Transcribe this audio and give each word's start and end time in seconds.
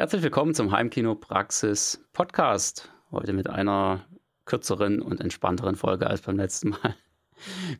Herzlich 0.00 0.22
willkommen 0.22 0.54
zum 0.54 0.72
Heimkino 0.72 1.14
Praxis 1.14 2.02
Podcast. 2.14 2.90
Heute 3.10 3.34
mit 3.34 3.50
einer 3.50 4.06
kürzeren 4.46 5.02
und 5.02 5.20
entspannteren 5.20 5.76
Folge 5.76 6.06
als 6.06 6.22
beim 6.22 6.38
letzten 6.38 6.70
Mal. 6.70 6.96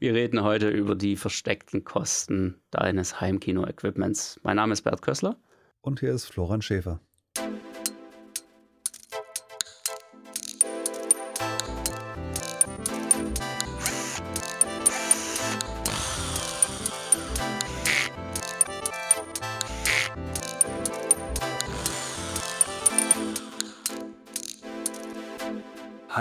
Wir 0.00 0.12
reden 0.12 0.42
heute 0.42 0.68
über 0.68 0.94
die 0.94 1.16
versteckten 1.16 1.82
Kosten 1.82 2.60
deines 2.70 3.22
Heimkino-Equipments. 3.22 4.38
Mein 4.42 4.56
Name 4.56 4.74
ist 4.74 4.82
Bert 4.82 5.00
Kössler. 5.00 5.38
Und 5.80 6.00
hier 6.00 6.12
ist 6.12 6.26
Florian 6.26 6.60
Schäfer. 6.60 7.00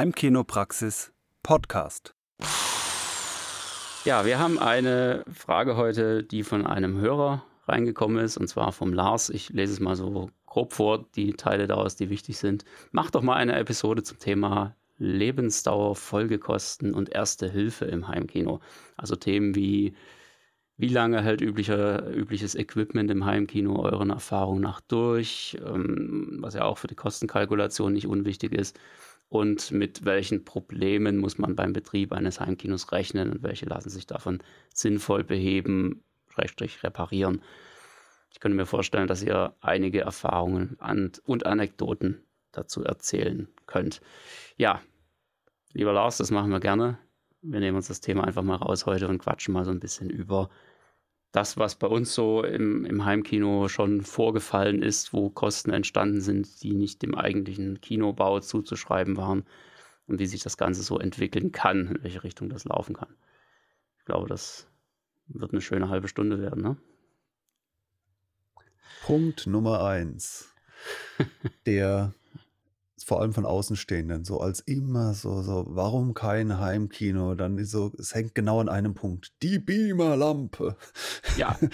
Heimkinopraxis 0.09 1.13
Podcast. 1.43 2.15
Ja, 4.05 4.25
wir 4.25 4.39
haben 4.39 4.57
eine 4.57 5.23
Frage 5.31 5.77
heute, 5.77 6.23
die 6.23 6.41
von 6.41 6.65
einem 6.65 6.99
Hörer 6.99 7.45
reingekommen 7.67 8.17
ist, 8.17 8.35
und 8.35 8.47
zwar 8.47 8.71
vom 8.71 8.91
Lars. 8.91 9.29
Ich 9.29 9.49
lese 9.49 9.73
es 9.73 9.79
mal 9.79 9.95
so 9.95 10.31
grob 10.47 10.73
vor, 10.73 11.05
die 11.15 11.33
Teile 11.33 11.67
daraus, 11.67 11.95
die 11.95 12.09
wichtig 12.09 12.39
sind. 12.39 12.65
Mach 12.91 13.11
doch 13.11 13.21
mal 13.21 13.35
eine 13.35 13.55
Episode 13.55 14.01
zum 14.01 14.17
Thema 14.17 14.75
Lebensdauer, 14.97 15.95
Folgekosten 15.95 16.95
und 16.95 17.13
Erste 17.13 17.47
Hilfe 17.47 17.85
im 17.85 18.07
Heimkino. 18.07 18.61
Also 18.97 19.15
Themen 19.15 19.53
wie 19.53 19.93
wie 20.77 20.87
lange 20.87 21.21
hält 21.21 21.41
üblicher, 21.41 22.09
übliches 22.15 22.55
Equipment 22.55 23.11
im 23.11 23.25
Heimkino 23.25 23.83
euren 23.83 24.11
Erfahrungen 24.11 24.61
nach 24.61 24.79
durch, 24.79 25.57
ähm, 25.63 26.37
was 26.39 26.53
ja 26.53 26.63
auch 26.63 26.77
für 26.77 26.87
die 26.87 26.95
Kostenkalkulation 26.95 27.91
nicht 27.91 28.07
unwichtig 28.07 28.53
ist 28.53 28.79
und 29.29 29.71
mit 29.71 30.05
welchen 30.05 30.43
Problemen 30.43 31.17
muss 31.17 31.37
man 31.37 31.55
beim 31.55 31.71
Betrieb 31.71 32.11
eines 32.11 32.39
Heimkinos 32.39 32.91
rechnen 32.91 33.31
und 33.31 33.43
welche 33.43 33.67
lassen 33.67 33.89
sich 33.89 34.07
davon 34.07 34.39
sinnvoll 34.73 35.23
beheben, 35.23 36.03
schrägstrich 36.33 36.83
reparieren. 36.83 37.41
Ich 38.31 38.39
könnte 38.39 38.55
mir 38.55 38.65
vorstellen, 38.65 39.07
dass 39.07 39.23
ihr 39.23 39.55
einige 39.61 40.01
Erfahrungen 40.01 40.77
und 41.23 41.45
Anekdoten 41.45 42.23
dazu 42.51 42.83
erzählen 42.83 43.47
könnt. 43.67 44.01
Ja, 44.57 44.81
lieber 45.73 45.93
Lars, 45.93 46.17
das 46.17 46.31
machen 46.31 46.51
wir 46.51 46.59
gerne. 46.59 46.97
Wir 47.41 47.59
nehmen 47.59 47.77
uns 47.77 47.87
das 47.87 48.01
Thema 48.01 48.25
einfach 48.25 48.43
mal 48.43 48.55
raus 48.55 48.85
heute 48.85 49.07
und 49.07 49.19
quatschen 49.19 49.53
mal 49.53 49.65
so 49.65 49.71
ein 49.71 49.79
bisschen 49.79 50.09
über 50.09 50.49
das, 51.31 51.57
was 51.57 51.75
bei 51.75 51.87
uns 51.87 52.13
so 52.13 52.43
im, 52.43 52.85
im 52.85 53.05
Heimkino 53.05 53.67
schon 53.67 54.01
vorgefallen 54.01 54.81
ist, 54.81 55.13
wo 55.13 55.29
Kosten 55.29 55.71
entstanden 55.71 56.21
sind, 56.21 56.63
die 56.63 56.73
nicht 56.73 57.01
dem 57.01 57.15
eigentlichen 57.15 57.81
Kinobau 57.81 58.39
zuzuschreiben 58.39 59.15
waren 59.15 59.45
und 60.07 60.19
wie 60.19 60.25
sich 60.25 60.41
das 60.41 60.57
Ganze 60.57 60.81
so 60.81 60.99
entwickeln 60.99 61.51
kann, 61.51 61.87
in 61.87 62.03
welche 62.03 62.23
Richtung 62.23 62.49
das 62.49 62.65
laufen 62.65 62.95
kann. 62.95 63.15
Ich 63.99 64.05
glaube, 64.05 64.27
das 64.27 64.67
wird 65.27 65.51
eine 65.51 65.61
schöne 65.61 65.89
halbe 65.89 66.07
Stunde 66.07 66.39
werden. 66.39 66.63
Ne? 66.63 66.77
Punkt 69.03 69.45
Nummer 69.45 69.83
eins. 69.83 70.53
Der 71.67 72.13
vor 73.09 73.21
allem 73.21 73.33
von 73.33 73.45
Außenstehenden, 73.45 74.23
so 74.23 74.39
als 74.39 74.59
immer 74.59 75.15
so, 75.15 75.41
so, 75.41 75.65
warum 75.67 76.13
kein 76.13 76.59
Heimkino? 76.59 77.33
Dann 77.33 77.57
ist 77.57 77.71
so, 77.71 77.91
es 77.97 78.13
hängt 78.13 78.35
genau 78.35 78.59
an 78.59 78.69
einem 78.69 78.93
Punkt. 78.93 79.33
Die 79.41 79.57
Beamerlampe. 79.59 80.77
Ja. 81.37 81.57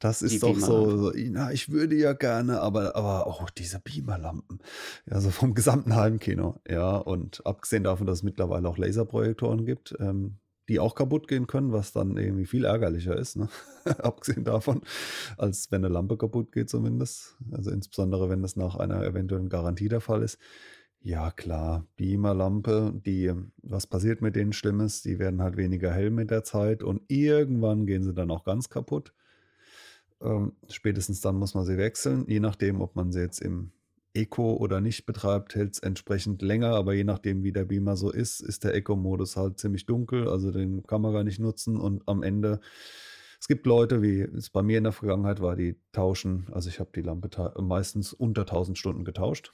Das 0.00 0.22
ist 0.22 0.32
Die 0.32 0.38
doch 0.38 0.56
so, 0.56 0.96
so, 0.96 1.12
na, 1.16 1.52
ich 1.52 1.70
würde 1.70 1.96
ja 1.96 2.12
gerne, 2.12 2.60
aber, 2.60 2.94
aber 2.94 3.26
auch 3.26 3.42
oh, 3.42 3.46
diese 3.56 3.80
Beamerlampen. 3.80 4.60
Ja, 5.06 5.20
so 5.20 5.30
vom 5.30 5.54
gesamten 5.54 5.94
Heimkino. 5.96 6.60
Ja, 6.68 6.96
und 6.96 7.44
abgesehen 7.44 7.84
davon, 7.84 8.06
dass 8.06 8.18
es 8.18 8.22
mittlerweile 8.22 8.68
auch 8.68 8.78
Laserprojektoren 8.78 9.64
gibt, 9.64 9.96
ähm, 10.00 10.38
die 10.68 10.80
auch 10.80 10.94
kaputt 10.94 11.28
gehen 11.28 11.46
können, 11.46 11.72
was 11.72 11.92
dann 11.92 12.16
irgendwie 12.16 12.46
viel 12.46 12.64
ärgerlicher 12.64 13.16
ist, 13.16 13.36
ne? 13.36 13.48
abgesehen 13.98 14.44
davon, 14.44 14.82
als 15.36 15.70
wenn 15.70 15.84
eine 15.84 15.92
Lampe 15.92 16.16
kaputt 16.16 16.52
geht 16.52 16.68
zumindest. 16.68 17.36
Also 17.52 17.70
insbesondere, 17.70 18.28
wenn 18.28 18.42
das 18.42 18.56
nach 18.56 18.76
einer 18.76 19.02
eventuellen 19.04 19.48
Garantie 19.48 19.88
der 19.88 20.00
Fall 20.00 20.22
ist. 20.22 20.38
Ja, 21.00 21.30
klar, 21.30 21.86
Beamerlampe, 21.96 22.92
die, 23.06 23.32
was 23.62 23.86
passiert 23.86 24.20
mit 24.20 24.36
denen 24.36 24.52
Schlimmes? 24.52 25.02
Die 25.02 25.18
werden 25.18 25.40
halt 25.40 25.56
weniger 25.56 25.92
hell 25.92 26.10
mit 26.10 26.30
der 26.30 26.44
Zeit 26.44 26.82
und 26.82 27.02
irgendwann 27.08 27.86
gehen 27.86 28.02
sie 28.02 28.12
dann 28.12 28.30
auch 28.30 28.44
ganz 28.44 28.68
kaputt. 28.68 29.14
Ähm, 30.20 30.52
spätestens 30.68 31.20
dann 31.20 31.36
muss 31.36 31.54
man 31.54 31.64
sie 31.64 31.78
wechseln, 31.78 32.24
je 32.26 32.40
nachdem, 32.40 32.80
ob 32.80 32.96
man 32.96 33.12
sie 33.12 33.20
jetzt 33.20 33.40
im 33.40 33.70
Eco 34.18 34.54
oder 34.56 34.80
nicht 34.80 35.06
betreibt, 35.06 35.54
hält 35.54 35.74
es 35.74 35.78
entsprechend 35.78 36.42
länger, 36.42 36.74
aber 36.74 36.92
je 36.92 37.04
nachdem, 37.04 37.44
wie 37.44 37.52
der 37.52 37.64
Beamer 37.64 37.96
so 37.96 38.10
ist, 38.10 38.40
ist 38.40 38.64
der 38.64 38.74
Eco-Modus 38.74 39.36
halt 39.36 39.58
ziemlich 39.58 39.86
dunkel, 39.86 40.28
also 40.28 40.50
den 40.50 40.82
kann 40.86 41.02
man 41.02 41.12
gar 41.12 41.24
nicht 41.24 41.38
nutzen. 41.38 41.78
Und 41.78 42.02
am 42.06 42.22
Ende, 42.22 42.60
es 43.40 43.46
gibt 43.46 43.66
Leute, 43.66 44.02
wie 44.02 44.20
es 44.20 44.50
bei 44.50 44.62
mir 44.62 44.78
in 44.78 44.84
der 44.84 44.92
Vergangenheit 44.92 45.40
war, 45.40 45.54
die 45.54 45.76
tauschen, 45.92 46.48
also 46.52 46.68
ich 46.68 46.80
habe 46.80 46.90
die 46.94 47.02
Lampe 47.02 47.30
meistens 47.62 48.12
unter 48.12 48.42
1000 48.42 48.76
Stunden 48.76 49.04
getauscht. 49.04 49.52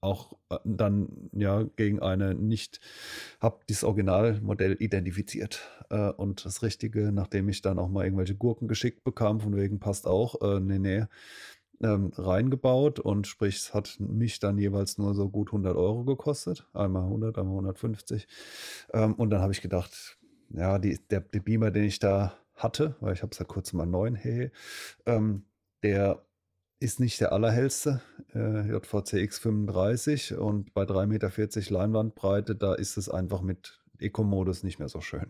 Auch 0.00 0.34
äh, 0.50 0.58
dann 0.64 1.30
ja 1.32 1.64
gegen 1.74 2.00
eine 2.00 2.34
nicht, 2.34 2.80
habe 3.40 3.60
dieses 3.68 3.82
Originalmodell 3.82 4.76
identifiziert. 4.78 5.68
Äh, 5.90 6.10
und 6.10 6.44
das 6.44 6.62
Richtige, 6.62 7.10
nachdem 7.10 7.48
ich 7.48 7.62
dann 7.62 7.80
auch 7.80 7.88
mal 7.88 8.04
irgendwelche 8.04 8.36
Gurken 8.36 8.68
geschickt 8.68 9.02
bekam, 9.02 9.40
von 9.40 9.56
wegen 9.56 9.80
passt 9.80 10.06
auch, 10.06 10.40
äh, 10.40 10.60
nee, 10.60 10.78
nee, 10.78 11.06
ähm, 11.82 12.12
reingebaut 12.16 12.98
und 12.98 13.26
sprich, 13.26 13.56
es 13.56 13.74
hat 13.74 13.96
mich 14.00 14.40
dann 14.40 14.58
jeweils 14.58 14.98
nur 14.98 15.14
so 15.14 15.28
gut 15.28 15.48
100 15.48 15.76
Euro 15.76 16.04
gekostet. 16.04 16.66
Einmal 16.72 17.04
100, 17.04 17.38
einmal 17.38 17.52
150. 17.54 18.26
Ähm, 18.92 19.14
und 19.14 19.30
dann 19.30 19.40
habe 19.40 19.52
ich 19.52 19.60
gedacht, 19.60 20.18
ja, 20.50 20.78
die, 20.78 20.98
der, 21.10 21.20
der 21.20 21.40
Beamer, 21.40 21.70
den 21.70 21.84
ich 21.84 21.98
da 21.98 22.34
hatte, 22.54 22.96
weil 23.00 23.12
ich 23.12 23.22
habe 23.22 23.32
es 23.32 23.38
ja 23.38 23.44
kurz 23.44 23.72
mal 23.72 23.86
neun, 23.86 24.14
hey, 24.14 24.50
ähm, 25.06 25.44
der 25.82 26.24
ist 26.80 27.00
nicht 27.00 27.20
der 27.20 27.32
allerhellste, 27.32 28.00
äh, 28.34 28.68
JVC 28.68 29.14
X35 29.28 30.36
und 30.36 30.74
bei 30.74 30.82
3,40 30.82 31.06
Meter 31.06 31.74
Leinwandbreite, 31.74 32.54
da 32.56 32.74
ist 32.74 32.96
es 32.96 33.08
einfach 33.08 33.42
mit 33.42 33.80
Eco-Modus 34.00 34.62
nicht 34.62 34.78
mehr 34.78 34.88
so 34.88 35.00
schön. 35.00 35.26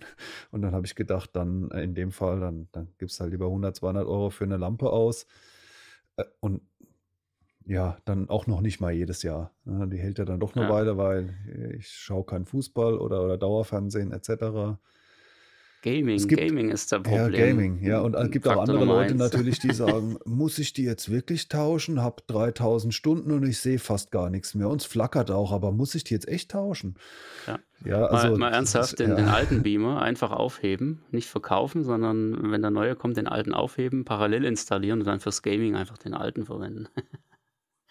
Und 0.50 0.60
dann 0.60 0.72
habe 0.72 0.84
ich 0.84 0.94
gedacht, 0.94 1.30
dann 1.32 1.70
in 1.70 1.94
dem 1.94 2.12
Fall, 2.12 2.40
dann, 2.40 2.68
dann 2.72 2.88
du 2.98 3.06
halt 3.06 3.30
lieber 3.30 3.46
100, 3.46 3.76
200 3.76 4.06
Euro 4.06 4.28
für 4.28 4.44
eine 4.44 4.58
Lampe 4.58 4.90
aus 4.90 5.24
äh, 5.24 5.26
und 6.40 6.62
ja, 7.64 7.98
dann 8.06 8.30
auch 8.30 8.46
noch 8.46 8.62
nicht 8.62 8.80
mal 8.80 8.92
jedes 8.92 9.22
Jahr. 9.22 9.52
Die 9.64 9.98
hält 9.98 10.18
ja 10.18 10.24
dann 10.24 10.40
doch 10.40 10.56
eine 10.56 10.64
ja. 10.64 10.70
Weile, 10.70 10.96
weil 10.96 11.34
ich 11.78 11.88
schaue 11.88 12.24
keinen 12.24 12.46
Fußball 12.46 12.96
oder, 12.96 13.22
oder 13.22 13.36
Dauerfernsehen 13.36 14.12
etc. 14.12 14.78
Gaming, 15.82 16.26
gibt, 16.26 16.40
Gaming 16.40 16.70
ist 16.70 16.90
der 16.90 16.98
Problem. 16.98 17.32
Ja, 17.32 17.46
Gaming, 17.46 17.82
ja. 17.82 18.00
Und 18.00 18.14
es 18.14 18.30
gibt 18.30 18.46
Faktor 18.46 18.64
auch 18.64 18.68
andere 18.68 18.84
Leute 18.84 19.14
natürlich, 19.14 19.60
die 19.60 19.72
sagen, 19.72 20.18
muss 20.24 20.58
ich 20.58 20.72
die 20.72 20.82
jetzt 20.82 21.10
wirklich 21.10 21.48
tauschen? 21.48 22.02
Hab 22.02 22.26
3000 22.26 22.92
Stunden 22.92 23.30
und 23.30 23.44
ich 23.44 23.60
sehe 23.60 23.78
fast 23.78 24.10
gar 24.10 24.28
nichts 24.28 24.54
mehr. 24.54 24.68
Und 24.68 24.80
es 24.80 24.86
flackert 24.86 25.30
auch, 25.30 25.52
aber 25.52 25.70
muss 25.70 25.94
ich 25.94 26.02
die 26.02 26.14
jetzt 26.14 26.26
echt 26.26 26.50
tauschen? 26.50 26.96
Ja, 27.46 27.58
ja 27.84 28.06
also. 28.06 28.30
Mal, 28.30 28.38
mal 28.38 28.52
ernsthaft, 28.52 28.90
ist, 28.90 28.98
den, 28.98 29.10
ja. 29.10 29.16
den, 29.16 29.28
alten 29.28 29.62
Beamer 29.62 30.02
einfach 30.02 30.32
aufheben, 30.32 31.02
nicht 31.12 31.28
verkaufen, 31.28 31.84
sondern 31.84 32.50
wenn 32.50 32.62
der 32.62 32.72
neue 32.72 32.96
kommt, 32.96 33.16
den 33.16 33.28
alten 33.28 33.54
aufheben, 33.54 34.04
parallel 34.04 34.44
installieren 34.44 35.00
und 35.00 35.06
dann 35.06 35.20
fürs 35.20 35.42
Gaming 35.42 35.76
einfach 35.76 35.98
den 35.98 36.14
alten 36.14 36.44
verwenden. 36.44 36.88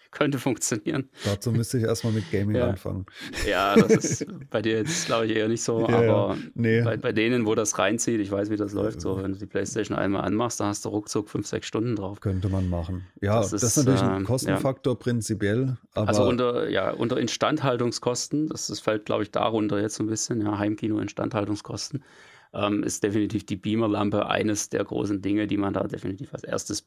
könnte 0.10 0.38
funktionieren. 0.38 1.08
Dazu 1.24 1.52
müsste 1.52 1.78
ich 1.78 1.84
erstmal 1.84 2.12
mit 2.12 2.30
Gaming 2.30 2.56
ja. 2.56 2.68
anfangen. 2.68 3.06
Ja, 3.46 3.76
das 3.76 4.04
ist 4.04 4.26
bei 4.50 4.62
dir 4.62 4.78
jetzt, 4.78 5.06
glaube 5.06 5.26
ich, 5.26 5.36
eher 5.36 5.48
nicht 5.48 5.62
so, 5.62 5.88
ja, 5.88 5.98
aber. 5.98 6.36
Nee. 6.54 6.82
Bei, 6.82 6.96
bei, 6.96 7.12
denen, 7.12 7.46
wo 7.46 7.54
das 7.54 7.78
reinzieht, 7.78 8.20
ich 8.20 8.30
weiß, 8.30 8.50
wie 8.50 8.56
das 8.56 8.72
läuft, 8.72 9.00
so, 9.00 9.22
wenn 9.22 9.32
du 9.32 9.38
die 9.38 9.46
Playstation 9.46 9.96
einmal 9.96 10.24
anmachst, 10.24 10.60
da 10.60 10.66
hast 10.66 10.84
du 10.84 10.88
ruckzuck 10.88 11.28
fünf, 11.28 11.46
sechs 11.46 11.66
Stunden 11.66 11.96
drauf. 11.96 12.20
Könnte 12.20 12.48
man 12.48 12.68
machen. 12.68 13.06
Ja, 13.20 13.40
das, 13.40 13.50
das 13.50 13.62
ist, 13.62 13.76
natürlich 13.78 14.02
ein 14.02 14.18
ähm, 14.18 14.24
Kostenfaktor 14.24 14.98
prinzipiell. 14.98 15.76
also 15.94 16.26
unter, 16.26 16.68
ja, 16.68 16.90
unter 16.90 17.18
Instandhaltungskosten, 17.18 18.48
das, 18.48 18.68
das 18.68 18.80
fällt, 18.80 19.06
glaube 19.06 19.22
ich, 19.22 19.30
darunter 19.30 19.80
jetzt 19.80 19.96
so 19.96 20.04
ein 20.04 20.08
bisschen, 20.08 20.40
ja, 20.40 20.58
Heimkino-Instandhaltungskosten. 20.58 22.02
Ähm, 22.54 22.82
ist 22.82 23.02
definitiv 23.04 23.44
die 23.44 23.56
Beamerlampe 23.56 24.26
eines 24.26 24.70
der 24.70 24.82
großen 24.82 25.20
Dinge, 25.20 25.46
die 25.46 25.58
man 25.58 25.74
da 25.74 25.86
definitiv 25.86 26.32
als 26.32 26.44
erstes 26.44 26.86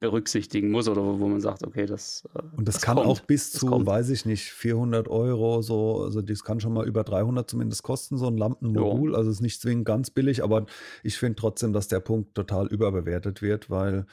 berücksichtigen 0.00 0.70
muss 0.70 0.88
oder 0.88 1.02
wo 1.02 1.28
man 1.28 1.40
sagt, 1.40 1.64
okay, 1.64 1.86
das. 1.86 2.28
Äh, 2.34 2.42
und 2.56 2.68
das, 2.68 2.76
das 2.76 2.82
kann 2.82 2.96
kommt, 2.96 3.08
auch 3.08 3.20
bis 3.20 3.52
zu, 3.52 3.68
weiß 3.86 4.10
ich 4.10 4.26
nicht, 4.26 4.50
400 4.52 5.08
Euro, 5.08 5.62
so, 5.62 6.02
also 6.02 6.20
das 6.20 6.44
kann 6.44 6.60
schon 6.60 6.72
mal 6.72 6.86
über 6.86 7.04
300 7.04 7.48
zumindest 7.48 7.82
kosten, 7.82 8.18
so 8.18 8.26
ein 8.26 8.36
Lampenmodul. 8.36 9.10
Jo. 9.10 9.16
Also 9.16 9.30
ist 9.30 9.40
nicht 9.40 9.60
zwingend 9.60 9.86
ganz 9.86 10.10
billig, 10.10 10.42
aber 10.42 10.66
ich 11.02 11.18
finde 11.18 11.36
trotzdem, 11.36 11.72
dass 11.72 11.88
der 11.88 12.00
Punkt 12.00 12.34
total 12.34 12.66
überbewertet 12.66 13.42
wird, 13.42 13.70
weil 13.70 14.06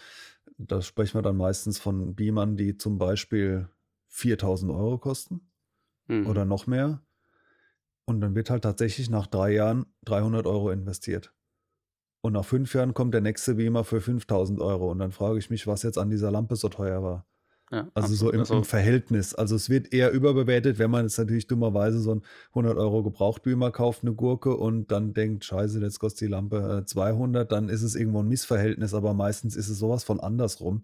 da 0.58 0.82
sprechen 0.82 1.18
wir 1.18 1.22
dann 1.22 1.38
meistens 1.38 1.80
von 1.80 2.16
Beamern, 2.16 2.56
die 2.58 2.78
zum 2.78 2.98
Beispiel 2.98 3.70
4000 4.08 4.72
Euro 4.72 4.98
kosten 4.98 5.42
mhm. 6.08 6.28
oder 6.28 6.46
noch 6.46 6.68
mehr. 6.68 7.02
Und 8.06 8.22
dann 8.22 8.36
wird 8.36 8.50
halt 8.50 8.64
tatsächlich 8.64 9.10
nach 9.10 9.28
drei 9.28 9.54
Jahren 9.54 9.86
300 10.06 10.48
Euro 10.48 10.72
investiert. 10.72 11.34
Und 12.22 12.34
nach 12.34 12.46
fünf 12.46 12.74
Jahren 12.74 12.94
kommt 12.94 13.14
der 13.14 13.22
nächste 13.22 13.56
Beamer 13.56 13.84
für 13.84 14.02
5000 14.02 14.60
Euro. 14.60 14.92
Und 14.92 15.00
dann 15.00 15.12
frage 15.12 15.40
ich 15.40 15.50
mich, 15.50 15.68
was 15.68 15.84
jetzt 15.84 15.98
an 15.98 16.10
dieser 16.10 16.32
Lampe 16.32 16.56
so 16.56 16.70
teuer 16.70 17.02
war. 17.02 17.26
Ja, 17.72 17.88
also 17.94 18.16
so 18.16 18.32
im, 18.32 18.40
also 18.40 18.56
im, 18.56 18.64
Verhältnis. 18.64 19.36
Also 19.36 19.56
es 19.56 19.70
wird 19.70 19.94
eher 19.94 20.12
überbewertet, 20.12 20.80
wenn 20.80 20.90
man 20.90 21.06
jetzt 21.06 21.20
natürlich 21.20 21.46
dummerweise 21.46 22.00
so 22.00 22.16
ein 22.16 22.24
100 22.50 22.78
Euro 22.78 23.04
Gebrauchtbümer 23.04 23.72
kauft, 23.72 24.02
eine 24.02 24.14
Gurke 24.14 24.58
und 24.58 24.92
dann 24.92 25.14
denkt, 25.14 25.46
scheiße, 25.46 25.80
jetzt 25.80 26.00
kostet 26.00 26.22
die 26.22 26.32
Lampe 26.32 26.84
200, 26.86 27.44
äh, 27.44 27.48
dann 27.48 27.70
ist 27.70 27.84
es 27.84 27.94
irgendwo 27.94 28.22
ein 28.24 28.28
Missverhältnis, 28.28 28.96
aber 28.96 29.14
meistens 29.14 29.56
ist 29.56 29.70
es 29.70 29.78
sowas 29.78 30.04
von 30.04 30.20
andersrum, 30.20 30.84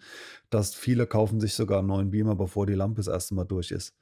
dass 0.52 0.76
viele 0.76 1.08
kaufen 1.08 1.40
sich 1.40 1.56
sogar 1.56 1.80
einen 1.80 1.88
neuen 1.88 2.12
Beamer, 2.12 2.36
bevor 2.36 2.68
die 2.68 2.76
Lampe 2.76 2.98
das 2.98 3.08
erste 3.08 3.34
Mal 3.34 3.46
durch 3.46 3.72
ist. 3.72 3.96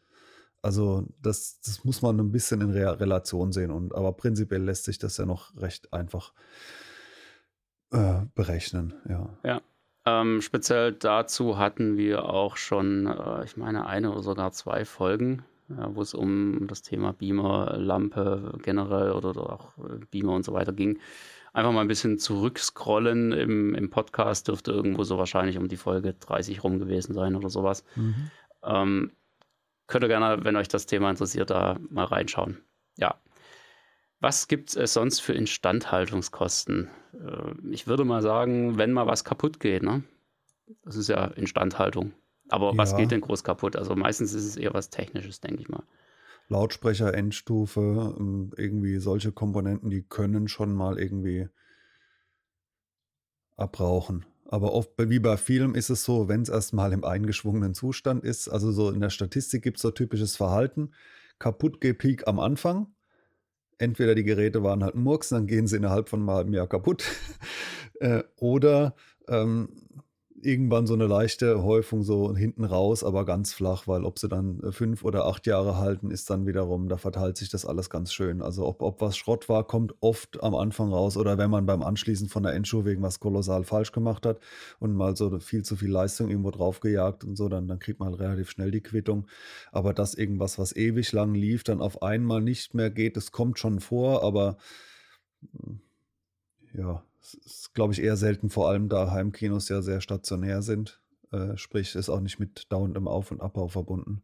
Also 0.62 1.08
das, 1.22 1.62
das 1.62 1.86
muss 1.86 2.02
man 2.02 2.20
ein 2.20 2.32
bisschen 2.32 2.60
in 2.60 2.72
Re 2.72 3.00
Relation 3.00 3.54
sehen, 3.54 3.72
und, 3.72 3.96
aber 3.96 4.12
prinzipiell 4.12 4.62
lässt 4.62 4.84
sich 4.84 4.98
das 4.98 5.16
ja 5.16 5.26
noch 5.26 5.56
recht 5.56 5.94
einfach 5.94 6.34
äh, 6.34 6.83
berechnen, 8.36 8.94
ja. 9.08 9.30
Ja, 9.44 9.62
ähm, 10.06 10.42
speziell 10.42 10.92
dazu 10.92 11.58
hatten 11.58 11.98
wir 11.98 12.26
auch 12.26 12.58
schon, 12.58 13.08
äh, 13.08 13.46
ich 13.46 13.56
meine, 13.56 13.86
eine 13.86 14.12
oder 14.12 14.22
sogar 14.22 14.52
zwei 14.52 14.84
Folgen, 14.84 15.44
ja, 15.70 15.96
wo 15.96 16.02
es 16.02 16.14
um 16.14 16.68
das 16.68 16.82
Thema 16.82 17.14
Beamer, 17.14 17.78
Lampe 17.78 18.60
generell 18.64 19.12
oder, 19.12 19.30
oder 19.30 19.54
auch 19.54 19.78
äh, 19.78 20.00
Beamer 20.12 20.34
und 20.34 20.44
so 20.44 20.54
weiter 20.54 20.74
ging. 20.74 21.00
Einfach 21.54 21.72
mal 21.72 21.82
ein 21.82 21.88
bisschen 21.88 22.18
zurückscrollen 22.18 23.32
im, 23.32 23.76
im 23.76 23.90
Podcast, 23.90 24.48
dürfte 24.48 24.72
irgendwo 24.72 25.04
so 25.04 25.18
wahrscheinlich 25.18 25.58
um 25.58 25.68
die 25.68 25.78
Folge 25.78 26.14
30 26.14 26.64
rum 26.64 26.80
gewesen 26.80 27.14
sein 27.14 27.36
oder 27.36 27.50
sowas. 27.50 27.86
Mhm. 27.96 28.32
Ähm, 28.64 29.12
könnt 29.88 30.04
ihr 30.04 30.10
gerne, 30.10 30.44
wenn 30.44 30.56
euch 30.56 30.68
das 30.68 30.86
Thema 30.86 31.12
interessiert, 31.12 31.50
da 31.50 31.78
mal 31.90 32.06
reinschauen. 32.06 32.58
Ja. 32.98 33.16
Was 34.24 34.48
gibt 34.48 34.74
es 34.74 34.94
sonst 34.94 35.20
für 35.20 35.34
Instandhaltungskosten? 35.34 36.88
Äh, 37.14 37.72
ich 37.72 37.88
würde 37.88 38.06
mal 38.06 38.22
sagen, 38.22 38.78
wenn 38.78 38.94
mal 38.94 39.06
was 39.06 39.26
kaputt 39.26 39.60
geht, 39.60 39.84
ne? 39.84 40.06
Das 40.86 40.96
ist 40.96 41.10
ja 41.10 41.26
Instandhaltung. 41.26 42.14
Aber 42.48 42.72
ja. 42.72 42.78
was 42.78 42.96
geht 42.96 43.12
denn 43.12 43.20
groß 43.20 43.44
kaputt? 43.44 43.76
Also 43.76 43.98
meistens 43.98 44.34
ist 44.34 44.46
es 44.46 44.56
eher 44.56 44.74
was 44.74 44.90
Technisches, 44.90 45.42
denke 45.42 45.60
ich 45.60 45.68
mal. 45.68 45.84
Lautsprecher, 46.48 47.14
Endstufe, 47.14 48.16
ähm, 48.18 48.54
irgendwie 48.56 48.98
solche 49.00 49.34
Komponenten, 49.34 49.90
die 49.90 50.04
können 50.04 50.48
schon 50.48 50.74
mal 50.74 50.98
irgendwie 50.98 51.50
abrauchen. 53.58 54.26
Aber 54.46 54.72
oft, 54.72 54.92
wie 54.98 55.20
bei 55.20 55.36
vielen, 55.36 55.76
ist 55.76 55.90
es 55.90 56.06
so, 56.06 56.30
wenn 56.30 56.44
es 56.44 56.50
erstmal 56.50 56.94
im 56.94 57.04
eingeschwungenen 57.04 57.74
Zustand 57.74 58.24
ist, 58.24 58.48
also 58.48 58.72
so 58.72 58.90
in 58.90 59.02
der 59.02 59.10
Statistik 59.10 59.64
gibt 59.64 59.80
es 59.80 59.82
so 59.82 59.92
typisches 59.92 60.38
Verhalten, 60.38 60.94
kaputt 61.40 61.82
geht 61.82 61.98
Peak 61.98 62.26
am 62.26 62.40
Anfang, 62.40 62.88
entweder 63.84 64.16
die 64.16 64.24
Geräte 64.24 64.64
waren 64.64 64.84
halt 64.84 64.96
Murks, 64.96 65.30
dann 65.30 65.46
gehen 65.48 65.68
sie 65.68 65.78
innerhalb 65.78 66.10
von 66.10 66.22
einem 66.22 66.32
halben 66.32 66.54
Jahr 66.54 66.68
kaputt. 66.68 67.04
äh, 68.00 68.24
oder 68.38 68.96
ähm, 69.28 69.70
irgendwann 70.46 70.88
so 70.88 70.94
eine 70.94 71.08
leichte 71.08 71.64
Häufung 71.64 72.04
so 72.04 72.36
hinten 72.36 72.64
raus, 72.64 73.04
aber 73.04 73.26
ganz 73.26 73.54
flach, 73.54 73.88
weil 73.88 74.04
ob 74.04 74.20
sie 74.20 74.28
dann 74.28 74.60
äh, 74.62 74.72
fünf 74.72 75.04
oder 75.04 75.26
acht 75.26 75.48
Jahre 75.48 75.78
halten, 75.78 76.12
ist 76.12 76.30
dann 76.30 76.46
wiederum, 76.46 76.90
da 76.90 76.98
verteilt 76.98 77.38
sich 77.38 77.50
das 77.50 77.66
alles 77.66 77.90
ganz 77.90 78.14
schön. 78.14 78.42
Also 78.42 78.66
ob, 78.66 78.82
ob 78.82 79.02
was 79.02 79.18
Schrott 79.18 79.50
war, 79.50 79.66
kommt 79.66 79.96
oft 80.02 80.42
am 80.44 80.56
Anfang 80.56 80.92
raus 80.92 81.18
oder 81.18 81.38
wenn 81.38 81.50
man 81.50 81.66
beim 81.66 81.82
Anschließen 81.82 82.30
von 82.30 82.44
der 82.44 82.54
Endschuh 82.54 82.86
wegen 82.86 83.02
was 83.02 83.20
kolossal 83.20 83.64
falsch 83.64 83.92
gemacht 83.92 84.26
hat 84.26 84.40
und 84.80 84.94
mal 84.96 85.16
so 85.16 85.40
viel 85.40 85.64
zu 85.64 85.76
viel 85.76 85.92
Leistung 85.92 86.30
irgendwo 86.30 86.52
draufgejagt 86.52 87.24
und 87.24 87.36
so, 87.36 87.50
dann, 87.50 87.68
dann 87.68 87.80
kriegt 87.80 88.00
man 88.00 88.10
halt 88.10 88.20
relativ 88.20 88.50
schnell 88.50 88.72
die 88.72 88.82
Quittung. 88.82 89.28
Aber 89.72 89.94
dass 89.94 90.14
irgendwas, 90.14 90.60
was 90.60 90.76
ewig 90.76 91.12
lang 91.12 91.34
lief, 91.34 91.64
dann 91.64 91.82
auf 91.82 92.02
einmal 92.02 92.42
nicht 92.42 92.74
mehr 92.74 92.90
geht, 92.90 93.18
das 93.18 93.32
kommt 93.32 93.60
schon 93.60 93.80
vor, 93.80 94.24
aber 94.24 94.58
hm, 95.42 95.80
ja, 96.74 97.04
das 97.24 97.34
ist, 97.34 97.74
glaube 97.74 97.94
ich, 97.94 98.02
eher 98.02 98.18
selten, 98.18 98.50
vor 98.50 98.70
allem 98.70 98.90
da 98.90 99.12
Heimkinos 99.12 99.70
ja 99.70 99.82
sehr 99.82 100.02
stationär 100.02 100.62
sind. 100.62 101.02
Äh, 101.32 101.58
sprich, 101.58 101.96
ist 101.96 102.10
auch 102.10 102.20
nicht 102.20 102.40
mit 102.40 102.72
dauerndem 102.72 103.08
Auf- 103.08 103.32
und 103.32 103.42
Abbau 103.42 103.70
verbunden. 103.70 104.22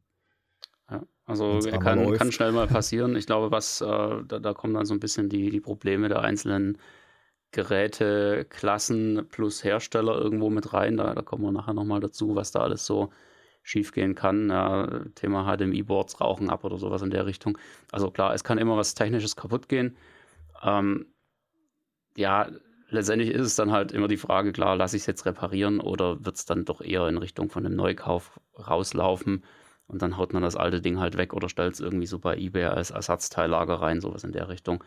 Ja, 0.92 1.04
also 1.26 1.60
kann, 1.80 2.14
kann, 2.14 2.32
schnell 2.32 2.52
mal 2.52 2.68
passieren. 2.68 3.16
Ich 3.16 3.26
glaube, 3.26 3.52
was, 3.52 3.82
äh, 3.82 3.86
da, 3.86 4.40
da, 4.40 4.54
kommen 4.54 4.74
dann 4.74 4.86
so 4.86 4.94
ein 4.94 5.00
bisschen 5.00 5.30
die, 5.30 5.50
die 5.50 5.62
Probleme 5.62 6.10
der 6.10 6.22
einzelnen 6.22 6.78
Geräteklassen 7.52 9.28
plus 9.30 9.64
Hersteller 9.64 10.20
irgendwo 10.20 10.50
mit 10.50 10.74
rein. 10.74 10.98
Da, 10.98 11.16
da 11.16 11.22
kommen 11.22 11.44
wir 11.44 11.52
nachher 11.52 11.74
nochmal 11.74 12.02
dazu, 12.02 12.36
was 12.36 12.52
da 12.52 12.60
alles 12.60 12.86
so 12.86 13.10
schiefgehen 13.64 14.14
kann. 14.14 14.50
Ja, 14.50 15.06
Thema 15.16 15.46
HDMI-Boards 15.46 16.20
rauchen 16.20 16.50
ab 16.50 16.64
oder 16.66 16.78
sowas 16.78 17.02
in 17.02 17.12
der 17.12 17.26
Richtung. 17.26 17.58
Also 17.92 18.12
klar, 18.12 18.34
es 18.34 18.44
kann 18.44 18.58
immer 18.58 18.76
was 18.78 18.94
Technisches 18.94 19.36
kaputt 19.36 19.70
gehen. 19.70 19.96
Ähm, 20.64 21.08
ja, 22.18 22.50
letztendlich 22.90 23.32
ist 23.32 23.46
es 23.46 23.56
dann 23.56 23.72
halt 23.72 23.92
immer 23.92 24.08
die 24.08 24.18
Frage, 24.18 24.52
klar, 24.52 24.76
lasse 24.76 24.96
ich 24.96 25.04
es 25.04 25.08
jetzt 25.08 25.26
reparieren 25.26 25.80
oder 25.80 26.24
wird 26.26 26.36
es 26.36 26.46
dann 26.46 26.66
doch 26.66 26.82
eher 26.82 27.08
in 27.08 27.18
Richtung 27.18 27.50
von 27.50 27.66
einem 27.66 27.76
Neukauf 27.76 28.40
rauslaufen 28.58 29.44
und 29.88 30.02
dann 30.02 30.18
haut 30.18 30.34
man 30.34 30.44
das 30.44 30.56
alte 30.56 30.82
Ding 30.82 31.00
halt 31.00 31.18
weg 31.18 31.34
oder 31.34 31.50
stellt 31.50 31.74
es 31.74 31.80
irgendwie 31.80 32.06
so 32.06 32.20
bei 32.20 32.38
eBay 32.38 32.66
als 32.66 32.92
Ersatzteillager 32.92 33.76
rein, 33.76 34.02
sowas 34.02 34.24
in 34.24 34.32
der 34.32 34.50
Richtung. 34.50 34.84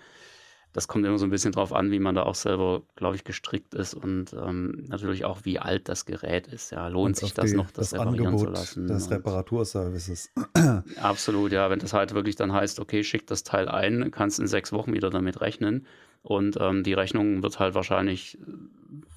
Das 0.73 0.89
kommt 0.89 1.05
immer 1.05 1.19
so 1.19 1.27
ein 1.27 1.31
bisschen 1.31 1.53
drauf 1.53 1.73
an, 1.73 1.91
wie 1.91 1.99
man 1.99 2.15
da 2.15 2.23
auch 2.23 2.35
selber, 2.35 2.83
glaube 2.97 3.17
ich, 3.17 3.25
gestrickt 3.25 3.75
ist 3.75 3.95
und 3.95 4.33
ähm, 4.33 4.85
natürlich 4.89 5.25
auch, 5.25 5.41
wie 5.45 5.59
alt 5.59 5.89
das 5.89 6.07
Gerät 6.07 6.47
ist. 6.47 6.73
Ja, 6.73 6.89
lohnt 6.89 7.17
sich 7.17 7.35
das 7.35 7.51
die, 7.51 7.57
noch, 7.57 7.71
das, 7.71 7.91
das 7.91 8.01
reparieren 8.01 8.27
Angebot 8.29 8.47
zu 8.47 8.53
lassen? 8.53 8.87
Des 8.87 9.11
Reparaturservices. 9.11 10.31
Absolut, 11.01 11.53
ja. 11.53 11.69
Wenn 11.69 11.79
das 11.79 11.93
halt 11.93 12.15
wirklich 12.15 12.37
dann 12.37 12.53
heißt, 12.53 12.81
okay, 12.81 13.05
schick 13.05 13.27
das 13.27 13.43
Teil 13.43 13.69
ein, 13.69 14.11
kannst 14.11 14.41
in 14.41 14.47
sechs 14.47 14.73
Wochen 14.73 14.95
wieder 14.95 15.11
damit 15.11 15.41
rechnen 15.41 15.87
und 16.23 16.57
ähm, 16.61 16.85
die 16.85 16.95
Rechnung 16.95 17.43
wird 17.43 17.59
halt 17.59 17.75
wahrscheinlich 17.75 18.39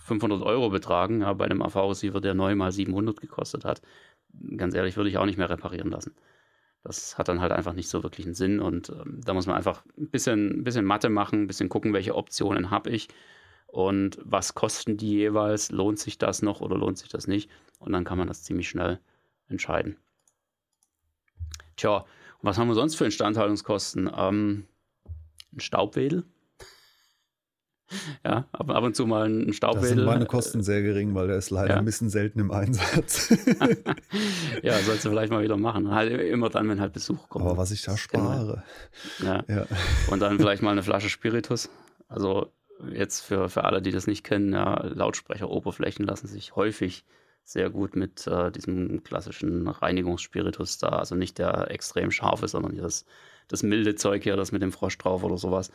500 0.05 0.41
Euro 0.41 0.69
betragen, 0.69 1.21
ja, 1.21 1.33
bei 1.33 1.45
einem 1.45 1.61
AV-Receiver, 1.61 2.19
der 2.19 2.33
neu 2.33 2.55
mal 2.55 2.71
700 2.71 3.21
gekostet 3.21 3.65
hat. 3.65 3.81
Ganz 4.57 4.75
ehrlich, 4.75 4.97
würde 4.97 5.09
ich 5.09 5.17
auch 5.17 5.25
nicht 5.25 5.37
mehr 5.37 5.49
reparieren 5.49 5.89
lassen. 5.89 6.15
Das 6.85 7.17
hat 7.17 7.27
dann 7.27 7.41
halt 7.41 7.51
einfach 7.51 7.73
nicht 7.73 7.89
so 7.89 8.03
wirklich 8.03 8.25
einen 8.27 8.35
Sinn 8.35 8.59
und 8.59 8.89
ähm, 8.89 9.19
da 9.25 9.33
muss 9.33 9.47
man 9.47 9.55
einfach 9.55 9.83
ein 9.97 10.09
bisschen, 10.09 10.63
bisschen 10.63 10.85
Mathe 10.85 11.09
machen, 11.09 11.43
ein 11.43 11.47
bisschen 11.47 11.67
gucken, 11.67 11.93
welche 11.93 12.15
Optionen 12.15 12.69
habe 12.69 12.91
ich 12.91 13.07
und 13.65 14.19
was 14.23 14.53
kosten 14.53 14.95
die 14.95 15.09
jeweils, 15.09 15.71
lohnt 15.71 15.99
sich 15.99 16.19
das 16.19 16.43
noch 16.43 16.61
oder 16.61 16.77
lohnt 16.77 16.99
sich 16.99 17.09
das 17.09 17.27
nicht 17.27 17.49
und 17.79 17.91
dann 17.91 18.03
kann 18.03 18.19
man 18.19 18.27
das 18.27 18.43
ziemlich 18.43 18.69
schnell 18.69 18.99
entscheiden. 19.49 19.97
Tja, 21.75 22.05
was 22.41 22.57
haben 22.59 22.67
wir 22.67 22.75
sonst 22.75 22.95
für 22.95 23.05
Instandhaltungskosten? 23.05 24.09
Ähm, 24.15 24.67
ein 25.53 25.59
Staubwedel, 25.59 26.23
ja, 28.23 28.45
ab, 28.51 28.69
ab 28.69 28.83
und 28.83 28.95
zu 28.95 29.05
mal 29.05 29.27
ein 29.29 29.53
Staubwedel. 29.53 29.89
Da 29.89 29.95
sind 29.95 30.05
meine 30.05 30.25
Kosten 30.25 30.63
sehr 30.63 30.81
gering, 30.81 31.13
weil 31.15 31.27
der 31.27 31.37
ist 31.37 31.49
leider 31.49 31.73
ja. 31.73 31.77
ein 31.77 31.85
bisschen 31.85 32.09
selten 32.09 32.39
im 32.39 32.51
Einsatz. 32.51 33.29
ja, 34.63 34.77
sollst 34.79 35.05
du 35.05 35.09
vielleicht 35.09 35.31
mal 35.31 35.43
wieder 35.43 35.57
machen. 35.57 35.91
Halt 35.91 36.11
immer 36.11 36.49
dann, 36.49 36.67
wenn 36.69 36.79
halt 36.79 36.93
Besuch 36.93 37.29
kommt. 37.29 37.45
Aber 37.45 37.57
was 37.57 37.71
ich 37.71 37.83
da 37.83 37.97
spare. 37.97 38.63
Ja. 39.23 39.43
ja. 39.47 39.67
Und 40.09 40.19
dann 40.19 40.39
vielleicht 40.39 40.61
mal 40.61 40.71
eine 40.71 40.83
Flasche 40.83 41.09
Spiritus. 41.09 41.69
Also 42.07 42.51
jetzt 42.91 43.21
für, 43.21 43.49
für 43.49 43.63
alle, 43.63 43.81
die 43.81 43.91
das 43.91 44.07
nicht 44.07 44.23
kennen, 44.23 44.53
ja, 44.53 44.83
Lautsprecheroberflächen 44.85 46.05
lassen 46.05 46.27
sich 46.27 46.55
häufig 46.55 47.05
sehr 47.43 47.69
gut 47.69 47.95
mit 47.95 48.25
äh, 48.25 48.51
diesem 48.51 49.03
klassischen 49.03 49.67
Reinigungsspiritus 49.67 50.79
da. 50.79 50.89
Also 50.89 51.15
nicht 51.15 51.37
der 51.37 51.69
extrem 51.69 52.09
scharfe, 52.11 52.47
sondern 52.47 52.75
das, 52.77 53.05
das 53.47 53.61
milde 53.61 53.95
Zeug 53.95 54.23
hier, 54.23 54.35
das 54.35 54.51
mit 54.51 54.63
dem 54.63 54.71
Frosch 54.71 54.97
drauf 54.97 55.23
oder 55.23 55.37
sowas. 55.37 55.71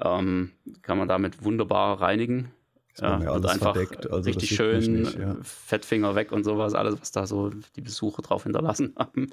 Ähm, 0.00 0.52
kann 0.82 0.98
man 0.98 1.08
damit 1.08 1.44
wunderbar 1.44 2.00
reinigen. 2.00 2.52
Ja, 3.00 3.16
und 3.30 3.46
einfach 3.46 3.76
also 4.10 4.16
richtig 4.28 4.50
schön 4.50 5.02
nicht, 5.02 5.18
ja. 5.18 5.36
Fettfinger 5.42 6.16
weg 6.16 6.32
und 6.32 6.42
sowas, 6.42 6.74
alles, 6.74 7.00
was 7.00 7.12
da 7.12 7.26
so 7.26 7.50
die 7.76 7.80
Besucher 7.80 8.22
drauf 8.22 8.42
hinterlassen 8.42 8.94
haben 8.98 9.28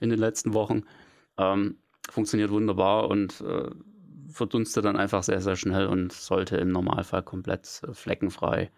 in 0.00 0.08
den 0.08 0.18
letzten 0.18 0.54
Wochen. 0.54 0.84
Ähm, 1.36 1.76
funktioniert 2.08 2.50
wunderbar 2.50 3.08
und 3.08 3.42
äh, 3.42 3.70
verdunstet 4.30 4.84
dann 4.84 4.96
einfach 4.96 5.22
sehr, 5.22 5.40
sehr 5.40 5.56
schnell 5.56 5.86
und 5.86 6.12
sollte 6.12 6.56
im 6.56 6.70
Normalfall 6.70 7.22
komplett 7.22 7.82
äh, 7.86 7.92
fleckenfrei 7.92 8.70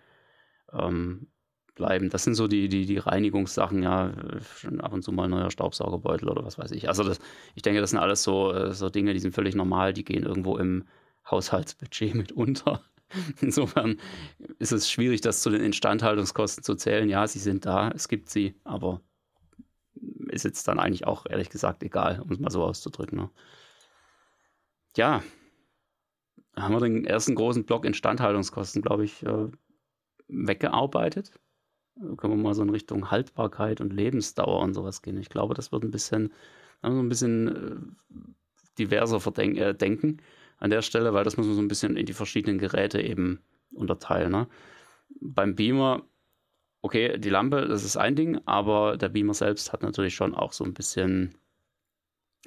ähm, 0.73 1.29
bleiben. 1.75 2.11
Das 2.11 2.25
sind 2.25 2.35
so 2.35 2.49
die, 2.49 2.69
die, 2.69 2.85
die 2.85 2.99
Reinigungssachen, 2.99 3.83
ja, 3.83 4.13
schon 4.57 4.81
ab 4.81 4.93
und 4.93 5.03
zu 5.03 5.13
mal 5.13 5.25
ein 5.25 5.31
neuer 5.31 5.51
Staubsaugerbeutel 5.51 6.29
oder 6.29 6.45
was 6.45 6.59
weiß 6.59 6.73
ich. 6.73 6.89
Also 6.89 7.05
das, 7.05 7.19
ich 7.55 7.63
denke, 7.63 7.81
das 7.81 7.91
sind 7.91 7.99
alles 7.99 8.23
so, 8.23 8.53
äh, 8.53 8.73
so 8.73 8.91
Dinge, 8.91 9.13
die 9.13 9.21
sind 9.21 9.35
völlig 9.35 9.55
normal, 9.55 9.93
die 9.93 10.05
gehen 10.05 10.25
irgendwo 10.25 10.59
im 10.59 10.85
Haushaltsbudget 11.31 12.15
mit 12.15 12.33
unter. 12.33 12.85
Insofern 13.41 13.99
ist 14.59 14.73
es 14.73 14.91
schwierig, 14.91 15.21
das 15.21 15.43
zu 15.43 15.51
den 15.51 15.61
Instandhaltungskosten 15.63 16.65
zu 16.65 16.75
zählen. 16.75 17.09
Ja, 17.09 17.27
sie 17.27 17.39
sind 17.39 17.67
da, 17.67 17.91
es 17.91 18.09
gibt 18.09 18.31
sie, 18.31 18.55
aber 18.65 19.01
ist 20.29 20.45
jetzt 20.45 20.67
dann 20.67 20.79
eigentlich 20.79 21.07
auch 21.07 21.27
ehrlich 21.27 21.51
gesagt 21.51 21.83
egal, 21.83 22.21
um 22.21 22.33
es 22.33 22.39
mal 22.39 22.51
so 22.51 22.65
auszudrücken. 22.65 23.19
Ne? 23.19 23.31
Ja, 24.97 25.23
haben 26.57 26.75
wir 26.75 26.81
den 26.81 27.05
ersten 27.05 27.35
großen 27.35 27.65
Block 27.65 27.85
Instandhaltungskosten, 27.85 28.83
glaube 28.83 29.05
ich, 29.05 29.23
äh, 29.25 29.49
weggearbeitet. 30.29 31.33
Da 31.97 32.15
können 32.17 32.37
wir 32.37 32.43
mal 32.43 32.55
so 32.55 32.63
in 32.63 32.71
Richtung 32.71 33.11
Haltbarkeit 33.11 33.81
und 33.81 33.93
Lebensdauer 33.93 34.61
und 34.61 34.75
sowas 34.75 35.03
gehen. 35.03 35.19
Ich 35.19 35.29
glaube, 35.29 35.55
das 35.55 35.73
wird 35.73 35.85
ein 35.85 35.91
bisschen, 35.91 36.33
ein 36.81 37.09
bisschen 37.09 37.49
äh, 37.49 38.17
diverser. 38.79 39.21
Äh, 39.39 39.75
denken 39.75 40.19
an 40.63 40.71
der 40.71 40.83
Stelle, 40.83 41.13
weil 41.13 41.25
das 41.25 41.37
muss 41.37 41.47
man 41.47 41.57
so 41.57 41.63
ein 41.63 41.69
bisschen 41.69 41.97
in 41.97 42.07
die 42.07 42.13
verschiedenen 42.13 42.59
Geräte 42.59 43.01
eben 43.01 43.41
unterteilen. 43.75 44.31
Ne? 44.31 44.47
Beim 45.21 45.55
Beamer 45.55 46.03
okay, 46.83 47.17
die 47.17 47.31
Lampe, 47.31 47.67
das 47.69 47.85
ist 47.85 47.97
ein 47.97 48.17
Ding, 48.17 48.41
aber 48.45 48.97
der 48.97 49.09
Beamer 49.09 49.35
selbst 49.35 49.73
hat 49.73 49.83
natürlich 49.83 50.15
schon 50.15 50.35
auch 50.35 50.53
so 50.53 50.65
ein 50.65 50.75
bisschen 50.75 51.35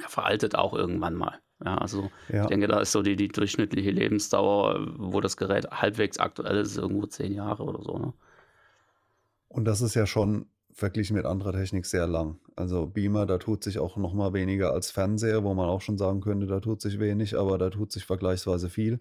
veraltet 0.07 0.55
auch 0.55 0.73
irgendwann 0.73 1.15
mal. 1.15 1.39
Ja, 1.63 1.77
also 1.77 2.11
ja. 2.27 2.43
ich 2.43 2.47
denke, 2.49 2.67
da 2.67 2.81
ist 2.81 2.91
so 2.91 3.01
die, 3.01 3.15
die 3.15 3.29
durchschnittliche 3.29 3.91
Lebensdauer, 3.91 4.87
wo 4.97 5.21
das 5.21 5.37
Gerät 5.37 5.71
halbwegs 5.71 6.19
aktuell 6.19 6.57
ist, 6.57 6.77
irgendwo 6.77 7.05
zehn 7.05 7.33
Jahre 7.33 7.63
oder 7.63 7.81
so. 7.81 7.97
Ne? 7.97 8.13
Und 9.47 9.63
das 9.63 9.81
ist 9.81 9.95
ja 9.95 10.05
schon 10.05 10.47
verglichen 10.73 11.15
mit 11.15 11.25
anderer 11.25 11.53
Technik 11.53 11.85
sehr 11.85 12.07
lang. 12.07 12.39
Also 12.55 12.87
Beamer, 12.87 13.25
da 13.25 13.37
tut 13.37 13.63
sich 13.63 13.79
auch 13.79 13.97
noch 13.97 14.13
mal 14.13 14.33
weniger 14.33 14.71
als 14.71 14.89
Fernseher, 14.91 15.43
wo 15.43 15.53
man 15.53 15.67
auch 15.67 15.81
schon 15.81 15.97
sagen 15.97 16.21
könnte, 16.21 16.47
da 16.47 16.59
tut 16.61 16.81
sich 16.81 16.99
wenig, 16.99 17.37
aber 17.37 17.57
da 17.57 17.69
tut 17.69 17.91
sich 17.91 18.05
vergleichsweise 18.05 18.69
viel. 18.69 18.99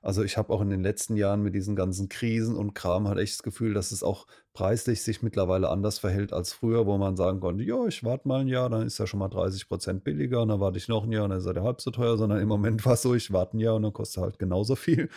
Also 0.00 0.22
ich 0.22 0.36
habe 0.36 0.52
auch 0.52 0.60
in 0.60 0.70
den 0.70 0.82
letzten 0.82 1.16
Jahren 1.16 1.42
mit 1.42 1.54
diesen 1.54 1.74
ganzen 1.74 2.08
Krisen 2.08 2.56
und 2.56 2.74
Kram 2.74 3.08
halt 3.08 3.18
echt 3.18 3.34
das 3.34 3.42
Gefühl, 3.42 3.74
dass 3.74 3.90
es 3.90 4.04
auch 4.04 4.26
preislich 4.52 5.02
sich 5.02 5.22
mittlerweile 5.22 5.68
anders 5.68 5.98
verhält 5.98 6.32
als 6.32 6.52
früher, 6.52 6.86
wo 6.86 6.98
man 6.98 7.16
sagen 7.16 7.40
konnte, 7.40 7.64
ja, 7.64 7.84
ich 7.86 8.04
warte 8.04 8.28
mal 8.28 8.40
ein 8.40 8.48
Jahr, 8.48 8.70
dann 8.70 8.86
ist 8.86 8.98
er 9.00 9.08
schon 9.08 9.18
mal 9.18 9.28
30 9.28 9.68
Prozent 9.68 10.04
billiger 10.04 10.42
und 10.42 10.48
dann 10.48 10.60
warte 10.60 10.78
ich 10.78 10.88
noch 10.88 11.04
ein 11.04 11.12
Jahr 11.12 11.24
und 11.24 11.30
dann 11.30 11.38
ist 11.40 11.46
er 11.46 11.62
halb 11.62 11.80
so 11.80 11.90
teuer, 11.90 12.16
sondern 12.16 12.40
im 12.40 12.48
Moment 12.48 12.84
war 12.86 12.94
es 12.94 13.02
so, 13.02 13.14
ich 13.14 13.32
warte 13.32 13.56
ein 13.56 13.60
Jahr 13.60 13.74
und 13.74 13.82
dann 13.82 13.92
kostet 13.92 14.18
er 14.18 14.22
halt 14.24 14.38
genauso 14.38 14.76
viel 14.76 15.08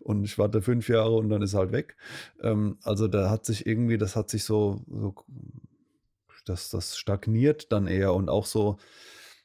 und 0.00 0.24
ich 0.24 0.38
warte 0.38 0.62
fünf 0.62 0.88
Jahre 0.88 1.16
und 1.16 1.28
dann 1.28 1.42
ist 1.42 1.54
er 1.54 1.60
halt 1.60 1.72
weg. 1.72 1.96
Ähm, 2.42 2.78
also 2.82 3.08
da 3.08 3.28
hat 3.30 3.44
sich 3.44 3.66
irgendwie, 3.66 3.98
das 3.98 4.16
hat 4.16 4.30
sich 4.30 4.44
so, 4.44 4.80
so 4.90 5.14
das, 6.50 6.68
das 6.68 6.96
stagniert 6.96 7.72
dann 7.72 7.86
eher 7.86 8.12
und 8.12 8.28
auch 8.28 8.46
so 8.46 8.76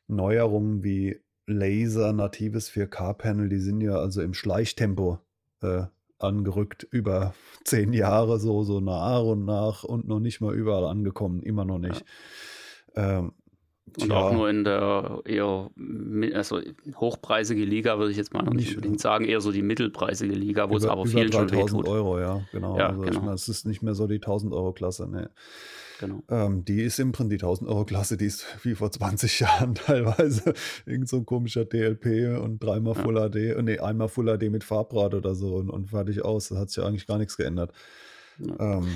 Neuerungen 0.08 0.84
wie 0.84 1.22
Laser, 1.48 2.12
natives 2.14 2.72
4K-Panel, 2.72 3.50
die 3.50 3.60
sind 3.60 3.82
ja 3.82 3.98
also 3.98 4.22
im 4.22 4.34
Schleichtempo 4.34 5.20
äh, 5.62 5.84
angerückt 6.18 6.88
über 6.90 7.34
zehn 7.64 7.94
Jahre, 7.94 8.40
so, 8.40 8.64
so 8.64 8.80
nach 8.80 9.22
und 9.22 9.46
nach 9.46 9.84
und 9.84 10.08
noch 10.08 10.20
nicht 10.20 10.42
mal 10.42 10.56
überall 10.56 10.86
angekommen, 10.86 11.42
immer 11.44 11.66
noch 11.66 11.80
nicht. 11.80 12.04
Ja. 12.96 13.20
Ähm, 13.20 13.34
und 14.02 14.12
auch 14.12 14.34
nur 14.34 14.50
in 14.50 14.64
der 14.64 15.22
eher 15.26 15.70
also 16.34 16.60
hochpreisige 16.96 17.64
Liga, 17.64 18.00
würde 18.00 18.12
ich 18.12 18.18
jetzt 18.18 18.34
mal 18.34 18.42
nicht, 18.42 18.56
nicht 18.56 18.76
unbedingt 18.76 19.00
sagen, 19.00 19.26
eher 19.26 19.42
so 19.42 19.52
die 19.52 19.62
mittelpreisige 19.62 20.34
Liga, 20.34 20.70
wo 20.70 20.76
über, 20.76 20.78
es 20.78 20.86
aber 20.86 21.06
vielen 21.06 21.32
schon 21.32 21.52
wehtut. 21.52 21.88
Euro, 21.88 22.20
ja, 22.20 22.42
genau. 22.52 22.78
Ja, 22.78 22.90
also 22.90 23.02
genau. 23.02 23.14
Ich 23.14 23.22
meine, 23.22 23.36
es 23.36 23.48
ist 23.48 23.66
nicht 23.66 23.84
mehr 23.84 23.94
so 23.94 24.08
die 24.08 24.16
1000 24.16 24.54
Euro 24.54 24.74
Klasse, 24.74 25.08
ne. 25.08 25.30
Genau. 26.00 26.24
Ähm, 26.30 26.66
die 26.66 26.82
ist 26.82 27.00
im 27.00 27.12
Prinzip 27.12 27.40
die 27.40 27.46
1000 27.46 27.70
Euro 27.70 27.86
Klasse, 27.86 28.18
die 28.18 28.26
ist 28.26 28.46
wie 28.64 28.76
vor 28.76 28.92
20 28.92 29.40
Jahren 29.42 29.76
teilweise. 29.76 30.54
Irgend 30.86 31.10
so 31.10 31.18
ein 31.18 31.26
komischer 31.26 31.66
DLP 31.66 32.40
und 32.42 32.60
dreimal 32.60 32.96
ja. 32.96 33.04
Full 33.04 33.30
HD, 33.30 33.64
nee, 33.64 33.80
einmal 33.80 34.10
Full 34.10 34.38
HD 34.38 34.52
mit 34.52 34.64
Farbrad 34.64 35.14
oder 35.14 35.36
so 35.36 35.56
und, 35.56 35.70
und 35.70 35.90
fertig 35.90 36.24
aus. 36.24 36.50
Da 36.50 36.58
hat 36.58 36.70
sich 36.70 36.78
ja 36.78 36.88
eigentlich 36.88 37.08
gar 37.08 37.18
nichts 37.18 37.38
geändert. 37.38 37.72
Ja. 38.40 38.78
Ähm, 38.78 38.88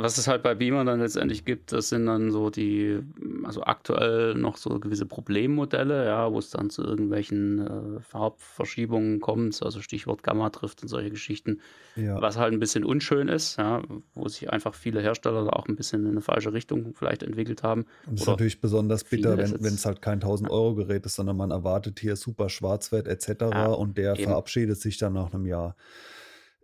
was 0.00 0.16
es 0.16 0.28
halt 0.28 0.42
bei 0.42 0.54
Beamer 0.54 0.84
dann 0.84 1.00
letztendlich 1.00 1.44
gibt, 1.44 1.72
das 1.72 1.90
sind 1.90 2.06
dann 2.06 2.30
so 2.30 2.50
die, 2.50 3.00
also 3.44 3.62
aktuell 3.62 4.34
noch 4.34 4.56
so 4.56 4.78
gewisse 4.78 5.06
Problemmodelle, 5.06 6.06
ja, 6.06 6.32
wo 6.32 6.38
es 6.38 6.50
dann 6.50 6.70
zu 6.70 6.82
irgendwelchen 6.82 7.96
äh, 7.98 8.00
Farbverschiebungen 8.00 9.20
kommt, 9.20 9.62
also 9.62 9.82
Stichwort 9.82 10.22
Gamma 10.22 10.50
trifft 10.50 10.82
und 10.82 10.88
solche 10.88 11.10
Geschichten, 11.10 11.60
ja. 11.96 12.20
was 12.20 12.38
halt 12.38 12.52
ein 12.52 12.60
bisschen 12.60 12.84
unschön 12.84 13.28
ist, 13.28 13.58
ja, 13.58 13.82
wo 14.14 14.28
sich 14.28 14.50
einfach 14.50 14.74
viele 14.74 15.00
Hersteller 15.00 15.44
da 15.44 15.50
auch 15.50 15.68
ein 15.68 15.76
bisschen 15.76 16.04
in 16.04 16.12
eine 16.12 16.22
falsche 16.22 16.52
Richtung 16.52 16.94
vielleicht 16.94 17.22
entwickelt 17.22 17.62
haben. 17.62 17.82
Und 18.06 18.14
das 18.14 18.22
ist 18.22 18.28
natürlich 18.28 18.60
besonders 18.60 19.04
bitter, 19.04 19.36
wenn 19.36 19.74
es 19.74 19.84
halt 19.84 20.00
kein 20.00 20.14
1000 20.14 20.50
Euro 20.50 20.74
Gerät 20.74 21.04
ist, 21.04 21.16
sondern 21.16 21.36
man 21.36 21.50
erwartet 21.50 22.00
hier 22.00 22.16
super 22.16 22.48
Schwarzwert 22.48 23.06
etc. 23.08 23.28
Ja, 23.40 23.66
und 23.66 23.98
der 23.98 24.14
eben. 24.14 24.24
verabschiedet 24.24 24.80
sich 24.80 24.96
dann 24.96 25.12
nach 25.12 25.32
einem 25.32 25.46
Jahr 25.46 25.76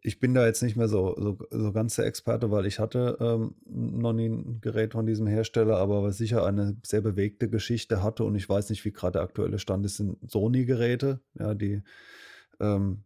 ich 0.02 0.20
bin 0.20 0.34
da 0.34 0.46
jetzt 0.46 0.62
nicht 0.62 0.76
mehr 0.76 0.88
so, 0.88 1.14
so, 1.18 1.38
so 1.50 1.72
ganz 1.72 1.96
der 1.96 2.06
Experte, 2.06 2.50
weil 2.50 2.66
ich 2.66 2.78
hatte 2.78 3.16
ähm, 3.20 3.54
noch 3.66 4.12
nie 4.12 4.28
ein 4.28 4.60
Gerät 4.60 4.92
von 4.92 5.06
diesem 5.06 5.26
Hersteller, 5.26 5.76
aber 5.76 6.02
was 6.02 6.18
sicher 6.18 6.46
eine 6.46 6.76
sehr 6.84 7.00
bewegte 7.00 7.48
Geschichte 7.48 8.02
hatte 8.02 8.24
und 8.24 8.34
ich 8.34 8.48
weiß 8.48 8.70
nicht, 8.70 8.84
wie 8.84 8.92
gerade 8.92 9.12
der 9.12 9.22
aktuelle 9.22 9.58
Stand 9.58 9.84
ist, 9.86 9.96
sind 9.96 10.18
Sony-Geräte, 10.30 11.20
ja, 11.38 11.54
die 11.54 11.82
ähm, 12.60 13.04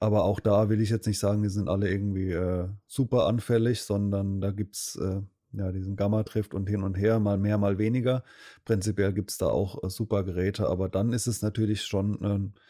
aber 0.00 0.24
auch 0.24 0.40
da 0.40 0.68
will 0.68 0.80
ich 0.80 0.90
jetzt 0.90 1.06
nicht 1.06 1.18
sagen, 1.18 1.42
die 1.42 1.48
sind 1.48 1.68
alle 1.68 1.90
irgendwie 1.90 2.30
äh, 2.30 2.68
super 2.86 3.26
anfällig, 3.26 3.82
sondern 3.82 4.40
da 4.40 4.50
gibt 4.50 4.76
es 4.76 4.96
äh, 4.96 5.20
ja 5.52 5.72
diesen 5.72 5.96
Gamma-Trift 5.96 6.54
und 6.54 6.68
hin 6.68 6.82
und 6.82 6.94
her, 6.94 7.20
mal 7.20 7.38
mehr, 7.38 7.58
mal 7.58 7.78
weniger. 7.78 8.24
Prinzipiell 8.64 9.12
gibt 9.12 9.30
es 9.30 9.38
da 9.38 9.46
auch 9.46 9.82
äh, 9.82 9.90
super 9.90 10.24
Geräte, 10.24 10.68
aber 10.68 10.88
dann 10.88 11.12
ist 11.12 11.26
es 11.26 11.42
natürlich 11.42 11.82
schon 11.82 12.22
äh, 12.22 12.60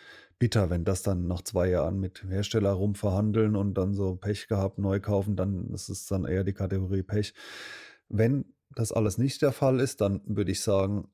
bitter, 0.40 0.70
wenn 0.70 0.84
das 0.84 1.02
dann 1.02 1.28
nach 1.28 1.42
zwei 1.42 1.68
Jahren 1.68 2.00
mit 2.00 2.24
Hersteller 2.24 2.72
rumverhandeln 2.72 3.54
und 3.54 3.74
dann 3.74 3.94
so 3.94 4.16
Pech 4.16 4.48
gehabt, 4.48 4.78
neu 4.78 4.98
kaufen, 4.98 5.36
dann 5.36 5.72
ist 5.72 5.88
es 5.88 6.06
dann 6.06 6.24
eher 6.24 6.42
die 6.42 6.54
Kategorie 6.54 7.04
Pech. 7.04 7.34
Wenn 8.08 8.46
das 8.74 8.90
alles 8.90 9.18
nicht 9.18 9.42
der 9.42 9.52
Fall 9.52 9.78
ist, 9.78 10.00
dann 10.00 10.22
würde 10.24 10.50
ich 10.50 10.62
sagen, 10.62 11.08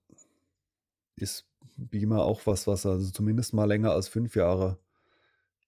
ist 1.16 1.44
Beamer 1.76 2.24
auch 2.24 2.46
was, 2.46 2.66
was 2.66 2.86
also 2.86 3.10
zumindest 3.10 3.52
mal 3.52 3.64
länger 3.64 3.90
als 3.90 4.08
fünf 4.08 4.36
Jahre 4.36 4.78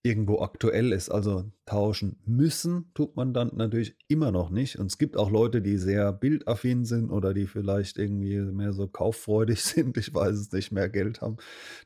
irgendwo 0.02 0.40
aktuell 0.40 0.92
ist. 0.92 1.10
Also 1.10 1.50
tauschen 1.66 2.20
müssen 2.24 2.90
tut 2.94 3.16
man 3.16 3.34
dann 3.34 3.50
natürlich 3.54 3.96
immer 4.06 4.30
noch 4.30 4.50
nicht. 4.50 4.78
Und 4.78 4.86
es 4.86 4.98
gibt 4.98 5.16
auch 5.16 5.30
Leute, 5.30 5.60
die 5.60 5.76
sehr 5.76 6.12
bildaffin 6.12 6.84
sind 6.84 7.10
oder 7.10 7.34
die 7.34 7.46
vielleicht 7.46 7.98
irgendwie 7.98 8.38
mehr 8.38 8.72
so 8.72 8.88
kauffreudig 8.88 9.62
sind, 9.64 9.96
ich 9.96 10.14
weiß 10.14 10.36
es 10.36 10.52
nicht, 10.52 10.72
mehr 10.72 10.88
Geld 10.88 11.20
haben, 11.20 11.36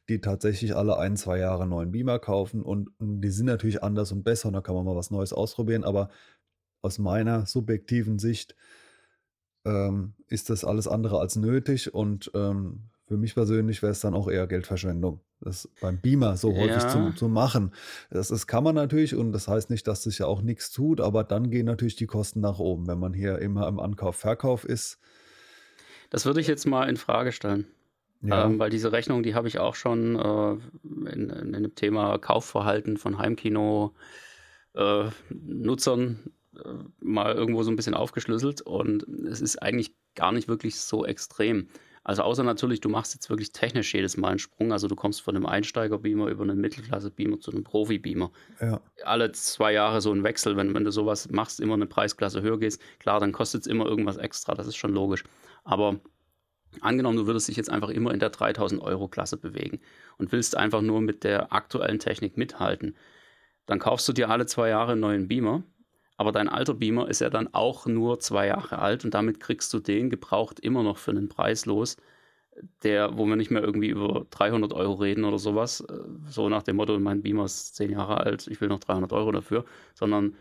die 0.09 0.21
tatsächlich 0.21 0.77
alle 0.77 0.99
ein, 0.99 1.17
zwei 1.17 1.39
Jahre 1.39 1.67
neuen 1.67 1.93
Beamer 1.93 2.19
kaufen. 2.19 2.63
Und, 2.63 2.91
und 3.01 3.23
die 3.23 3.31
sind 3.31 3.47
natürlich 3.47 3.83
anders 3.83 4.13
und 4.13 4.25
besser 4.25 4.49
und 4.49 4.55
da 4.55 4.61
kann 4.61 4.75
man 4.75 4.85
mal 4.85 4.97
was 4.97 5.11
Neues 5.11 5.33
ausprobieren. 5.33 5.85
Aber 5.85 6.11
aus 6.83 6.99
meiner 6.99 7.47
subjektiven 7.47 8.19
Sicht 8.19 8.57
ähm, 9.65 10.15
ist 10.29 10.51
das 10.51 10.65
alles 10.65 10.89
andere 10.89 11.19
als 11.21 11.37
nötig 11.37 11.95
und 11.95 12.31
ähm, 12.35 12.91
für 13.13 13.19
mich 13.19 13.35
persönlich 13.35 13.83
wäre 13.83 13.93
es 13.93 14.01
dann 14.01 14.15
auch 14.15 14.27
eher 14.27 14.47
Geldverschwendung, 14.47 15.21
das 15.41 15.69
beim 15.83 16.01
Beamer 16.01 16.39
so 16.39 16.57
häufig 16.57 16.83
ja. 16.83 16.89
zu, 16.89 17.13
zu, 17.13 17.29
machen. 17.29 17.75
Das, 18.09 18.29
das 18.29 18.47
kann 18.47 18.65
man 18.65 18.75
natürlich 18.75 19.15
und 19.15 19.33
das 19.33 19.49
heißt 19.49 19.69
nicht, 19.69 19.87
dass 19.87 20.05
sich 20.05 20.21
ja 20.21 20.25
auch 20.25 20.41
nichts 20.41 20.71
tut, 20.71 20.99
aber 20.99 21.23
dann 21.23 21.51
gehen 21.51 21.67
natürlich 21.67 21.97
die 21.97 22.07
Kosten 22.07 22.41
nach 22.41 22.59
oben, 22.59 22.87
wenn 22.87 22.99
man 22.99 23.13
hier 23.13 23.39
immer 23.41 23.69
im 23.69 23.79
Ankauf-Verkauf 23.79 24.65
ist. 24.65 24.99
Das 26.09 26.25
würde 26.25 26.41
ich 26.41 26.47
jetzt 26.47 26.67
mal 26.67 26.89
in 26.89 26.97
Frage 26.97 27.33
stellen. 27.33 27.67
Ja. 28.23 28.47
Ähm, 28.47 28.59
weil 28.59 28.71
diese 28.71 28.93
Rechnung, 28.93 29.23
die 29.23 29.35
habe 29.35 29.47
ich 29.47 29.59
auch 29.59 29.75
schon 29.75 30.17
äh, 30.17 30.53
in, 31.13 31.29
in, 31.29 31.53
dem 31.53 31.75
Thema 31.75 32.17
Kaufverhalten 32.17 32.97
von 32.97 33.19
Heimkino-Nutzern 33.19 36.19
äh, 36.57 36.61
äh, 36.61 36.79
mal 37.01 37.35
irgendwo 37.35 37.63
so 37.63 37.71
ein 37.71 37.77
bisschen 37.77 37.93
aufgeschlüsselt 37.93 38.63
und 38.63 39.07
es 39.27 39.43
ist 39.43 39.63
eigentlich 39.63 39.95
gar 40.15 40.33
nicht 40.33 40.49
wirklich 40.49 40.81
so 40.81 41.05
extrem. 41.05 41.69
Also 42.05 42.23
außer 42.23 42.43
natürlich, 42.43 42.81
du 42.81 42.89
machst 42.89 43.15
jetzt 43.15 43.31
wirklich 43.31 43.53
technisch 43.53 43.95
jedes 43.95 44.17
Mal 44.17 44.31
einen 44.31 44.39
Sprung. 44.41 44.73
Also 44.73 44.89
du 44.89 44.97
kommst 44.97 45.23
von 45.23 45.37
einem 45.37 45.47
Einsteiger-Beamer 45.47 46.27
über 46.29 46.43
einen 46.43 46.61
Mittelklasse-Beamer 46.61 47.39
zu 47.39 47.53
einem 47.53 47.63
Profi-Beamer. 47.63 48.33
Ja. 48.61 48.81
Alle 49.05 49.31
zwei 49.33 49.73
Jahre 49.73 50.01
so 50.01 50.13
ein 50.13 50.25
Wechsel, 50.25 50.57
wenn, 50.57 50.75
wenn 50.75 50.85
du 50.85 50.91
sowas 50.91 51.31
machst, 51.31 51.61
immer 51.61 51.75
eine 51.75 51.87
Preisklasse 51.87 52.43
höher 52.43 52.59
gehst, 52.59 52.83
klar, 52.99 53.21
dann 53.21 53.33
kostet 53.33 53.63
es 53.63 53.67
immer 53.69 53.87
irgendwas 53.87 54.17
extra, 54.17 54.55
das 54.55 54.67
ist 54.67 54.77
schon 54.77 54.93
logisch. 54.93 55.23
Aber 55.63 56.01
angenommen, 56.81 57.19
du 57.19 57.27
würdest 57.27 57.49
dich 57.49 57.57
jetzt 57.57 57.71
einfach 57.71 57.91
immer 57.91 58.13
in 58.13 58.19
der 58.19 58.31
3000 58.31 58.83
Euro 58.83 59.07
Klasse 59.07 59.37
bewegen 59.37 59.81
und 60.19 60.33
willst 60.33 60.57
einfach 60.57 60.81
nur 60.81 61.01
mit 61.01 61.23
der 61.23 61.53
aktuellen 61.53 62.01
Technik 62.01 62.37
mithalten, 62.37 62.97
dann 63.67 63.79
kaufst 63.79 64.09
du 64.09 64.13
dir 64.13 64.29
alle 64.29 64.47
zwei 64.47 64.71
Jahre 64.71 64.93
einen 64.93 65.01
neuen 65.01 65.29
Beamer 65.29 65.63
aber 66.23 66.31
dein 66.31 66.49
alter 66.49 66.75
Beamer 66.75 67.09
ist 67.09 67.21
ja 67.21 67.31
dann 67.31 67.53
auch 67.53 67.87
nur 67.87 68.21
zwei 68.21 68.47
Jahre 68.47 68.79
alt 68.79 69.05
und 69.05 69.13
damit 69.13 69.41
kriegst 69.41 69.75
du 69.75 69.81
den 69.81 70.09
gebraucht 70.09 70.61
immer 70.61 70.85
noch 70.85 70.97
für 70.97 71.11
einen 71.11 71.29
Preis 71.29 71.67
los, 71.67 71.97
der, 72.85 73.19
wo 73.19 73.27
wir 73.27 73.35
nicht 73.35 73.51
mehr 73.51 73.61
irgendwie 73.61 73.89
über 73.89 74.25
300 74.31 74.73
Euro 74.73 74.95
reden 74.95 75.25
oder 75.25 75.41
sowas, 75.41 75.81
äh, 75.81 75.99
so 76.29 76.49
nach 76.49 76.63
dem 76.63 76.77
Motto, 76.77 76.97
mein 77.01 77.23
Beamer 77.23 77.47
ist 77.47 77.75
zehn 77.75 77.91
Jahre 77.91 78.19
alt, 78.19 78.47
ich 78.47 78.61
will 78.61 78.69
noch 78.69 78.79
300 78.79 79.13
Euro 79.13 79.33
dafür, 79.33 79.65
sondern 79.95 80.37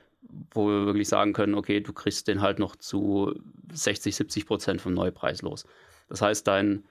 wo 0.51 0.67
wir 0.67 0.85
wirklich 0.85 1.07
sagen 1.07 1.33
können, 1.33 1.55
okay, 1.55 1.79
du 1.79 1.93
kriegst 1.93 2.27
den 2.27 2.41
halt 2.41 2.59
noch 2.59 2.75
zu 2.75 3.33
60, 3.73 4.15
70 4.15 4.45
Prozent 4.45 4.81
vom 4.81 4.93
Neupreis 4.93 5.41
los. 5.41 5.65
Das 6.09 6.21
heißt, 6.21 6.45
dein 6.45 6.83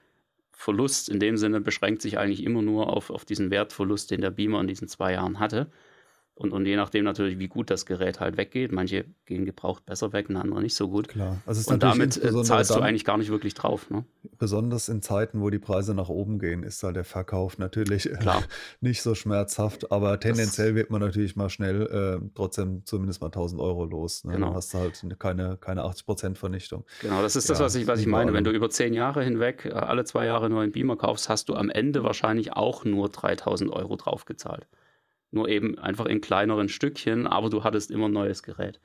Verlust 0.51 1.07
in 1.07 1.21
dem 1.21 1.37
Sinne 1.37 1.61
beschränkt 1.61 2.01
sich 2.01 2.17
eigentlich 2.17 2.43
immer 2.43 2.61
nur 2.61 2.91
auf, 2.91 3.09
auf 3.09 3.23
diesen 3.23 3.51
Wertverlust, 3.51 4.11
den 4.11 4.19
der 4.19 4.31
Beamer 4.31 4.59
in 4.59 4.67
diesen 4.67 4.89
zwei 4.89 5.13
Jahren 5.13 5.39
hatte. 5.39 5.71
Und, 6.33 6.53
und 6.53 6.65
je 6.65 6.75
nachdem 6.75 7.03
natürlich, 7.03 7.37
wie 7.37 7.47
gut 7.47 7.69
das 7.69 7.85
Gerät 7.85 8.19
halt 8.19 8.35
weggeht. 8.35 8.71
Manche 8.71 9.05
gehen 9.25 9.45
gebraucht 9.45 9.85
besser 9.85 10.11
weg, 10.11 10.27
andere 10.29 10.61
nicht 10.61 10.73
so 10.73 10.89
gut. 10.89 11.09
Klar. 11.09 11.37
Also 11.45 11.71
und 11.71 11.83
damit 11.83 12.17
äh, 12.17 12.43
zahlst 12.43 12.71
du 12.71 12.79
eigentlich 12.79 13.05
gar 13.05 13.17
nicht 13.17 13.29
wirklich 13.29 13.53
drauf. 13.53 13.89
Ne? 13.91 14.05
Besonders 14.39 14.89
in 14.89 15.03
Zeiten, 15.03 15.41
wo 15.41 15.49
die 15.51 15.59
Preise 15.59 15.93
nach 15.93 16.09
oben 16.09 16.39
gehen, 16.39 16.63
ist 16.63 16.81
da 16.81 16.91
der 16.93 17.03
Verkauf 17.03 17.59
natürlich 17.59 18.09
äh, 18.09 18.15
Klar. 18.15 18.43
nicht 18.81 19.03
so 19.03 19.13
schmerzhaft. 19.13 19.91
Aber 19.91 20.19
tendenziell 20.19 20.69
das 20.69 20.75
wird 20.75 20.89
man 20.89 21.01
natürlich 21.01 21.35
mal 21.35 21.49
schnell 21.49 22.21
äh, 22.23 22.29
trotzdem 22.33 22.85
zumindest 22.85 23.21
mal 23.21 23.27
1000 23.27 23.61
Euro 23.61 23.85
los. 23.85 24.23
Ne? 24.23 24.33
Genau. 24.33 24.47
Dann 24.47 24.55
hast 24.55 24.73
du 24.73 24.79
halt 24.79 25.19
keine, 25.19 25.57
keine 25.57 25.83
80% 25.83 26.35
Vernichtung. 26.35 26.85
Genau, 27.01 27.21
das 27.21 27.35
ist 27.35 27.49
ja, 27.49 27.53
das, 27.53 27.61
was 27.61 27.75
ich, 27.75 27.85
was 27.85 27.99
ich 27.99 28.07
meine. 28.07 28.33
Wenn 28.33 28.45
du 28.45 28.51
über 28.51 28.69
zehn 28.69 28.93
Jahre 28.93 29.23
hinweg 29.23 29.65
äh, 29.65 29.73
alle 29.73 30.05
zwei 30.05 30.25
Jahre 30.25 30.49
nur 30.49 30.61
einen 30.61 30.71
Beamer 30.71 30.95
kaufst, 30.95 31.29
hast 31.29 31.49
du 31.49 31.55
am 31.55 31.69
Ende 31.69 32.03
wahrscheinlich 32.03 32.53
auch 32.53 32.83
nur 32.83 33.09
3000 33.09 33.71
Euro 33.71 33.95
draufgezahlt. 33.95 34.67
Nur 35.31 35.47
eben 35.47 35.79
einfach 35.79 36.05
in 36.05 36.21
kleineren 36.21 36.69
Stückchen, 36.69 37.25
aber 37.25 37.49
du 37.49 37.63
hattest 37.63 37.89
immer 37.89 38.07
ein 38.07 38.13
neues 38.13 38.43
Gerät. 38.43 38.81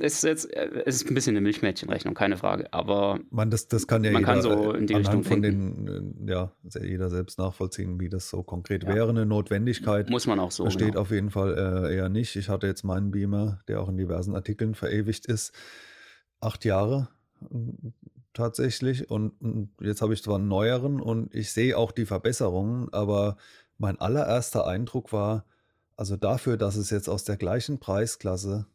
es 0.00 0.14
ist 0.14 0.24
jetzt 0.24 0.54
es 0.54 0.96
ist 0.96 1.10
ein 1.10 1.14
bisschen 1.14 1.32
eine 1.32 1.40
Milchmädchenrechnung, 1.40 2.14
keine 2.14 2.36
Frage. 2.36 2.72
Aber 2.72 3.20
man, 3.30 3.50
das, 3.50 3.68
das 3.68 3.86
kann 3.86 4.04
ja 4.04 4.12
man 4.12 4.22
jeder, 4.22 4.32
kann 4.32 4.42
so 4.42 4.72
in 4.72 4.86
die 4.86 4.94
Richtung 4.94 5.24
von 5.24 5.42
den, 5.42 6.24
äh, 6.26 6.30
ja, 6.30 6.52
jeder 6.80 7.10
selbst 7.10 7.38
nachvollziehen, 7.38 8.00
wie 8.00 8.08
das 8.08 8.28
so 8.28 8.42
konkret 8.42 8.84
ja. 8.84 8.94
wäre. 8.94 9.08
Eine 9.08 9.26
Notwendigkeit 9.26 10.10
muss 10.10 10.26
man 10.26 10.38
auch 10.38 10.50
so. 10.50 10.64
Besteht 10.64 10.88
genau. 10.88 11.00
auf 11.00 11.10
jeden 11.10 11.30
Fall 11.30 11.56
äh, 11.56 11.96
eher 11.96 12.08
nicht. 12.08 12.36
Ich 12.36 12.48
hatte 12.48 12.66
jetzt 12.66 12.84
meinen 12.84 13.10
Beamer, 13.10 13.58
der 13.68 13.80
auch 13.80 13.88
in 13.88 13.96
diversen 13.96 14.34
Artikeln 14.34 14.74
verewigt 14.74 15.26
ist, 15.26 15.52
acht 16.40 16.64
Jahre 16.64 17.08
tatsächlich. 18.32 19.10
Und, 19.10 19.32
und 19.40 19.70
jetzt 19.80 20.02
habe 20.02 20.14
ich 20.14 20.22
zwar 20.22 20.36
einen 20.36 20.48
neueren 20.48 21.00
und 21.00 21.34
ich 21.34 21.52
sehe 21.52 21.76
auch 21.76 21.92
die 21.92 22.06
Verbesserungen, 22.06 22.88
aber 22.92 23.36
mein 23.80 23.98
allererster 23.98 24.66
Eindruck 24.66 25.10
war, 25.12 25.46
also 25.96 26.16
dafür, 26.16 26.58
dass 26.58 26.76
es 26.76 26.90
jetzt 26.90 27.08
aus 27.08 27.24
der 27.24 27.38
gleichen 27.38 27.80
Preisklasse 27.80 28.66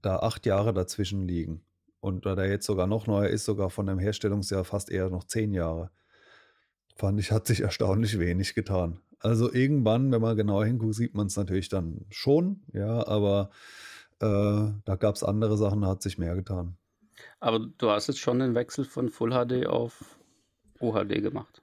da 0.00 0.16
acht 0.16 0.46
Jahre 0.46 0.72
dazwischen 0.72 1.28
liegen 1.28 1.62
und 2.00 2.24
da 2.24 2.34
der 2.34 2.48
jetzt 2.48 2.64
sogar 2.64 2.86
noch 2.86 3.06
neuer 3.06 3.28
ist, 3.28 3.44
sogar 3.44 3.68
von 3.68 3.86
dem 3.86 3.98
Herstellungsjahr 3.98 4.64
fast 4.64 4.90
eher 4.90 5.10
noch 5.10 5.24
zehn 5.24 5.52
Jahre, 5.52 5.90
fand 6.96 7.20
ich, 7.20 7.32
hat 7.32 7.46
sich 7.46 7.60
erstaunlich 7.60 8.18
wenig 8.18 8.54
getan. 8.54 9.00
Also 9.18 9.52
irgendwann, 9.52 10.10
wenn 10.10 10.22
man 10.22 10.36
genauer 10.36 10.64
hinguckt, 10.64 10.94
sieht 10.94 11.14
man 11.14 11.26
es 11.26 11.36
natürlich 11.36 11.68
dann 11.68 12.06
schon, 12.08 12.62
ja, 12.72 13.06
aber 13.06 13.50
äh, 14.20 14.72
da 14.84 14.96
gab 14.98 15.16
es 15.16 15.22
andere 15.22 15.58
Sachen, 15.58 15.82
da 15.82 15.88
hat 15.88 16.02
sich 16.02 16.16
mehr 16.16 16.34
getan. 16.34 16.78
Aber 17.40 17.60
du 17.76 17.90
hast 17.90 18.06
jetzt 18.06 18.20
schon 18.20 18.38
den 18.38 18.54
Wechsel 18.54 18.86
von 18.86 19.10
Full 19.10 19.32
HD 19.32 19.66
auf 19.66 20.18
UHD 20.80 21.22
gemacht. 21.22 21.61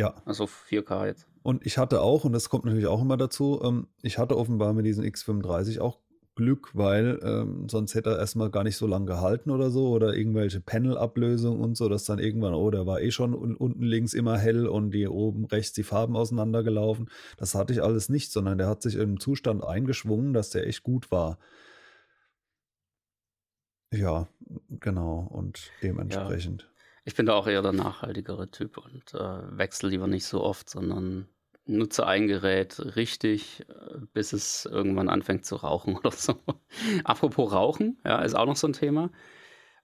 Ja. 0.00 0.14
Also 0.24 0.44
4K 0.44 1.06
jetzt. 1.06 1.26
Und 1.42 1.66
ich 1.66 1.76
hatte 1.76 2.00
auch, 2.00 2.24
und 2.24 2.32
das 2.32 2.48
kommt 2.48 2.64
natürlich 2.64 2.86
auch 2.86 3.02
immer 3.02 3.18
dazu, 3.18 3.60
ähm, 3.62 3.88
ich 4.02 4.16
hatte 4.16 4.36
offenbar 4.36 4.72
mit 4.72 4.86
diesem 4.86 5.04
X35 5.04 5.78
auch 5.80 5.98
Glück, 6.36 6.70
weil 6.72 7.20
ähm, 7.22 7.68
sonst 7.68 7.94
hätte 7.94 8.10
er 8.10 8.18
erstmal 8.18 8.50
gar 8.50 8.64
nicht 8.64 8.76
so 8.76 8.86
lange 8.86 9.04
gehalten 9.04 9.50
oder 9.50 9.70
so 9.70 9.88
oder 9.90 10.16
irgendwelche 10.16 10.60
Panel-Ablösungen 10.60 11.60
und 11.60 11.76
so, 11.76 11.90
dass 11.90 12.04
dann 12.04 12.18
irgendwann, 12.18 12.54
oh, 12.54 12.70
der 12.70 12.86
war 12.86 13.02
eh 13.02 13.10
schon 13.10 13.34
unten 13.34 13.82
links 13.82 14.14
immer 14.14 14.38
hell 14.38 14.66
und 14.66 14.92
die 14.92 15.06
oben 15.06 15.44
rechts 15.44 15.74
die 15.74 15.82
Farben 15.82 16.16
auseinandergelaufen. 16.16 17.10
Das 17.36 17.54
hatte 17.54 17.74
ich 17.74 17.82
alles 17.82 18.08
nicht, 18.08 18.32
sondern 18.32 18.56
der 18.56 18.68
hat 18.68 18.80
sich 18.80 18.94
im 18.94 19.20
Zustand 19.20 19.62
eingeschwungen, 19.62 20.32
dass 20.32 20.48
der 20.48 20.66
echt 20.66 20.82
gut 20.82 21.10
war. 21.10 21.38
Ja, 23.92 24.28
genau. 24.70 25.28
Und 25.30 25.70
dementsprechend. 25.82 26.62
Ja. 26.62 26.79
Ich 27.04 27.14
bin 27.14 27.26
da 27.26 27.34
auch 27.34 27.46
eher 27.46 27.62
der 27.62 27.72
nachhaltigere 27.72 28.50
Typ 28.50 28.78
und 28.78 29.14
äh, 29.14 29.58
wechsle 29.58 29.88
lieber 29.88 30.06
nicht 30.06 30.26
so 30.26 30.42
oft, 30.42 30.68
sondern 30.68 31.28
nutze 31.66 32.06
ein 32.06 32.26
Gerät 32.26 32.96
richtig, 32.96 33.64
äh, 33.68 33.98
bis 34.12 34.32
es 34.32 34.66
irgendwann 34.66 35.08
anfängt 35.08 35.44
zu 35.44 35.56
rauchen 35.56 35.96
oder 35.98 36.10
so. 36.10 36.36
Apropos 37.04 37.52
Rauchen, 37.52 37.98
ja, 38.04 38.20
ist 38.22 38.34
auch 38.34 38.46
noch 38.46 38.56
so 38.56 38.66
ein 38.66 38.72
Thema. 38.72 39.10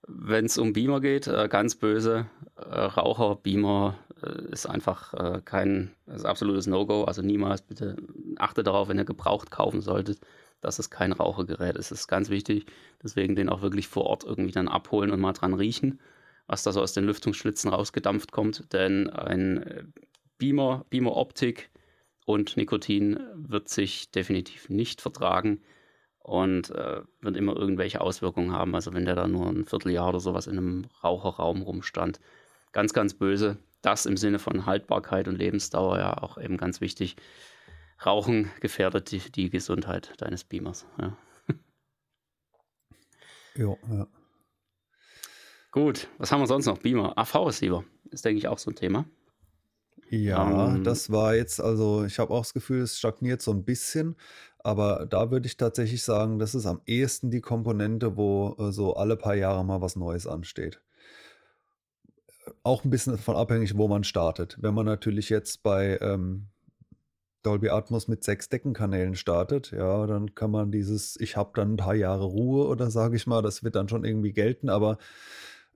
Wenn 0.07 0.45
es 0.45 0.57
um 0.57 0.73
Beamer 0.73 1.01
geht, 1.01 1.27
äh, 1.27 1.47
ganz 1.49 1.75
böse, 1.75 2.27
äh, 2.55 2.61
Raucher, 2.61 3.35
Beamer 3.35 3.97
äh, 4.23 4.51
ist 4.51 4.65
einfach 4.67 5.13
äh, 5.13 5.41
kein, 5.43 5.91
ist 6.05 6.25
absolutes 6.25 6.67
No-Go. 6.67 7.03
Also 7.03 7.21
niemals 7.21 7.61
bitte 7.61 7.97
achtet 8.37 8.67
darauf, 8.67 8.87
wenn 8.87 8.97
ihr 8.97 9.05
gebraucht 9.05 9.51
kaufen 9.51 9.81
solltet, 9.81 10.19
dass 10.61 10.79
es 10.79 10.89
kein 10.89 11.11
Rauchergerät 11.11 11.75
ist. 11.75 11.91
Das 11.91 12.01
ist 12.01 12.07
ganz 12.07 12.29
wichtig. 12.29 12.67
Deswegen 13.03 13.35
den 13.35 13.49
auch 13.49 13.61
wirklich 13.61 13.87
vor 13.87 14.05
Ort 14.05 14.23
irgendwie 14.23 14.51
dann 14.51 14.67
abholen 14.67 15.11
und 15.11 15.19
mal 15.19 15.33
dran 15.33 15.53
riechen, 15.53 15.99
was 16.47 16.63
da 16.63 16.71
so 16.71 16.81
aus 16.81 16.93
den 16.93 17.05
Lüftungsschlitzen 17.05 17.69
rausgedampft 17.71 18.31
kommt. 18.31 18.71
Denn 18.73 19.09
ein 19.09 19.63
äh, 19.63 19.83
Beamer, 20.37 20.85
Beamer 20.89 21.15
Optik 21.15 21.69
und 22.25 22.57
Nikotin 22.57 23.19
wird 23.35 23.69
sich 23.69 24.11
definitiv 24.11 24.69
nicht 24.69 25.01
vertragen 25.01 25.61
und 26.19 26.71
äh, 26.71 27.01
wird 27.21 27.37
immer 27.37 27.55
irgendwelche 27.55 28.01
Auswirkungen 28.01 28.51
haben. 28.51 28.75
Also 28.75 28.93
wenn 28.93 29.05
der 29.05 29.15
da 29.15 29.27
nur 29.27 29.47
ein 29.47 29.65
Vierteljahr 29.65 30.09
oder 30.09 30.19
sowas 30.19 30.47
in 30.47 30.57
einem 30.57 30.85
Raucherraum 31.03 31.61
rumstand. 31.61 32.19
Ganz, 32.73 32.93
ganz 32.93 33.13
böse. 33.13 33.57
Das 33.81 34.05
im 34.05 34.17
Sinne 34.17 34.39
von 34.39 34.65
Haltbarkeit 34.65 35.27
und 35.27 35.37
Lebensdauer 35.37 35.97
ja 35.99 36.17
auch 36.17 36.37
eben 36.37 36.57
ganz 36.57 36.81
wichtig. 36.81 37.15
Rauchen 38.05 38.51
gefährdet 38.59 39.11
die, 39.11 39.19
die 39.19 39.49
Gesundheit 39.49 40.13
deines 40.17 40.43
Beamers. 40.43 40.85
Ja. 40.99 41.17
jo, 43.55 43.77
ja. 43.89 44.07
Gut, 45.77 46.07
was 46.17 46.31
haben 46.31 46.39
wir 46.39 46.47
sonst 46.47 46.65
noch? 46.65 46.79
Beamer. 46.79 47.15
AV-Receiver 47.15 47.83
ist, 48.09 48.25
denke 48.25 48.39
ich, 48.39 48.47
auch 48.47 48.57
so 48.57 48.71
ein 48.71 48.75
Thema. 48.75 49.05
Ja, 50.09 50.73
ähm, 50.73 50.83
das 50.83 51.11
war 51.11 51.35
jetzt, 51.35 51.61
also 51.61 52.03
ich 52.03 52.17
habe 52.17 52.33
auch 52.33 52.41
das 52.41 52.55
Gefühl, 52.55 52.81
es 52.81 52.97
stagniert 52.97 53.43
so 53.43 53.51
ein 53.51 53.63
bisschen, 53.63 54.15
aber 54.57 55.05
da 55.07 55.29
würde 55.29 55.45
ich 55.45 55.55
tatsächlich 55.55 56.01
sagen, 56.01 56.39
das 56.39 56.55
ist 56.55 56.65
am 56.65 56.81
ehesten 56.87 57.29
die 57.29 57.41
Komponente, 57.41 58.17
wo 58.17 58.55
äh, 58.57 58.71
so 58.71 58.95
alle 58.95 59.17
paar 59.17 59.35
Jahre 59.35 59.63
mal 59.63 59.79
was 59.79 59.95
Neues 59.95 60.25
ansteht. 60.25 60.81
Auch 62.63 62.83
ein 62.83 62.89
bisschen 62.89 63.13
davon 63.13 63.35
abhängig, 63.35 63.77
wo 63.77 63.87
man 63.87 64.03
startet. 64.03 64.57
Wenn 64.59 64.73
man 64.73 64.87
natürlich 64.87 65.29
jetzt 65.29 65.61
bei 65.61 65.99
ähm, 66.01 66.47
Dolby 67.43 67.69
Atmos 67.69 68.07
mit 68.07 68.23
sechs 68.23 68.49
Deckenkanälen 68.49 69.13
startet, 69.13 69.69
ja, 69.77 70.07
dann 70.07 70.33
kann 70.33 70.49
man 70.49 70.71
dieses, 70.71 71.19
ich 71.19 71.37
habe 71.37 71.51
dann 71.53 71.73
ein 71.73 71.77
paar 71.77 71.93
Jahre 71.93 72.23
Ruhe 72.25 72.65
oder 72.65 72.89
sage 72.89 73.15
ich 73.15 73.27
mal, 73.27 73.43
das 73.43 73.63
wird 73.63 73.75
dann 73.75 73.89
schon 73.89 74.05
irgendwie 74.05 74.33
gelten, 74.33 74.69
aber 74.69 74.97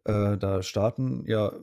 äh, 0.05 0.37
da 0.37 0.61
starten 0.63 1.23
ja 1.27 1.53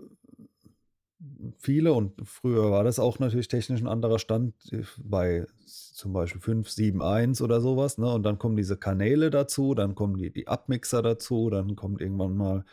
viele 1.59 1.93
und 1.93 2.13
früher 2.25 2.71
war 2.71 2.85
das 2.85 2.99
auch 2.99 3.19
natürlich 3.19 3.49
technisch 3.49 3.81
ein 3.81 3.89
anderer 3.89 4.19
Stand 4.19 4.55
äh, 4.73 4.85
bei 4.99 5.47
zum 5.67 6.13
Beispiel 6.13 6.41
5, 6.41 6.69
7, 6.69 7.03
1 7.03 7.43
oder 7.43 7.61
sowas, 7.61 7.99
ne? 7.99 8.13
Und 8.13 8.23
dann 8.23 8.39
kommen 8.39 8.57
diese 8.57 8.77
Kanäle 8.77 9.31
dazu, 9.31 9.75
dann 9.75 9.95
kommen 9.95 10.17
die, 10.17 10.33
die 10.33 10.47
Abmixer 10.47 11.03
dazu, 11.03 11.51
dann 11.51 11.75
kommt 11.75 12.01
irgendwann 12.01 12.37
mal 12.37 12.65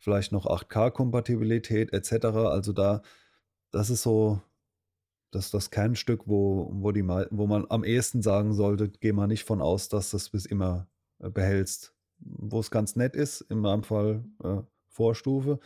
vielleicht 0.00 0.32
noch 0.32 0.46
8K-Kompatibilität 0.46 1.92
etc. 1.92 2.26
Also 2.26 2.72
da, 2.72 3.02
das 3.70 3.90
ist 3.90 4.02
so 4.02 4.40
das, 5.30 5.50
das 5.50 5.70
Kernstück, 5.70 6.22
wo, 6.26 6.70
wo, 6.72 6.92
die, 6.92 7.06
wo 7.06 7.46
man 7.46 7.66
am 7.68 7.84
ehesten 7.84 8.22
sagen 8.22 8.54
sollte, 8.54 8.88
geh 8.88 9.12
mal 9.12 9.26
nicht 9.26 9.44
von 9.44 9.60
aus, 9.60 9.88
dass 9.88 10.10
das 10.10 10.30
bis 10.30 10.46
immer 10.46 10.88
äh, 11.18 11.28
behältst. 11.30 11.94
Wo 12.18 12.60
es 12.60 12.70
ganz 12.70 12.96
nett 12.96 13.16
ist, 13.16 13.42
in 13.42 13.58
meinem 13.58 13.82
Fall 13.82 14.24
äh, 14.42 14.62
Vorstufe. 14.94 15.58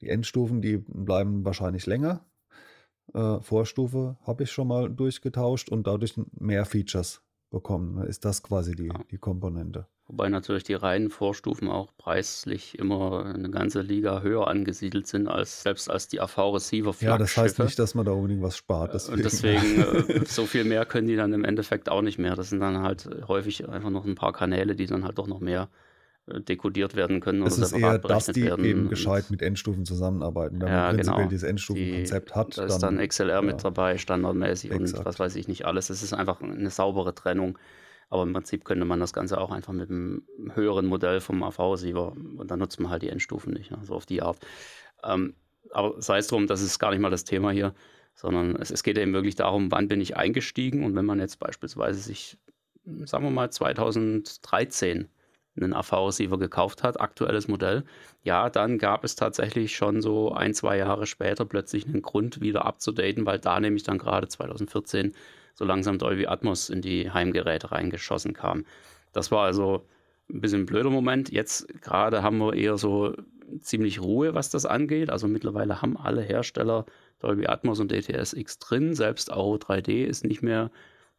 Die 0.00 0.08
Endstufen, 0.08 0.62
die 0.62 0.78
bleiben 0.78 1.44
wahrscheinlich 1.44 1.86
länger. 1.86 2.24
Äh, 3.12 3.40
Vorstufe 3.40 4.16
habe 4.22 4.44
ich 4.44 4.52
schon 4.52 4.68
mal 4.68 4.88
durchgetauscht 4.88 5.68
und 5.68 5.86
dadurch 5.86 6.14
mehr 6.38 6.64
Features 6.64 7.22
bekommen. 7.50 8.06
Ist 8.06 8.24
das 8.24 8.42
quasi 8.42 8.74
die, 8.74 8.92
die 9.10 9.18
Komponente. 9.18 9.86
Wobei 10.06 10.28
natürlich 10.28 10.64
die 10.64 10.74
reinen 10.74 11.10
Vorstufen 11.10 11.68
auch 11.68 11.92
preislich 11.96 12.78
immer 12.78 13.24
eine 13.26 13.50
ganze 13.50 13.82
Liga 13.82 14.20
höher 14.22 14.48
angesiedelt 14.48 15.06
sind, 15.06 15.28
als 15.28 15.62
selbst 15.62 15.90
als 15.90 16.08
die 16.08 16.20
AV-Receiver. 16.20 16.94
Ja, 17.00 17.18
das 17.18 17.36
heißt 17.36 17.60
nicht, 17.60 17.78
dass 17.78 17.94
man 17.94 18.04
da 18.04 18.12
unbedingt 18.12 18.42
was 18.42 18.56
spart. 18.56 18.94
Deswegen. 18.94 19.16
Und 19.16 19.24
deswegen, 19.24 19.80
äh, 20.08 20.24
so 20.26 20.46
viel 20.46 20.64
mehr 20.64 20.84
können 20.86 21.06
die 21.06 21.16
dann 21.16 21.32
im 21.32 21.44
Endeffekt 21.44 21.88
auch 21.88 22.02
nicht 22.02 22.18
mehr. 22.18 22.34
Das 22.34 22.50
sind 22.50 22.60
dann 22.60 22.82
halt 22.82 23.08
häufig 23.28 23.68
einfach 23.68 23.90
noch 23.90 24.04
ein 24.04 24.14
paar 24.14 24.32
Kanäle, 24.32 24.74
die 24.74 24.86
dann 24.86 25.04
halt 25.04 25.18
doch 25.18 25.28
noch 25.28 25.40
mehr 25.40 25.68
dekodiert 26.26 26.94
werden 26.94 27.20
können 27.20 27.42
es 27.42 27.58
oder 27.58 27.66
ist 27.66 27.72
eher, 27.72 27.98
dass 27.98 28.26
die 28.26 28.44
werden. 28.44 28.64
eben 28.64 28.88
gescheit 28.88 29.30
mit 29.30 29.42
Endstufen 29.42 29.84
zusammenarbeiten. 29.84 30.60
Wenn 30.60 30.68
ja, 30.68 30.74
man 30.74 30.94
prinzipiell 30.94 31.16
genau. 31.16 31.28
dieses 31.28 31.48
Endstufenkonzept 31.48 32.34
hat. 32.36 32.58
Da 32.58 32.64
ist 32.64 32.78
dann, 32.78 32.96
dann 32.96 33.08
XLR 33.08 33.34
ja, 33.34 33.42
mit 33.42 33.64
dabei, 33.64 33.98
standardmäßig 33.98 34.70
exakt. 34.70 34.98
und 34.98 35.04
was 35.04 35.18
weiß 35.18 35.34
ich 35.34 35.48
nicht 35.48 35.66
alles. 35.66 35.90
Es 35.90 36.02
ist 36.02 36.12
einfach 36.12 36.40
eine 36.40 36.70
saubere 36.70 37.14
Trennung. 37.14 37.58
Aber 38.08 38.24
im 38.24 38.34
Prinzip 38.34 38.66
könnte 38.66 38.84
man 38.84 39.00
das 39.00 39.14
Ganze 39.14 39.40
auch 39.40 39.50
einfach 39.50 39.72
mit 39.72 39.88
einem 39.88 40.24
höheren 40.54 40.84
Modell 40.84 41.20
vom 41.20 41.42
AV-Receiver 41.42 42.12
und 42.12 42.50
dann 42.50 42.58
nutzt 42.58 42.78
man 42.78 42.90
halt 42.90 43.00
die 43.00 43.08
Endstufen 43.08 43.54
nicht, 43.54 43.70
ne? 43.70 43.78
so 43.84 43.94
auf 43.94 44.04
die 44.04 44.20
Art. 44.20 44.36
Ähm, 45.02 45.34
aber 45.70 46.00
sei 46.00 46.18
es 46.18 46.26
drum, 46.26 46.46
das 46.46 46.60
ist 46.60 46.78
gar 46.78 46.90
nicht 46.90 47.00
mal 47.00 47.10
das 47.10 47.24
Thema 47.24 47.52
hier, 47.52 47.74
sondern 48.14 48.56
es, 48.56 48.70
es 48.70 48.82
geht 48.82 48.98
eben 48.98 49.14
wirklich 49.14 49.36
darum, 49.36 49.72
wann 49.72 49.88
bin 49.88 50.02
ich 50.02 50.14
eingestiegen 50.14 50.84
und 50.84 50.94
wenn 50.94 51.06
man 51.06 51.20
jetzt 51.20 51.38
beispielsweise 51.38 52.00
sich, 52.00 52.36
sagen 52.84 53.24
wir 53.24 53.30
mal, 53.30 53.50
2013 53.50 55.08
einen 55.56 55.74
AV-Receiver 55.74 56.38
gekauft 56.38 56.82
hat, 56.82 57.00
aktuelles 57.00 57.48
Modell, 57.48 57.84
ja, 58.22 58.48
dann 58.48 58.78
gab 58.78 59.04
es 59.04 59.16
tatsächlich 59.16 59.76
schon 59.76 60.00
so 60.00 60.32
ein, 60.32 60.54
zwei 60.54 60.78
Jahre 60.78 61.06
später 61.06 61.44
plötzlich 61.44 61.86
einen 61.86 62.02
Grund, 62.02 62.40
wieder 62.40 62.64
abzudaten, 62.64 63.26
weil 63.26 63.38
da 63.38 63.60
nämlich 63.60 63.82
dann 63.82 63.98
gerade 63.98 64.28
2014 64.28 65.12
so 65.54 65.64
langsam 65.64 65.98
Dolby 65.98 66.26
Atmos 66.26 66.70
in 66.70 66.80
die 66.80 67.10
Heimgeräte 67.10 67.72
reingeschossen 67.72 68.32
kam. 68.32 68.64
Das 69.12 69.30
war 69.30 69.44
also 69.44 69.86
ein 70.30 70.40
bisschen 70.40 70.62
ein 70.62 70.66
blöder 70.66 70.90
Moment. 70.90 71.30
Jetzt 71.30 71.68
gerade 71.82 72.22
haben 72.22 72.38
wir 72.38 72.54
eher 72.54 72.78
so 72.78 73.14
ziemlich 73.60 74.00
Ruhe, 74.00 74.34
was 74.34 74.48
das 74.48 74.64
angeht. 74.64 75.10
Also 75.10 75.28
mittlerweile 75.28 75.82
haben 75.82 75.98
alle 75.98 76.22
Hersteller 76.22 76.86
Dolby 77.18 77.46
Atmos 77.46 77.80
und 77.80 77.92
DTS 77.92 78.32
X 78.32 78.58
drin. 78.58 78.94
Selbst 78.94 79.30
Auro 79.30 79.56
3D 79.56 80.04
ist 80.04 80.24
nicht 80.24 80.42
mehr 80.42 80.70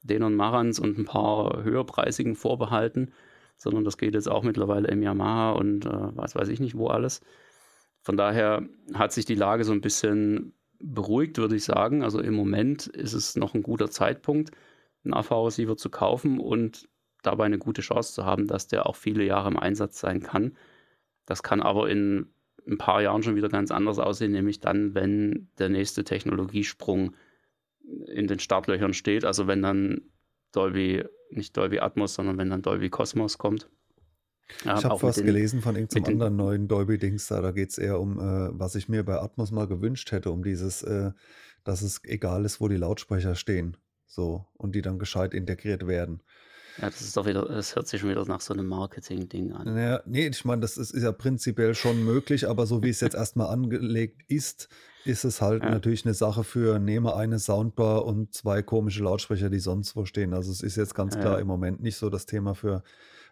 Denon 0.01 0.35
Marantz 0.35 0.79
und 0.79 0.97
ein 0.97 1.05
paar 1.05 1.63
höherpreisigen 1.63 2.35
vorbehalten 2.35 3.13
sondern 3.57 3.83
das 3.83 3.97
geht 3.97 4.13
jetzt 4.13 4.29
auch 4.29 4.43
mittlerweile 4.43 4.87
im 4.89 5.01
Yamaha 5.01 5.51
und 5.51 5.85
äh, 5.85 5.89
was 6.15 6.35
weiß 6.35 6.49
ich 6.49 6.59
nicht 6.59 6.75
wo 6.75 6.87
alles. 6.87 7.21
Von 8.01 8.17
daher 8.17 8.67
hat 8.93 9.13
sich 9.13 9.25
die 9.25 9.35
Lage 9.35 9.63
so 9.63 9.71
ein 9.71 9.81
bisschen 9.81 10.53
beruhigt, 10.79 11.37
würde 11.37 11.55
ich 11.55 11.63
sagen. 11.63 12.03
Also 12.03 12.19
im 12.19 12.33
Moment 12.33 12.87
ist 12.87 13.13
es 13.13 13.35
noch 13.35 13.53
ein 13.53 13.63
guter 13.63 13.89
Zeitpunkt, 13.89 14.51
einen 15.03 15.13
AV-Receiver 15.13 15.77
zu 15.77 15.89
kaufen 15.89 16.39
und 16.39 16.89
dabei 17.21 17.45
eine 17.45 17.57
gute 17.57 17.81
Chance 17.81 18.13
zu 18.13 18.25
haben, 18.25 18.47
dass 18.47 18.67
der 18.67 18.85
auch 18.85 18.97
viele 18.97 19.23
Jahre 19.23 19.49
im 19.49 19.57
Einsatz 19.57 19.99
sein 19.99 20.21
kann. 20.21 20.57
Das 21.25 21.41
kann 21.41 21.61
aber 21.61 21.89
in 21.89 22.27
ein 22.67 22.77
paar 22.77 23.01
Jahren 23.01 23.23
schon 23.23 23.35
wieder 23.35 23.49
ganz 23.49 23.71
anders 23.71 23.99
aussehen, 23.99 24.31
nämlich 24.31 24.59
dann, 24.59 24.93
wenn 24.93 25.49
der 25.57 25.69
nächste 25.69 26.03
Technologiesprung 26.03 27.15
in 28.07 28.27
den 28.27 28.39
Startlöchern 28.39 28.93
steht, 28.93 29.25
also 29.25 29.47
wenn 29.47 29.61
dann 29.61 30.01
Dolby, 30.51 31.03
nicht 31.35 31.55
Dolby 31.57 31.79
Atmos, 31.79 32.15
sondern 32.15 32.37
wenn 32.37 32.49
dann 32.49 32.61
Dolby 32.61 32.89
Cosmos 32.89 33.37
kommt. 33.37 33.69
Ja, 34.65 34.77
ich 34.77 34.85
habe 34.85 35.01
was 35.01 35.15
den, 35.15 35.25
gelesen 35.25 35.61
von 35.61 35.75
irgendeinem 35.75 36.05
anderen 36.13 36.35
neuen 36.35 36.67
Dolby-Dings 36.67 37.27
da. 37.27 37.41
Da 37.41 37.51
geht 37.51 37.69
es 37.69 37.77
eher 37.77 37.99
um, 37.99 38.19
äh, 38.19 38.49
was 38.51 38.75
ich 38.75 38.89
mir 38.89 39.03
bei 39.03 39.19
Atmos 39.19 39.51
mal 39.51 39.67
gewünscht 39.67 40.11
hätte, 40.11 40.31
um 40.31 40.43
dieses, 40.43 40.83
äh, 40.83 41.11
dass 41.63 41.81
es 41.81 42.01
egal 42.03 42.45
ist, 42.45 42.59
wo 42.61 42.67
die 42.67 42.77
Lautsprecher 42.77 43.35
stehen. 43.35 43.77
So, 44.05 44.45
und 44.53 44.75
die 44.75 44.81
dann 44.81 44.99
gescheit 44.99 45.33
integriert 45.33 45.87
werden. 45.87 46.21
Ja, 46.77 46.89
das 46.89 47.01
ist 47.01 47.17
doch 47.17 47.25
wieder, 47.25 47.45
das 47.45 47.75
hört 47.75 47.87
sich 47.87 48.01
schon 48.01 48.09
wieder 48.09 48.25
nach 48.25 48.41
so 48.41 48.53
einem 48.53 48.67
Marketing-Ding 48.67 49.53
an. 49.53 49.73
Naja, 49.73 50.01
nee, 50.05 50.27
ich 50.27 50.45
meine, 50.45 50.61
das 50.61 50.77
ist, 50.77 50.91
ist, 50.91 51.03
ja 51.03 51.11
prinzipiell 51.11 51.75
schon 51.75 52.03
möglich, 52.03 52.47
aber 52.47 52.65
so 52.65 52.83
wie 52.83 52.89
es 52.89 52.99
jetzt 52.99 53.15
erstmal 53.15 53.47
angelegt 53.47 54.23
ist, 54.27 54.69
ist 55.05 55.23
es 55.23 55.41
halt 55.41 55.63
ja. 55.63 55.69
natürlich 55.69 56.05
eine 56.05 56.13
Sache 56.13 56.43
für 56.43 56.79
nehme 56.79 57.15
eine 57.15 57.39
Soundbar 57.39 58.05
und 58.05 58.33
zwei 58.33 58.61
komische 58.61 59.03
Lautsprecher, 59.03 59.49
die 59.49 59.59
sonst 59.59 59.95
wo 59.95 60.05
stehen. 60.05 60.33
Also 60.33 60.51
es 60.51 60.61
ist 60.61 60.75
jetzt 60.75 60.95
ganz 60.95 61.17
klar 61.17 61.35
ja. 61.35 61.39
im 61.39 61.47
Moment 61.47 61.81
nicht 61.81 61.97
so 61.97 62.09
das 62.09 62.25
Thema 62.25 62.55
für 62.55 62.83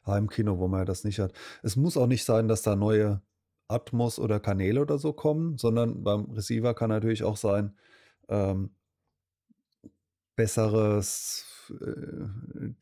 Heimkino, 0.06 0.60
wo 0.60 0.68
man 0.68 0.86
das 0.86 1.04
nicht 1.04 1.20
hat. 1.20 1.34
Es 1.64 1.76
muss 1.76 1.98
auch 1.98 2.08
nicht 2.08 2.26
sein, 2.26 2.48
dass 2.48 2.62
da 2.62 2.76
neue 2.76 3.22
Atmos 3.68 4.20
oder 4.20 4.40
Kanäle 4.40 4.82
oder 4.82 4.98
so 4.98 5.14
kommen, 5.14 5.58
sondern 5.58 6.04
beim 6.04 6.26
Receiver 6.32 6.74
kann 6.74 6.90
natürlich 6.90 7.24
auch 7.24 7.38
sein, 7.38 7.74
ähm, 8.28 8.72
besseres 10.42 11.46
äh, 11.70 11.86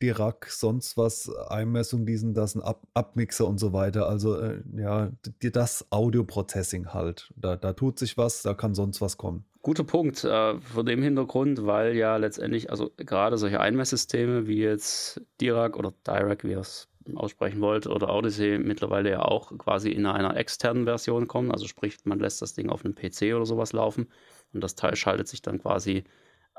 Dirac, 0.00 0.46
sonst 0.48 0.96
was, 0.96 1.30
Einmessung, 1.48 2.06
diesen, 2.06 2.32
das, 2.32 2.54
ein 2.54 2.62
Ab 2.62 2.86
Abmixer 2.94 3.46
und 3.46 3.58
so 3.58 3.74
weiter. 3.74 4.08
Also 4.08 4.40
äh, 4.40 4.62
ja, 4.78 5.10
das 5.40 5.86
Audio-Processing 5.90 6.94
halt. 6.94 7.30
Da, 7.36 7.56
da 7.56 7.74
tut 7.74 7.98
sich 7.98 8.16
was, 8.16 8.40
da 8.42 8.54
kann 8.54 8.74
sonst 8.74 9.02
was 9.02 9.18
kommen. 9.18 9.44
Guter 9.60 9.84
Punkt. 9.84 10.24
Äh, 10.24 10.58
vor 10.58 10.84
dem 10.84 11.02
Hintergrund, 11.02 11.66
weil 11.66 11.94
ja 11.94 12.16
letztendlich, 12.16 12.70
also 12.70 12.90
gerade 12.96 13.36
solche 13.36 13.60
Einmesssysteme 13.60 14.46
wie 14.46 14.62
jetzt 14.62 15.20
Dirac 15.38 15.76
oder 15.76 15.92
Dirac, 16.06 16.44
wie 16.44 16.52
ihr 16.52 16.60
es 16.60 16.88
aussprechen 17.14 17.60
wollt, 17.60 17.86
oder 17.86 18.08
Odyssey 18.08 18.58
mittlerweile 18.58 19.10
ja 19.10 19.22
auch 19.22 19.56
quasi 19.58 19.90
in 19.90 20.06
einer 20.06 20.34
externen 20.34 20.84
Version 20.86 21.28
kommen. 21.28 21.50
Also 21.50 21.66
sprich, 21.66 21.98
man 22.04 22.20
lässt 22.20 22.40
das 22.40 22.54
Ding 22.54 22.70
auf 22.70 22.86
einem 22.86 22.94
PC 22.94 23.34
oder 23.34 23.44
sowas 23.44 23.74
laufen 23.74 24.08
und 24.54 24.64
das 24.64 24.76
Teil 24.76 24.96
schaltet 24.96 25.28
sich 25.28 25.42
dann 25.42 25.58
quasi 25.58 26.04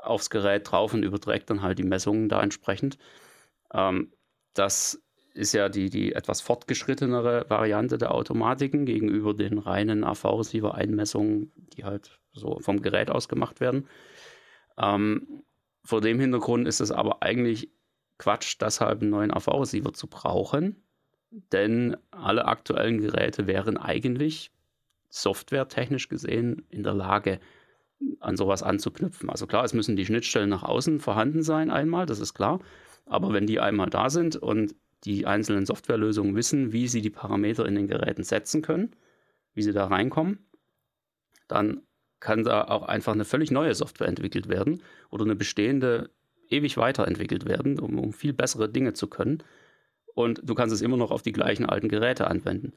aufs 0.02 0.30
Gerät 0.30 0.70
drauf 0.70 0.94
und 0.94 1.02
überträgt 1.02 1.50
dann 1.50 1.62
halt 1.62 1.78
die 1.78 1.84
Messungen 1.84 2.28
da 2.28 2.42
entsprechend. 2.42 2.98
Ähm, 3.72 4.12
das 4.54 5.02
ist 5.34 5.54
ja 5.54 5.68
die, 5.68 5.88
die 5.88 6.12
etwas 6.12 6.40
fortgeschrittenere 6.40 7.46
Variante 7.48 7.98
der 7.98 8.14
Automatiken 8.14 8.84
gegenüber 8.84 9.34
den 9.34 9.58
reinen 9.58 10.04
AV-Receiver-Einmessungen, 10.04 11.52
die 11.74 11.84
halt 11.84 12.20
so 12.32 12.58
vom 12.60 12.82
Gerät 12.82 13.10
aus 13.10 13.28
gemacht 13.28 13.60
werden. 13.60 13.88
Ähm, 14.78 15.42
vor 15.84 16.00
dem 16.00 16.20
Hintergrund 16.20 16.68
ist 16.68 16.80
es 16.80 16.92
aber 16.92 17.22
eigentlich 17.22 17.70
Quatsch, 18.18 18.56
deshalb 18.60 19.00
einen 19.00 19.10
neuen 19.10 19.32
AV-Receiver 19.32 19.92
zu 19.92 20.06
brauchen, 20.06 20.84
denn 21.30 21.96
alle 22.10 22.44
aktuellen 22.44 23.00
Geräte 23.00 23.46
wären 23.46 23.78
eigentlich 23.78 24.52
softwaretechnisch 25.08 26.08
gesehen 26.08 26.66
in 26.68 26.82
der 26.82 26.94
Lage, 26.94 27.40
an 28.20 28.36
sowas 28.36 28.62
anzuknüpfen. 28.62 29.30
Also 29.30 29.46
klar, 29.46 29.64
es 29.64 29.74
müssen 29.74 29.96
die 29.96 30.06
Schnittstellen 30.06 30.48
nach 30.48 30.62
außen 30.62 31.00
vorhanden 31.00 31.42
sein 31.42 31.70
einmal, 31.70 32.06
das 32.06 32.20
ist 32.20 32.34
klar. 32.34 32.60
Aber 33.06 33.32
wenn 33.32 33.46
die 33.46 33.60
einmal 33.60 33.90
da 33.90 34.10
sind 34.10 34.36
und 34.36 34.74
die 35.04 35.26
einzelnen 35.26 35.66
Softwarelösungen 35.66 36.36
wissen, 36.36 36.72
wie 36.72 36.86
sie 36.88 37.00
die 37.00 37.10
Parameter 37.10 37.66
in 37.66 37.74
den 37.74 37.88
Geräten 37.88 38.22
setzen 38.22 38.62
können, 38.62 38.94
wie 39.54 39.62
sie 39.62 39.72
da 39.72 39.86
reinkommen, 39.86 40.38
dann 41.48 41.82
kann 42.20 42.44
da 42.44 42.64
auch 42.64 42.84
einfach 42.84 43.12
eine 43.12 43.24
völlig 43.24 43.50
neue 43.50 43.74
Software 43.74 44.06
entwickelt 44.06 44.48
werden 44.48 44.82
oder 45.10 45.24
eine 45.24 45.34
bestehende 45.34 46.10
ewig 46.48 46.76
weiterentwickelt 46.76 47.46
werden, 47.46 47.80
um, 47.80 47.98
um 47.98 48.12
viel 48.12 48.32
bessere 48.32 48.68
Dinge 48.68 48.92
zu 48.92 49.08
können. 49.08 49.42
Und 50.14 50.40
du 50.44 50.54
kannst 50.54 50.74
es 50.74 50.82
immer 50.82 50.96
noch 50.96 51.10
auf 51.10 51.22
die 51.22 51.32
gleichen 51.32 51.66
alten 51.66 51.88
Geräte 51.88 52.28
anwenden. 52.28 52.74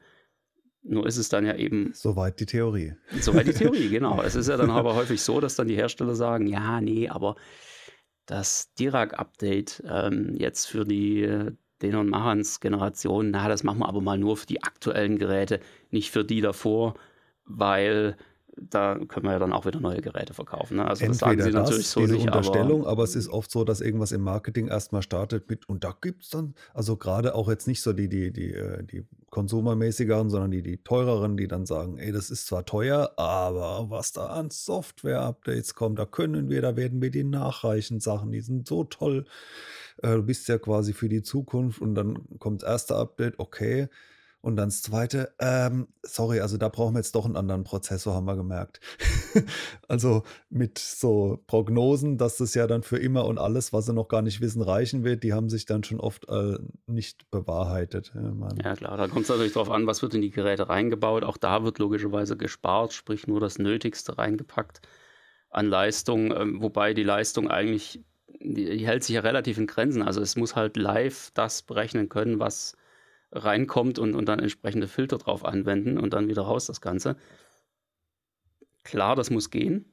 Nur 0.88 1.06
ist 1.06 1.16
es 1.16 1.28
dann 1.28 1.44
ja 1.44 1.56
eben. 1.56 1.90
Soweit 1.94 2.38
die 2.38 2.46
Theorie. 2.46 2.94
Soweit 3.20 3.46
die 3.46 3.52
Theorie, 3.52 3.88
genau. 3.90 4.22
Es 4.22 4.34
ist 4.34 4.48
ja 4.48 4.56
dann 4.56 4.70
aber 4.70 4.94
häufig 4.94 5.20
so, 5.20 5.40
dass 5.40 5.56
dann 5.56 5.68
die 5.68 5.76
Hersteller 5.76 6.14
sagen: 6.14 6.46
Ja, 6.46 6.80
nee, 6.80 7.08
aber 7.08 7.36
das 8.26 8.72
Dirac-Update 8.74 9.82
ähm, 9.88 10.34
jetzt 10.36 10.66
für 10.66 10.84
die 10.84 11.50
den 11.82 11.94
und 11.94 12.08
Machans 12.08 12.60
Generation, 12.60 13.30
na, 13.30 13.48
das 13.48 13.62
machen 13.62 13.80
wir 13.80 13.88
aber 13.88 14.00
mal 14.00 14.18
nur 14.18 14.36
für 14.36 14.46
die 14.46 14.62
aktuellen 14.62 15.18
Geräte, 15.18 15.60
nicht 15.90 16.10
für 16.10 16.24
die 16.24 16.40
davor, 16.40 16.94
weil 17.44 18.16
da 18.56 18.98
können 19.06 19.26
wir 19.26 19.32
ja 19.32 19.38
dann 19.38 19.52
auch 19.52 19.66
wieder 19.66 19.80
neue 19.80 20.00
Geräte 20.00 20.32
verkaufen. 20.32 20.78
Ne? 20.78 20.88
Also 20.88 21.04
Entweder 21.04 21.10
das 21.10 21.18
sagen 21.18 21.42
sie 21.42 21.50
das, 21.50 21.62
natürlich 21.64 21.88
so 21.88 22.00
diese 22.00 22.14
nicht, 22.14 22.26
Unterstellung, 22.26 22.82
aber, 22.82 22.92
aber, 22.92 23.02
es 23.04 23.14
ist 23.14 23.28
oft 23.28 23.50
so, 23.50 23.64
dass 23.64 23.82
irgendwas 23.82 24.12
im 24.12 24.22
Marketing 24.22 24.68
erstmal 24.68 25.02
startet 25.02 25.50
mit 25.50 25.68
und 25.68 25.84
da 25.84 25.94
gibt 26.00 26.22
es 26.22 26.30
dann, 26.30 26.54
also 26.72 26.96
gerade 26.96 27.34
auch 27.34 27.48
jetzt 27.48 27.66
nicht 27.66 27.82
so 27.82 27.92
die, 27.92 28.08
die, 28.08 28.32
die, 28.32 28.52
äh, 28.52 28.82
die 28.82 29.04
konsumermäßigeren, 29.36 30.30
sondern 30.30 30.50
die, 30.50 30.62
die 30.62 30.78
teureren, 30.78 31.36
die 31.36 31.46
dann 31.46 31.66
sagen, 31.66 31.98
ey, 31.98 32.10
das 32.10 32.30
ist 32.30 32.46
zwar 32.46 32.64
teuer, 32.64 33.12
aber 33.16 33.90
was 33.90 34.12
da 34.12 34.28
an 34.28 34.48
Software-Updates 34.48 35.74
kommt, 35.74 35.98
da 35.98 36.06
können 36.06 36.48
wir, 36.48 36.62
da 36.62 36.74
werden 36.74 37.02
wir 37.02 37.10
die 37.10 37.22
nachreichen 37.22 38.00
Sachen, 38.00 38.32
die 38.32 38.40
sind 38.40 38.66
so 38.66 38.84
toll. 38.84 39.26
Äh, 40.02 40.14
du 40.14 40.22
bist 40.22 40.48
ja 40.48 40.56
quasi 40.56 40.94
für 40.94 41.10
die 41.10 41.20
Zukunft 41.20 41.82
und 41.82 41.94
dann 41.94 42.38
kommt 42.38 42.62
das 42.62 42.70
erste 42.70 42.96
Update, 42.96 43.38
okay, 43.38 43.88
und 44.46 44.54
dann 44.54 44.68
das 44.68 44.80
zweite, 44.80 45.34
ähm, 45.40 45.88
sorry, 46.04 46.38
also 46.38 46.56
da 46.56 46.68
brauchen 46.68 46.94
wir 46.94 47.00
jetzt 47.00 47.16
doch 47.16 47.24
einen 47.24 47.34
anderen 47.34 47.64
Prozessor, 47.64 48.14
haben 48.14 48.26
wir 48.26 48.36
gemerkt. 48.36 48.78
also 49.88 50.22
mit 50.50 50.78
so 50.78 51.42
Prognosen, 51.48 52.16
dass 52.16 52.36
das 52.36 52.54
ja 52.54 52.68
dann 52.68 52.84
für 52.84 52.96
immer 52.96 53.24
und 53.24 53.38
alles, 53.38 53.72
was 53.72 53.86
sie 53.86 53.92
noch 53.92 54.06
gar 54.06 54.22
nicht 54.22 54.40
wissen, 54.40 54.62
reichen 54.62 55.02
wird, 55.02 55.24
die 55.24 55.32
haben 55.32 55.48
sich 55.48 55.66
dann 55.66 55.82
schon 55.82 55.98
oft 55.98 56.28
äh, 56.28 56.58
nicht 56.86 57.28
bewahrheitet. 57.32 58.12
Ja, 58.14 58.48
ja 58.62 58.76
klar, 58.76 58.96
da 58.96 59.08
kommt 59.08 59.24
es 59.24 59.30
natürlich 59.30 59.54
darauf 59.54 59.68
an, 59.68 59.88
was 59.88 60.00
wird 60.02 60.14
in 60.14 60.22
die 60.22 60.30
Geräte 60.30 60.68
reingebaut. 60.68 61.24
Auch 61.24 61.38
da 61.38 61.64
wird 61.64 61.80
logischerweise 61.80 62.36
gespart, 62.36 62.92
sprich 62.92 63.26
nur 63.26 63.40
das 63.40 63.58
Nötigste 63.58 64.16
reingepackt 64.16 64.80
an 65.50 65.66
Leistung, 65.66 66.32
ähm, 66.32 66.62
wobei 66.62 66.94
die 66.94 67.02
Leistung 67.02 67.50
eigentlich, 67.50 68.04
die, 68.38 68.78
die 68.78 68.86
hält 68.86 69.02
sich 69.02 69.16
ja 69.16 69.22
relativ 69.22 69.58
in 69.58 69.66
Grenzen. 69.66 70.02
Also 70.02 70.20
es 70.20 70.36
muss 70.36 70.54
halt 70.54 70.76
live 70.76 71.32
das 71.34 71.62
berechnen 71.62 72.08
können, 72.08 72.38
was 72.38 72.76
reinkommt 73.32 73.98
und, 73.98 74.14
und 74.14 74.28
dann 74.28 74.38
entsprechende 74.38 74.88
Filter 74.88 75.18
drauf 75.18 75.44
anwenden 75.44 75.98
und 75.98 76.12
dann 76.12 76.28
wieder 76.28 76.42
raus 76.42 76.66
das 76.66 76.80
Ganze. 76.80 77.16
Klar, 78.84 79.16
das 79.16 79.30
muss 79.30 79.50
gehen, 79.50 79.92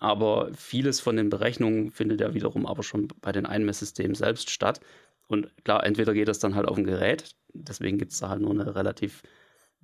aber 0.00 0.50
vieles 0.54 1.00
von 1.00 1.16
den 1.16 1.30
Berechnungen 1.30 1.90
findet 1.90 2.20
ja 2.20 2.34
wiederum 2.34 2.66
aber 2.66 2.82
schon 2.82 3.08
bei 3.20 3.32
den 3.32 3.46
Einmesssystemen 3.46 4.14
selbst 4.14 4.50
statt. 4.50 4.80
Und 5.28 5.52
klar, 5.64 5.84
entweder 5.84 6.14
geht 6.14 6.28
das 6.28 6.38
dann 6.38 6.54
halt 6.54 6.66
auf 6.66 6.76
ein 6.76 6.84
Gerät, 6.84 7.34
deswegen 7.52 7.98
gibt 7.98 8.12
es 8.12 8.18
da 8.18 8.28
halt 8.28 8.40
nur 8.40 8.50
eine 8.50 8.74
relativ 8.74 9.22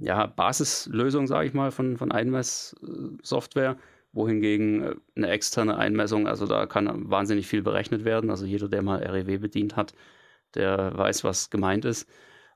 ja, 0.01 0.27
Basislösung, 0.27 1.27
sage 1.27 1.47
ich 1.49 1.55
mal, 1.55 1.71
von, 1.71 1.97
von 1.97 2.11
Einmesssoftware, 2.11 3.77
wohingegen 4.13 4.83
äh, 4.83 4.95
eine 5.15 5.29
externe 5.29 5.77
Einmessung, 5.77 6.27
also 6.27 6.47
da 6.47 6.67
kann 6.67 7.11
wahnsinnig 7.11 7.47
viel 7.47 7.63
berechnet 7.63 8.05
werden. 8.05 8.31
Also 8.31 8.47
jeder, 8.47 8.69
der 8.69 8.83
mal 8.83 9.03
REW 9.03 9.39
bedient 9.39 9.77
hat, 9.77 9.95
der 10.55 10.97
weiß, 10.97 11.23
was 11.25 11.51
gemeint 11.51 11.85
ist. 11.85 12.09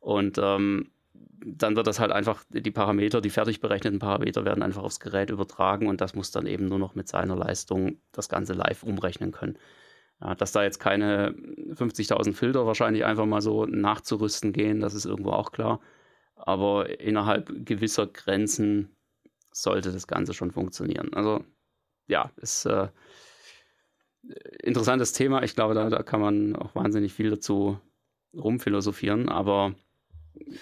Und 0.04 0.36
ähm, 0.36 0.90
dann 1.46 1.76
wird 1.76 1.86
das 1.86 1.98
halt 1.98 2.12
einfach, 2.12 2.44
die 2.50 2.70
Parameter, 2.70 3.22
die 3.22 3.30
fertig 3.30 3.60
berechneten 3.60 3.98
Parameter 3.98 4.44
werden 4.44 4.62
einfach 4.62 4.82
aufs 4.82 5.00
Gerät 5.00 5.30
übertragen 5.30 5.88
und 5.88 6.02
das 6.02 6.14
muss 6.14 6.30
dann 6.30 6.46
eben 6.46 6.66
nur 6.66 6.78
noch 6.78 6.94
mit 6.94 7.08
seiner 7.08 7.36
Leistung 7.36 7.96
das 8.12 8.28
Ganze 8.28 8.52
live 8.52 8.82
umrechnen 8.82 9.32
können. 9.32 9.58
Ja, 10.20 10.34
dass 10.34 10.52
da 10.52 10.62
jetzt 10.62 10.78
keine 10.78 11.30
50.000 11.30 12.34
Filter 12.34 12.66
wahrscheinlich 12.66 13.06
einfach 13.06 13.24
mal 13.24 13.40
so 13.40 13.64
nachzurüsten 13.64 14.52
gehen, 14.52 14.80
das 14.80 14.92
ist 14.92 15.06
irgendwo 15.06 15.30
auch 15.30 15.52
klar. 15.52 15.80
Aber 16.36 17.00
innerhalb 17.00 17.50
gewisser 17.64 18.06
Grenzen 18.06 18.94
sollte 19.52 19.90
das 19.90 20.06
Ganze 20.06 20.34
schon 20.34 20.50
funktionieren. 20.50 21.14
Also 21.14 21.44
ja, 22.08 22.30
ist 22.36 22.66
äh, 22.66 22.88
interessantes 24.62 25.14
Thema. 25.14 25.42
Ich 25.42 25.54
glaube, 25.54 25.74
da, 25.74 25.88
da 25.88 26.02
kann 26.02 26.20
man 26.20 26.56
auch 26.56 26.74
wahnsinnig 26.74 27.14
viel 27.14 27.30
dazu 27.30 27.80
rumphilosophieren, 28.34 29.30
aber 29.30 29.74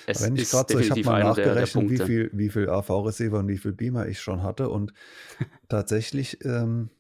es 0.07 0.23
Wenn 0.23 0.37
ich 0.37 0.51
gerade 0.51 0.73
so, 0.73 0.79
ich 0.79 0.91
habe 0.91 1.03
mal 1.05 1.23
nachgerechnet, 1.23 1.91
wie 1.91 1.99
viel, 1.99 2.31
wie 2.33 2.49
viel 2.49 2.69
AV-Receiver 2.69 3.39
und 3.39 3.49
wie 3.49 3.59
viel 3.59 3.73
Beamer 3.73 4.07
ich 4.07 4.21
schon 4.21 4.43
hatte 4.43 4.69
und 4.69 4.93
tatsächlich, 5.69 6.45
ähm, 6.45 6.91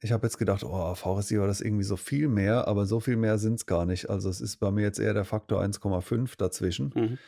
ich 0.00 0.12
habe 0.12 0.26
jetzt 0.26 0.38
gedacht, 0.38 0.64
oh, 0.64 0.74
AV-Receiver, 0.74 1.46
das 1.46 1.60
ist 1.60 1.66
irgendwie 1.66 1.84
so 1.84 1.96
viel 1.96 2.28
mehr, 2.28 2.68
aber 2.68 2.86
so 2.86 3.00
viel 3.00 3.16
mehr 3.16 3.38
sind 3.38 3.54
es 3.54 3.66
gar 3.66 3.86
nicht. 3.86 4.10
Also 4.10 4.28
es 4.28 4.40
ist 4.40 4.56
bei 4.56 4.70
mir 4.70 4.82
jetzt 4.82 4.98
eher 4.98 5.14
der 5.14 5.24
Faktor 5.24 5.62
1,5 5.62 6.36
dazwischen. 6.36 6.92
Mhm. 6.94 7.18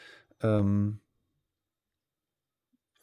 Ähm, 0.42 1.00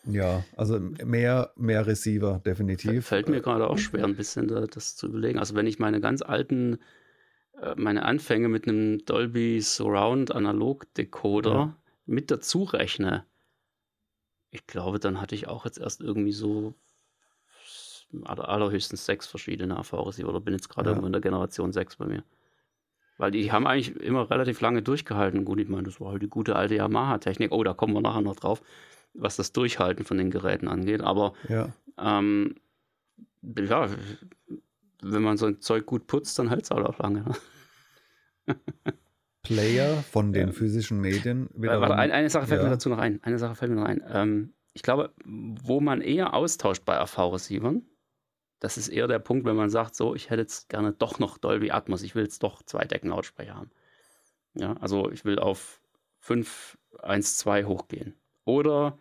ja, 0.05 0.43
also 0.57 0.79
mehr, 0.79 1.53
mehr 1.55 1.87
Receiver, 1.87 2.41
definitiv. 2.45 3.07
Fällt 3.07 3.29
mir 3.29 3.41
gerade 3.41 3.67
auch 3.67 3.77
schwer, 3.77 4.03
ein 4.03 4.15
bisschen 4.15 4.47
das 4.47 4.95
zu 4.95 5.07
überlegen. 5.07 5.39
Also 5.39 5.55
wenn 5.55 5.65
ich 5.65 5.79
meine 5.79 6.01
ganz 6.01 6.21
alten 6.21 6.73
äh, 6.73 6.77
meine 7.75 8.03
Anfänge 8.05 8.49
mit 8.49 8.67
einem 8.67 9.05
Dolby 9.05 9.61
Surround 9.61 10.33
Analog 10.33 10.93
Decoder 10.95 11.53
ja. 11.53 11.75
mit 12.05 12.31
dazu 12.31 12.63
rechne, 12.63 13.25
ich 14.51 14.67
glaube, 14.67 14.99
dann 14.99 15.19
hatte 15.19 15.35
ich 15.35 15.47
auch 15.47 15.65
jetzt 15.65 15.79
erst 15.79 16.01
irgendwie 16.01 16.31
so 16.31 16.75
allerhöchstens 18.23 19.05
sechs 19.05 19.25
verschiedene 19.25 19.77
AV-Receiver 19.77 20.29
oder 20.29 20.39
bin 20.39 20.53
jetzt 20.53 20.69
gerade 20.69 20.89
ja. 20.89 20.91
irgendwo 20.91 21.07
in 21.07 21.13
der 21.13 21.21
Generation 21.21 21.73
6 21.73 21.95
bei 21.95 22.05
mir. 22.05 22.23
Weil 23.17 23.31
die 23.31 23.51
haben 23.51 23.65
eigentlich 23.65 23.95
immer 24.01 24.29
relativ 24.29 24.61
lange 24.61 24.81
durchgehalten. 24.81 25.45
Gut, 25.45 25.59
ich 25.59 25.69
meine, 25.69 25.83
das 25.83 25.99
war 25.99 26.11
halt 26.11 26.21
die 26.21 26.29
gute 26.29 26.55
alte 26.55 26.75
Yamaha-Technik. 26.75 27.51
Oh, 27.51 27.63
da 27.63 27.73
kommen 27.73 27.93
wir 27.93 28.01
nachher 28.01 28.21
noch 28.21 28.35
drauf, 28.35 28.61
was 29.13 29.35
das 29.35 29.51
Durchhalten 29.51 30.05
von 30.05 30.17
den 30.17 30.29
Geräten 30.29 30.67
angeht. 30.67 31.01
Aber 31.01 31.33
ja, 31.47 31.69
ähm, 31.97 32.55
ja 33.41 33.87
wenn 35.01 35.21
man 35.21 35.37
so 35.37 35.47
ein 35.47 35.61
Zeug 35.61 35.85
gut 35.85 36.07
putzt, 36.07 36.37
dann 36.39 36.49
hält 36.49 36.63
es 36.63 36.71
halt 36.71 36.85
auch 36.85 36.97
lange. 36.99 37.25
Player 39.43 40.03
von 40.03 40.31
den 40.31 40.53
physischen 40.53 41.01
Medien. 41.01 41.49
Warte, 41.53 41.95
eine, 41.95 42.13
eine 42.13 42.29
Sache 42.29 42.47
fällt 42.47 42.61
ja. 42.61 42.67
mir 42.67 42.73
dazu 42.73 42.89
noch 42.89 42.97
ein. 42.97 43.21
Eine 43.23 43.39
Sache 43.39 43.55
fällt 43.55 43.71
mir 43.71 43.77
noch 43.81 43.87
ein. 43.87 44.01
Ähm, 44.09 44.53
ich 44.73 44.81
glaube, 44.83 45.11
wo 45.25 45.81
man 45.81 46.01
eher 46.01 46.33
austauscht 46.33 46.85
bei 46.85 46.97
AV-Receivern, 46.97 47.83
das 48.59 48.77
ist 48.77 48.87
eher 48.87 49.07
der 49.07 49.19
Punkt, 49.19 49.45
wenn 49.45 49.57
man 49.57 49.69
sagt, 49.69 49.95
so, 49.95 50.15
ich 50.15 50.29
hätte 50.29 50.41
jetzt 50.41 50.69
gerne 50.69 50.93
doch 50.93 51.19
noch 51.19 51.37
Dolby 51.37 51.71
Atmos, 51.71 52.01
ich 52.01 52.15
will 52.15 52.23
jetzt 52.23 52.41
doch 52.43 52.63
zwei 52.63 52.85
Deckenlautsprecher 52.85 53.55
haben. 53.55 53.71
Ja, 54.55 54.77
also 54.79 55.11
ich 55.11 55.25
will 55.25 55.37
auf 55.37 55.81
5, 56.19 56.77
1, 56.99 57.37
2 57.37 57.65
hochgehen. 57.65 58.15
Oder 58.45 58.97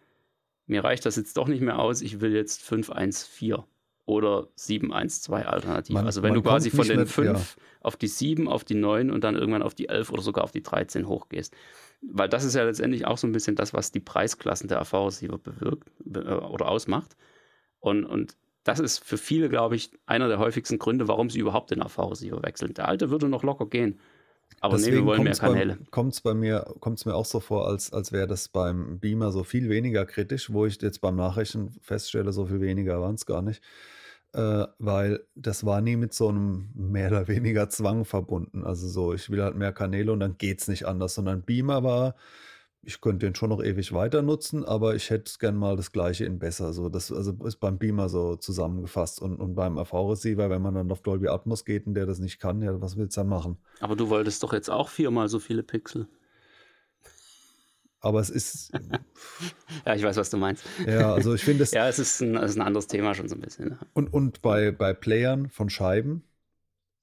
mir 0.66 0.82
reicht 0.82 1.06
das 1.06 1.16
jetzt 1.16 1.36
doch 1.36 1.46
nicht 1.46 1.60
mehr 1.60 1.78
aus, 1.78 2.02
ich 2.02 2.20
will 2.20 2.34
jetzt 2.34 2.62
5, 2.62 2.90
1, 2.90 3.24
4 3.24 3.64
oder 4.04 4.48
7, 4.56 4.92
1, 4.92 5.22
2 5.22 5.46
alternativ. 5.46 5.94
Man, 5.94 6.06
also 6.06 6.22
wenn 6.22 6.34
du 6.34 6.42
quasi 6.42 6.70
von 6.70 6.86
den 6.86 7.06
5 7.06 7.56
ja. 7.56 7.62
auf 7.80 7.96
die 7.96 8.08
7, 8.08 8.48
auf 8.48 8.64
die 8.64 8.74
9 8.74 9.10
und 9.10 9.22
dann 9.22 9.36
irgendwann 9.36 9.62
auf 9.62 9.74
die 9.74 9.88
11 9.88 10.10
oder 10.10 10.22
sogar 10.22 10.44
auf 10.44 10.52
die 10.52 10.62
13 10.62 11.06
hochgehst. 11.06 11.54
Weil 12.02 12.28
das 12.28 12.42
ist 12.44 12.54
ja 12.54 12.64
letztendlich 12.64 13.06
auch 13.06 13.16
so 13.16 13.26
ein 13.26 13.32
bisschen 13.32 13.54
das, 13.54 13.72
was 13.72 13.92
die 13.92 14.00
Preisklassen 14.00 14.68
der 14.68 14.80
AV-Receiver 14.80 15.38
bewirkt 15.38 15.88
äh, 16.12 16.18
oder 16.18 16.68
ausmacht. 16.68 17.16
Und, 17.78 18.04
und 18.04 18.36
das 18.64 18.80
ist 18.80 19.04
für 19.04 19.18
viele, 19.18 19.48
glaube 19.48 19.76
ich, 19.76 19.90
einer 20.06 20.28
der 20.28 20.38
häufigsten 20.38 20.78
Gründe, 20.78 21.08
warum 21.08 21.30
sie 21.30 21.40
überhaupt 21.40 21.70
den 21.70 21.82
AV-Receiver 21.82 22.42
wechseln. 22.42 22.74
Der 22.74 22.88
alte 22.88 23.10
würde 23.10 23.28
noch 23.28 23.44
locker 23.44 23.66
gehen. 23.66 23.98
Aber 24.60 24.76
Deswegen 24.76 24.96
nee, 24.96 25.02
wir 25.02 25.06
wollen 25.06 25.22
mehr 25.24 25.34
Kanäle. 25.34 25.78
Kommt 25.90 26.14
es 26.14 26.20
bei 26.20 26.34
mir, 26.34 26.74
kommt's 26.80 27.04
mir 27.04 27.14
auch 27.14 27.24
so 27.24 27.40
vor, 27.40 27.68
als, 27.68 27.92
als 27.92 28.12
wäre 28.12 28.26
das 28.26 28.48
beim 28.48 28.98
Beamer 28.98 29.32
so 29.32 29.44
viel 29.44 29.68
weniger 29.68 30.06
kritisch, 30.06 30.52
wo 30.52 30.66
ich 30.66 30.80
jetzt 30.80 31.00
beim 31.00 31.16
Nachrichten 31.16 31.70
feststelle, 31.80 32.32
so 32.32 32.46
viel 32.46 32.60
weniger 32.60 33.00
waren 33.00 33.14
es 33.14 33.26
gar 33.26 33.42
nicht. 33.42 33.62
Äh, 34.34 34.66
weil 34.78 35.20
das 35.34 35.66
war 35.66 35.82
nie 35.82 35.96
mit 35.96 36.14
so 36.14 36.28
einem 36.28 36.70
mehr 36.74 37.08
oder 37.08 37.28
weniger 37.28 37.68
Zwang 37.68 38.04
verbunden. 38.04 38.64
Also 38.64 38.88
so, 38.88 39.12
ich 39.12 39.28
will 39.30 39.42
halt 39.42 39.56
mehr 39.56 39.72
Kanäle 39.72 40.12
und 40.12 40.20
dann 40.20 40.38
geht 40.38 40.60
es 40.60 40.68
nicht 40.68 40.86
anders, 40.86 41.14
sondern 41.14 41.42
Beamer 41.42 41.82
war, 41.82 42.14
ich 42.84 43.00
könnte 43.00 43.26
den 43.26 43.34
schon 43.34 43.50
noch 43.50 43.62
ewig 43.62 43.92
weiter 43.92 44.22
nutzen, 44.22 44.64
aber 44.64 44.94
ich 44.96 45.10
hätte 45.10 45.32
gern 45.38 45.56
mal 45.56 45.76
das 45.76 45.92
gleiche 45.92 46.24
in 46.24 46.38
besser. 46.38 46.72
So, 46.72 46.88
das 46.88 47.12
also 47.12 47.32
ist 47.44 47.60
beim 47.60 47.78
Beamer 47.78 48.08
so 48.08 48.36
zusammengefasst. 48.36 49.22
Und, 49.22 49.36
und 49.36 49.54
beim 49.54 49.78
AV-Receiver, 49.78 50.50
wenn 50.50 50.62
man 50.62 50.74
dann 50.74 50.90
auf 50.90 51.00
Dolby 51.00 51.28
Atmos 51.28 51.64
geht 51.64 51.86
und 51.86 51.94
der 51.94 52.06
das 52.06 52.18
nicht 52.18 52.40
kann, 52.40 52.60
ja, 52.60 52.80
was 52.80 52.96
willst 52.96 53.16
du 53.16 53.20
dann 53.20 53.28
machen? 53.28 53.58
Aber 53.80 53.94
du 53.94 54.08
wolltest 54.08 54.42
doch 54.42 54.52
jetzt 54.52 54.68
auch 54.68 54.88
viermal 54.88 55.28
so 55.28 55.38
viele 55.38 55.62
Pixel. 55.62 56.08
Aber 58.00 58.18
es 58.18 58.30
ist. 58.30 58.72
ja, 59.86 59.94
ich 59.94 60.02
weiß, 60.02 60.16
was 60.16 60.30
du 60.30 60.36
meinst. 60.36 60.64
Ja, 60.84 61.14
also 61.14 61.34
ich 61.34 61.44
finde 61.44 61.62
es. 61.62 61.70
ja, 61.72 61.88
es 61.88 62.00
ist, 62.00 62.20
ein, 62.20 62.36
es 62.36 62.52
ist 62.52 62.56
ein 62.56 62.62
anderes 62.62 62.88
Thema 62.88 63.14
schon 63.14 63.28
so 63.28 63.36
ein 63.36 63.40
bisschen. 63.40 63.78
Und, 63.94 64.12
und 64.12 64.42
bei, 64.42 64.72
bei 64.72 64.92
Playern 64.92 65.48
von 65.48 65.70
Scheiben 65.70 66.24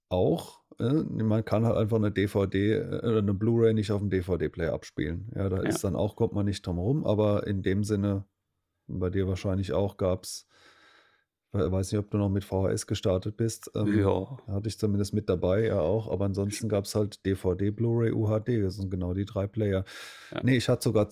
auch 0.10 0.60
man 0.80 1.44
kann 1.44 1.66
halt 1.66 1.76
einfach 1.76 1.98
eine 1.98 2.12
DVD 2.12 2.82
oder 2.82 3.04
äh, 3.04 3.18
eine 3.18 3.34
Blu-ray 3.34 3.74
nicht 3.74 3.92
auf 3.92 4.00
dem 4.00 4.10
DVD-Player 4.10 4.74
abspielen. 4.74 5.30
Ja, 5.36 5.50
da 5.50 5.58
ja. 5.58 5.64
ist 5.64 5.84
dann 5.84 5.96
auch, 5.96 6.16
kommt 6.16 6.34
man 6.34 6.46
nicht 6.46 6.66
drum 6.66 6.78
herum, 6.78 7.06
aber 7.06 7.46
in 7.48 7.62
dem 7.62 7.84
Sinne, 7.84 8.26
bei 8.88 9.10
dir 9.10 9.28
wahrscheinlich 9.28 9.74
auch, 9.74 9.98
gab 9.98 10.24
es, 10.24 10.48
ich 11.54 11.60
weiß 11.60 11.92
nicht, 11.92 12.00
ob 12.00 12.10
du 12.12 12.18
noch 12.18 12.30
mit 12.30 12.46
VHS 12.46 12.88
gestartet 12.88 13.36
bist. 13.36 13.72
Ähm, 13.76 14.00
ja. 14.00 14.38
Hatte 14.48 14.70
ich 14.70 14.80
zumindest 14.80 15.14
mit 15.14 15.28
dabei, 15.28 15.66
ja 15.66 15.82
auch, 15.82 16.10
aber 16.10 16.26
ansonsten 16.26 16.70
gab 16.70 16.86
es 16.86 16.96
halt 16.96 17.26
DVD, 17.26 17.72
Blu-ray, 17.72 18.12
UHD, 18.12 18.64
das 18.64 18.76
sind 18.76 18.90
genau 18.90 19.14
die 19.14 19.26
drei 19.26 19.48
Player. 19.48 19.84
Ja. 20.32 20.42
Nee, 20.44 20.58
ich 20.58 20.70
hatte 20.70 20.84
sogar 20.84 21.10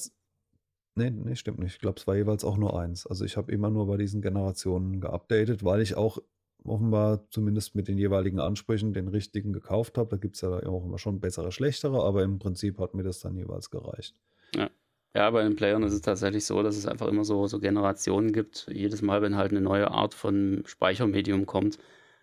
Nee, 0.96 1.12
nee, 1.12 1.36
stimmt 1.36 1.60
nicht. 1.60 1.74
Ich 1.74 1.80
glaube, 1.80 2.00
es 2.00 2.08
war 2.08 2.16
jeweils 2.16 2.44
auch 2.44 2.58
nur 2.58 2.80
eins. 2.80 3.06
Also 3.06 3.24
ich 3.24 3.38
habe 3.38 3.52
immer 3.52 3.70
nur 3.70 3.86
bei 3.86 3.98
diesen 3.98 4.20
Generationen 4.20 5.00
geupdatet, 5.00 5.64
weil 5.64 5.80
ich 5.82 5.96
auch 5.96 6.18
offenbar 6.64 7.30
zumindest 7.30 7.76
mit 7.76 7.88
den 7.88 7.98
jeweiligen 7.98 8.40
Ansprüchen 8.40 8.94
den 8.94 9.08
richtigen 9.08 9.54
gekauft 9.54 9.98
habe. 9.98 10.10
Da 10.10 10.18
gibt 10.18 10.36
es 10.36 10.42
ja 10.42 10.50
auch 10.50 10.86
immer 10.86 10.98
schon 10.98 11.20
bessere, 11.20 11.52
schlechtere, 11.52 12.04
aber 12.04 12.24
im 12.24 12.40
Prinzip 12.40 12.80
hat 12.80 12.94
mir 12.94 13.04
das 13.04 13.20
dann 13.20 13.36
jeweils 13.36 13.70
gereicht. 13.70 14.16
Ja. 14.56 14.70
Ja, 15.16 15.32
bei 15.32 15.42
den 15.42 15.56
Playern 15.56 15.82
ist 15.82 15.94
es 15.94 16.02
tatsächlich 16.02 16.46
so, 16.46 16.62
dass 16.62 16.78
es 16.78 16.86
einfach 16.86 17.08
immer 17.08 17.24
so, 17.24 17.48
so 17.48 17.60
Generationen 17.60 18.34
gibt. 18.34 18.68
Jedes 18.72 19.02
Mal, 19.02 19.24
wenn 19.24 19.36
halt 19.36 19.50
eine 19.50 19.62
neue 19.62 19.90
Art 19.90 20.14
von 20.14 20.62
Speichermedium 20.66 21.48
kommt, 21.48 21.80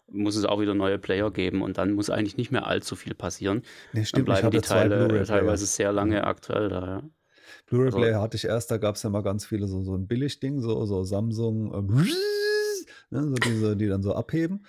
muss 0.07 0.37
es 0.37 0.45
auch 0.45 0.61
wieder 0.61 0.75
neue 0.75 0.99
Player 0.99 1.31
geben 1.33 1.63
und 1.63 1.79
dann 1.79 1.93
muss 1.93 2.11
eigentlich 2.11 2.37
nicht 2.37 2.53
mehr 2.53 2.69
allzu 2.69 2.95
viel 2.95 3.15
passieren. 3.15 3.63
Nee, 3.95 4.05
stimmt, 4.05 4.29
dann 4.29 4.41
bleiben 4.41 4.51
die 4.53 4.61
Teile 4.61 5.25
teilweise 5.25 5.67
sehr 5.67 5.93
lange 5.93 6.19
mhm. 6.19 6.25
aktuell 6.25 6.69
da. 6.69 6.87
Ja. 6.87 7.03
Blu-ray-Player 7.67 8.07
also, 8.15 8.23
hatte 8.23 8.37
ich 8.37 8.45
erst, 8.45 8.71
da 8.71 8.77
gab 8.77 8.97
es 8.97 9.03
ja 9.03 9.11
mal 9.11 9.23
ganz 9.23 9.47
viele 9.47 9.67
so, 9.67 9.83
so 9.83 9.95
ein 9.97 10.07
Billigding, 10.07 10.61
so, 10.61 10.85
so 10.85 11.03
Samsung. 11.05 11.73
Äh, 11.73 12.05
ne, 13.11 13.23
so 13.23 13.35
diese, 13.35 13.77
die 13.77 13.87
dann 13.87 14.03
so 14.03 14.15
abheben 14.15 14.67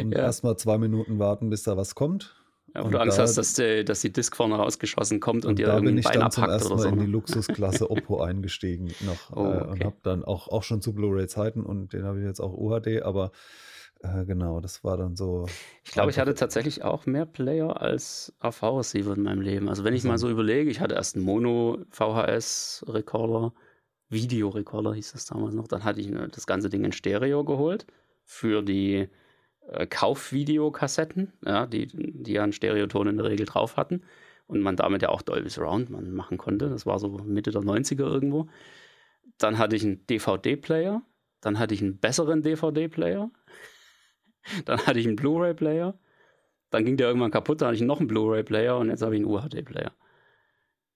und 0.00 0.12
ja. 0.12 0.20
erstmal 0.20 0.56
zwei 0.56 0.78
Minuten 0.78 1.18
warten, 1.18 1.50
bis 1.50 1.62
da 1.62 1.76
was 1.76 1.94
kommt. 1.94 2.34
Ja, 2.74 2.84
wo 2.84 2.88
du 2.88 2.98
Angst 2.98 3.18
da, 3.18 3.22
hast, 3.22 3.36
dass 3.36 3.54
die, 3.54 3.84
dass 3.84 4.00
die 4.00 4.12
Disk 4.12 4.34
vorne 4.34 4.56
rausgeschossen 4.56 5.20
kommt 5.20 5.44
und, 5.44 5.50
und 5.50 5.58
dir 5.60 5.66
da 5.66 5.78
bin 5.78 5.96
ich 5.96 6.04
Bein 6.04 6.18
dann 6.18 6.32
zum 6.32 6.44
ersten 6.44 6.74
Mal 6.74 6.82
so. 6.82 6.88
in 6.88 6.98
die 6.98 7.06
Luxusklasse 7.06 7.88
Oppo 7.90 8.20
eingestiegen 8.20 8.92
noch 9.00 9.36
oh, 9.36 9.44
okay. 9.44 9.58
äh, 9.58 9.70
und 9.70 9.84
habe 9.84 9.96
dann 10.02 10.24
auch, 10.24 10.48
auch 10.48 10.64
schon 10.64 10.82
zu 10.82 10.92
Blu-ray-Zeiten 10.92 11.64
und 11.64 11.92
den 11.92 12.04
habe 12.04 12.18
ich 12.18 12.24
jetzt 12.24 12.40
auch 12.40 12.52
UHD, 12.52 13.02
aber 13.02 13.30
äh, 14.04 14.24
genau, 14.24 14.60
das 14.60 14.82
war 14.82 14.96
dann 14.96 15.14
so. 15.16 15.46
Ich 15.84 15.92
glaube, 15.92 16.10
ich 16.10 16.18
hatte 16.18 16.34
tatsächlich 16.34 16.82
auch 16.82 17.06
mehr 17.06 17.26
Player 17.26 17.80
als 17.80 18.34
AV-Receiver 18.40 19.14
in 19.14 19.22
meinem 19.22 19.40
Leben. 19.40 19.68
Also 19.68 19.84
wenn 19.84 19.94
ich 19.94 20.02
mal 20.04 20.18
so 20.18 20.28
überlege, 20.28 20.68
ich 20.68 20.80
hatte 20.80 20.96
erst 20.96 21.14
einen 21.16 21.24
Mono-VHS-Recorder, 21.24 23.52
Videorekorder 24.08 24.94
hieß 24.94 25.12
das 25.12 25.26
damals 25.26 25.54
noch. 25.54 25.68
Dann 25.68 25.84
hatte 25.84 26.00
ich 26.00 26.12
das 26.32 26.46
ganze 26.46 26.68
Ding 26.68 26.84
in 26.84 26.92
Stereo 26.92 27.44
geholt 27.44 27.86
für 28.24 28.62
die 28.62 29.08
äh, 29.68 29.86
Kaufvideokassetten, 29.86 31.32
ja, 31.44 31.66
die, 31.66 31.86
die 31.86 32.32
ja 32.32 32.42
einen 32.42 32.52
Stereoton 32.52 33.08
in 33.08 33.16
der 33.16 33.26
Regel 33.26 33.46
drauf 33.46 33.76
hatten 33.76 34.02
und 34.46 34.60
man 34.60 34.76
damit 34.76 35.02
ja 35.02 35.08
auch 35.08 35.22
Dolby 35.22 35.48
Surround 35.48 35.90
machen 35.90 36.38
konnte. 36.38 36.68
Das 36.68 36.86
war 36.86 36.98
so 36.98 37.08
Mitte 37.08 37.50
der 37.50 37.62
90er 37.62 38.00
irgendwo. 38.00 38.48
Dann 39.38 39.58
hatte 39.58 39.76
ich 39.76 39.84
einen 39.84 40.06
DVD-Player, 40.06 41.02
dann 41.40 41.58
hatte 41.58 41.74
ich 41.74 41.82
einen 41.82 41.98
besseren 41.98 42.42
DVD-Player, 42.42 43.30
dann 44.64 44.86
hatte 44.86 44.98
ich 44.98 45.06
einen 45.06 45.16
Blu-ray-Player, 45.16 45.98
dann 46.70 46.84
ging 46.84 46.96
der 46.96 47.08
irgendwann 47.08 47.30
kaputt, 47.30 47.60
dann 47.60 47.68
hatte 47.68 47.76
ich 47.76 47.82
noch 47.82 48.00
einen 48.00 48.08
Blu-ray-Player 48.08 48.76
und 48.78 48.90
jetzt 48.90 49.02
habe 49.02 49.16
ich 49.16 49.22
einen 49.22 49.30
UHD-Player. 49.30 49.92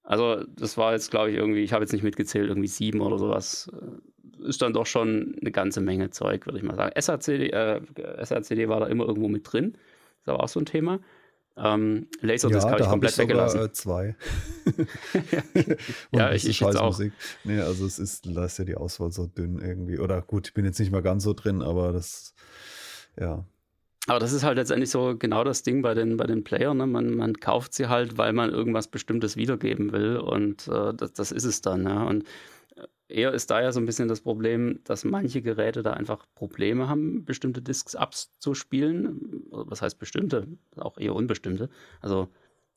Also 0.09 0.42
das 0.57 0.79
war 0.79 0.94
jetzt, 0.94 1.11
glaube 1.11 1.31
ich, 1.31 1.37
irgendwie, 1.37 1.62
ich 1.62 1.75
habe 1.75 1.85
jetzt 1.85 1.92
nicht 1.92 2.03
mitgezählt, 2.03 2.49
irgendwie 2.49 2.66
sieben 2.66 3.03
oder 3.03 3.18
sowas. 3.18 3.71
Äh, 3.75 4.49
ist 4.49 4.62
dann 4.62 4.73
doch 4.73 4.87
schon 4.87 5.37
eine 5.38 5.51
ganze 5.51 5.83
Menge 5.83 6.09
Zeug, 6.09 6.47
würde 6.47 6.57
ich 6.57 6.64
mal 6.64 6.77
sagen. 6.77 6.99
SACD, 6.99 7.51
äh, 7.51 7.81
SACD 8.25 8.71
war 8.71 8.81
da 8.81 8.87
immer 8.87 9.05
irgendwo 9.05 9.29
mit 9.29 9.53
drin. 9.53 9.77
Das 10.25 10.33
war 10.33 10.42
auch 10.42 10.49
so 10.49 10.61
ein 10.61 10.64
Thema. 10.64 11.01
Ähm, 11.59 12.07
Laserdisc 12.23 12.64
ja, 12.64 12.71
habe 12.71 12.83
ich 12.83 12.88
komplett 12.88 13.11
ich 13.11 13.16
sogar, 13.16 13.29
weggelassen. 13.29 13.61
Äh, 13.61 13.73
zwei. 13.73 14.16
ja, 16.12 16.33
ich, 16.33 16.49
ich 16.49 16.61
jetzt 16.61 16.77
auch. 16.79 16.99
Nee, 17.44 17.61
also 17.61 17.85
es 17.85 17.99
ist, 17.99 18.35
da 18.35 18.47
ist 18.47 18.59
ja 18.59 18.64
die 18.64 18.77
Auswahl 18.77 19.12
so 19.12 19.27
dünn 19.27 19.59
irgendwie. 19.61 19.99
Oder 19.99 20.23
gut, 20.23 20.49
ich 20.49 20.55
bin 20.55 20.64
jetzt 20.64 20.79
nicht 20.79 20.90
mal 20.90 21.03
ganz 21.03 21.25
so 21.25 21.35
drin, 21.35 21.61
aber 21.61 21.92
das, 21.92 22.33
ja. 23.21 23.44
Aber 24.09 24.18
das 24.18 24.33
ist 24.33 24.42
halt 24.42 24.57
letztendlich 24.57 24.90
so 24.90 25.16
genau 25.18 25.44
das 25.44 25.62
Ding 25.62 25.83
bei 25.83 25.92
den, 25.94 26.16
bei 26.16 26.27
den 26.27 26.42
Playern. 26.42 26.79
Ne? 26.79 26.87
Man, 26.87 27.14
man 27.14 27.35
kauft 27.35 27.75
sie 27.75 27.88
halt, 27.88 28.16
weil 28.16 28.33
man 28.33 28.51
irgendwas 28.51 28.88
Bestimmtes 28.88 29.37
wiedergeben 29.37 29.92
will 29.92 30.16
und 30.16 30.66
äh, 30.68 30.94
das, 30.94 31.12
das 31.12 31.31
ist 31.31 31.44
es 31.44 31.61
dann. 31.61 31.85
Ja? 31.85 32.05
Und 32.05 32.25
äh, 32.77 32.87
eher 33.09 33.33
ist 33.35 33.51
da 33.51 33.61
ja 33.61 33.71
so 33.71 33.81
ein 33.81 33.87
bisschen 33.87 34.09
das 34.09 34.23
Problem, 34.23 34.81
dass 34.85 35.05
manche 35.05 35.42
Geräte 35.42 35.83
da 35.83 35.92
einfach 35.92 36.25
Probleme 36.35 36.88
haben, 36.88 37.27
bestimmte 37.27 37.61
Disks 37.61 37.94
abzuspielen. 37.94 39.44
Was 39.51 39.83
heißt 39.83 39.99
bestimmte? 39.99 40.47
Auch 40.77 40.97
eher 40.97 41.14
unbestimmte. 41.14 41.68
Also 42.01 42.29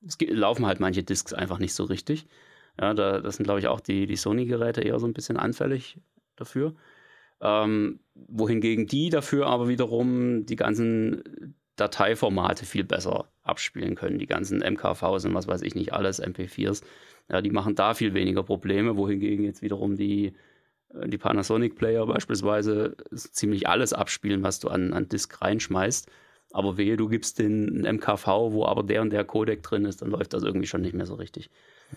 es 0.05 0.17
laufen 0.19 0.65
halt 0.65 0.81
manche 0.81 1.03
Disks 1.03 1.33
einfach 1.33 1.59
nicht 1.59 1.73
so 1.73 1.85
richtig. 1.85 2.27
Ja, 2.79 2.93
da, 2.93 3.19
das 3.19 3.37
sind, 3.37 3.45
glaube 3.45 3.59
ich, 3.59 3.67
auch 3.67 3.79
die, 3.79 4.05
die 4.05 4.15
Sony-Geräte 4.17 4.81
eher 4.81 4.99
so 4.99 5.07
ein 5.07 5.13
bisschen 5.13 5.37
anfällig 5.37 5.97
dafür. 6.35 6.75
Ähm, 7.41 7.99
wohingegen 8.13 8.87
die 8.87 9.09
dafür 9.09 9.47
aber 9.47 9.67
wiederum 9.67 10.45
die 10.45 10.55
ganzen 10.55 11.55
Dateiformate 11.75 12.65
viel 12.65 12.83
besser 12.83 13.29
abspielen 13.43 13.95
können. 13.95 14.19
Die 14.19 14.27
ganzen 14.27 14.59
MKVs 14.59 15.25
und 15.25 15.33
was 15.33 15.47
weiß 15.47 15.61
ich 15.63 15.75
nicht 15.75 15.93
alles, 15.93 16.21
MP4s. 16.21 16.83
Ja, 17.29 17.41
die 17.41 17.49
machen 17.49 17.75
da 17.75 17.93
viel 17.93 18.13
weniger 18.13 18.43
Probleme, 18.43 18.97
wohingegen 18.97 19.45
jetzt 19.45 19.61
wiederum 19.61 19.95
die, 19.95 20.33
äh, 20.93 21.07
die 21.07 21.17
Panasonic 21.17 21.75
Player 21.75 22.05
beispielsweise 22.05 22.95
ziemlich 23.13 23.67
alles 23.67 23.93
abspielen, 23.93 24.43
was 24.43 24.59
du 24.59 24.67
an, 24.67 24.93
an 24.93 25.07
Disk 25.07 25.41
reinschmeißt. 25.41 26.11
Aber 26.53 26.77
wehe, 26.77 26.97
du 26.97 27.07
gibst 27.07 27.39
den 27.39 27.81
MKV, 27.81 28.27
wo 28.51 28.65
aber 28.65 28.83
der 28.83 29.01
und 29.01 29.11
der 29.11 29.23
Codec 29.23 29.63
drin 29.63 29.85
ist, 29.85 30.01
dann 30.01 30.09
läuft 30.09 30.33
das 30.33 30.43
irgendwie 30.43 30.67
schon 30.67 30.81
nicht 30.81 30.93
mehr 30.93 31.05
so 31.05 31.15
richtig. 31.15 31.49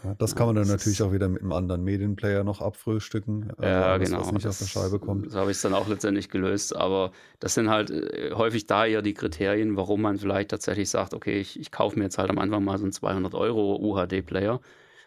Ja, 0.03 0.15
das 0.15 0.35
kann 0.35 0.47
man 0.47 0.57
dann 0.57 0.67
natürlich 0.67 1.03
auch 1.03 1.13
wieder 1.13 1.29
mit 1.29 1.43
einem 1.43 1.53
anderen 1.53 1.85
Medienplayer 1.85 2.43
noch 2.43 2.61
abfrühstücken. 2.61 3.53
Also 3.57 3.63
ja, 3.63 3.93
alles, 3.93 4.09
genau. 4.09 4.21
Was 4.21 4.33
nicht 4.33 4.45
das, 4.45 4.63
auf 4.63 4.69
der 4.69 4.81
Scheibe 4.81 4.99
kommt. 4.99 5.31
So 5.31 5.39
habe 5.39 5.51
ich 5.51 5.57
es 5.57 5.63
dann 5.63 5.75
auch 5.75 5.89
letztendlich 5.89 6.31
gelöst. 6.31 6.75
Aber 6.75 7.13
das 7.41 7.55
sind 7.55 7.71
halt 7.71 7.91
äh, 7.91 8.33
häufig 8.35 8.67
da 8.67 8.87
eher 8.87 9.03
die 9.03 9.15
Kriterien, 9.15 9.77
warum 9.77 10.03
man 10.03 10.19
vielleicht 10.19 10.51
tatsächlich 10.51 10.91
sagt, 10.91 11.15
okay, 11.15 11.39
ich, 11.39 11.59
ich 11.61 11.71
kaufe 11.71 11.99
mir 11.99 12.05
jetzt 12.05 12.19
halt 12.19 12.31
am 12.31 12.39
Anfang 12.39 12.65
mal 12.65 12.79
so 12.79 12.85
einen 12.85 12.93
200 12.93 13.35
Euro 13.35 13.77
UHD-Player. 13.77 14.61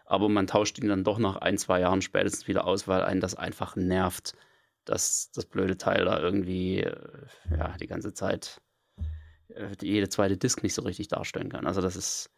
Aber 0.06 0.30
man 0.30 0.48
tauscht 0.48 0.80
ihn 0.80 0.88
dann 0.88 1.04
doch 1.04 1.20
nach 1.20 1.36
ein, 1.38 1.58
zwei 1.58 1.82
Jahren 1.82 2.02
spätestens 2.02 2.48
wieder 2.48 2.66
aus, 2.66 2.88
weil 2.88 3.02
einen 3.02 3.20
das 3.20 3.36
einfach 3.36 3.76
nervt, 3.76 4.36
dass 4.86 5.32
das 5.34 5.46
blöde 5.46 5.78
Teil 5.78 6.06
da 6.06 6.20
irgendwie 6.20 6.80
äh, 6.80 6.96
ja, 7.52 7.76
die 7.78 7.88
ganze 7.88 8.14
Zeit 8.14 8.62
äh, 8.62 8.67
jede 9.82 10.10
zweite 10.10 10.38
Disk 10.38 10.64
nicht 10.64 10.74
so 10.74 10.82
richtig 10.82 11.08
darstellen 11.08 11.50
kann. 11.50 11.66
Also 11.66 11.82
das 11.82 11.96
ist. 11.96 12.30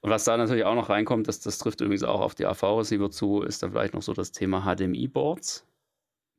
Und 0.00 0.10
was 0.10 0.24
da 0.24 0.36
natürlich 0.36 0.64
auch 0.64 0.74
noch 0.74 0.88
reinkommt, 0.88 1.28
das, 1.28 1.40
das 1.40 1.58
trifft 1.58 1.80
übrigens 1.82 2.04
auch 2.04 2.20
auf 2.20 2.34
die 2.34 2.46
AV-Receiver 2.46 3.10
zu, 3.10 3.42
ist 3.42 3.62
dann 3.62 3.72
vielleicht 3.72 3.92
noch 3.92 4.02
so 4.02 4.14
das 4.14 4.32
Thema 4.32 4.62
HDMI-Boards, 4.62 5.66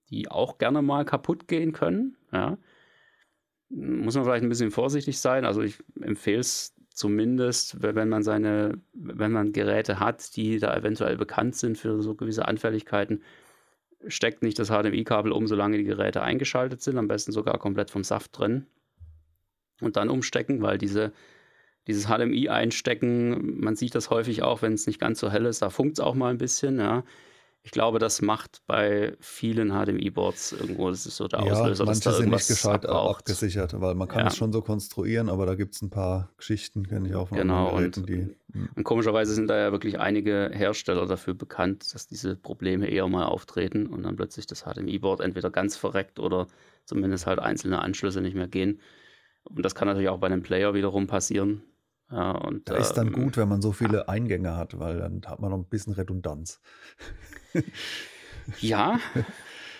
die 0.09 0.29
auch 0.31 0.57
gerne 0.57 0.81
mal 0.81 1.05
kaputt 1.05 1.47
gehen 1.47 1.71
können. 1.71 2.17
Ja. 2.31 2.57
Muss 3.69 4.15
man 4.15 4.23
vielleicht 4.23 4.43
ein 4.43 4.49
bisschen 4.49 4.71
vorsichtig 4.71 5.19
sein. 5.19 5.45
Also 5.45 5.61
ich 5.61 5.77
empfehle 6.01 6.39
es 6.39 6.73
zumindest, 6.89 7.83
wenn 7.83 8.09
man 8.09 8.23
seine, 8.23 8.81
wenn 8.93 9.31
man 9.31 9.51
Geräte 9.51 9.99
hat, 9.99 10.35
die 10.35 10.57
da 10.57 10.75
eventuell 10.75 11.17
bekannt 11.17 11.55
sind 11.55 11.77
für 11.77 12.01
so 12.01 12.15
gewisse 12.15 12.47
Anfälligkeiten, 12.47 13.21
steckt 14.07 14.41
nicht 14.41 14.57
das 14.57 14.69
HDMI-Kabel 14.69 15.31
um, 15.31 15.45
solange 15.45 15.77
die 15.77 15.83
Geräte 15.83 16.23
eingeschaltet 16.23 16.81
sind, 16.81 16.97
am 16.97 17.07
besten 17.07 17.31
sogar 17.31 17.59
komplett 17.59 17.91
vom 17.91 18.03
Saft 18.03 18.39
drin 18.39 18.65
und 19.85 19.95
dann 19.95 20.09
umstecken, 20.09 20.61
weil 20.61 20.77
diese, 20.77 21.13
dieses 21.87 22.07
HDMI 22.07 22.49
einstecken, 22.49 23.59
man 23.59 23.75
sieht 23.75 23.95
das 23.95 24.09
häufig 24.09 24.43
auch, 24.43 24.61
wenn 24.61 24.73
es 24.73 24.87
nicht 24.87 24.99
ganz 24.99 25.19
so 25.19 25.31
hell 25.31 25.45
ist, 25.45 25.61
da 25.61 25.69
funkt 25.69 25.99
es 25.99 26.03
auch 26.03 26.15
mal 26.15 26.29
ein 26.29 26.37
bisschen, 26.37 26.79
ja. 26.79 27.03
Ich 27.65 27.71
glaube, 27.71 27.97
das 27.97 28.21
macht 28.21 28.61
bei 28.67 29.17
vielen 29.19 29.69
HDMI-Boards 29.69 30.51
irgendwo, 30.51 30.91
das 30.91 31.07
ist 31.07 31.15
so 31.15 31.27
der 31.27 31.39
Auslöser, 31.39 31.83
ja, 31.83 31.89
dass 31.89 31.99
da 31.99 32.11
sind 32.11 32.29
nicht 32.29 32.47
gescheit 32.47 32.85
abbraucht. 32.85 33.21
abgesichert, 33.21 33.81
weil 33.81 33.95
man 33.95 34.07
kann 34.07 34.19
ja. 34.19 34.27
es 34.27 34.37
schon 34.37 34.53
so 34.53 34.61
konstruieren, 34.61 35.29
aber 35.29 35.47
da 35.47 35.55
gibt 35.55 35.73
es 35.73 35.81
ein 35.81 35.89
paar 35.89 36.29
Geschichten, 36.37 36.87
kenne 36.87 37.09
ich 37.09 37.15
auch 37.15 37.29
von 37.29 37.39
genau, 37.39 37.71
Geräten, 37.71 38.01
und, 38.01 38.09
die... 38.09 38.37
Hm. 38.53 38.69
Und 38.75 38.83
komischerweise 38.83 39.33
sind 39.33 39.49
da 39.49 39.57
ja 39.57 39.71
wirklich 39.71 39.99
einige 39.99 40.51
Hersteller 40.53 41.07
dafür 41.07 41.33
bekannt, 41.33 41.91
dass 41.95 42.05
diese 42.05 42.35
Probleme 42.35 42.87
eher 42.87 43.07
mal 43.07 43.25
auftreten 43.25 43.87
und 43.87 44.03
dann 44.03 44.15
plötzlich 44.15 44.45
das 44.45 44.61
HDMI-Board 44.61 45.21
entweder 45.21 45.49
ganz 45.49 45.75
verreckt 45.75 46.19
oder 46.19 46.45
zumindest 46.85 47.25
halt 47.25 47.39
einzelne 47.39 47.81
Anschlüsse 47.81 48.21
nicht 48.21 48.35
mehr 48.35 48.47
gehen. 48.47 48.79
Und 49.49 49.63
das 49.63 49.75
kann 49.75 49.87
natürlich 49.87 50.09
auch 50.09 50.19
bei 50.19 50.27
einem 50.27 50.43
Player 50.43 50.73
wiederum 50.73 51.07
passieren. 51.07 51.63
Ja, 52.11 52.31
und, 52.31 52.69
da 52.69 52.75
ist 52.75 52.93
dann 52.93 53.07
ähm, 53.07 53.13
gut, 53.13 53.37
wenn 53.37 53.49
man 53.49 53.61
so 53.61 53.71
viele 53.71 54.07
Eingänge 54.07 54.55
hat, 54.55 54.77
weil 54.77 54.99
dann 54.99 55.21
hat 55.25 55.39
man 55.39 55.49
noch 55.49 55.57
ein 55.57 55.65
bisschen 55.65 55.93
Redundanz. 55.93 56.61
ja, 58.59 58.99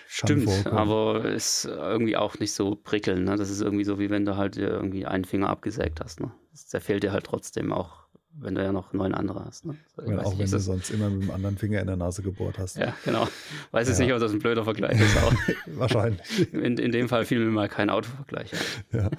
stimmt, 0.08 0.44
vorkommen. 0.44 0.76
aber 0.76 1.24
ist 1.26 1.66
irgendwie 1.66 2.16
auch 2.16 2.38
nicht 2.38 2.52
so 2.52 2.74
prickelnd. 2.74 3.24
Ne? 3.24 3.36
Das 3.36 3.48
ist 3.48 3.60
irgendwie 3.60 3.84
so, 3.84 3.98
wie 3.98 4.10
wenn 4.10 4.24
du 4.24 4.36
halt 4.36 4.56
irgendwie 4.56 5.06
einen 5.06 5.24
Finger 5.24 5.48
abgesägt 5.48 6.00
hast. 6.00 6.20
Ne? 6.20 6.32
Das 6.50 6.66
zerfehlt 6.66 7.04
dir 7.04 7.12
halt 7.12 7.24
trotzdem 7.24 7.72
auch 7.72 8.05
wenn 8.38 8.54
du 8.54 8.62
ja 8.62 8.72
noch 8.72 8.92
neun 8.92 9.14
andere 9.14 9.44
hast. 9.44 9.64
Ne? 9.64 9.76
Also, 9.96 10.10
ja, 10.10 10.18
auch 10.18 10.30
nicht, 10.30 10.38
wenn 10.38 10.50
du 10.50 10.58
sonst 10.58 10.90
immer 10.90 11.10
mit 11.10 11.22
dem 11.22 11.30
anderen 11.30 11.56
Finger 11.56 11.80
in 11.80 11.86
der 11.86 11.96
Nase 11.96 12.22
gebohrt 12.22 12.58
hast. 12.58 12.76
Ja, 12.76 12.94
genau. 13.04 13.26
Weiß 13.70 13.88
jetzt 13.88 13.98
ja. 13.98 14.06
nicht, 14.06 14.14
ob 14.14 14.20
das 14.20 14.32
ein 14.32 14.38
blöder 14.38 14.64
Vergleich 14.64 15.00
ist. 15.00 15.16
Aber 15.16 15.36
Wahrscheinlich. 15.78 16.52
In, 16.52 16.78
in 16.78 16.92
dem 16.92 17.08
Fall 17.08 17.24
fiel 17.24 17.38
mir 17.38 17.50
mal 17.50 17.68
kein 17.68 17.90
Autovergleich. 17.90 18.50
Ja. 18.92 19.10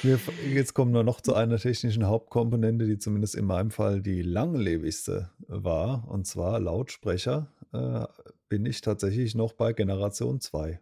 Wir, 0.00 0.18
jetzt 0.48 0.74
kommen 0.74 0.94
wir 0.94 1.02
noch 1.02 1.20
zu 1.20 1.34
einer 1.34 1.58
technischen 1.58 2.06
Hauptkomponente, 2.06 2.86
die 2.86 2.98
zumindest 2.98 3.34
in 3.34 3.44
meinem 3.44 3.70
Fall 3.70 4.00
die 4.00 4.22
langlebigste 4.22 5.30
war. 5.48 6.08
Und 6.08 6.26
zwar 6.26 6.60
Lautsprecher 6.60 7.48
äh, 7.72 8.06
bin 8.48 8.64
ich 8.64 8.80
tatsächlich 8.80 9.34
noch 9.34 9.52
bei 9.52 9.72
Generation 9.72 10.40
2. 10.40 10.80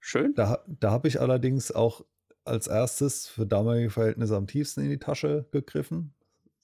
Schön. 0.00 0.34
Da, 0.34 0.64
da 0.66 0.92
habe 0.92 1.08
ich 1.08 1.20
allerdings 1.20 1.72
auch 1.72 2.04
als 2.46 2.66
erstes 2.66 3.26
für 3.26 3.46
damalige 3.46 3.90
Verhältnisse 3.90 4.36
am 4.36 4.46
tiefsten 4.46 4.82
in 4.82 4.90
die 4.90 4.98
Tasche 4.98 5.46
gegriffen. 5.50 6.14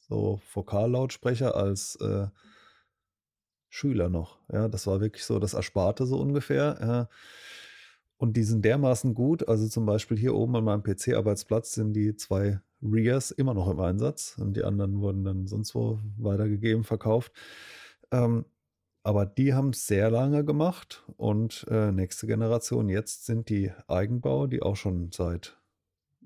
So 0.01 0.41
Vokallautsprecher 0.53 1.57
als 1.57 1.97
äh, 1.97 2.27
Schüler 3.69 4.09
noch. 4.09 4.39
Ja, 4.53 4.69
das 4.69 4.87
war 4.87 5.01
wirklich 5.01 5.25
so 5.25 5.39
das 5.39 5.55
Ersparte 5.55 6.07
so 6.07 6.19
ungefähr. 6.19 6.79
Ja. 6.81 7.09
Und 8.19 8.37
die 8.37 8.45
sind 8.45 8.65
dermaßen 8.65 9.15
gut. 9.15 9.49
Also 9.49 9.67
zum 9.69 9.87
Beispiel 9.87 10.19
hier 10.19 10.35
oben 10.35 10.55
an 10.57 10.65
meinem 10.65 10.83
PC-Arbeitsplatz 10.83 11.73
sind 11.73 11.95
die 11.95 12.15
zwei 12.17 12.61
Rears 12.83 13.31
immer 13.31 13.55
noch 13.55 13.69
im 13.69 13.81
Einsatz 13.81 14.37
und 14.39 14.57
die 14.57 14.65
anderen 14.65 15.01
wurden 15.01 15.25
dann 15.25 15.47
sonst 15.47 15.75
wo 15.75 15.99
weitergegeben, 16.19 16.85
verkauft. 16.85 17.33
Ähm, 18.11 18.45
aber 19.05 19.27
die 19.27 19.55
haben 19.55 19.71
es 19.71 19.87
sehr 19.87 20.11
lange 20.11 20.45
gemacht 20.45 21.05
und 21.17 21.67
äh, 21.69 21.91
nächste 21.91 22.27
Generation 22.27 22.89
jetzt 22.89 23.27
sind 23.27 23.49
die 23.49 23.73
Eigenbau, 23.89 24.47
die 24.47 24.63
auch 24.63 24.77
schon 24.77 25.11
seit 25.13 25.57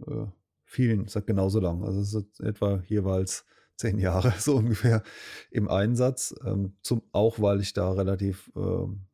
äh, 0.06 0.26
vielen, 0.64 1.08
seit 1.08 1.26
genauso 1.26 1.60
lang. 1.60 1.84
Also 1.84 2.00
es 2.00 2.14
ist 2.14 2.40
etwa 2.40 2.82
jeweils 2.86 3.44
zehn 3.76 3.98
Jahre 3.98 4.32
so 4.38 4.56
ungefähr 4.56 5.02
im 5.50 5.68
Einsatz. 5.68 6.34
Ähm, 6.44 6.76
zum, 6.82 7.02
auch 7.12 7.40
weil 7.40 7.60
ich 7.60 7.72
da 7.72 7.92
relativ, 7.92 8.50
ähm, 8.56 9.06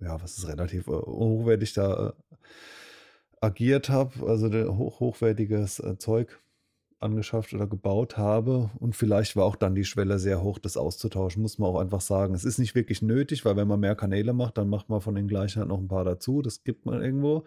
ja, 0.00 0.20
was 0.22 0.38
ist 0.38 0.48
relativ 0.48 0.86
äh, 0.86 0.92
hochwertig 0.92 1.72
da 1.72 2.08
äh, 2.08 2.36
agiert 3.40 3.88
habe, 3.88 4.26
also 4.26 4.48
hoch, 4.76 5.00
hochwertiges 5.00 5.80
äh, 5.80 5.96
Zeug 5.98 6.40
angeschafft 7.00 7.54
oder 7.54 7.66
gebaut 7.66 8.16
habe. 8.16 8.70
Und 8.78 8.96
vielleicht 8.96 9.36
war 9.36 9.44
auch 9.44 9.56
dann 9.56 9.74
die 9.74 9.84
Schwelle 9.84 10.18
sehr 10.18 10.42
hoch, 10.42 10.58
das 10.58 10.76
auszutauschen, 10.76 11.42
muss 11.42 11.58
man 11.58 11.70
auch 11.70 11.80
einfach 11.80 12.00
sagen. 12.00 12.34
Es 12.34 12.44
ist 12.44 12.58
nicht 12.58 12.74
wirklich 12.74 13.02
nötig, 13.02 13.44
weil 13.44 13.56
wenn 13.56 13.68
man 13.68 13.80
mehr 13.80 13.94
Kanäle 13.94 14.32
macht, 14.32 14.58
dann 14.58 14.68
macht 14.68 14.88
man 14.88 15.00
von 15.00 15.14
den 15.14 15.28
gleichen 15.28 15.60
halt 15.60 15.68
noch 15.68 15.78
ein 15.78 15.88
paar 15.88 16.04
dazu. 16.04 16.42
Das 16.42 16.64
gibt 16.64 16.86
man 16.86 17.02
irgendwo. 17.02 17.46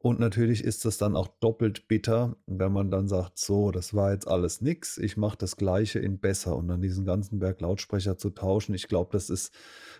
Und 0.00 0.20
natürlich 0.20 0.62
ist 0.62 0.84
das 0.84 0.96
dann 0.96 1.16
auch 1.16 1.28
doppelt 1.40 1.88
bitter, 1.88 2.36
wenn 2.46 2.72
man 2.72 2.90
dann 2.90 3.08
sagt, 3.08 3.38
so, 3.38 3.72
das 3.72 3.94
war 3.94 4.12
jetzt 4.12 4.28
alles 4.28 4.60
nix, 4.60 4.96
ich 4.96 5.16
mache 5.16 5.36
das 5.36 5.56
gleiche 5.56 5.98
in 5.98 6.18
besser 6.18 6.56
und 6.56 6.68
dann 6.68 6.80
diesen 6.80 7.04
ganzen 7.04 7.40
Berg 7.40 7.60
Lautsprecher 7.60 8.16
zu 8.16 8.30
tauschen. 8.30 8.74
Ich 8.74 8.86
glaube, 8.86 9.10
das 9.12 9.28
ist, 9.28 9.52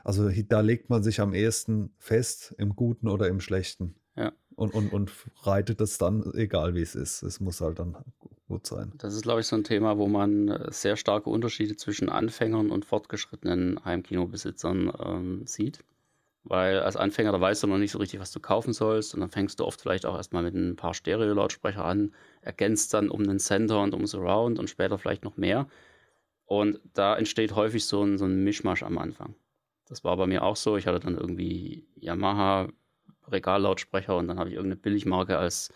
also 0.04 0.30
da 0.30 0.60
legt 0.60 0.88
man 0.88 1.02
sich 1.02 1.20
am 1.20 1.34
ehesten 1.34 1.90
fest, 1.98 2.54
im 2.58 2.76
Guten 2.76 3.08
oder 3.08 3.26
im 3.28 3.40
Schlechten. 3.40 3.96
Ja. 4.14 4.32
Und, 4.54 4.74
und, 4.74 4.92
und 4.92 5.10
reitet 5.42 5.80
das 5.80 5.98
dann, 5.98 6.32
egal 6.34 6.74
wie 6.74 6.82
es 6.82 6.94
ist. 6.94 7.22
Es 7.22 7.40
muss 7.40 7.60
halt 7.60 7.78
dann 7.78 7.96
gut 8.48 8.66
sein. 8.66 8.92
Das 8.98 9.14
ist, 9.14 9.22
glaube 9.22 9.40
ich, 9.40 9.46
so 9.46 9.56
ein 9.56 9.64
Thema, 9.64 9.98
wo 9.98 10.08
man 10.08 10.48
äh, 10.48 10.72
sehr 10.72 10.96
starke 10.96 11.30
Unterschiede 11.30 11.76
zwischen 11.76 12.08
Anfängern 12.08 12.70
und 12.70 12.84
fortgeschrittenen 12.84 13.84
Heimkinobesitzern 13.84 14.92
ähm, 15.04 15.46
sieht. 15.46 15.84
Weil 16.44 16.80
als 16.80 16.96
Anfänger, 16.96 17.32
da 17.32 17.40
weißt 17.40 17.62
du 17.62 17.66
noch 17.66 17.78
nicht 17.78 17.90
so 17.90 17.98
richtig, 17.98 18.20
was 18.20 18.32
du 18.32 18.40
kaufen 18.40 18.72
sollst. 18.72 19.14
Und 19.14 19.20
dann 19.20 19.30
fängst 19.30 19.60
du 19.60 19.64
oft 19.64 19.80
vielleicht 19.80 20.06
auch 20.06 20.16
erstmal 20.16 20.42
mit 20.42 20.54
ein 20.54 20.76
paar 20.76 20.94
Stereo-Lautsprecher 20.94 21.84
an, 21.84 22.14
ergänzt 22.40 22.94
dann 22.94 23.10
um 23.10 23.24
den 23.24 23.38
Center 23.38 23.82
und 23.82 23.94
um 23.94 24.06
Surround 24.06 24.58
und 24.58 24.70
später 24.70 24.98
vielleicht 24.98 25.24
noch 25.24 25.36
mehr. 25.36 25.68
Und 26.46 26.80
da 26.94 27.16
entsteht 27.16 27.54
häufig 27.54 27.84
so 27.84 28.02
ein, 28.02 28.16
so 28.16 28.24
ein 28.24 28.42
Mischmasch 28.44 28.82
am 28.82 28.96
Anfang. 28.98 29.34
Das 29.86 30.04
war 30.04 30.16
bei 30.16 30.26
mir 30.26 30.42
auch 30.42 30.56
so. 30.56 30.76
Ich 30.76 30.86
hatte 30.86 31.00
dann 31.00 31.16
irgendwie 31.16 31.86
Yamaha 31.96 32.68
Regallautsprecher 33.30 34.16
und 34.16 34.28
dann 34.28 34.38
habe 34.38 34.48
ich 34.48 34.56
irgendeine 34.56 34.80
Billigmarke 34.80 35.36
als 35.36 35.72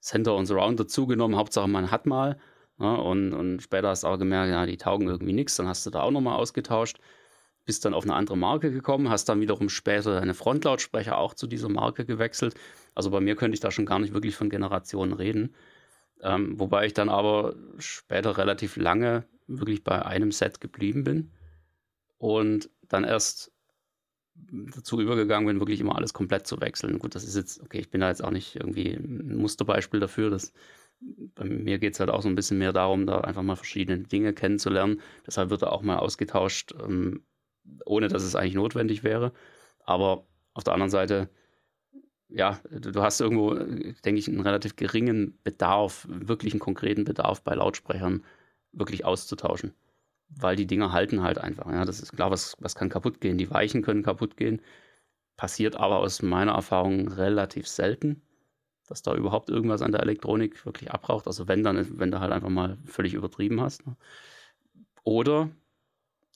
Center 0.00 0.34
und 0.34 0.46
Surround 0.46 0.80
dazugenommen. 0.80 1.36
Hauptsache 1.36 1.68
man 1.68 1.90
hat 1.90 2.06
mal. 2.06 2.38
Ne? 2.78 2.96
und, 3.00 3.32
und 3.32 3.60
später 3.60 3.88
hast 3.88 4.04
du 4.04 4.08
auch 4.08 4.18
gemerkt, 4.18 4.50
ja, 4.50 4.66
die 4.66 4.76
taugen 4.76 5.08
irgendwie 5.08 5.32
nichts. 5.32 5.56
Dann 5.56 5.68
hast 5.68 5.86
du 5.86 5.90
da 5.90 6.02
auch 6.02 6.10
nochmal 6.10 6.36
ausgetauscht 6.36 6.98
bist 7.68 7.84
dann 7.84 7.92
auf 7.92 8.04
eine 8.04 8.14
andere 8.14 8.38
Marke 8.38 8.72
gekommen, 8.72 9.10
hast 9.10 9.28
dann 9.28 9.42
wiederum 9.42 9.68
später 9.68 10.18
deine 10.18 10.32
Frontlautsprecher 10.32 11.18
auch 11.18 11.34
zu 11.34 11.46
dieser 11.46 11.68
Marke 11.68 12.06
gewechselt. 12.06 12.54
Also 12.94 13.10
bei 13.10 13.20
mir 13.20 13.36
könnte 13.36 13.56
ich 13.56 13.60
da 13.60 13.70
schon 13.70 13.84
gar 13.84 13.98
nicht 13.98 14.14
wirklich 14.14 14.36
von 14.36 14.48
Generationen 14.48 15.12
reden. 15.12 15.54
Ähm, 16.22 16.58
wobei 16.58 16.86
ich 16.86 16.94
dann 16.94 17.10
aber 17.10 17.54
später 17.76 18.38
relativ 18.38 18.76
lange 18.76 19.26
wirklich 19.48 19.84
bei 19.84 20.02
einem 20.02 20.32
Set 20.32 20.62
geblieben 20.62 21.04
bin 21.04 21.30
und 22.16 22.70
dann 22.88 23.04
erst 23.04 23.52
dazu 24.74 24.98
übergegangen 24.98 25.46
bin, 25.46 25.60
wirklich 25.60 25.80
immer 25.80 25.96
alles 25.96 26.14
komplett 26.14 26.46
zu 26.46 26.58
wechseln. 26.62 26.98
Gut, 26.98 27.14
das 27.14 27.24
ist 27.24 27.36
jetzt, 27.36 27.60
okay, 27.60 27.80
ich 27.80 27.90
bin 27.90 28.00
da 28.00 28.08
jetzt 28.08 28.24
auch 28.24 28.30
nicht 28.30 28.56
irgendwie 28.56 28.94
ein 28.94 29.36
Musterbeispiel 29.36 30.00
dafür. 30.00 30.30
Das, 30.30 30.54
bei 31.34 31.44
mir 31.44 31.78
geht 31.78 31.92
es 31.92 32.00
halt 32.00 32.08
auch 32.08 32.22
so 32.22 32.30
ein 32.30 32.34
bisschen 32.34 32.56
mehr 32.56 32.72
darum, 32.72 33.04
da 33.04 33.20
einfach 33.20 33.42
mal 33.42 33.56
verschiedene 33.56 34.04
Dinge 34.04 34.32
kennenzulernen. 34.32 35.02
Deshalb 35.26 35.50
wird 35.50 35.60
er 35.60 35.72
auch 35.72 35.82
mal 35.82 35.98
ausgetauscht, 35.98 36.72
ähm, 36.82 37.24
ohne 37.86 38.08
dass 38.08 38.22
es 38.22 38.36
eigentlich 38.36 38.54
notwendig 38.54 39.04
wäre. 39.04 39.32
Aber 39.84 40.26
auf 40.54 40.64
der 40.64 40.74
anderen 40.74 40.90
Seite, 40.90 41.28
ja, 42.28 42.60
du 42.70 43.02
hast 43.02 43.20
irgendwo, 43.20 43.54
denke 43.54 44.18
ich, 44.18 44.28
einen 44.28 44.40
relativ 44.40 44.76
geringen 44.76 45.38
Bedarf, 45.44 46.06
wirklich 46.10 46.52
einen 46.52 46.60
konkreten 46.60 47.04
Bedarf 47.04 47.42
bei 47.42 47.54
Lautsprechern 47.54 48.24
wirklich 48.72 49.04
auszutauschen. 49.04 49.74
Weil 50.30 50.56
die 50.56 50.66
Dinger 50.66 50.92
halten 50.92 51.22
halt 51.22 51.38
einfach. 51.38 51.70
Ja, 51.72 51.84
das 51.86 52.00
ist 52.00 52.12
klar, 52.12 52.30
was, 52.30 52.56
was 52.60 52.74
kann 52.74 52.90
kaputt 52.90 53.20
gehen. 53.20 53.38
Die 53.38 53.50
Weichen 53.50 53.82
können 53.82 54.02
kaputt 54.02 54.36
gehen. 54.36 54.60
Passiert 55.36 55.76
aber 55.76 55.98
aus 56.00 56.22
meiner 56.22 56.52
Erfahrung 56.52 57.08
relativ 57.08 57.68
selten. 57.68 58.22
dass 58.88 59.02
da 59.02 59.14
überhaupt 59.14 59.50
irgendwas 59.50 59.82
an 59.82 59.92
der 59.92 60.02
Elektronik 60.02 60.64
wirklich 60.66 60.90
abraucht. 60.90 61.26
Also 61.26 61.46
wenn 61.48 61.62
dann, 61.62 61.98
wenn 61.98 62.10
du 62.10 62.20
halt 62.20 62.32
einfach 62.32 62.48
mal 62.48 62.78
völlig 62.86 63.14
übertrieben 63.14 63.60
hast. 63.60 63.86
Ne? 63.86 63.96
Oder 65.04 65.50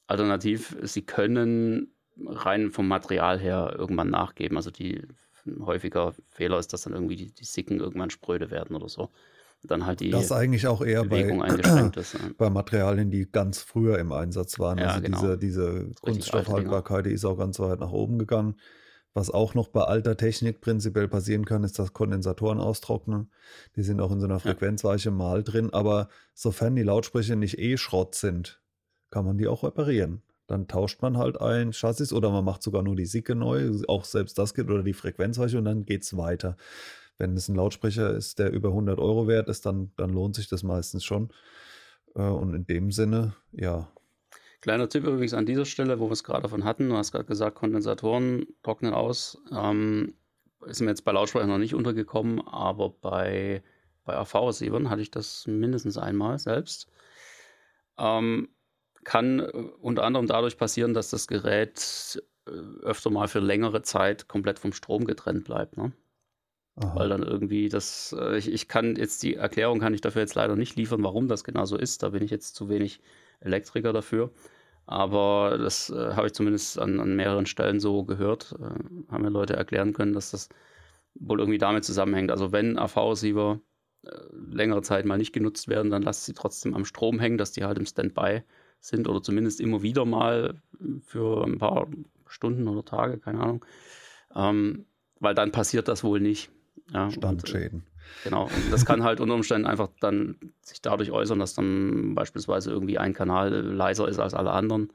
alternativ, 0.06 0.76
sie 0.82 1.02
können 1.02 1.94
rein 2.26 2.70
vom 2.70 2.88
Material 2.88 3.38
her 3.38 3.74
irgendwann 3.76 4.10
nachgeben. 4.10 4.56
Also 4.56 4.70
die 4.70 5.02
ein 5.46 5.66
häufiger 5.66 6.14
Fehler 6.28 6.58
ist, 6.58 6.72
dass 6.72 6.82
dann 6.82 6.92
irgendwie 6.92 7.16
die, 7.16 7.32
die 7.32 7.44
Sicken 7.44 7.80
irgendwann 7.80 8.10
spröde 8.10 8.50
werden 8.50 8.76
oder 8.76 8.88
so. 8.88 9.10
Dann 9.64 9.86
halt 9.86 10.00
die 10.00 10.10
das 10.10 10.32
eigentlich 10.32 10.66
auch 10.66 10.82
eher 10.82 11.04
Bewegung 11.04 11.38
bei, 11.38 11.90
bei 12.36 12.50
Materialien, 12.50 13.12
die 13.12 13.30
ganz 13.30 13.60
früher 13.60 13.98
im 13.98 14.10
Einsatz 14.10 14.58
waren. 14.58 14.78
Ja, 14.78 14.88
also 14.88 15.02
genau. 15.02 15.20
diese, 15.20 15.38
diese 15.38 15.90
Kunststoffhaltbarkeit, 16.00 17.06
die 17.06 17.12
ist 17.12 17.24
auch 17.24 17.38
ganz 17.38 17.60
weit 17.60 17.78
nach 17.78 17.92
oben 17.92 18.18
gegangen. 18.18 18.56
Was 19.14 19.30
auch 19.30 19.54
noch 19.54 19.68
bei 19.68 19.82
alter 19.82 20.16
Technik 20.16 20.62
prinzipiell 20.62 21.06
passieren 21.06 21.44
kann, 21.44 21.64
ist, 21.64 21.78
dass 21.78 21.92
Kondensatoren 21.92 22.58
austrocknen. 22.58 23.30
Die 23.76 23.82
sind 23.82 24.00
auch 24.00 24.10
in 24.10 24.20
so 24.20 24.26
einer 24.26 24.40
Frequenzweiche 24.40 25.10
mal 25.10 25.44
drin. 25.44 25.70
Aber 25.72 26.08
sofern 26.34 26.74
die 26.74 26.82
Lautsprecher 26.82 27.36
nicht 27.36 27.58
eh 27.58 27.76
Schrott 27.76 28.14
sind, 28.14 28.61
kann 29.12 29.24
man 29.24 29.38
die 29.38 29.46
auch 29.46 29.62
reparieren. 29.62 30.22
Dann 30.48 30.66
tauscht 30.66 31.00
man 31.02 31.16
halt 31.16 31.40
ein 31.40 31.72
Chassis 31.72 32.12
oder 32.12 32.30
man 32.30 32.44
macht 32.44 32.62
sogar 32.62 32.82
nur 32.82 32.96
die 32.96 33.06
Sicke 33.06 33.36
neu. 33.36 33.70
Auch 33.86 34.04
selbst 34.04 34.38
das 34.38 34.54
geht 34.54 34.68
oder 34.68 34.82
die 34.82 34.92
Frequenzweiche 34.92 35.58
und 35.58 35.64
dann 35.64 35.86
geht 35.86 36.02
es 36.02 36.16
weiter. 36.16 36.56
Wenn 37.18 37.36
es 37.36 37.48
ein 37.48 37.54
Lautsprecher 37.54 38.10
ist, 38.10 38.40
der 38.40 38.50
über 38.50 38.70
100 38.70 38.98
Euro 38.98 39.28
wert 39.28 39.48
ist, 39.48 39.64
dann, 39.66 39.92
dann 39.96 40.10
lohnt 40.10 40.34
sich 40.34 40.48
das 40.48 40.64
meistens 40.64 41.04
schon. 41.04 41.30
Äh, 42.16 42.22
und 42.22 42.54
in 42.54 42.66
dem 42.66 42.90
Sinne, 42.90 43.36
ja, 43.52 43.88
Kleiner 44.62 44.88
Tipp 44.88 45.04
übrigens 45.04 45.34
an 45.34 45.44
dieser 45.44 45.64
Stelle, 45.64 45.98
wo 45.98 46.06
wir 46.06 46.12
es 46.12 46.22
gerade 46.22 46.42
davon 46.42 46.64
hatten. 46.64 46.88
Du 46.88 46.96
hast 46.96 47.10
gerade 47.10 47.24
gesagt, 47.24 47.56
Kondensatoren 47.56 48.46
trocknen 48.62 48.94
aus. 48.94 49.36
Ähm, 49.50 50.14
ist 50.66 50.80
mir 50.80 50.90
jetzt 50.90 51.04
bei 51.04 51.10
Lautsprechern 51.10 51.48
noch 51.48 51.58
nicht 51.58 51.74
untergekommen, 51.74 52.40
aber 52.46 52.90
bei, 52.90 53.64
bei 54.04 54.14
AV-Receivern 54.16 54.88
hatte 54.88 55.02
ich 55.02 55.10
das 55.10 55.48
mindestens 55.48 55.98
einmal 55.98 56.38
selbst. 56.38 56.86
Ähm, 57.98 58.50
kann 59.04 59.40
äh, 59.40 59.50
unter 59.80 60.04
anderem 60.04 60.26
dadurch 60.26 60.56
passieren, 60.56 60.94
dass 60.94 61.10
das 61.10 61.26
Gerät 61.26 62.22
äh, 62.46 62.50
öfter 62.82 63.10
mal 63.10 63.28
für 63.28 63.40
längere 63.40 63.82
Zeit 63.82 64.28
komplett 64.28 64.58
vom 64.58 64.72
Strom 64.72 65.04
getrennt 65.04 65.44
bleibt. 65.44 65.76
Ne? 65.76 65.92
Weil 66.74 67.10
dann 67.10 67.22
irgendwie 67.22 67.68
das, 67.68 68.14
äh, 68.18 68.38
ich, 68.38 68.50
ich 68.50 68.66
kann 68.66 68.96
jetzt 68.96 69.22
die 69.22 69.34
Erklärung 69.34 69.78
kann 69.78 69.92
ich 69.92 70.00
dafür 70.00 70.22
jetzt 70.22 70.34
leider 70.34 70.56
nicht 70.56 70.76
liefern, 70.76 71.02
warum 71.02 71.28
das 71.28 71.44
genau 71.44 71.66
so 71.66 71.76
ist. 71.76 72.02
Da 72.02 72.10
bin 72.10 72.22
ich 72.22 72.30
jetzt 72.30 72.54
zu 72.54 72.68
wenig 72.68 73.00
Elektriker 73.40 73.92
dafür. 73.92 74.30
Aber 74.86 75.58
das 75.58 75.90
äh, 75.90 76.14
habe 76.14 76.28
ich 76.28 76.32
zumindest 76.32 76.78
an, 76.78 76.98
an, 76.98 77.14
mehreren 77.14 77.46
Stellen 77.46 77.78
so 77.78 78.04
gehört. 78.04 78.54
Äh, 78.58 79.12
haben 79.12 79.22
mir 79.22 79.28
Leute 79.28 79.54
erklären 79.54 79.92
können, 79.92 80.14
dass 80.14 80.30
das 80.30 80.48
wohl 81.14 81.40
irgendwie 81.40 81.58
damit 81.58 81.84
zusammenhängt. 81.84 82.30
Also 82.30 82.52
wenn 82.52 82.78
AV-Receiver 82.78 83.60
äh, 84.04 84.10
längere 84.32 84.82
Zeit 84.82 85.04
mal 85.04 85.18
nicht 85.18 85.32
genutzt 85.32 85.68
werden, 85.68 85.90
dann 85.90 86.02
lasst 86.02 86.24
sie 86.24 86.32
trotzdem 86.32 86.74
am 86.74 86.86
Strom 86.86 87.20
hängen, 87.20 87.38
dass 87.38 87.52
die 87.52 87.64
halt 87.64 87.78
im 87.78 87.86
Standby 87.86 88.42
sind 88.82 89.08
oder 89.08 89.22
zumindest 89.22 89.60
immer 89.60 89.80
wieder 89.80 90.04
mal 90.04 90.60
für 91.00 91.44
ein 91.44 91.58
paar 91.58 91.86
Stunden 92.26 92.68
oder 92.68 92.84
Tage, 92.84 93.18
keine 93.18 93.40
Ahnung. 93.40 93.64
Ähm, 94.34 94.84
weil 95.20 95.34
dann 95.34 95.52
passiert 95.52 95.88
das 95.88 96.04
wohl 96.04 96.20
nicht. 96.20 96.50
Ja, 96.92 97.10
Standschäden. 97.10 97.84
Genau, 98.24 98.44
und 98.44 98.72
das 98.72 98.84
kann 98.84 99.04
halt 99.04 99.20
unter 99.20 99.34
Umständen 99.34 99.66
einfach 99.66 99.88
dann 100.00 100.36
sich 100.60 100.82
dadurch 100.82 101.12
äußern, 101.12 101.38
dass 101.38 101.54
dann 101.54 102.14
beispielsweise 102.14 102.70
irgendwie 102.70 102.98
ein 102.98 103.14
Kanal 103.14 103.50
leiser 103.50 104.08
ist 104.08 104.18
als 104.18 104.34
alle 104.34 104.50
anderen. 104.50 104.92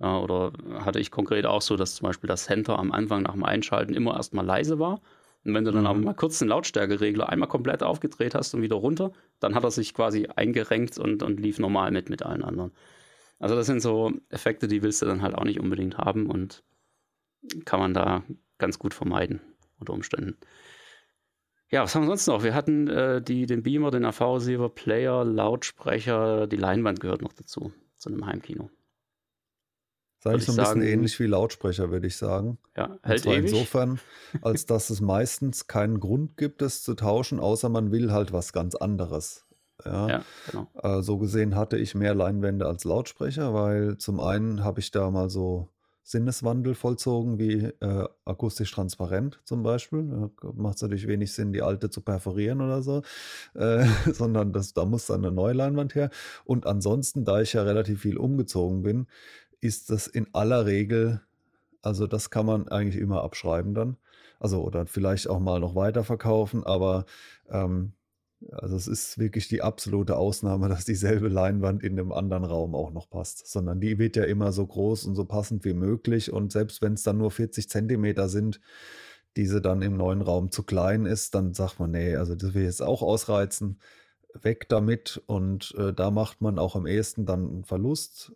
Ja, 0.00 0.18
oder 0.18 0.52
hatte 0.80 1.00
ich 1.00 1.10
konkret 1.10 1.44
auch 1.44 1.62
so, 1.62 1.76
dass 1.76 1.96
zum 1.96 2.06
Beispiel 2.06 2.28
das 2.28 2.44
Center 2.44 2.78
am 2.78 2.92
Anfang 2.92 3.22
nach 3.22 3.32
dem 3.32 3.44
Einschalten 3.44 3.94
immer 3.94 4.16
erstmal 4.16 4.46
leise 4.46 4.78
war. 4.78 5.00
Und 5.44 5.54
wenn 5.54 5.64
du 5.64 5.70
dann 5.70 5.82
mhm. 5.82 5.86
aber 5.86 5.98
mal 5.98 6.14
kurz 6.14 6.38
den 6.38 6.48
Lautstärkeregler 6.48 7.28
einmal 7.28 7.48
komplett 7.48 7.82
aufgedreht 7.82 8.34
hast 8.34 8.54
und 8.54 8.62
wieder 8.62 8.76
runter, 8.76 9.12
dann 9.38 9.54
hat 9.54 9.64
er 9.64 9.70
sich 9.70 9.94
quasi 9.94 10.28
eingerenkt 10.34 10.98
und, 10.98 11.22
und 11.22 11.38
lief 11.38 11.58
normal 11.58 11.90
mit 11.90 12.10
mit 12.10 12.22
allen 12.22 12.42
anderen. 12.42 12.72
Also 13.38 13.54
das 13.54 13.66
sind 13.66 13.80
so 13.80 14.12
Effekte, 14.30 14.68
die 14.68 14.82
willst 14.82 15.02
du 15.02 15.06
dann 15.06 15.22
halt 15.22 15.34
auch 15.34 15.44
nicht 15.44 15.60
unbedingt 15.60 15.98
haben 15.98 16.26
und 16.26 16.64
kann 17.64 17.80
man 17.80 17.94
da 17.94 18.24
ganz 18.58 18.78
gut 18.78 18.94
vermeiden 18.94 19.40
unter 19.78 19.92
Umständen. 19.92 20.36
Ja, 21.70 21.82
was 21.82 21.94
haben 21.94 22.02
wir 22.02 22.08
sonst 22.08 22.26
noch? 22.26 22.42
Wir 22.42 22.54
hatten 22.54 22.88
äh, 22.88 23.22
die, 23.22 23.46
den 23.46 23.62
Beamer, 23.62 23.90
den 23.90 24.04
AV-Receiver, 24.04 24.70
Player, 24.70 25.24
Lautsprecher, 25.24 26.46
die 26.46 26.56
Leinwand 26.56 27.00
gehört 27.00 27.22
noch 27.22 27.34
dazu, 27.34 27.72
zu 27.96 28.08
einem 28.08 28.26
Heimkino. 28.26 28.70
Sei 30.20 30.34
ich 30.34 30.46
so 30.46 30.52
ein 30.52 30.56
sagen, 30.56 30.80
bisschen 30.80 30.92
ähnlich 30.92 31.20
wie 31.20 31.26
Lautsprecher, 31.26 31.90
würde 31.90 32.06
ich 32.06 32.16
sagen. 32.16 32.58
Ja, 32.76 32.98
hält 33.02 33.24
Und 33.26 33.34
ewig. 33.34 33.52
insofern, 33.52 34.00
als 34.42 34.66
dass 34.66 34.90
es 34.90 35.00
meistens 35.00 35.66
keinen 35.68 36.00
Grund 36.00 36.36
gibt, 36.36 36.62
es 36.62 36.82
zu 36.82 36.94
tauschen, 36.94 37.38
außer 37.38 37.68
man 37.68 37.92
will 37.92 38.12
halt 38.12 38.32
was 38.32 38.52
ganz 38.52 38.74
anderes. 38.74 39.46
Ja, 39.84 40.08
ja 40.08 40.24
genau. 40.50 40.68
Äh, 40.82 41.02
so 41.02 41.18
gesehen 41.18 41.54
hatte 41.54 41.76
ich 41.76 41.94
mehr 41.94 42.14
Leinwände 42.14 42.66
als 42.66 42.84
Lautsprecher, 42.84 43.54
weil 43.54 43.98
zum 43.98 44.20
einen 44.20 44.64
habe 44.64 44.80
ich 44.80 44.90
da 44.90 45.10
mal 45.10 45.30
so 45.30 45.68
Sinneswandel 46.08 46.74
vollzogen, 46.74 47.38
wie 47.38 47.64
äh, 47.64 48.08
akustisch 48.24 48.72
transparent 48.72 49.40
zum 49.44 49.62
Beispiel. 49.62 50.30
Macht 50.54 50.76
es 50.76 50.82
natürlich 50.82 51.06
wenig 51.06 51.34
Sinn, 51.34 51.52
die 51.52 51.60
alte 51.60 51.90
zu 51.90 52.00
perforieren 52.00 52.62
oder 52.62 52.80
so, 52.82 53.02
äh, 53.54 53.84
sondern 54.12 54.54
das, 54.54 54.72
da 54.72 54.86
muss 54.86 55.06
dann 55.06 55.22
eine 55.22 55.34
neue 55.34 55.52
Leinwand 55.52 55.94
her. 55.94 56.08
Und 56.44 56.66
ansonsten, 56.66 57.26
da 57.26 57.42
ich 57.42 57.52
ja 57.52 57.62
relativ 57.62 58.00
viel 58.00 58.16
umgezogen 58.16 58.82
bin, 58.82 59.06
ist 59.60 59.90
das 59.90 60.06
in 60.06 60.28
aller 60.32 60.64
Regel, 60.64 61.20
also 61.82 62.06
das 62.06 62.30
kann 62.30 62.46
man 62.46 62.68
eigentlich 62.68 63.02
immer 63.02 63.22
abschreiben 63.22 63.74
dann. 63.74 63.98
Also 64.40 64.62
oder 64.62 64.86
vielleicht 64.86 65.28
auch 65.28 65.40
mal 65.40 65.60
noch 65.60 65.74
weiterverkaufen, 65.74 66.64
aber 66.64 67.04
ähm, 67.50 67.92
also 68.52 68.76
es 68.76 68.86
ist 68.86 69.18
wirklich 69.18 69.48
die 69.48 69.62
absolute 69.62 70.16
Ausnahme, 70.16 70.68
dass 70.68 70.84
dieselbe 70.84 71.28
Leinwand 71.28 71.82
in 71.82 71.98
einem 71.98 72.12
anderen 72.12 72.44
Raum 72.44 72.74
auch 72.74 72.92
noch 72.92 73.10
passt, 73.10 73.46
sondern 73.46 73.80
die 73.80 73.98
wird 73.98 74.16
ja 74.16 74.24
immer 74.24 74.52
so 74.52 74.66
groß 74.66 75.06
und 75.06 75.16
so 75.16 75.24
passend 75.24 75.64
wie 75.64 75.74
möglich 75.74 76.32
und 76.32 76.52
selbst 76.52 76.80
wenn 76.82 76.94
es 76.94 77.02
dann 77.02 77.18
nur 77.18 77.30
40 77.30 77.68
Zentimeter 77.68 78.28
sind, 78.28 78.60
diese 79.36 79.60
dann 79.60 79.82
im 79.82 79.96
neuen 79.96 80.22
Raum 80.22 80.50
zu 80.50 80.62
klein 80.62 81.06
ist, 81.06 81.34
dann 81.34 81.54
sagt 81.54 81.80
man, 81.80 81.90
nee, 81.90 82.16
also 82.16 82.34
das 82.34 82.54
will 82.54 82.64
jetzt 82.64 82.82
auch 82.82 83.02
ausreizen, 83.02 83.80
weg 84.34 84.68
damit 84.68 85.22
und 85.26 85.74
äh, 85.76 85.92
da 85.92 86.10
macht 86.10 86.40
man 86.40 86.58
auch 86.58 86.76
am 86.76 86.86
ehesten 86.86 87.26
dann 87.26 87.48
einen 87.48 87.64
Verlust, 87.64 88.32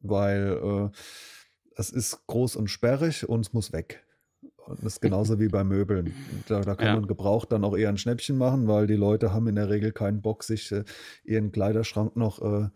weil 0.00 0.90
äh, 0.92 0.96
es 1.76 1.90
ist 1.90 2.26
groß 2.26 2.56
und 2.56 2.68
sperrig 2.68 3.28
und 3.28 3.46
es 3.46 3.52
muss 3.52 3.72
weg. 3.72 4.05
Und 4.66 4.80
das 4.80 4.94
ist 4.94 5.00
genauso 5.00 5.38
wie 5.38 5.48
bei 5.48 5.64
Möbeln. 5.64 6.12
Da, 6.48 6.60
da 6.60 6.74
kann 6.74 6.86
ja. 6.86 6.94
man 6.94 7.06
gebraucht 7.06 7.52
dann 7.52 7.64
auch 7.64 7.76
eher 7.76 7.88
ein 7.88 7.98
Schnäppchen 7.98 8.36
machen, 8.36 8.66
weil 8.66 8.86
die 8.86 8.96
Leute 8.96 9.32
haben 9.32 9.46
in 9.46 9.54
der 9.54 9.70
Regel 9.70 9.92
keinen 9.92 10.22
Bock, 10.22 10.42
sich 10.42 10.72
äh, 10.72 10.84
ihren 11.24 11.52
Kleiderschrank 11.52 12.16
noch 12.16 12.42
äh, 12.42 12.68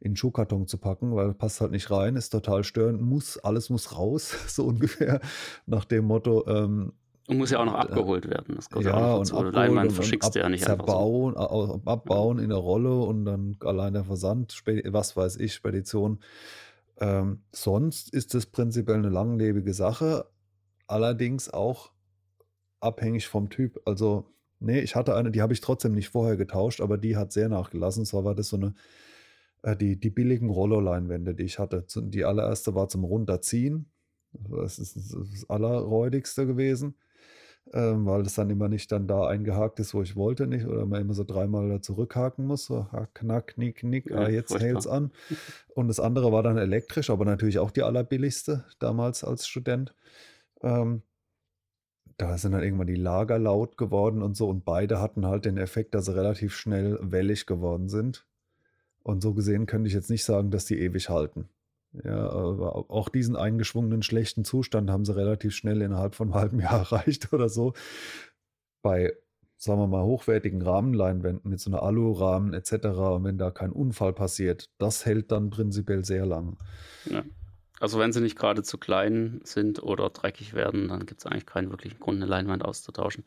in 0.00 0.12
den 0.12 0.16
Schuhkarton 0.16 0.66
zu 0.66 0.78
packen, 0.78 1.14
weil 1.14 1.32
passt 1.34 1.60
halt 1.60 1.70
nicht 1.70 1.90
rein, 1.90 2.16
ist 2.16 2.30
total 2.30 2.64
störend, 2.64 3.00
muss, 3.00 3.38
alles 3.38 3.70
muss 3.70 3.96
raus, 3.96 4.34
so 4.48 4.66
ungefähr, 4.66 5.20
nach 5.66 5.84
dem 5.84 6.06
Motto. 6.06 6.46
Ähm, 6.46 6.92
und 7.28 7.38
muss 7.38 7.50
ja 7.50 7.60
auch 7.60 7.64
noch 7.64 7.74
abgeholt 7.74 8.28
werden. 8.28 8.56
Das 8.56 8.68
ja, 8.84 9.14
auch 9.14 9.24
noch 9.24 9.32
und 9.32 9.52
Leinwand 9.54 9.90
und, 9.90 9.94
verschickst 9.94 10.34
du 10.34 10.40
ja 10.40 10.48
nicht 10.48 10.68
einfach 10.68 10.88
so. 10.88 11.80
abbauen 11.84 12.40
in 12.40 12.48
der 12.48 12.58
Rolle 12.58 12.98
und 12.98 13.24
dann 13.24 13.56
allein 13.60 13.92
der 13.92 14.04
Versand, 14.04 14.60
was 14.66 15.16
weiß 15.16 15.36
ich, 15.36 15.54
Spedition. 15.54 16.18
Ähm, 16.98 17.42
sonst 17.52 18.12
ist 18.12 18.34
es 18.34 18.46
prinzipiell 18.46 18.98
eine 18.98 19.08
langlebige 19.08 19.72
Sache, 19.72 20.26
allerdings 20.92 21.48
auch 21.48 21.90
abhängig 22.80 23.26
vom 23.26 23.48
Typ. 23.50 23.80
Also, 23.86 24.26
nee, 24.60 24.80
ich 24.80 24.94
hatte 24.94 25.14
eine, 25.16 25.30
die 25.30 25.42
habe 25.42 25.52
ich 25.52 25.60
trotzdem 25.60 25.92
nicht 25.92 26.10
vorher 26.10 26.36
getauscht, 26.36 26.80
aber 26.80 26.98
die 26.98 27.16
hat 27.16 27.32
sehr 27.32 27.48
nachgelassen. 27.48 28.04
Zwar 28.04 28.24
war 28.24 28.34
das 28.34 28.48
so 28.48 28.56
eine, 28.56 28.74
äh, 29.62 29.76
die, 29.76 29.98
die 29.98 30.10
billigen 30.10 30.50
Rollo-Leinwände, 30.50 31.34
die 31.34 31.44
ich 31.44 31.58
hatte. 31.58 31.86
Die 31.96 32.24
allererste 32.24 32.74
war 32.74 32.88
zum 32.88 33.04
Runterziehen. 33.04 33.86
Das 34.32 34.78
ist 34.78 34.96
das 34.96 35.50
allerräudigste 35.50 36.46
gewesen, 36.46 36.94
ähm, 37.74 38.06
weil 38.06 38.22
es 38.22 38.34
dann 38.34 38.48
immer 38.48 38.68
nicht 38.68 38.90
dann 38.90 39.06
da 39.06 39.26
eingehakt 39.26 39.78
ist, 39.78 39.92
wo 39.92 40.02
ich 40.02 40.16
wollte 40.16 40.46
nicht, 40.46 40.66
oder 40.66 40.86
man 40.86 41.02
immer 41.02 41.12
so 41.12 41.24
dreimal 41.24 41.68
da 41.68 41.82
zurückhaken 41.82 42.46
muss, 42.46 42.64
so 42.64 42.86
knack, 43.12 43.48
knick, 43.48 43.76
knick, 43.76 44.08
ja, 44.08 44.16
ah, 44.16 44.28
jetzt 44.30 44.58
hält 44.58 44.78
es 44.78 44.86
an. 44.86 45.12
Und 45.74 45.88
das 45.88 46.00
andere 46.00 46.32
war 46.32 46.42
dann 46.42 46.56
elektrisch, 46.56 47.10
aber 47.10 47.26
natürlich 47.26 47.58
auch 47.58 47.70
die 47.70 47.82
allerbilligste 47.82 48.64
damals 48.78 49.22
als 49.22 49.46
Student. 49.46 49.94
Ähm, 50.62 51.02
da 52.16 52.38
sind 52.38 52.52
dann 52.52 52.62
irgendwann 52.62 52.86
die 52.86 52.94
Lager 52.94 53.38
laut 53.38 53.76
geworden 53.76 54.22
und 54.22 54.36
so 54.36 54.48
und 54.48 54.64
beide 54.64 55.00
hatten 55.00 55.26
halt 55.26 55.44
den 55.44 55.56
Effekt, 55.56 55.94
dass 55.94 56.06
sie 56.06 56.14
relativ 56.14 56.54
schnell 56.54 56.98
wellig 57.02 57.46
geworden 57.46 57.88
sind. 57.88 58.26
Und 59.02 59.22
so 59.22 59.34
gesehen 59.34 59.66
könnte 59.66 59.88
ich 59.88 59.94
jetzt 59.94 60.10
nicht 60.10 60.24
sagen, 60.24 60.50
dass 60.50 60.64
die 60.64 60.78
ewig 60.78 61.08
halten. 61.08 61.48
Ja, 62.04 62.30
aber 62.30 62.90
auch 62.90 63.08
diesen 63.08 63.36
eingeschwungenen 63.36 64.02
schlechten 64.02 64.44
Zustand 64.44 64.90
haben 64.90 65.04
sie 65.04 65.14
relativ 65.14 65.54
schnell 65.54 65.82
innerhalb 65.82 66.14
von 66.14 66.28
einem 66.28 66.40
halben 66.40 66.60
Jahr 66.60 66.80
erreicht 66.92 67.32
oder 67.32 67.48
so. 67.48 67.74
Bei, 68.80 69.12
sagen 69.56 69.80
wir 69.80 69.86
mal, 69.86 70.04
hochwertigen 70.04 70.62
Rahmenleinwänden 70.62 71.50
mit 71.50 71.60
so 71.60 71.70
einer 71.70 71.82
Alurahmen 71.82 72.54
etc. 72.54 72.86
Und 72.86 73.24
wenn 73.24 73.38
da 73.38 73.50
kein 73.50 73.72
Unfall 73.72 74.12
passiert, 74.12 74.70
das 74.78 75.04
hält 75.04 75.32
dann 75.32 75.50
prinzipiell 75.50 76.04
sehr 76.04 76.24
lang. 76.24 76.56
Ja. 77.04 77.24
Also 77.82 77.98
wenn 77.98 78.12
sie 78.12 78.20
nicht 78.20 78.38
gerade 78.38 78.62
zu 78.62 78.78
klein 78.78 79.40
sind 79.42 79.82
oder 79.82 80.08
dreckig 80.08 80.54
werden, 80.54 80.86
dann 80.86 81.04
gibt 81.04 81.18
es 81.18 81.26
eigentlich 81.26 81.46
keinen 81.46 81.70
wirklichen 81.70 81.98
Grund, 81.98 82.18
eine 82.18 82.30
Leinwand 82.30 82.64
auszutauschen. 82.64 83.24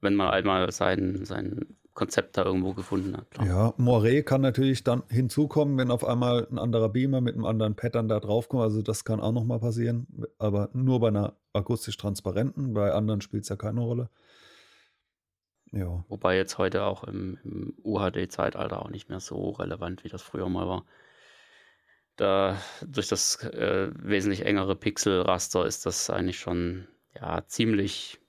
wenn 0.00 0.14
man 0.14 0.30
einmal 0.30 0.70
sein, 0.70 1.24
sein 1.24 1.66
Konzept 1.92 2.38
da 2.38 2.44
irgendwo 2.44 2.74
gefunden 2.74 3.16
hat. 3.16 3.28
Klar. 3.32 3.46
Ja, 3.48 3.68
Moiré 3.76 4.22
kann 4.22 4.40
natürlich 4.40 4.84
dann 4.84 5.02
hinzukommen, 5.08 5.76
wenn 5.78 5.90
auf 5.90 6.04
einmal 6.04 6.46
ein 6.48 6.60
anderer 6.60 6.90
Beamer 6.90 7.20
mit 7.20 7.34
einem 7.34 7.44
anderen 7.44 7.74
Pattern 7.74 8.06
da 8.06 8.20
draufkommt. 8.20 8.62
Also 8.62 8.82
das 8.82 9.04
kann 9.04 9.18
auch 9.18 9.32
nochmal 9.32 9.58
passieren, 9.58 10.06
aber 10.38 10.70
nur 10.72 11.00
bei 11.00 11.08
einer 11.08 11.34
akustisch 11.52 11.96
transparenten, 11.96 12.72
bei 12.72 12.92
anderen 12.92 13.20
spielt 13.20 13.42
es 13.42 13.48
ja 13.48 13.56
keine 13.56 13.80
Rolle. 13.80 14.10
Ja. 15.72 16.04
Wobei 16.08 16.36
jetzt 16.36 16.56
heute 16.56 16.84
auch 16.84 17.02
im, 17.02 17.36
im 17.42 17.74
UHD-Zeitalter 17.82 18.80
auch 18.80 18.90
nicht 18.90 19.08
mehr 19.08 19.18
so 19.18 19.50
relevant, 19.50 20.04
wie 20.04 20.08
das 20.08 20.22
früher 20.22 20.48
mal 20.48 20.68
war. 20.68 20.84
Da 22.16 22.60
durch 22.86 23.08
das 23.08 23.42
äh, 23.44 23.90
wesentlich 23.94 24.44
engere 24.44 24.76
Pixelraster 24.76 25.64
ist 25.66 25.86
das 25.86 26.10
eigentlich 26.10 26.38
schon 26.38 26.86
ja 27.14 27.44
ziemlich. 27.46 28.20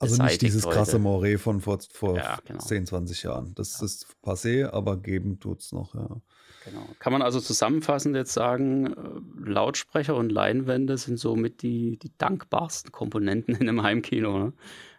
Also 0.00 0.22
nicht 0.22 0.42
dieses 0.42 0.64
heute. 0.64 0.76
krasse 0.76 0.96
Moré 0.98 1.38
von 1.38 1.60
vor, 1.60 1.80
vor 1.90 2.16
ja, 2.16 2.38
genau. 2.44 2.60
10, 2.60 2.86
20 2.86 3.22
Jahren. 3.24 3.54
Das 3.54 3.80
ja. 3.80 3.86
ist 3.86 4.06
passé, 4.22 4.70
aber 4.70 4.96
geben 4.96 5.40
tut 5.40 5.60
es 5.60 5.72
noch, 5.72 5.94
ja. 5.94 6.20
Genau. 6.64 6.86
Kann 6.98 7.12
man 7.12 7.22
also 7.22 7.40
zusammenfassend 7.40 8.14
jetzt 8.14 8.32
sagen, 8.32 8.86
äh, 8.86 9.50
Lautsprecher 9.50 10.16
und 10.16 10.30
Leinwände 10.30 10.98
sind 10.98 11.18
somit 11.18 11.62
die, 11.62 11.98
die 11.98 12.12
dankbarsten 12.18 12.92
Komponenten 12.92 13.54
in 13.54 13.68
einem 13.68 13.82
Heimkino. 13.82 14.38
Ne? 14.38 14.52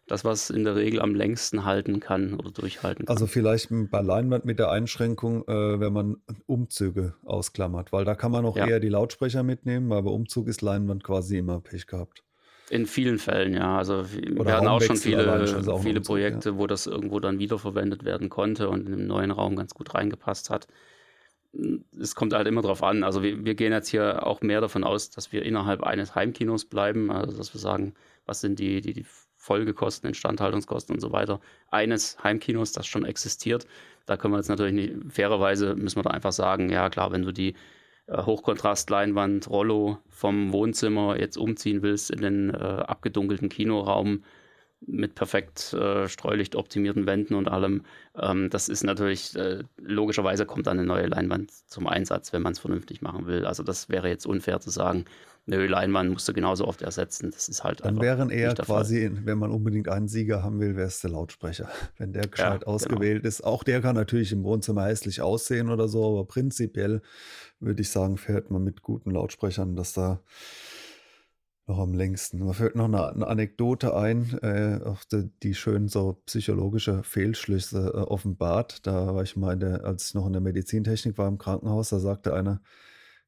Das, 0.09 0.25
was 0.25 0.49
in 0.49 0.63
der 0.63 0.75
Regel 0.75 1.01
am 1.01 1.13
längsten 1.13 1.65
halten 1.65 1.99
kann 1.99 2.33
oder 2.33 2.51
durchhalten 2.51 3.05
kann. 3.05 3.15
Also 3.15 3.27
vielleicht 3.27 3.69
bei 3.69 4.01
Leinwand 4.01 4.43
mit 4.43 4.57
der 4.57 4.71
Einschränkung, 4.71 5.43
äh, 5.47 5.79
wenn 5.79 5.93
man 5.93 6.17
Umzüge 6.47 7.13
ausklammert, 7.23 7.91
weil 7.91 8.05
da 8.05 8.15
kann 8.15 8.31
man 8.31 8.43
auch 8.45 8.57
ja. 8.57 8.67
eher 8.67 8.79
die 8.79 8.89
Lautsprecher 8.89 9.43
mitnehmen, 9.43 9.91
aber 9.91 10.03
bei 10.03 10.09
Umzug 10.09 10.47
ist 10.47 10.61
Leinwand 10.61 11.03
quasi 11.03 11.37
immer 11.37 11.61
Pech 11.61 11.85
gehabt. 11.85 12.23
In 12.71 12.85
vielen 12.85 13.19
Fällen, 13.19 13.53
ja. 13.53 13.77
Also 13.77 13.99
Oder 13.99 14.45
wir 14.45 14.53
hatten 14.53 14.67
auch 14.67 14.81
schon 14.81 14.97
viele, 14.97 15.47
schon 15.47 15.67
auch 15.69 15.81
viele 15.81 15.99
Umzug, 15.99 16.15
Projekte, 16.15 16.49
ja. 16.49 16.57
wo 16.57 16.67
das 16.67 16.87
irgendwo 16.87 17.19
dann 17.19 17.39
wiederverwendet 17.39 18.03
werden 18.03 18.29
konnte 18.29 18.69
und 18.69 18.87
in 18.87 18.93
einem 18.93 19.07
neuen 19.07 19.31
Raum 19.31 19.55
ganz 19.55 19.73
gut 19.73 19.93
reingepasst 19.93 20.49
hat. 20.49 20.67
Es 21.99 22.13
kommt 22.13 22.33
halt 22.33 22.47
immer 22.47 22.61
drauf 22.61 22.83
an. 22.83 23.03
Also 23.03 23.23
wir, 23.23 23.43
wir 23.43 23.55
gehen 23.55 23.73
jetzt 23.73 23.89
hier 23.89 24.25
auch 24.25 24.41
mehr 24.41 24.61
davon 24.61 24.83
aus, 24.83 25.09
dass 25.09 25.31
wir 25.31 25.43
innerhalb 25.43 25.81
eines 25.81 26.13
Heimkinos 26.13 26.65
bleiben. 26.65 27.11
Also 27.11 27.37
dass 27.37 27.53
wir 27.53 27.59
sagen, 27.59 27.93
was 28.25 28.41
sind 28.41 28.59
die, 28.59 28.81
die, 28.81 28.93
die 28.93 29.05
Folgekosten, 29.39 30.09
Instandhaltungskosten 30.09 30.95
und 30.95 30.99
so 30.99 31.11
weiter 31.13 31.39
eines 31.71 32.21
Heimkinos, 32.23 32.73
das 32.73 32.85
schon 32.85 33.05
existiert. 33.05 33.65
Da 34.05 34.17
können 34.17 34.33
wir 34.33 34.37
jetzt 34.37 34.49
natürlich 34.49 34.73
nicht, 34.73 34.93
fairerweise 35.09 35.75
müssen 35.75 35.97
wir 35.97 36.03
da 36.03 36.11
einfach 36.11 36.33
sagen, 36.33 36.69
ja 36.69 36.89
klar, 36.89 37.11
wenn 37.11 37.23
du 37.23 37.31
die 37.31 37.55
äh, 38.07 38.21
Hochkontrastleinwand 38.21 39.49
Rollo 39.49 39.99
vom 40.09 40.51
Wohnzimmer 40.51 41.17
jetzt 41.17 41.37
umziehen 41.37 41.81
willst 41.81 42.11
in 42.11 42.21
den 42.21 42.49
äh, 42.49 42.57
abgedunkelten 42.57 43.47
Kinoraum, 43.47 44.23
mit 44.85 45.15
perfekt 45.15 45.73
äh, 45.73 46.07
Streulicht 46.07 46.55
optimierten 46.55 47.05
Wänden 47.05 47.35
und 47.35 47.47
allem. 47.47 47.83
Ähm, 48.15 48.49
das 48.49 48.69
ist 48.69 48.83
natürlich, 48.83 49.35
äh, 49.35 49.63
logischerweise 49.77 50.45
kommt 50.45 50.67
dann 50.67 50.79
eine 50.79 50.87
neue 50.87 51.07
Leinwand 51.07 51.51
zum 51.67 51.87
Einsatz, 51.87 52.31
wenn 52.33 52.41
man 52.41 52.53
es 52.53 52.59
vernünftig 52.59 53.01
machen 53.01 53.27
will. 53.27 53.45
Also 53.45 53.63
das 53.63 53.89
wäre 53.89 54.07
jetzt 54.07 54.25
unfair 54.25 54.59
zu 54.59 54.69
sagen, 54.69 55.05
eine 55.47 55.65
Leinwand 55.65 56.11
musst 56.11 56.27
du 56.27 56.33
genauso 56.33 56.67
oft 56.67 56.81
ersetzen. 56.81 57.31
Das 57.31 57.49
ist 57.49 57.63
halt 57.63 57.83
Dann 57.83 57.99
wären 58.01 58.29
eher 58.29 58.53
quasi, 58.53 59.07
Fall. 59.07 59.25
wenn 59.25 59.37
man 59.37 59.51
unbedingt 59.51 59.89
einen 59.89 60.07
Sieger 60.07 60.43
haben 60.43 60.59
will, 60.59 60.75
wäre 60.75 60.87
es 60.87 61.01
der 61.01 61.11
Lautsprecher. 61.11 61.69
Wenn 61.97 62.13
der 62.13 62.27
gescheit 62.27 62.45
ja, 62.45 62.57
genau. 62.57 62.71
ausgewählt 62.71 63.23
genau. 63.23 63.27
ist. 63.27 63.43
Auch 63.43 63.63
der 63.63 63.81
kann 63.81 63.95
natürlich 63.95 64.31
im 64.31 64.43
Wohnzimmer 64.43 64.85
hässlich 64.85 65.21
aussehen 65.21 65.69
oder 65.69 65.87
so, 65.87 66.05
aber 66.05 66.25
prinzipiell 66.25 67.01
würde 67.59 67.81
ich 67.81 67.89
sagen, 67.89 68.17
fährt 68.17 68.51
man 68.51 68.63
mit 68.63 68.83
guten 68.83 69.11
Lautsprechern, 69.11 69.75
dass 69.75 69.93
da 69.93 70.21
noch 71.69 71.79
am 71.79 71.93
längsten. 71.93 72.39
Mir 72.39 72.53
fällt 72.53 72.75
noch 72.75 72.85
eine, 72.85 73.13
eine 73.13 73.27
Anekdote 73.27 73.95
ein, 73.95 74.37
äh, 74.39 74.79
die, 75.11 75.29
die, 75.43 75.53
schön 75.53 75.87
so 75.87 76.21
psychologische 76.25 77.03
Fehlschlüsse 77.03 77.91
äh, 77.93 77.97
offenbart. 77.97 78.85
Da 78.85 79.13
war 79.13 79.23
ich 79.23 79.37
mal, 79.37 79.57
der, 79.57 79.85
als 79.85 80.07
ich 80.07 80.13
noch 80.15 80.25
in 80.25 80.33
der 80.33 80.41
Medizintechnik 80.41 81.17
war 81.17 81.27
im 81.27 81.37
Krankenhaus, 81.37 81.89
da 81.89 81.99
sagte 81.99 82.33
eine 82.33 82.59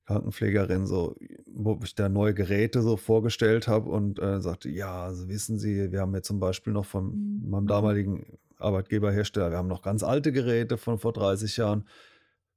Krankenpflegerin 0.06 0.88
so, 0.88 1.16
wo 1.46 1.80
ich 1.84 1.96
da 1.96 2.10
neue 2.10 2.34
Geräte 2.34 2.82
so 2.82 2.98
vorgestellt 2.98 3.68
habe 3.68 3.90
und 3.90 4.20
äh, 4.20 4.42
sagte, 4.42 4.70
ja, 4.70 5.04
also 5.06 5.30
wissen 5.30 5.60
Sie, 5.60 5.92
wir 5.92 6.02
haben 6.02 6.16
jetzt 6.16 6.28
zum 6.28 6.40
Beispiel 6.40 6.74
noch 6.74 6.86
von 6.86 7.42
meinem 7.48 7.64
mhm. 7.64 7.68
damaligen 7.68 8.26
Arbeitgeberhersteller, 8.58 9.52
wir 9.52 9.58
haben 9.58 9.68
noch 9.68 9.84
ganz 9.84 10.04
alte 10.04 10.32
Geräte 10.32 10.78
von 10.78 10.98
vor 10.98 11.14
30 11.14 11.58
Jahren. 11.58 11.88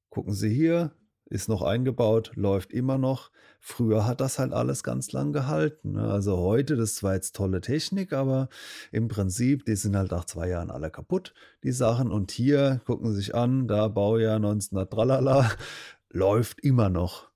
Gucken 0.09 0.33
Sie 0.33 0.51
hier, 0.51 0.93
ist 1.27 1.49
noch 1.49 1.63
eingebaut, 1.63 2.33
läuft 2.35 2.73
immer 2.73 2.99
noch. 2.99 3.31
Früher 3.61 4.07
hat 4.07 4.21
das 4.21 4.39
halt 4.39 4.53
alles 4.53 4.83
ganz 4.83 5.13
lang 5.13 5.33
gehalten. 5.33 5.93
Ne? 5.93 6.03
Also 6.11 6.37
heute, 6.37 6.77
das 6.77 6.91
ist 6.91 6.97
zwar 6.97 7.15
jetzt 7.15 7.35
tolle 7.35 7.61
Technik, 7.61 8.13
aber 8.13 8.49
im 8.93 9.09
Prinzip, 9.09 9.65
die 9.65 9.77
sind 9.77 9.97
halt 9.97 10.11
nach 10.11 10.27
zwei 10.27 10.49
Jahren 10.49 10.71
alle 10.71 10.91
kaputt, 10.91 11.35
die 11.63 11.73
Sachen. 11.73 12.11
Und 12.11 12.31
hier, 12.31 12.81
gucken 12.85 13.11
Sie 13.11 13.17
sich 13.17 13.35
an, 13.35 13.67
da 13.67 13.89
Baujahr 13.89 14.37
1900, 14.37 15.57
läuft 16.11 16.61
immer 16.61 16.91
noch. 16.91 17.31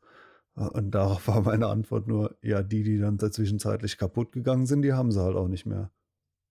Und 0.54 0.90
darauf 0.90 1.28
war 1.28 1.42
meine 1.42 1.68
Antwort 1.68 2.08
nur, 2.08 2.36
ja, 2.42 2.62
die, 2.62 2.82
die 2.82 2.98
dann 2.98 3.18
zwischenzeitlich 3.18 3.96
kaputt 3.96 4.32
gegangen 4.32 4.66
sind, 4.66 4.82
die 4.82 4.92
haben 4.92 5.12
sie 5.12 5.22
halt 5.22 5.36
auch 5.36 5.48
nicht 5.48 5.66
mehr. 5.66 5.90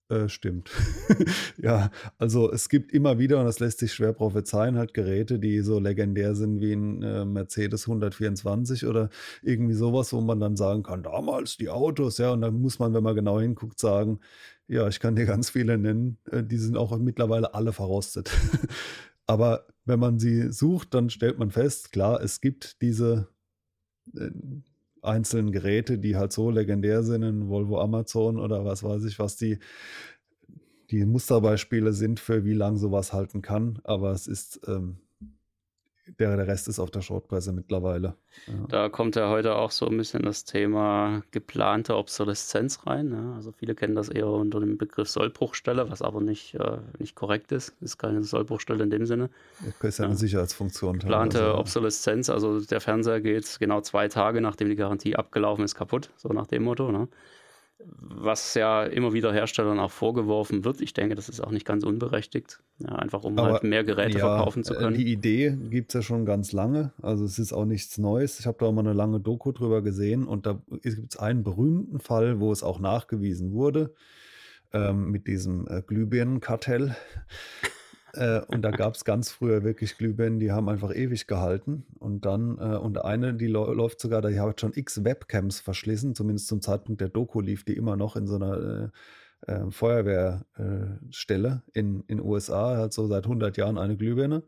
Äh, 0.10 0.30
stimmt. 0.30 0.72
ja, 1.58 1.92
also 2.18 2.50
es 2.52 2.70
gibt 2.70 2.94
immer 2.94 3.20
wieder, 3.20 3.40
und 3.40 3.46
das 3.46 3.60
lässt 3.60 3.80
sich 3.80 3.94
schwer 3.94 4.14
prophezeien, 4.14 4.78
halt 4.78 4.94
Geräte, 4.94 5.38
die 5.38 5.60
so 5.60 5.80
legendär 5.80 6.34
sind 6.34 6.62
wie 6.62 6.72
ein 6.72 7.04
äh, 7.04 7.26
Mercedes 7.26 7.88
124 7.88 8.86
oder 8.86 9.10
irgendwie 9.42 9.74
sowas, 9.74 10.14
wo 10.14 10.22
man 10.22 10.40
dann 10.40 10.56
sagen 10.56 10.84
kann, 10.84 11.04
damals 11.04 11.58
die 11.58 11.70
Autos, 11.70 12.20
ja, 12.20 12.32
und 12.32 12.40
dann 12.42 12.54
muss 12.62 12.80
man, 12.80 12.94
wenn 12.94 13.04
man 13.04 13.16
genau 13.16 13.42
hinguckt, 13.42 13.80
sagen, 13.80 14.22
ja, 14.68 14.88
ich 14.88 15.02
kann 15.02 15.18
dir 15.18 15.26
ganz 15.26 15.50
viele 15.50 15.78
nennen, 15.78 16.18
äh, 16.32 16.42
die 16.42 16.58
sind 16.58 16.78
auch 16.78 16.98
mittlerweile 16.98 17.54
alle 17.54 17.74
verrostet. 17.74 18.32
Aber 19.26 19.68
wenn 19.84 20.00
man 20.00 20.20
sie 20.20 20.54
sucht, 20.54 20.94
dann 20.94 21.10
stellt 21.10 21.38
man 21.38 21.52
fest, 21.52 21.92
klar, 21.92 22.22
es 22.22 22.40
gibt 22.40 22.82
diese 22.82 23.28
äh, 24.16 24.30
einzelnen 25.02 25.52
Geräte, 25.52 25.98
die 26.00 26.16
halt 26.16 26.32
so 26.34 26.50
legendär 26.50 27.04
sind 27.04 27.24
in 27.24 27.50
Volvo 27.50 27.80
Amazon 27.80 28.40
oder 28.40 28.66
was 28.66 28.84
weiß 28.84 29.04
ich, 29.06 29.20
was 29.20 29.36
die, 29.36 29.60
die 30.92 31.06
Musterbeispiele 31.06 31.94
sind, 31.94 32.20
für 32.20 32.46
wie 32.46 32.54
lange 32.54 32.78
sowas 32.78 33.14
halten 33.14 33.42
kann. 33.42 33.80
Aber 33.84 34.12
es 34.12 34.28
ist 34.28 34.62
ähm, 34.68 34.98
der, 36.20 36.36
der 36.36 36.48
Rest 36.48 36.68
ist 36.68 36.80
auf 36.80 36.92
der 36.92 37.02
Schrotpresse 37.02 37.52
mittlerweile. 37.52 38.16
Ja. 38.48 38.54
Da 38.70 38.90
kommt 38.90 39.16
ja 39.16 39.30
heute 39.30 39.56
auch 39.56 39.72
so 39.72 39.88
ein 39.88 39.98
bisschen 39.98 40.24
das 40.24 40.46
Thema 40.46 41.22
geplante 41.32 41.96
Obsoleszenz 41.96 42.86
rein. 42.86 43.10
Ne? 43.10 43.34
Also 43.36 43.52
viele 43.52 43.76
kennen 43.76 43.96
das 43.96 44.10
eher 44.10 44.28
unter 44.28 44.60
dem 44.60 44.78
Begriff 44.78 45.10
Sollbruchstelle, 45.10 45.90
was 45.90 46.02
aber 46.02 46.22
nicht, 46.22 46.56
äh, 46.56 46.78
nicht 47.00 47.16
korrekt 47.16 47.52
ist. 47.52 47.76
Ist 47.82 47.98
keine 47.98 48.24
Sollbruchstelle 48.24 48.84
in 48.84 48.90
dem 48.90 49.06
Sinne. 49.06 49.30
Das 49.60 49.90
ist 49.90 50.00
ja 50.00 50.06
eine 50.06 50.14
ja. 50.14 50.20
Sicherheitsfunktion. 50.20 51.00
Geplante 51.00 51.42
also, 51.42 51.58
Obsoleszenz, 51.58 52.30
also 52.30 52.60
der 52.62 52.82
Fernseher 52.82 53.22
geht 53.22 53.58
genau 53.60 53.82
zwei 53.82 54.08
Tage, 54.08 54.42
nachdem 54.42 54.70
die 54.70 54.76
Garantie 54.76 55.16
abgelaufen 55.16 55.64
ist, 55.64 55.76
kaputt. 55.76 56.10
So 56.18 56.30
nach 56.30 56.48
dem 56.48 56.64
Motto. 56.64 56.92
Ne? 56.92 57.08
Was 57.80 58.56
ja 58.56 58.84
immer 58.84 59.14
wieder 59.14 59.32
Herstellern 59.32 59.80
auch 59.80 59.92
vorgeworfen 59.92 60.66
wird. 60.66 60.82
Ich 60.82 60.94
denke, 60.94 61.16
das 61.16 61.30
ist 61.30 61.42
auch 61.42 61.52
nicht 61.52 61.66
ganz 61.66 61.84
unberechtigt, 61.84 62.60
ja, 62.80 62.90
einfach 62.90 63.24
um 63.24 63.38
halt 63.38 63.40
Aber, 63.40 63.54
halt 63.54 63.64
mehr 63.64 63.84
Geräte 63.84 64.18
ja, 64.18 64.36
verkaufen 64.36 64.64
zu 64.64 64.74
können. 64.74 64.98
Die 64.98 65.12
Idee 65.12 65.56
gibt 65.70 65.90
es 65.90 65.94
ja 65.94 66.02
schon 66.02 66.26
ganz 66.26 66.52
lange, 66.52 66.92
also 67.02 67.24
es 67.24 67.38
ist 67.38 67.54
auch 67.54 67.66
nichts 67.66 67.98
Neues. 67.98 68.40
Ich 68.40 68.48
habe 68.48 68.58
da 68.60 68.66
auch 68.66 68.72
mal 68.72 68.82
eine 68.82 68.94
lange 68.94 69.20
Doku 69.20 69.52
drüber 69.52 69.82
gesehen 69.82 70.26
und 70.28 70.46
da 70.46 70.60
gibt 70.70 71.14
es 71.14 71.20
einen 71.20 71.44
berühmten 71.44 72.00
Fall, 72.00 72.40
wo 72.40 72.52
es 72.52 72.64
auch 72.64 72.80
nachgewiesen 72.80 73.54
wurde, 73.54 73.94
ähm, 74.74 75.12
mit 75.12 75.28
diesem 75.28 75.68
äh, 75.68 75.82
Glühbirnenkartell. 75.82 76.96
Äh, 78.18 78.42
und 78.48 78.64
da 78.64 78.72
gab 78.72 78.96
es 78.96 79.06
ganz 79.06 79.32
früher 79.32 79.64
wirklich 79.64 79.98
Glühbirnen, 79.98 80.40
die 80.40 80.52
haben 80.52 80.70
einfach 80.70 80.94
ewig 80.94 81.28
gehalten. 81.28 81.86
Und 82.00 82.26
dann, 82.26 82.58
äh, 82.58 82.78
und 82.78 83.04
eine, 83.04 83.34
die 83.34 83.48
läuft 83.48 84.00
sogar, 84.00 84.22
die 84.22 84.40
hat 84.40 84.60
schon 84.60 84.74
x 84.74 85.04
Webcams 85.04 85.60
verschlissen, 85.60 86.16
zumindest 86.16 86.48
zum 86.48 86.62
Zeitpunkt 86.62 87.02
der 87.02 87.10
Doku 87.10 87.42
lief 87.42 87.64
die 87.64 87.78
immer 87.78 87.96
noch 87.96 88.16
in 88.16 88.28
so 88.28 88.36
einer 88.36 88.92
äh, 89.48 89.52
äh 89.52 89.72
Feuerwehrstelle 89.72 91.62
in 91.74 92.08
den 92.08 92.20
USA, 92.20 92.78
hat 92.78 92.94
so 92.94 93.06
seit 93.08 93.26
100 93.26 93.56
Jahren 93.58 93.78
eine 93.78 93.98
Glühbirne. 93.98 94.44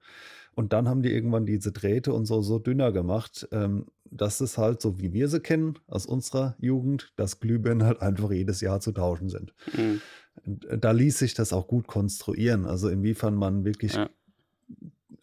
Und 0.56 0.74
dann 0.74 0.90
haben 0.90 1.04
die 1.04 1.14
irgendwann 1.14 1.46
diese 1.46 1.72
Drähte 1.72 2.12
und 2.12 2.26
so, 2.26 2.42
so 2.42 2.60
dünner 2.60 2.92
gemacht, 2.92 3.48
ähm, 3.52 3.86
dass 4.12 4.42
es 4.42 4.58
halt 4.58 4.82
so, 4.82 5.00
wie 5.00 5.14
wir 5.14 5.28
sie 5.28 5.40
kennen 5.40 5.78
aus 5.88 6.06
unserer 6.06 6.56
Jugend, 6.60 7.14
dass 7.16 7.40
Glühbirnen 7.40 7.86
halt 7.86 8.02
einfach 8.02 8.32
jedes 8.32 8.60
Jahr 8.62 8.80
zu 8.80 8.92
tauschen 8.92 9.30
sind. 9.30 9.54
Mhm. 9.78 10.02
Da 10.46 10.92
ließ 10.92 11.20
sich 11.20 11.34
das 11.34 11.54
auch 11.54 11.68
gut 11.68 11.88
konstruieren. 11.88 12.66
Also 12.66 12.90
inwiefern 12.90 13.36
man 13.36 13.66
wirklich 13.66 13.94
ja 13.94 14.10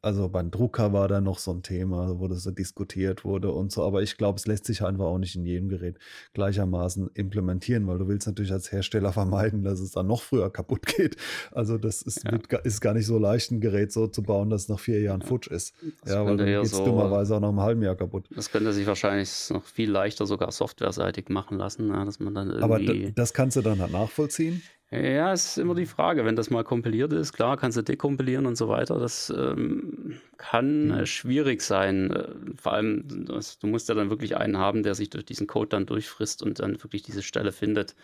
also 0.06 0.28
beim 0.28 0.52
Drucker 0.52 0.92
war 0.92 1.08
da 1.08 1.20
noch 1.20 1.40
so 1.40 1.50
ein 1.50 1.64
Thema, 1.64 2.20
wo 2.20 2.28
das 2.28 2.44
so 2.44 2.52
diskutiert 2.52 3.24
wurde 3.24 3.50
und 3.50 3.72
so. 3.72 3.82
Aber 3.82 4.02
ich 4.02 4.16
glaube, 4.16 4.38
es 4.38 4.46
lässt 4.46 4.64
sich 4.64 4.82
einfach 4.82 5.06
auch 5.06 5.18
nicht 5.18 5.34
in 5.34 5.44
jedem 5.44 5.68
Gerät 5.68 5.98
gleichermaßen 6.32 7.10
implementieren, 7.14 7.88
weil 7.88 7.98
du 7.98 8.06
willst 8.06 8.28
natürlich 8.28 8.52
als 8.52 8.70
Hersteller 8.70 9.12
vermeiden, 9.12 9.64
dass 9.64 9.80
es 9.80 9.90
dann 9.90 10.06
noch 10.06 10.22
früher 10.22 10.48
kaputt 10.50 10.86
geht. 10.86 11.16
Also 11.50 11.76
das 11.76 12.02
ist, 12.02 12.24
ja. 12.24 12.30
wird, 12.30 12.52
ist 12.64 12.80
gar 12.80 12.94
nicht 12.94 13.06
so 13.06 13.18
leicht, 13.18 13.50
ein 13.50 13.60
Gerät 13.60 13.90
so 13.90 14.06
zu 14.06 14.22
bauen, 14.22 14.48
dass 14.48 14.62
es 14.62 14.68
nach 14.68 14.78
vier 14.78 15.00
Jahren 15.00 15.22
ja. 15.22 15.26
futsch 15.26 15.48
ist. 15.48 15.74
Das 16.02 16.12
ja, 16.12 16.24
weil 16.24 16.36
dann 16.36 16.46
geht 16.46 16.62
es 16.62 16.70
so, 16.70 16.84
dummerweise 16.84 17.34
auch 17.34 17.40
nach 17.40 17.48
einem 17.48 17.60
halben 17.60 17.82
Jahr 17.82 17.96
kaputt. 17.96 18.28
Das 18.34 18.52
könnte 18.52 18.72
sich 18.72 18.86
wahrscheinlich 18.86 19.50
noch 19.50 19.64
viel 19.64 19.90
leichter 19.90 20.24
sogar 20.26 20.52
softwareseitig 20.52 21.30
machen 21.30 21.58
lassen, 21.58 21.88
dass 21.88 22.20
man 22.20 22.32
dann 22.32 22.50
irgendwie... 22.50 23.06
Aber 23.06 23.12
das 23.12 23.34
kannst 23.34 23.56
du 23.56 23.62
dann 23.62 23.80
halt 23.80 23.90
nachvollziehen? 23.90 24.62
Ja, 24.92 25.32
es 25.32 25.46
ist 25.46 25.58
immer 25.58 25.74
die 25.74 25.84
Frage, 25.86 26.24
wenn 26.24 26.36
das 26.36 26.48
mal 26.48 26.62
kompiliert 26.62 27.12
ist, 27.12 27.32
klar, 27.32 27.56
kannst 27.56 27.76
du 27.76 27.82
dekompilieren 27.82 28.46
und 28.46 28.54
so 28.56 28.68
weiter. 28.68 29.00
Das 29.00 29.30
ähm, 29.36 30.20
kann 30.36 30.92
äh, 30.92 31.06
schwierig 31.06 31.60
sein. 31.62 32.12
Äh, 32.12 32.28
vor 32.56 32.72
allem, 32.74 33.26
du 33.26 33.66
musst 33.66 33.88
ja 33.88 33.96
dann 33.96 34.10
wirklich 34.10 34.36
einen 34.36 34.58
haben, 34.58 34.84
der 34.84 34.94
sich 34.94 35.10
durch 35.10 35.24
diesen 35.24 35.48
Code 35.48 35.70
dann 35.70 35.86
durchfrisst 35.86 36.40
und 36.40 36.60
dann 36.60 36.80
wirklich 36.84 37.02
diese 37.02 37.22
Stelle 37.24 37.50
findet, 37.50 37.96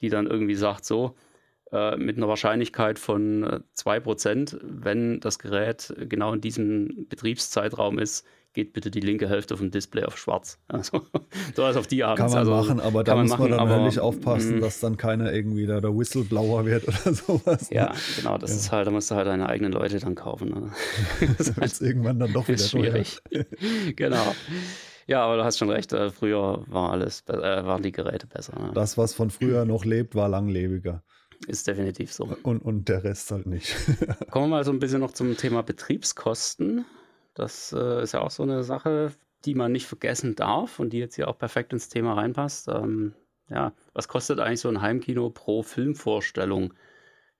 die 0.00 0.08
dann 0.08 0.26
irgendwie 0.26 0.54
sagt, 0.54 0.86
so, 0.86 1.14
äh, 1.72 1.96
mit 1.98 2.16
einer 2.16 2.28
Wahrscheinlichkeit 2.28 2.98
von 2.98 3.44
äh, 3.44 3.60
2%, 3.74 4.58
wenn 4.62 5.20
das 5.20 5.38
Gerät 5.38 5.94
genau 6.08 6.32
in 6.32 6.40
diesem 6.40 7.06
Betriebszeitraum 7.08 7.98
ist, 7.98 8.26
geht 8.52 8.72
bitte 8.72 8.90
die 8.90 9.00
linke 9.00 9.28
Hälfte 9.28 9.56
vom 9.56 9.70
Display 9.70 10.04
auf 10.04 10.18
schwarz. 10.18 10.58
Also, 10.68 11.02
so 11.54 11.64
als 11.64 11.76
auf 11.76 11.86
die 11.86 12.02
Art. 12.04 12.18
Kann 12.18 12.30
man 12.30 12.38
also, 12.38 12.50
machen, 12.50 12.80
aber 12.80 13.04
da 13.04 13.16
muss 13.16 13.30
man 13.30 13.50
dann 13.50 13.60
aber, 13.60 13.76
höllisch 13.76 13.98
aufpassen, 13.98 14.56
mh. 14.56 14.60
dass 14.60 14.80
dann 14.80 14.96
keiner 14.96 15.32
irgendwie 15.32 15.66
da 15.66 15.80
der 15.80 15.96
Whistleblower 15.96 16.64
wird 16.64 16.88
oder 16.88 17.14
sowas. 17.14 17.70
Ne? 17.70 17.76
Ja, 17.76 17.94
genau, 18.16 18.38
das 18.38 18.50
ja. 18.50 18.56
ist 18.56 18.72
halt, 18.72 18.86
da 18.86 18.90
musst 18.90 19.10
du 19.10 19.14
halt 19.14 19.26
deine 19.26 19.48
eigenen 19.48 19.72
Leute 19.72 19.98
dann 19.98 20.14
kaufen. 20.14 20.48
Ne? 20.48 20.72
das 21.38 21.56
wird 21.56 21.80
irgendwann 21.80 22.18
dann 22.18 22.32
doch 22.32 22.48
wieder 22.48 22.58
schwierig. 22.58 23.20
genau. 23.96 24.34
Ja, 25.06 25.24
aber 25.24 25.36
du 25.38 25.44
hast 25.44 25.58
schon 25.58 25.70
recht, 25.70 25.92
äh, 25.92 26.10
früher 26.10 26.64
war 26.68 26.92
alles, 26.92 27.24
äh, 27.28 27.32
waren 27.32 27.82
die 27.82 27.92
Geräte 27.92 28.26
besser. 28.26 28.58
Ne? 28.58 28.70
Das, 28.74 28.96
was 28.96 29.14
von 29.14 29.30
früher 29.30 29.64
noch 29.64 29.84
lebt, 29.84 30.14
war 30.14 30.28
langlebiger. 30.28 31.02
Ist 31.46 31.66
definitiv 31.66 32.12
so. 32.12 32.28
Und, 32.42 32.60
und 32.60 32.88
der 32.88 33.02
Rest 33.02 33.30
halt 33.30 33.46
nicht. 33.46 33.74
Kommen 34.30 34.46
wir 34.46 34.56
mal 34.56 34.64
so 34.64 34.72
ein 34.72 34.78
bisschen 34.78 35.00
noch 35.00 35.12
zum 35.12 35.36
Thema 35.36 35.62
Betriebskosten. 35.62 36.84
Das 37.40 37.72
äh, 37.72 38.02
ist 38.02 38.12
ja 38.12 38.20
auch 38.20 38.30
so 38.30 38.42
eine 38.42 38.62
Sache, 38.62 39.12
die 39.46 39.54
man 39.54 39.72
nicht 39.72 39.86
vergessen 39.86 40.36
darf 40.36 40.78
und 40.78 40.92
die 40.92 40.98
jetzt 40.98 41.14
hier 41.14 41.28
auch 41.28 41.38
perfekt 41.38 41.72
ins 41.72 41.88
Thema 41.88 42.12
reinpasst. 42.12 42.68
Ähm, 42.68 43.14
ja, 43.48 43.72
was 43.94 44.08
kostet 44.08 44.40
eigentlich 44.40 44.60
so 44.60 44.68
ein 44.68 44.82
Heimkino 44.82 45.30
pro 45.30 45.62
Filmvorstellung, 45.62 46.74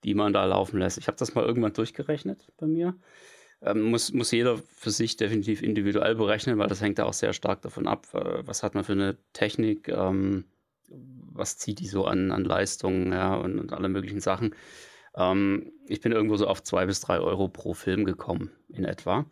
die 0.03 0.15
man 0.15 0.33
da 0.33 0.45
laufen 0.47 0.79
lässt? 0.79 0.97
Ich 0.97 1.07
habe 1.07 1.19
das 1.19 1.35
mal 1.35 1.45
irgendwann 1.45 1.75
durchgerechnet 1.75 2.49
bei 2.57 2.67
mir. 2.67 2.95
Ähm, 3.61 3.83
muss, 3.83 4.13
muss 4.15 4.31
jeder 4.31 4.57
für 4.57 4.91
sich 4.91 5.19
definitiv 5.19 5.63
individuell 5.63 6.15
berechnen, 6.15 6.57
weil 6.57 6.69
das 6.69 6.81
hängt 6.81 6.97
ja 6.97 7.05
auch 7.05 7.13
sehr 7.13 7.35
stark 7.35 7.61
davon 7.61 7.87
ab, 7.87 8.07
äh, 8.15 8.47
was 8.47 8.63
hat 8.63 8.75
man 8.75 8.85
für 8.85 8.93
eine 8.93 9.19
Technik, 9.35 9.89
ähm, 9.89 10.45
was 10.89 11.59
zieht 11.59 11.79
die 11.79 11.89
so 11.89 12.07
an, 12.07 12.33
an 12.33 12.45
Leistungen 12.45 13.13
ja, 13.13 13.35
und, 13.35 13.59
und 13.59 13.75
alle 13.75 13.91
möglichen 13.91 14.21
Sachen. 14.21 14.55
Ähm, 15.15 15.73
ich 15.89 16.01
bin 16.01 16.13
irgendwo 16.13 16.37
so 16.37 16.47
auf 16.47 16.63
zwei 16.63 16.87
bis 16.87 17.01
drei 17.03 17.21
Euro 17.21 17.49
pro 17.49 17.75
Film 17.75 18.07
gekommen, 18.07 18.51
in 18.71 18.87
etwa. 18.87 19.27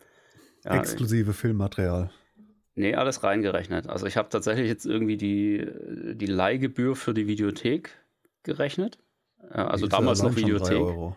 Ja, 0.65 0.77
Exklusive 0.77 1.33
Filmmaterial. 1.33 2.11
Nee, 2.75 2.95
alles 2.95 3.25
reingerechnet. 3.25 3.89
Also 3.89 4.07
ich 4.07 4.17
habe 4.17 4.29
tatsächlich 4.29 4.69
jetzt 4.69 4.87
irgendwie 4.87 5.17
die, 5.17 5.67
die 6.15 6.27
Leihgebühr 6.27 6.95
für 6.95 7.13
die 7.13 7.27
Videothek 7.27 7.91
gerechnet. 8.45 8.99
Also 9.51 9.87
die 9.87 9.91
damals 9.91 10.23
noch 10.23 10.37
Videothek. 10.37 11.17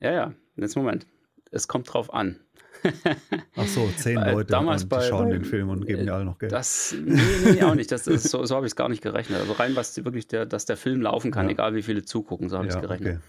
Ja, 0.00 0.12
ja, 0.12 0.34
jetzt 0.56 0.76
Moment. 0.76 1.06
Es 1.50 1.68
kommt 1.68 1.92
drauf 1.92 2.12
an. 2.12 2.40
Ach 3.56 3.66
so, 3.66 3.88
zehn 3.96 4.16
Leute 4.16 4.50
damals 4.50 4.86
bei, 4.86 5.00
schauen 5.02 5.30
den 5.30 5.44
Film 5.44 5.70
und 5.70 5.86
geben 5.86 6.04
dir 6.04 6.14
alle 6.14 6.24
noch 6.24 6.38
Geld. 6.38 6.52
Das, 6.52 6.94
nee, 6.98 7.20
nee, 7.44 7.62
auch 7.62 7.74
nicht. 7.74 7.90
Das, 7.90 8.04
das 8.04 8.22
so, 8.30 8.44
so 8.44 8.56
habe 8.56 8.66
ich 8.66 8.72
es 8.72 8.76
gar 8.76 8.88
nicht 8.88 9.02
gerechnet. 9.02 9.40
Also 9.40 9.52
rein, 9.52 9.76
was 9.76 10.04
wirklich 10.04 10.26
der, 10.26 10.46
dass 10.46 10.66
der 10.66 10.76
Film 10.76 11.00
laufen 11.00 11.30
kann, 11.30 11.46
ja. 11.46 11.52
egal 11.52 11.74
wie 11.74 11.82
viele 11.82 12.02
zugucken, 12.02 12.48
so 12.48 12.56
habe 12.56 12.66
ich 12.66 12.74
es 12.74 12.80
gerechnet. 12.80 13.20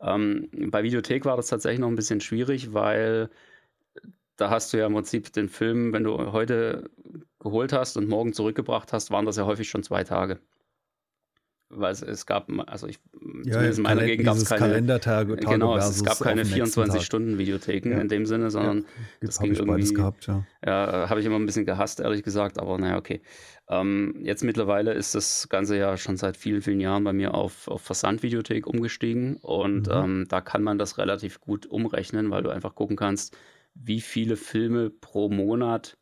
Okay. 0.00 0.14
Ähm, 0.14 0.48
bei 0.70 0.82
Videothek 0.82 1.24
war 1.24 1.36
das 1.36 1.46
tatsächlich 1.48 1.80
noch 1.80 1.88
ein 1.88 1.96
bisschen 1.96 2.20
schwierig, 2.20 2.72
weil 2.72 3.30
da 4.36 4.50
hast 4.50 4.72
du 4.72 4.78
ja 4.78 4.86
im 4.86 4.94
Prinzip 4.94 5.32
den 5.32 5.48
Film, 5.48 5.92
wenn 5.92 6.04
du 6.04 6.32
heute 6.32 6.90
geholt 7.38 7.72
hast 7.72 7.96
und 7.96 8.08
morgen 8.08 8.32
zurückgebracht 8.32 8.92
hast, 8.92 9.10
waren 9.10 9.26
das 9.26 9.36
ja 9.36 9.44
häufig 9.44 9.68
schon 9.68 9.82
zwei 9.82 10.04
Tage. 10.04 10.40
Weil 11.70 11.92
es, 11.92 12.02
es 12.02 12.26
gab, 12.26 12.48
also 12.68 12.86
ich, 12.86 13.00
ja, 13.44 13.52
zumindest 13.52 13.78
in 13.78 13.82
meiner 13.82 14.04
Gegend 14.04 14.26
gab 14.26 14.36
es 14.36 14.44
keine 14.44 14.60
Kalendertage, 14.60 15.36
Tage 15.36 15.52
genau, 15.54 15.76
es 15.76 16.04
gab 16.04 16.20
keine 16.20 16.44
24-Stunden-Videotheken 16.44 17.90
ja. 17.90 18.00
in 18.00 18.08
dem 18.08 18.26
Sinne, 18.26 18.50
sondern 18.50 18.78
ja, 18.80 18.84
das 19.22 19.40
ging 19.40 19.54
irgendwie. 19.54 19.92
Gehabt, 19.92 20.26
ja, 20.26 20.44
ja 20.64 21.08
habe 21.08 21.20
ich 21.20 21.26
immer 21.26 21.36
ein 21.36 21.46
bisschen 21.46 21.64
gehasst, 21.64 22.00
ehrlich 22.00 22.22
gesagt, 22.22 22.60
aber 22.60 22.78
naja, 22.78 22.96
okay. 22.96 23.22
Ähm, 23.68 24.20
jetzt 24.22 24.44
mittlerweile 24.44 24.92
ist 24.92 25.14
das 25.14 25.48
Ganze 25.48 25.76
ja 25.76 25.96
schon 25.96 26.16
seit 26.16 26.36
vielen, 26.36 26.60
vielen 26.60 26.80
Jahren 26.80 27.02
bei 27.02 27.14
mir 27.14 27.34
auf, 27.34 27.66
auf 27.66 27.82
Versandvideothek 27.82 28.66
umgestiegen 28.66 29.36
und 29.36 29.88
mhm. 29.88 29.92
ähm, 29.92 30.26
da 30.28 30.40
kann 30.42 30.62
man 30.62 30.78
das 30.78 30.98
relativ 30.98 31.40
gut 31.40 31.66
umrechnen, 31.66 32.30
weil 32.30 32.42
du 32.42 32.50
einfach 32.50 32.74
gucken 32.74 32.96
kannst, 32.96 33.36
wie 33.74 34.00
viele 34.00 34.36
Filme 34.36 34.90
pro 34.90 35.28
Monat 35.28 35.96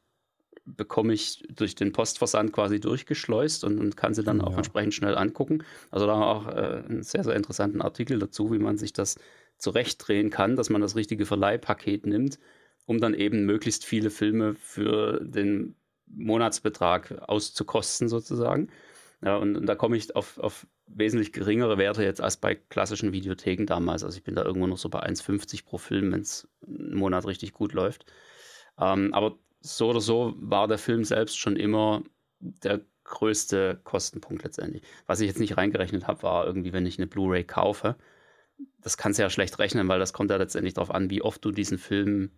bekomme 0.64 1.12
ich 1.12 1.42
durch 1.50 1.74
den 1.74 1.92
Postversand 1.92 2.52
quasi 2.52 2.78
durchgeschleust 2.78 3.64
und, 3.64 3.78
und 3.78 3.96
kann 3.96 4.14
sie 4.14 4.22
dann 4.22 4.38
ja. 4.38 4.44
auch 4.44 4.56
entsprechend 4.56 4.94
schnell 4.94 5.16
angucken. 5.16 5.64
Also 5.90 6.06
da 6.06 6.14
auch 6.14 6.46
äh, 6.46 6.84
einen 6.88 7.02
sehr, 7.02 7.24
sehr 7.24 7.34
interessanten 7.34 7.82
Artikel 7.82 8.18
dazu, 8.18 8.52
wie 8.52 8.58
man 8.58 8.78
sich 8.78 8.92
das 8.92 9.16
zurechtdrehen 9.58 10.30
kann, 10.30 10.56
dass 10.56 10.70
man 10.70 10.80
das 10.80 10.96
richtige 10.96 11.26
Verleihpaket 11.26 12.06
nimmt, 12.06 12.38
um 12.84 13.00
dann 13.00 13.14
eben 13.14 13.44
möglichst 13.44 13.84
viele 13.84 14.10
Filme 14.10 14.54
für 14.54 15.20
den 15.24 15.74
Monatsbetrag 16.06 17.22
auszukosten 17.28 18.08
sozusagen. 18.08 18.68
Ja, 19.24 19.36
und, 19.36 19.56
und 19.56 19.66
da 19.66 19.76
komme 19.76 19.96
ich 19.96 20.14
auf, 20.16 20.38
auf 20.38 20.66
wesentlich 20.86 21.32
geringere 21.32 21.78
Werte 21.78 22.02
jetzt 22.02 22.20
als 22.20 22.36
bei 22.36 22.56
klassischen 22.56 23.12
Videotheken 23.12 23.66
damals. 23.66 24.02
Also 24.02 24.16
ich 24.18 24.24
bin 24.24 24.34
da 24.34 24.42
irgendwo 24.44 24.66
noch 24.66 24.78
so 24.78 24.88
bei 24.88 25.00
1,50 25.00 25.64
pro 25.64 25.78
Film, 25.78 26.12
wenn 26.12 26.22
es 26.22 26.48
einen 26.66 26.96
Monat 26.96 27.26
richtig 27.26 27.52
gut 27.52 27.72
läuft. 27.72 28.04
Ähm, 28.78 29.14
aber 29.14 29.38
so 29.60 29.90
oder 29.90 30.00
so 30.00 30.34
war 30.38 30.66
der 30.66 30.78
Film 30.78 31.04
selbst 31.04 31.38
schon 31.38 31.56
immer 31.56 32.02
der 32.40 32.80
größte 33.04 33.80
Kostenpunkt 33.84 34.42
letztendlich. 34.42 34.82
Was 35.06 35.20
ich 35.20 35.28
jetzt 35.28 35.38
nicht 35.40 35.56
reingerechnet 35.56 36.08
habe, 36.08 36.22
war 36.24 36.46
irgendwie, 36.46 36.72
wenn 36.72 36.86
ich 36.86 36.98
eine 36.98 37.06
Blu-ray 37.06 37.44
kaufe. 37.44 37.96
Das 38.80 38.96
kannst 38.96 39.18
du 39.18 39.22
ja 39.22 39.30
schlecht 39.30 39.58
rechnen, 39.60 39.86
weil 39.88 40.00
das 40.00 40.12
kommt 40.12 40.30
ja 40.30 40.36
letztendlich 40.36 40.74
darauf 40.74 40.90
an, 40.90 41.10
wie 41.10 41.22
oft 41.22 41.44
du 41.44 41.52
diesen 41.52 41.78
Film 41.78 42.30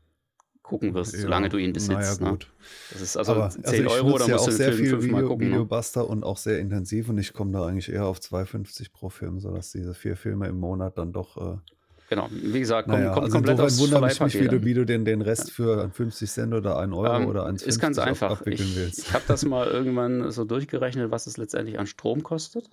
gucken 0.65 0.95
wirst, 0.95 1.15
ja, 1.15 1.21
solange 1.21 1.51
du 1.51 1.59
ihn 1.59 1.73
besitzt. 1.73 1.93
Naja, 1.93 2.15
ne? 2.21 2.31
gut. 2.31 2.41
Ne? 2.41 2.67
Das 2.93 3.03
ist 3.03 3.17
also 3.17 3.35
Aber, 3.35 3.51
10 3.51 3.65
also 3.65 3.91
Euro, 3.91 4.19
da 4.19 4.27
musst 4.27 4.59
ja 4.59 4.71
du 4.71 4.73
den 4.73 4.73
Film 4.73 4.89
fünfmal 4.89 5.23
Video, 5.23 5.29
gucken. 5.29 5.47
Ne? 5.47 5.53
Videobuster 5.53 6.09
und 6.09 6.25
auch 6.25 6.39
sehr 6.39 6.59
intensiv 6.59 7.09
und 7.11 7.19
ich 7.19 7.33
komme 7.33 7.53
da 7.53 7.67
eigentlich 7.67 7.93
eher 7.93 8.07
auf 8.07 8.19
2,50 8.19 8.91
pro 8.93 9.11
Film, 9.11 9.39
sodass 9.39 9.71
diese 9.71 9.95
vier 9.95 10.17
Filme 10.17 10.49
im 10.49 10.59
Monat 10.59 10.97
dann 10.97 11.13
doch. 11.13 11.37
Äh, 11.37 11.59
genau, 12.09 12.29
wie 12.31 12.59
gesagt, 12.59 12.89
kommt, 12.89 12.99
naja, 12.99 13.13
kommt 13.13 13.25
also 13.25 13.37
komplett 13.37 13.61
aus 13.61 13.79
wundert 13.79 14.03
mich 14.03 14.21
nicht, 14.21 14.41
wie 14.41 14.49
du, 14.49 14.65
wie 14.65 14.75
du 14.75 14.87
den, 14.87 15.05
den 15.05 15.21
Rest 15.21 15.53
für 15.53 15.91
50 15.91 16.31
Cent 16.31 16.55
oder 16.55 16.79
1 16.79 16.95
Euro 16.95 17.15
ähm, 17.15 17.27
oder 17.27 17.47
1,50 17.47 17.67
Ist 17.67 17.79
ganz 17.79 17.99
einfach. 17.99 18.47
Ich, 18.47 18.99
ich 18.99 19.13
habe 19.13 19.25
das 19.29 19.45
mal 19.45 19.69
irgendwann 19.69 20.31
so 20.31 20.45
durchgerechnet, 20.45 21.11
was 21.11 21.27
es 21.27 21.37
letztendlich 21.37 21.79
an 21.79 21.87
Strom 21.87 22.23
kostet. 22.23 22.71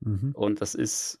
Mhm. 0.00 0.32
Und 0.34 0.60
das 0.60 0.74
ist 0.74 1.18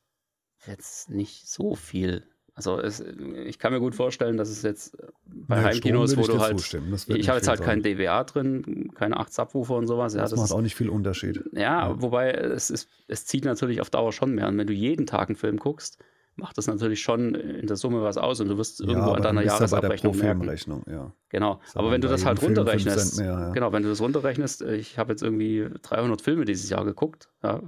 jetzt 0.66 1.08
nicht 1.08 1.48
so 1.48 1.74
viel. 1.74 2.26
Also 2.54 2.78
es, 2.78 3.00
ich 3.00 3.58
kann 3.58 3.72
mir 3.72 3.80
gut 3.80 3.94
vorstellen, 3.94 4.36
dass 4.36 4.50
es 4.50 4.62
jetzt 4.62 4.96
bei 5.24 5.56
ja, 5.56 5.62
Heimkinos, 5.64 6.16
wo 6.18 6.26
du 6.26 6.38
halt. 6.38 6.60
Ich 7.08 7.28
habe 7.28 7.38
jetzt 7.38 7.48
halt 7.48 7.62
kein 7.62 7.82
DWA 7.82 8.24
drin, 8.24 8.90
keine 8.94 9.16
8 9.16 9.32
Subwoofer 9.32 9.76
und 9.76 9.86
sowas. 9.86 10.12
Das, 10.12 10.18
ja, 10.30 10.36
das 10.36 10.36
macht 10.36 10.52
auch 10.52 10.60
nicht 10.60 10.74
viel 10.74 10.90
Unterschied. 10.90 11.42
Ja, 11.52 11.88
ja, 11.88 12.02
wobei 12.02 12.30
es, 12.30 12.68
ist, 12.68 12.88
es 13.08 13.24
zieht 13.24 13.46
natürlich 13.46 13.80
auf 13.80 13.88
Dauer 13.88 14.12
schon 14.12 14.34
mehr. 14.34 14.48
Und 14.48 14.58
wenn 14.58 14.66
du 14.66 14.74
jeden 14.74 15.06
Tag 15.06 15.30
einen 15.30 15.36
Film 15.36 15.56
guckst, 15.56 15.98
macht 16.36 16.58
das 16.58 16.66
natürlich 16.66 17.00
schon 17.00 17.34
in 17.34 17.66
der 17.66 17.76
Summe 17.76 18.02
was 18.02 18.18
aus 18.18 18.40
und 18.40 18.48
du 18.48 18.58
wirst 18.58 18.80
irgendwo 18.80 19.10
ja, 19.10 19.14
an 19.14 19.22
deiner 19.22 19.42
Jahresabrechnung 19.42 20.16
merken. 20.16 20.82
Ja. 20.90 21.12
Genau, 21.28 21.60
aber 21.74 21.90
wenn 21.90 22.00
du 22.00 22.08
das 22.08 22.24
halt 22.24 22.42
runterrechnest, 22.42 23.18
mehr, 23.18 23.26
ja. 23.26 23.50
genau, 23.50 23.72
wenn 23.72 23.82
du 23.82 23.88
das 23.88 24.00
runterrechnest, 24.00 24.62
ich 24.62 24.98
habe 24.98 25.12
jetzt 25.12 25.22
irgendwie 25.22 25.68
300 25.82 26.20
Filme 26.22 26.44
dieses 26.44 26.68
Jahr 26.70 26.84
geguckt, 26.84 27.28
ja, 27.42 27.62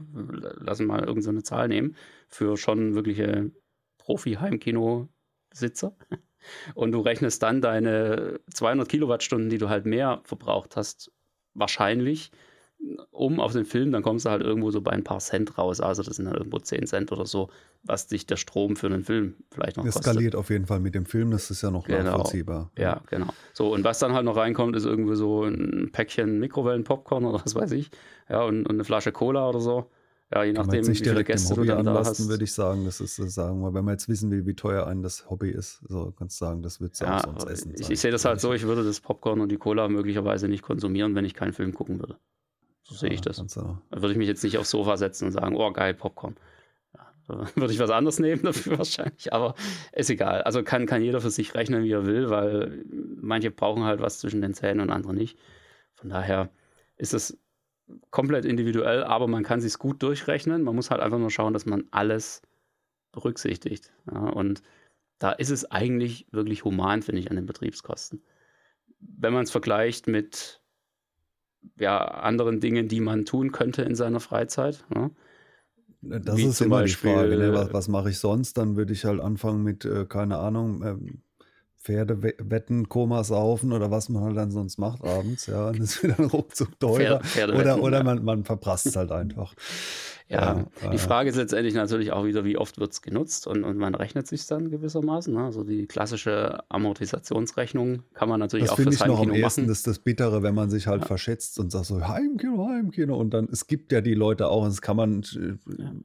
lass 0.58 0.80
mal 0.80 1.04
irgendeine 1.04 1.38
so 1.38 1.42
Zahl 1.42 1.68
nehmen, 1.68 1.96
für 2.28 2.56
schon 2.56 2.94
wirkliche 2.94 3.50
Profi-Heimkino-Besitzer 4.04 5.96
und 6.74 6.92
du 6.92 7.00
rechnest 7.00 7.42
dann 7.42 7.60
deine 7.60 8.40
200 8.52 8.88
Kilowattstunden, 8.88 9.50
die 9.50 9.58
du 9.58 9.68
halt 9.68 9.86
mehr 9.86 10.20
verbraucht 10.24 10.76
hast, 10.76 11.10
wahrscheinlich 11.54 12.30
um 13.10 13.40
auf 13.40 13.52
den 13.52 13.64
Film, 13.64 13.92
dann 13.92 14.02
kommst 14.02 14.26
du 14.26 14.30
halt 14.30 14.42
irgendwo 14.42 14.70
so 14.70 14.80
bei 14.80 14.92
ein 14.92 15.04
paar 15.04 15.18
Cent 15.18 15.56
raus. 15.56 15.80
Also 15.80 16.02
das 16.02 16.16
sind 16.16 16.26
dann 16.26 16.34
irgendwo 16.34 16.58
10 16.58 16.86
Cent 16.86 17.12
oder 17.12 17.26
so, 17.26 17.48
was 17.82 18.08
dich 18.08 18.26
der 18.26 18.36
Strom 18.36 18.76
für 18.76 18.86
einen 18.88 19.04
Film 19.04 19.36
vielleicht 19.50 19.76
noch 19.76 19.84
das 19.84 19.94
kostet. 19.94 20.12
skaliert 20.12 20.34
auf 20.34 20.50
jeden 20.50 20.66
Fall 20.66 20.80
mit 20.80 20.94
dem 20.94 21.06
Film, 21.06 21.30
das 21.30 21.50
ist 21.50 21.62
ja 21.62 21.70
noch 21.70 21.86
genau. 21.86 22.02
nachvollziehbar. 22.02 22.70
Ja, 22.76 23.00
genau. 23.08 23.28
So, 23.52 23.72
und 23.72 23.84
was 23.84 23.98
dann 23.98 24.12
halt 24.12 24.24
noch 24.24 24.36
reinkommt, 24.36 24.76
ist 24.76 24.84
irgendwie 24.84 25.16
so 25.16 25.44
ein 25.44 25.90
Päckchen 25.92 26.38
Mikrowellen-Popcorn 26.40 27.24
oder 27.24 27.42
was 27.42 27.54
weiß 27.54 27.72
ich. 27.72 27.90
Ja, 28.28 28.42
und, 28.42 28.66
und 28.66 28.72
eine 28.72 28.84
Flasche 28.84 29.12
Cola 29.12 29.48
oder 29.48 29.60
so. 29.60 29.90
Ja, 30.32 30.42
je 30.42 30.52
nachdem, 30.52 30.86
wie 30.86 30.94
viele 30.94 31.22
Gäste 31.22 31.54
du 31.54 31.64
dann 31.64 31.84
da 31.84 31.94
hast. 31.94 32.28
würde 32.28 32.44
ich 32.44 32.52
sagen, 32.52 32.84
das 32.84 33.00
ist, 33.00 33.16
sagen 33.16 33.60
wir, 33.60 33.74
wenn 33.74 33.84
wir 33.84 33.92
jetzt 33.92 34.08
wissen, 34.08 34.30
wie, 34.32 34.46
wie 34.46 34.54
teuer 34.54 34.86
ein 34.86 35.02
das 35.02 35.28
Hobby 35.28 35.50
ist, 35.50 35.80
so 35.86 36.12
kannst 36.12 36.40
du 36.40 36.44
sagen, 36.46 36.62
das 36.62 36.80
wird 36.80 36.98
ja, 36.98 37.20
sonst 37.20 37.44
essen. 37.44 37.74
Ich, 37.78 37.90
ich 37.90 38.00
sehe 38.00 38.10
das 38.10 38.24
halt 38.24 38.40
so, 38.40 38.52
ich 38.52 38.62
würde 38.62 38.84
das 38.84 39.00
Popcorn 39.00 39.40
und 39.40 39.50
die 39.50 39.58
Cola 39.58 39.88
möglicherweise 39.88 40.48
nicht 40.48 40.62
konsumieren, 40.62 41.14
wenn 41.14 41.24
ich 41.24 41.34
keinen 41.34 41.52
Film 41.52 41.74
gucken 41.74 42.00
würde. 42.00 42.16
So 42.82 42.94
sehe 42.94 43.10
ich 43.10 43.20
das. 43.20 43.36
Da 43.36 43.80
würde 43.90 44.12
ich 44.12 44.18
mich 44.18 44.28
jetzt 44.28 44.42
nicht 44.44 44.58
aufs 44.58 44.70
Sofa 44.70 44.96
setzen 44.96 45.26
und 45.26 45.32
sagen, 45.32 45.56
oh 45.56 45.72
geil, 45.72 45.94
Popcorn. 45.94 46.36
Ja, 46.94 47.46
würde 47.54 47.72
ich 47.72 47.78
was 47.78 47.90
anderes 47.90 48.18
nehmen 48.18 48.42
dafür 48.42 48.78
wahrscheinlich, 48.78 49.32
aber 49.32 49.54
ist 49.92 50.10
egal. 50.10 50.42
Also 50.42 50.62
kann, 50.62 50.86
kann 50.86 51.02
jeder 51.02 51.20
für 51.20 51.30
sich 51.30 51.54
rechnen, 51.54 51.84
wie 51.84 51.92
er 51.92 52.06
will, 52.06 52.30
weil 52.30 52.84
manche 53.20 53.50
brauchen 53.50 53.84
halt 53.84 54.00
was 54.00 54.18
zwischen 54.18 54.40
den 54.40 54.54
Zähnen 54.54 54.80
und 54.80 54.90
andere 54.90 55.14
nicht. 55.14 55.38
Von 55.94 56.10
daher 56.10 56.50
ist 56.96 57.14
es 57.14 57.38
komplett 58.10 58.44
individuell, 58.44 59.04
aber 59.04 59.26
man 59.26 59.42
kann 59.42 59.60
sich 59.60 59.78
gut 59.78 60.02
durchrechnen. 60.02 60.62
Man 60.62 60.74
muss 60.74 60.90
halt 60.90 61.00
einfach 61.00 61.18
nur 61.18 61.30
schauen, 61.30 61.52
dass 61.52 61.66
man 61.66 61.84
alles 61.90 62.42
berücksichtigt. 63.12 63.92
Ja, 64.10 64.20
und 64.20 64.62
da 65.18 65.32
ist 65.32 65.50
es 65.50 65.70
eigentlich 65.70 66.26
wirklich 66.32 66.64
human, 66.64 67.02
finde 67.02 67.20
ich, 67.20 67.30
an 67.30 67.36
den 67.36 67.46
Betriebskosten. 67.46 68.22
Wenn 69.00 69.32
man 69.32 69.44
es 69.44 69.50
vergleicht 69.50 70.06
mit 70.06 70.60
ja, 71.78 71.98
anderen 71.98 72.60
Dingen, 72.60 72.88
die 72.88 73.00
man 73.00 73.24
tun 73.24 73.52
könnte 73.52 73.82
in 73.82 73.94
seiner 73.94 74.20
Freizeit. 74.20 74.84
Ja. 74.94 75.10
Das 76.02 76.36
Wie 76.36 76.44
ist 76.44 76.60
immer 76.60 76.80
Beispiel, 76.80 77.10
die 77.10 77.16
Frage, 77.16 77.36
ne? 77.38 77.52
was, 77.54 77.72
was 77.72 77.88
mache 77.88 78.10
ich 78.10 78.18
sonst? 78.18 78.58
Dann 78.58 78.76
würde 78.76 78.92
ich 78.92 79.04
halt 79.04 79.20
anfangen 79.20 79.62
mit, 79.62 79.84
äh, 79.86 80.04
keine 80.04 80.38
Ahnung, 80.38 80.82
ähm, 80.84 81.22
Pferdewetten, 81.84 82.88
Koma 82.88 83.24
saufen 83.24 83.72
oder 83.72 83.90
was 83.90 84.08
man 84.08 84.24
halt 84.24 84.36
dann 84.38 84.50
sonst 84.50 84.78
macht 84.78 85.04
abends. 85.04 85.46
Ja, 85.46 85.68
und 85.68 85.80
das 85.80 86.02
wird 86.02 86.18
dann 86.18 86.26
ruckzuck 86.26 86.80
teurer. 86.80 87.20
oder 87.54 87.82
oder 87.82 88.02
man, 88.02 88.24
man 88.24 88.44
verprasst 88.44 88.86
es 88.86 88.96
halt 88.96 89.12
einfach. 89.12 89.54
Ja, 90.28 90.64
ja, 90.82 90.88
die 90.90 90.98
Frage 90.98 91.28
ist 91.28 91.36
letztendlich 91.36 91.74
natürlich 91.74 92.10
auch 92.12 92.24
wieder, 92.24 92.46
wie 92.46 92.56
oft 92.56 92.78
wird 92.80 92.92
es 92.92 93.02
genutzt 93.02 93.46
und, 93.46 93.62
und 93.62 93.76
man 93.76 93.94
rechnet 93.94 94.26
sich 94.26 94.46
dann 94.46 94.70
gewissermaßen. 94.70 95.34
Ne? 95.34 95.44
Also 95.44 95.64
die 95.64 95.86
klassische 95.86 96.60
Amortisationsrechnung 96.70 98.04
kann 98.14 98.30
man 98.30 98.40
natürlich 98.40 98.64
das 98.64 98.72
auch 98.72 98.76
fürs 98.76 98.94
ich 98.94 99.04
noch 99.04 99.20
am 99.20 99.34
ehesten, 99.34 99.66
Das 99.66 99.78
ist 99.78 99.86
das 99.86 99.98
Bittere, 99.98 100.42
wenn 100.42 100.54
man 100.54 100.70
sich 100.70 100.86
halt 100.86 101.02
ja. 101.02 101.06
verschätzt 101.06 101.58
und 101.58 101.70
sagt 101.70 101.86
so 101.86 102.08
Heimkino, 102.08 102.66
Heimkino 102.68 103.16
und 103.16 103.34
dann, 103.34 103.48
es 103.52 103.66
gibt 103.66 103.92
ja 103.92 104.00
die 104.00 104.14
Leute 104.14 104.48
auch, 104.48 104.64
das 104.64 104.80
kann 104.80 104.96
man, 104.96 105.22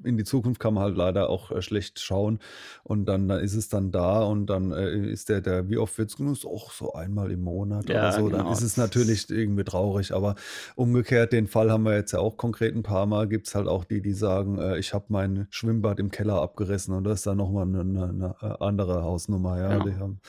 in 0.03 0.17
die 0.17 0.25
Zukunft 0.25 0.59
kann 0.59 0.73
man 0.73 0.83
halt 0.83 0.97
leider 0.97 1.29
auch 1.29 1.51
äh, 1.51 1.61
schlecht 1.61 1.99
schauen 1.99 2.39
und 2.83 3.05
dann, 3.05 3.29
dann 3.29 3.39
ist 3.39 3.55
es 3.55 3.69
dann 3.69 3.91
da 3.91 4.21
und 4.23 4.47
dann 4.47 4.73
äh, 4.73 5.11
ist 5.11 5.29
der, 5.29 5.39
der, 5.39 5.69
wie 5.69 5.77
oft 5.77 5.97
wird 5.97 6.09
es 6.09 6.17
genutzt? 6.17 6.45
Auch 6.45 6.71
so 6.71 6.91
einmal 6.91 7.31
im 7.31 7.41
Monat 7.41 7.87
ja, 7.87 7.99
oder 7.99 8.11
so, 8.11 8.25
genau. 8.25 8.37
dann 8.37 8.51
ist 8.51 8.63
es 8.63 8.75
natürlich 8.75 9.29
irgendwie 9.29 9.63
traurig, 9.63 10.13
aber 10.13 10.35
umgekehrt, 10.75 11.31
den 11.31 11.47
Fall 11.47 11.71
haben 11.71 11.83
wir 11.83 11.95
jetzt 11.95 12.11
ja 12.11 12.19
auch 12.19 12.35
konkret 12.35 12.75
ein 12.75 12.83
paar 12.83 13.05
Mal, 13.05 13.29
gibt 13.29 13.47
es 13.47 13.55
halt 13.55 13.67
auch 13.67 13.85
die, 13.85 14.01
die 14.01 14.08
die 14.09 14.15
sagen, 14.15 14.57
äh, 14.57 14.79
ich 14.79 14.93
habe 14.93 15.05
mein 15.09 15.47
Schwimmbad 15.51 15.99
im 15.99 16.09
Keller 16.09 16.41
abgerissen 16.41 16.95
und 16.95 17.03
das 17.03 17.19
ist 17.19 17.27
dann 17.27 17.37
nochmal 17.37 17.67
eine, 17.67 17.81
eine, 17.81 18.03
eine 18.09 18.35
äh, 18.41 18.63
andere 18.63 19.03
Hausnummer. 19.03 19.59
Ja, 19.59 19.77
genau. 19.77 19.99
haben, 19.99 20.19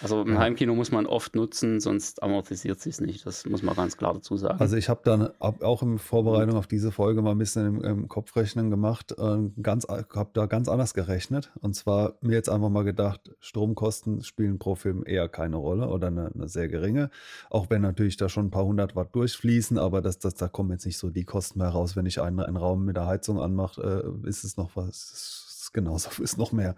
also 0.00 0.22
im 0.22 0.32
ja. 0.32 0.38
Heimkino 0.38 0.74
muss 0.74 0.90
man 0.90 1.06
oft 1.06 1.36
nutzen, 1.36 1.80
sonst 1.80 2.22
amortisiert 2.22 2.80
sich 2.80 3.00
nicht. 3.00 3.26
Das 3.26 3.44
muss 3.44 3.62
man 3.62 3.76
ganz 3.76 3.96
klar 3.98 4.14
dazu 4.14 4.36
sagen. 4.36 4.58
Also 4.60 4.76
ich 4.76 4.88
habe 4.88 5.00
dann 5.04 5.28
auch 5.38 5.82
in 5.82 5.98
Vorbereitung 5.98 6.56
auf 6.56 6.66
diese 6.66 6.90
Folge 6.90 7.20
mal 7.20 7.32
ein 7.32 7.38
bisschen 7.38 7.66
im, 7.66 7.84
im 7.84 8.08
Kopfrechnen 8.08 8.70
gemacht, 8.70 9.14
äh, 9.18 9.38
ganz, 9.60 9.86
habe 9.86 10.30
da 10.32 10.46
ganz 10.46 10.68
anders 10.68 10.94
gerechnet. 10.94 11.50
Und 11.60 11.74
zwar 11.74 12.14
mir 12.22 12.34
jetzt 12.34 12.48
einfach 12.48 12.70
mal 12.70 12.84
gedacht, 12.84 13.30
Stromkosten 13.40 14.22
spielen 14.22 14.58
pro 14.58 14.74
Film 14.74 15.04
eher 15.04 15.28
keine 15.28 15.56
Rolle 15.56 15.88
oder 15.88 16.06
eine, 16.06 16.30
eine 16.34 16.48
sehr 16.48 16.68
geringe. 16.68 17.10
Auch 17.50 17.68
wenn 17.68 17.82
natürlich 17.82 18.16
da 18.16 18.30
schon 18.30 18.46
ein 18.46 18.50
paar 18.50 18.64
hundert 18.64 18.96
Watt 18.96 19.14
durchfließen, 19.14 19.76
aber 19.76 20.00
das, 20.00 20.18
das, 20.18 20.34
da 20.34 20.48
kommen 20.48 20.70
jetzt 20.70 20.86
nicht 20.86 20.96
so 20.96 21.10
die 21.10 21.24
Kosten 21.24 21.58
mehr 21.58 21.68
raus, 21.68 21.94
wenn 21.94 22.06
ich 22.06 22.22
einen, 22.22 22.40
einen 22.40 22.56
Raum 22.56 22.86
mit 22.86 22.96
der 22.96 23.06
Heizung 23.06 23.17
Heizung 23.18 23.40
anmacht, 23.40 23.78
äh, 23.78 24.02
ist 24.24 24.44
es 24.44 24.56
noch 24.56 24.76
was, 24.76 25.10
ist 25.10 25.70
genauso, 25.72 26.10
ist 26.22 26.38
noch 26.38 26.52
mehr. 26.52 26.76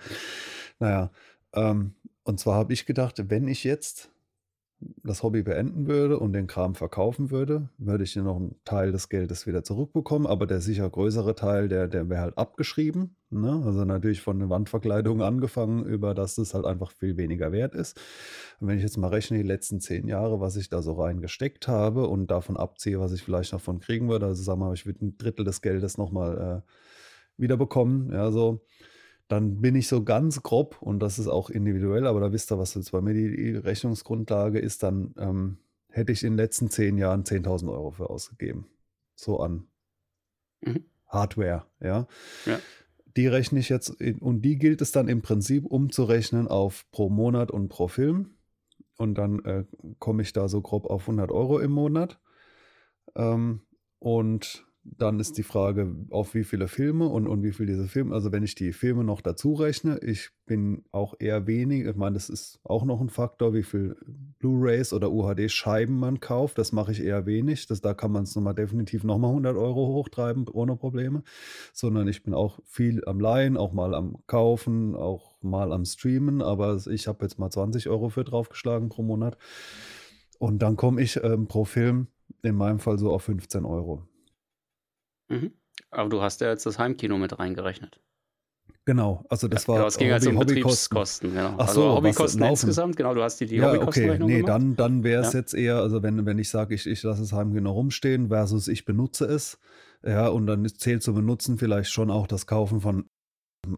Naja, 0.78 1.10
ähm, 1.52 1.94
und 2.24 2.40
zwar 2.40 2.54
habe 2.54 2.72
ich 2.72 2.86
gedacht, 2.86 3.30
wenn 3.30 3.46
ich 3.46 3.64
jetzt 3.64 4.10
das 5.02 5.22
Hobby 5.22 5.42
beenden 5.42 5.86
würde 5.86 6.18
und 6.18 6.32
den 6.32 6.46
Kram 6.46 6.74
verkaufen 6.74 7.30
würde, 7.30 7.68
würde 7.78 8.04
ich 8.04 8.16
noch 8.16 8.36
einen 8.36 8.56
Teil 8.64 8.92
des 8.92 9.08
Geldes 9.08 9.46
wieder 9.46 9.62
zurückbekommen, 9.62 10.26
aber 10.26 10.46
der 10.46 10.60
sicher 10.60 10.88
größere 10.88 11.34
Teil, 11.34 11.68
der, 11.68 11.86
der 11.86 12.08
wäre 12.08 12.22
halt 12.22 12.38
abgeschrieben. 12.38 13.16
Ne? 13.28 13.62
Also 13.64 13.84
natürlich 13.84 14.22
von 14.22 14.38
den 14.38 14.48
Wandverkleidungen 14.48 15.22
angefangen, 15.22 15.84
über 15.84 16.14
das 16.14 16.38
es 16.38 16.54
halt 16.54 16.64
einfach 16.64 16.92
viel 16.92 17.16
weniger 17.16 17.52
wert 17.52 17.74
ist. 17.74 18.00
Und 18.58 18.68
wenn 18.68 18.78
ich 18.78 18.82
jetzt 18.82 18.96
mal 18.96 19.08
rechne, 19.08 19.36
die 19.36 19.44
letzten 19.44 19.80
zehn 19.80 20.08
Jahre, 20.08 20.40
was 20.40 20.56
ich 20.56 20.70
da 20.70 20.80
so 20.80 20.94
reingesteckt 20.94 21.68
habe 21.68 22.06
und 22.06 22.30
davon 22.30 22.56
abziehe, 22.56 23.00
was 23.00 23.12
ich 23.12 23.22
vielleicht 23.22 23.52
davon 23.52 23.80
kriegen 23.80 24.08
würde, 24.08 24.26
also 24.26 24.42
sagen 24.42 24.60
wir 24.60 24.66
mal, 24.66 24.74
ich 24.74 24.86
würde 24.86 25.04
ein 25.04 25.18
Drittel 25.18 25.44
des 25.44 25.60
Geldes 25.60 25.98
nochmal 25.98 26.62
äh, 26.64 27.40
wieder 27.40 27.56
bekommen, 27.56 28.10
ja, 28.12 28.30
so 28.30 28.62
dann 29.30 29.60
bin 29.60 29.76
ich 29.76 29.86
so 29.86 30.02
ganz 30.02 30.42
grob, 30.42 30.82
und 30.82 30.98
das 30.98 31.20
ist 31.20 31.28
auch 31.28 31.50
individuell, 31.50 32.08
aber 32.08 32.18
da 32.18 32.32
wisst 32.32 32.50
ihr, 32.50 32.58
was 32.58 32.74
jetzt 32.74 32.90
bei 32.90 33.00
mir 33.00 33.14
die, 33.14 33.52
Rechnungsgrundlage 33.52 34.58
ist, 34.58 34.82
dann 34.82 35.14
ähm, 35.18 35.58
hätte 35.88 36.10
ich 36.10 36.24
in 36.24 36.32
den 36.32 36.38
letzten 36.38 36.68
zehn 36.68 36.98
Jahren 36.98 37.22
10.000 37.22 37.70
Euro 37.70 37.92
für 37.92 38.10
ausgegeben. 38.10 38.66
So 39.14 39.38
an 39.38 39.68
mhm. 40.62 40.84
Hardware, 41.06 41.64
ja. 41.80 42.08
ja. 42.44 42.58
Die 43.16 43.28
rechne 43.28 43.60
ich 43.60 43.68
jetzt, 43.68 43.90
in, 44.00 44.18
und 44.18 44.42
die 44.42 44.58
gilt 44.58 44.82
es 44.82 44.90
dann 44.90 45.06
im 45.06 45.22
Prinzip 45.22 45.64
umzurechnen 45.64 46.48
auf 46.48 46.90
pro 46.90 47.08
Monat 47.08 47.52
und 47.52 47.68
pro 47.68 47.86
Film. 47.86 48.34
Und 48.96 49.14
dann 49.14 49.44
äh, 49.44 49.64
komme 50.00 50.22
ich 50.22 50.32
da 50.32 50.48
so 50.48 50.60
grob 50.60 50.86
auf 50.86 51.02
100 51.02 51.30
Euro 51.30 51.60
im 51.60 51.70
Monat. 51.70 52.18
Ähm, 53.14 53.60
und 54.00 54.66
dann 54.82 55.20
ist 55.20 55.36
die 55.36 55.42
Frage, 55.42 55.94
auf 56.10 56.34
wie 56.34 56.44
viele 56.44 56.66
Filme 56.66 57.06
und, 57.06 57.26
und 57.26 57.42
wie 57.42 57.52
viel 57.52 57.66
diese 57.66 57.86
Filme, 57.86 58.14
also 58.14 58.32
wenn 58.32 58.42
ich 58.42 58.54
die 58.54 58.72
Filme 58.72 59.04
noch 59.04 59.20
dazu 59.20 59.52
rechne, 59.52 59.98
ich 59.98 60.30
bin 60.46 60.84
auch 60.90 61.14
eher 61.18 61.46
wenig, 61.46 61.86
ich 61.86 61.96
meine, 61.96 62.14
das 62.14 62.30
ist 62.30 62.60
auch 62.64 62.84
noch 62.84 63.00
ein 63.00 63.10
Faktor, 63.10 63.52
wie 63.52 63.62
viel 63.62 63.96
Blu-Rays 64.38 64.94
oder 64.94 65.10
UHD-Scheiben 65.10 65.98
man 65.98 66.20
kauft, 66.20 66.56
das 66.56 66.72
mache 66.72 66.92
ich 66.92 67.02
eher 67.02 67.26
wenig, 67.26 67.66
das, 67.66 67.82
da 67.82 67.92
kann 67.92 68.10
man 68.10 68.22
es 68.22 68.34
nochmal 68.34 68.54
definitiv 68.54 69.04
nochmal 69.04 69.30
100 69.30 69.56
Euro 69.56 69.88
hochtreiben, 69.88 70.48
ohne 70.48 70.76
Probleme, 70.76 71.22
sondern 71.74 72.08
ich 72.08 72.22
bin 72.22 72.32
auch 72.32 72.58
viel 72.64 73.04
am 73.04 73.20
Leihen, 73.20 73.58
auch 73.58 73.72
mal 73.72 73.94
am 73.94 74.16
Kaufen, 74.26 74.96
auch 74.96 75.36
mal 75.42 75.72
am 75.72 75.84
Streamen, 75.84 76.40
aber 76.40 76.80
ich 76.90 77.06
habe 77.06 77.24
jetzt 77.24 77.38
mal 77.38 77.50
20 77.50 77.88
Euro 77.88 78.08
für 78.08 78.24
draufgeschlagen 78.24 78.88
pro 78.88 79.02
Monat. 79.02 79.36
Und 80.38 80.60
dann 80.62 80.76
komme 80.76 81.02
ich 81.02 81.22
ähm, 81.22 81.48
pro 81.48 81.66
Film 81.66 82.06
in 82.42 82.54
meinem 82.54 82.78
Fall 82.78 82.98
so 82.98 83.12
auf 83.12 83.24
15 83.24 83.66
Euro. 83.66 84.06
Mhm. 85.30 85.52
Aber 85.90 86.08
du 86.08 86.20
hast 86.20 86.40
ja 86.40 86.50
jetzt 86.50 86.66
das 86.66 86.78
Heimkino 86.78 87.16
mit 87.16 87.38
reingerechnet. 87.38 88.00
Genau, 88.86 89.24
also 89.28 89.46
das 89.46 89.68
war. 89.68 89.76
Genau, 89.76 89.88
es 89.88 89.98
ging 89.98 90.10
also 90.10 90.30
um 90.30 90.38
Betriebskosten, 90.38 91.34
genau. 91.34 91.54
Ach 91.58 91.68
so, 91.68 91.84
also 91.84 91.96
Hobbykosten 91.96 92.42
insgesamt, 92.42 92.96
genau, 92.96 93.14
du 93.14 93.22
hast 93.22 93.38
die, 93.38 93.46
die 93.46 93.56
ja, 93.56 93.68
Hobbykostenrechnung 93.68 94.26
okay. 94.28 94.36
Nee, 94.36 94.42
gemacht. 94.42 94.60
dann, 94.60 94.76
dann 94.76 95.04
wäre 95.04 95.22
es 95.22 95.32
ja. 95.32 95.40
jetzt 95.40 95.54
eher, 95.54 95.76
also 95.76 96.02
wenn, 96.02 96.24
wenn 96.26 96.38
ich 96.38 96.48
sage, 96.48 96.74
ich, 96.74 96.86
ich 96.86 97.02
lasse 97.02 97.20
das 97.20 97.32
Heimkino 97.32 97.70
rumstehen 97.70 98.28
versus 98.28 98.68
ich 98.68 98.84
benutze 98.84 99.26
es, 99.26 99.58
ja, 100.02 100.28
und 100.28 100.46
dann 100.46 100.66
zählt 100.66 101.02
zu 101.02 101.14
benutzen 101.14 101.58
vielleicht 101.58 101.90
schon 101.90 102.10
auch 102.10 102.26
das 102.26 102.46
Kaufen 102.46 102.80
von 102.80 103.08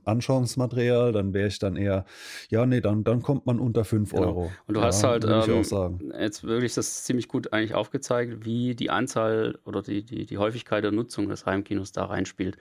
Anschauungsmaterial, 0.05 1.13
dann 1.13 1.35
wäre 1.35 1.49
ich 1.49 1.59
dann 1.59 1.77
eher, 1.77 2.05
ja, 2.51 2.67
nee, 2.67 2.81
dann, 2.81 3.05
dann 3.05 3.23
kommt 3.23 3.47
man 3.47 3.59
unter 3.59 3.85
5 3.85 4.11
genau. 4.11 4.23
Euro. 4.23 4.53
Und 4.67 4.75
du 4.75 4.81
ja, 4.81 4.87
hast 4.87 5.03
halt 5.03 5.25
ähm, 5.25 6.01
jetzt 6.19 6.45
wirklich 6.45 6.75
das 6.75 7.05
ziemlich 7.05 7.29
gut 7.29 7.53
eigentlich 7.53 7.75
aufgezeigt, 7.75 8.45
wie 8.45 8.75
die 8.75 8.91
Anzahl 8.91 9.59
oder 9.65 9.83
die, 9.83 10.05
die, 10.05 10.27
die 10.27 10.39
Häufigkeit 10.39 10.85
der 10.85 10.93
Nutzung 10.93 11.29
des 11.29 11.47
Heimkinos 11.47 11.93
da 11.93 12.05
reinspielt. 12.05 12.57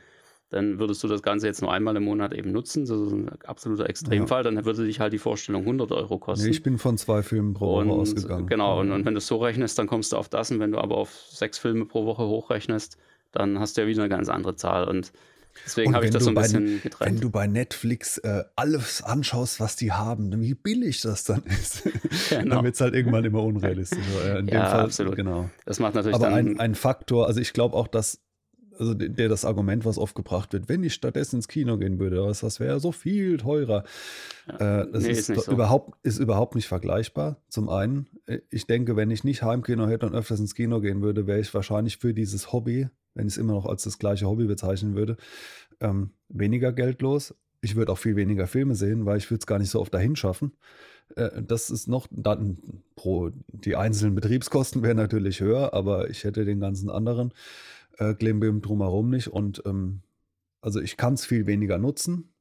Dann 0.50 0.80
würdest 0.80 1.02
du 1.02 1.08
das 1.08 1.24
Ganze 1.24 1.48
jetzt 1.48 1.62
nur 1.62 1.72
einmal 1.72 1.96
im 1.96 2.04
Monat 2.04 2.34
eben 2.34 2.52
nutzen, 2.52 2.86
das 2.86 3.00
ist 3.00 3.14
ein 3.14 3.30
absoluter 3.46 3.90
Extremfall, 3.90 4.44
ja. 4.44 4.52
dann 4.52 4.66
würde 4.66 4.84
dich 4.84 5.00
halt 5.00 5.14
die 5.14 5.18
Vorstellung 5.18 5.62
100 5.62 5.94
Euro 5.94 6.18
kosten. 6.18 6.46
Nee, 6.46 6.52
ich 6.52 6.62
bin 6.62 6.78
von 6.78 6.98
zwei 6.98 7.24
Filmen 7.24 7.54
pro 7.54 7.78
Woche 7.78 7.90
ausgegangen. 7.90 8.48
Genau, 8.48 8.82
und, 8.82 8.92
und 8.92 9.06
wenn 9.06 9.14
du 9.14 9.22
so 9.22 9.38
rechnest, 9.38 9.80
dann 9.80 9.88
kommst 9.88 10.12
du 10.12 10.18
auf 10.18 10.28
das 10.28 10.52
und 10.52 10.60
wenn 10.60 10.74
du 10.74 10.80
aber 10.80 10.98
auf 10.98 11.14
sechs 11.30 11.58
Filme 11.58 11.86
pro 11.86 12.06
Woche 12.06 12.28
hochrechnest, 12.28 12.98
dann 13.32 13.60
hast 13.60 13.78
du 13.78 13.82
ja 13.82 13.88
wieder 13.88 14.02
eine 14.02 14.10
ganz 14.10 14.28
andere 14.28 14.56
Zahl 14.58 14.90
und 14.90 15.14
Deswegen 15.66 15.96
habe 15.96 16.06
ich 16.06 16.12
das 16.12 16.24
so 16.24 16.30
ein 16.30 16.36
bisschen 16.36 16.66
bei, 16.66 16.84
getrennt. 16.84 17.12
Wenn 17.12 17.22
du 17.22 17.30
bei 17.30 17.48
Netflix 17.48 18.18
äh, 18.20 18.44
alles 18.56 19.02
anschaust, 19.02 19.60
was 19.60 19.76
die 19.76 19.92
haben, 19.92 20.42
wie 20.42 20.54
billig 20.54 21.02
das 21.02 21.24
dann 21.24 21.44
ist, 21.44 21.84
genau. 22.30 22.56
dann 22.56 22.64
wird 22.66 22.76
es 22.76 22.82
halt 22.82 22.94
irgendwann 22.94 23.26
immer 23.26 23.44
unrealistisch. 23.44 24.00
In 24.38 24.48
ja, 24.48 24.70
Fall, 24.70 24.80
absolut. 24.82 25.16
Genau. 25.16 25.50
Das 25.66 25.80
macht 25.80 25.96
natürlich 25.96 26.16
Aber 26.16 26.30
ein, 26.30 26.60
ein 26.60 26.76
Faktor, 26.76 27.28
also 27.28 27.40
ich 27.40 27.54
glaube 27.54 27.76
auch, 27.76 27.88
dass 27.88 28.22
also 28.78 28.94
der 28.94 29.30
das 29.30 29.46
Argument, 29.46 29.86
was 29.86 29.98
oft 29.98 30.16
gebracht 30.16 30.54
wird, 30.54 30.70
wenn 30.70 30.84
ich 30.84 30.94
stattdessen 30.94 31.38
ins 31.38 31.48
Kino 31.48 31.78
gehen 31.78 32.00
würde, 32.00 32.18
das, 32.18 32.42
das 32.42 32.60
wäre 32.60 32.80
so 32.80 32.92
viel 32.92 33.38
teurer. 33.38 33.84
Ja, 34.48 34.82
äh, 34.82 34.92
das 34.92 35.04
nee, 35.04 35.12
ist, 35.12 35.30
ist 35.30 35.46
so. 35.46 35.52
überhaupt, 35.52 35.98
ist 36.04 36.20
überhaupt 36.20 36.56
nicht 36.56 36.68
vergleichbar. 36.68 37.38
Zum 37.50 37.70
einen, 37.70 38.08
äh, 38.26 38.40
ich 38.50 38.68
denke, 38.68 38.96
wenn 38.96 39.12
ich 39.12 39.24
nicht 39.24 39.44
Heimkino 39.44 39.88
hätte 39.88 40.06
und 40.06 40.16
öfters 40.16 40.40
ins 40.40 40.56
Kino 40.56 40.82
gehen 40.82 41.02
würde, 41.02 41.28
wäre 41.28 41.40
ich 41.40 41.54
wahrscheinlich 41.54 41.98
für 41.98 42.14
dieses 42.14 42.52
Hobby 42.52 42.90
wenn 43.14 43.28
ich 43.28 43.34
es 43.34 43.38
immer 43.38 43.54
noch 43.54 43.66
als 43.66 43.84
das 43.84 44.00
gleiche 44.00 44.28
Hobby 44.28 44.46
bezeichnen 44.46 44.96
würde, 44.96 45.18
ähm, 45.80 46.12
weniger 46.30 46.72
Geld 46.72 47.02
los. 47.02 47.36
Ich 47.62 47.76
würde 47.76 47.92
auch 47.92 47.98
viel 47.98 48.16
weniger 48.16 48.48
Filme 48.48 48.76
sehen, 48.76 49.06
weil 49.06 49.18
ich 49.18 49.30
würde 49.30 49.40
es 49.40 49.48
gar 49.48 49.60
nicht 49.60 49.70
so 49.70 49.80
oft 49.80 49.94
dahin 49.94 50.16
schaffen. 50.16 50.54
Äh, 51.16 51.44
das 51.44 51.70
ist 51.70 51.88
noch 51.88 52.08
dann 52.10 52.58
pro 52.96 53.32
die 53.48 53.76
einzelnen 53.76 54.16
Betriebskosten 54.16 54.82
wären 54.84 54.98
natürlich 54.98 55.42
höher, 55.42 55.74
aber 55.74 56.10
ich 56.10 56.24
hätte 56.24 56.46
den 56.46 56.60
ganzen 56.60 56.90
anderen 56.90 57.34
äh, 58.02 58.14
Klimbim 58.16 58.62
drumherum 58.62 59.10
nicht. 59.10 59.28
Und 59.28 59.62
ähm, 59.66 60.02
also 60.62 60.82
ich 60.82 60.98
kann 60.98 61.14
es 61.14 61.26
viel 61.26 61.46
weniger 61.46 61.78
nutzen. 61.78 62.34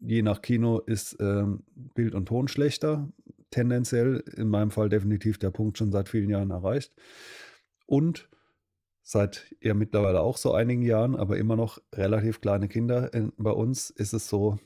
Je 0.00 0.22
nach 0.22 0.42
Kino 0.42 0.78
ist 0.78 1.16
ähm, 1.20 1.64
Bild 1.94 2.14
und 2.14 2.26
Ton 2.26 2.48
schlechter. 2.48 3.08
Tendenziell, 3.50 4.22
in 4.36 4.48
meinem 4.48 4.70
Fall 4.70 4.88
definitiv 4.88 5.38
der 5.38 5.50
Punkt 5.50 5.76
schon 5.76 5.92
seit 5.92 6.08
vielen 6.08 6.30
Jahren 6.30 6.50
erreicht. 6.50 6.94
Und 7.86 8.28
seit 9.02 9.54
ja 9.60 9.74
mittlerweile 9.74 10.20
auch 10.20 10.36
so 10.36 10.54
einigen 10.54 10.82
Jahren, 10.82 11.16
aber 11.16 11.36
immer 11.36 11.56
noch 11.56 11.80
relativ 11.92 12.40
kleine 12.40 12.68
Kinder. 12.68 13.12
In, 13.12 13.32
bei 13.36 13.50
uns 13.50 13.90
ist 13.90 14.12
es 14.12 14.28
so, 14.28 14.58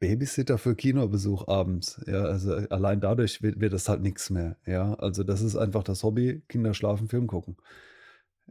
Babysitter 0.00 0.58
für 0.58 0.74
Kinobesuch 0.74 1.46
abends. 1.46 2.00
Ja, 2.06 2.24
also 2.24 2.52
allein 2.52 3.00
dadurch 3.00 3.42
wird, 3.42 3.60
wird 3.60 3.72
das 3.72 3.88
halt 3.88 4.02
nichts 4.02 4.28
mehr. 4.30 4.56
Ja, 4.66 4.94
also 4.94 5.22
das 5.22 5.40
ist 5.40 5.56
einfach 5.56 5.84
das 5.84 6.02
Hobby, 6.02 6.42
Kinder 6.48 6.74
schlafen, 6.74 7.08
Film 7.08 7.28
gucken. 7.28 7.56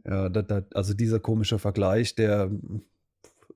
Ja, 0.04 0.28
da, 0.28 0.42
da, 0.42 0.62
also 0.74 0.94
dieser 0.94 1.20
komische 1.20 1.58
Vergleich, 1.58 2.14
der 2.14 2.50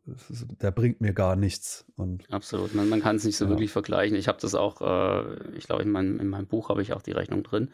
der 0.05 0.73
bringt 0.73 1.01
mir 1.01 1.13
gar 1.13 1.37
nichts. 1.37 1.85
Und, 1.97 2.31
Absolut, 2.33 2.75
man, 2.75 2.89
man 2.89 3.01
kann 3.01 3.17
es 3.17 3.25
nicht 3.25 3.37
so 3.37 3.45
ja. 3.45 3.51
wirklich 3.51 3.71
vergleichen. 3.71 4.17
Ich 4.17 4.29
habe 4.29 4.39
das 4.41 4.55
auch, 4.55 4.81
äh, 4.81 5.57
ich 5.57 5.67
glaube, 5.67 5.83
in, 5.83 5.91
mein, 5.91 6.19
in 6.19 6.29
meinem 6.29 6.47
Buch 6.47 6.69
habe 6.69 6.83
ich 6.83 6.93
auch 6.93 7.03
die 7.03 7.13
Rechnung 7.13 7.43
drin, 7.43 7.71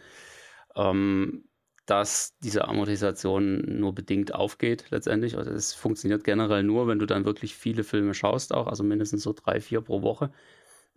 ähm, 0.77 1.45
dass 1.87 2.37
diese 2.41 2.69
Amortisation 2.69 3.81
nur 3.81 3.95
bedingt 3.95 4.35
aufgeht 4.35 4.91
letztendlich. 4.91 5.39
Also 5.39 5.51
es 5.51 5.73
funktioniert 5.73 6.23
generell 6.23 6.63
nur, 6.63 6.87
wenn 6.87 6.99
du 6.99 7.07
dann 7.07 7.25
wirklich 7.25 7.55
viele 7.55 7.83
Filme 7.83 8.13
schaust, 8.13 8.53
auch, 8.53 8.67
also 8.67 8.85
mindestens 8.85 9.23
so 9.23 9.33
drei, 9.33 9.61
vier 9.61 9.81
pro 9.81 10.03
Woche. 10.03 10.31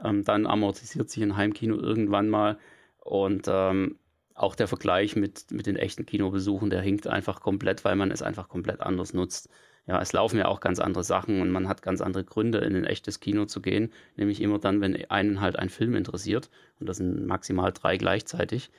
Ähm, 0.04 0.26
dann 0.26 0.46
amortisiert 0.46 1.10
sich 1.10 1.24
ein 1.24 1.38
Heimkino 1.38 1.78
irgendwann 1.78 2.28
mal. 2.28 2.58
Und 3.00 3.48
ähm, 3.48 4.00
auch 4.42 4.56
der 4.56 4.68
Vergleich 4.68 5.16
mit, 5.16 5.52
mit 5.52 5.68
den 5.68 5.76
echten 5.76 6.06
Kinobesuchen, 6.06 6.70
der 6.70 6.82
hinkt 6.82 7.08
einfach 7.08 7.42
komplett, 7.42 7.86
weil 7.86 7.96
man 7.96 8.12
es 8.12 8.22
einfach 8.22 8.50
komplett 8.50 8.82
anders 8.82 9.14
nutzt. 9.14 9.50
Ja, 9.88 10.02
es 10.02 10.14
laufen 10.14 10.38
ja 10.38 10.48
auch 10.48 10.60
ganz 10.60 10.80
andere 10.80 11.04
Sachen 11.04 11.42
und 11.42 11.50
man 11.52 11.68
hat 11.68 11.82
ganz 11.82 12.02
andere 12.02 12.24
Gründe, 12.24 12.60
in 12.60 12.76
ein 12.76 12.86
echtes 12.86 13.20
Kino 13.20 13.46
zu 13.46 13.62
gehen. 13.62 13.92
Nämlich 14.16 14.42
immer 14.42 14.60
dann, 14.60 14.80
wenn 14.82 15.10
einen 15.10 15.42
halt 15.42 15.58
ein 15.58 15.70
Film 15.70 15.96
interessiert. 15.96 16.50
Und 16.80 16.88
das 16.88 16.98
sind 16.98 17.26
maximal 17.26 17.72
drei 17.72 17.98
gleichzeitig. 17.98 18.72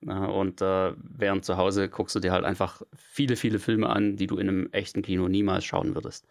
Und 0.00 0.60
äh, 0.62 0.92
während 0.96 1.44
zu 1.44 1.56
Hause 1.56 1.88
guckst 1.88 2.14
du 2.16 2.20
dir 2.20 2.32
halt 2.32 2.44
einfach 2.44 2.82
viele, 2.96 3.36
viele 3.36 3.58
Filme 3.58 3.88
an, 3.88 4.16
die 4.16 4.26
du 4.26 4.36
in 4.38 4.48
einem 4.48 4.68
echten 4.72 5.02
Kino 5.02 5.28
niemals 5.28 5.64
schauen 5.64 5.94
würdest. 5.94 6.26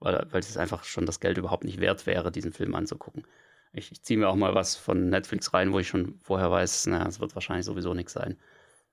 Weil, 0.00 0.26
weil 0.30 0.40
es 0.40 0.56
einfach 0.56 0.84
schon 0.84 1.06
das 1.06 1.20
Geld 1.20 1.38
überhaupt 1.38 1.64
nicht 1.64 1.80
wert 1.80 2.06
wäre, 2.06 2.30
diesen 2.30 2.52
Film 2.52 2.74
anzugucken. 2.74 3.24
Ich, 3.72 3.92
ich 3.92 4.02
ziehe 4.02 4.18
mir 4.18 4.28
auch 4.28 4.36
mal 4.36 4.54
was 4.54 4.76
von 4.76 5.08
Netflix 5.08 5.52
rein, 5.54 5.72
wo 5.72 5.78
ich 5.78 5.88
schon 5.88 6.18
vorher 6.22 6.50
weiß, 6.50 6.86
naja, 6.86 7.06
es 7.06 7.20
wird 7.20 7.34
wahrscheinlich 7.34 7.66
sowieso 7.66 7.94
nichts 7.94 8.12
sein. 8.12 8.36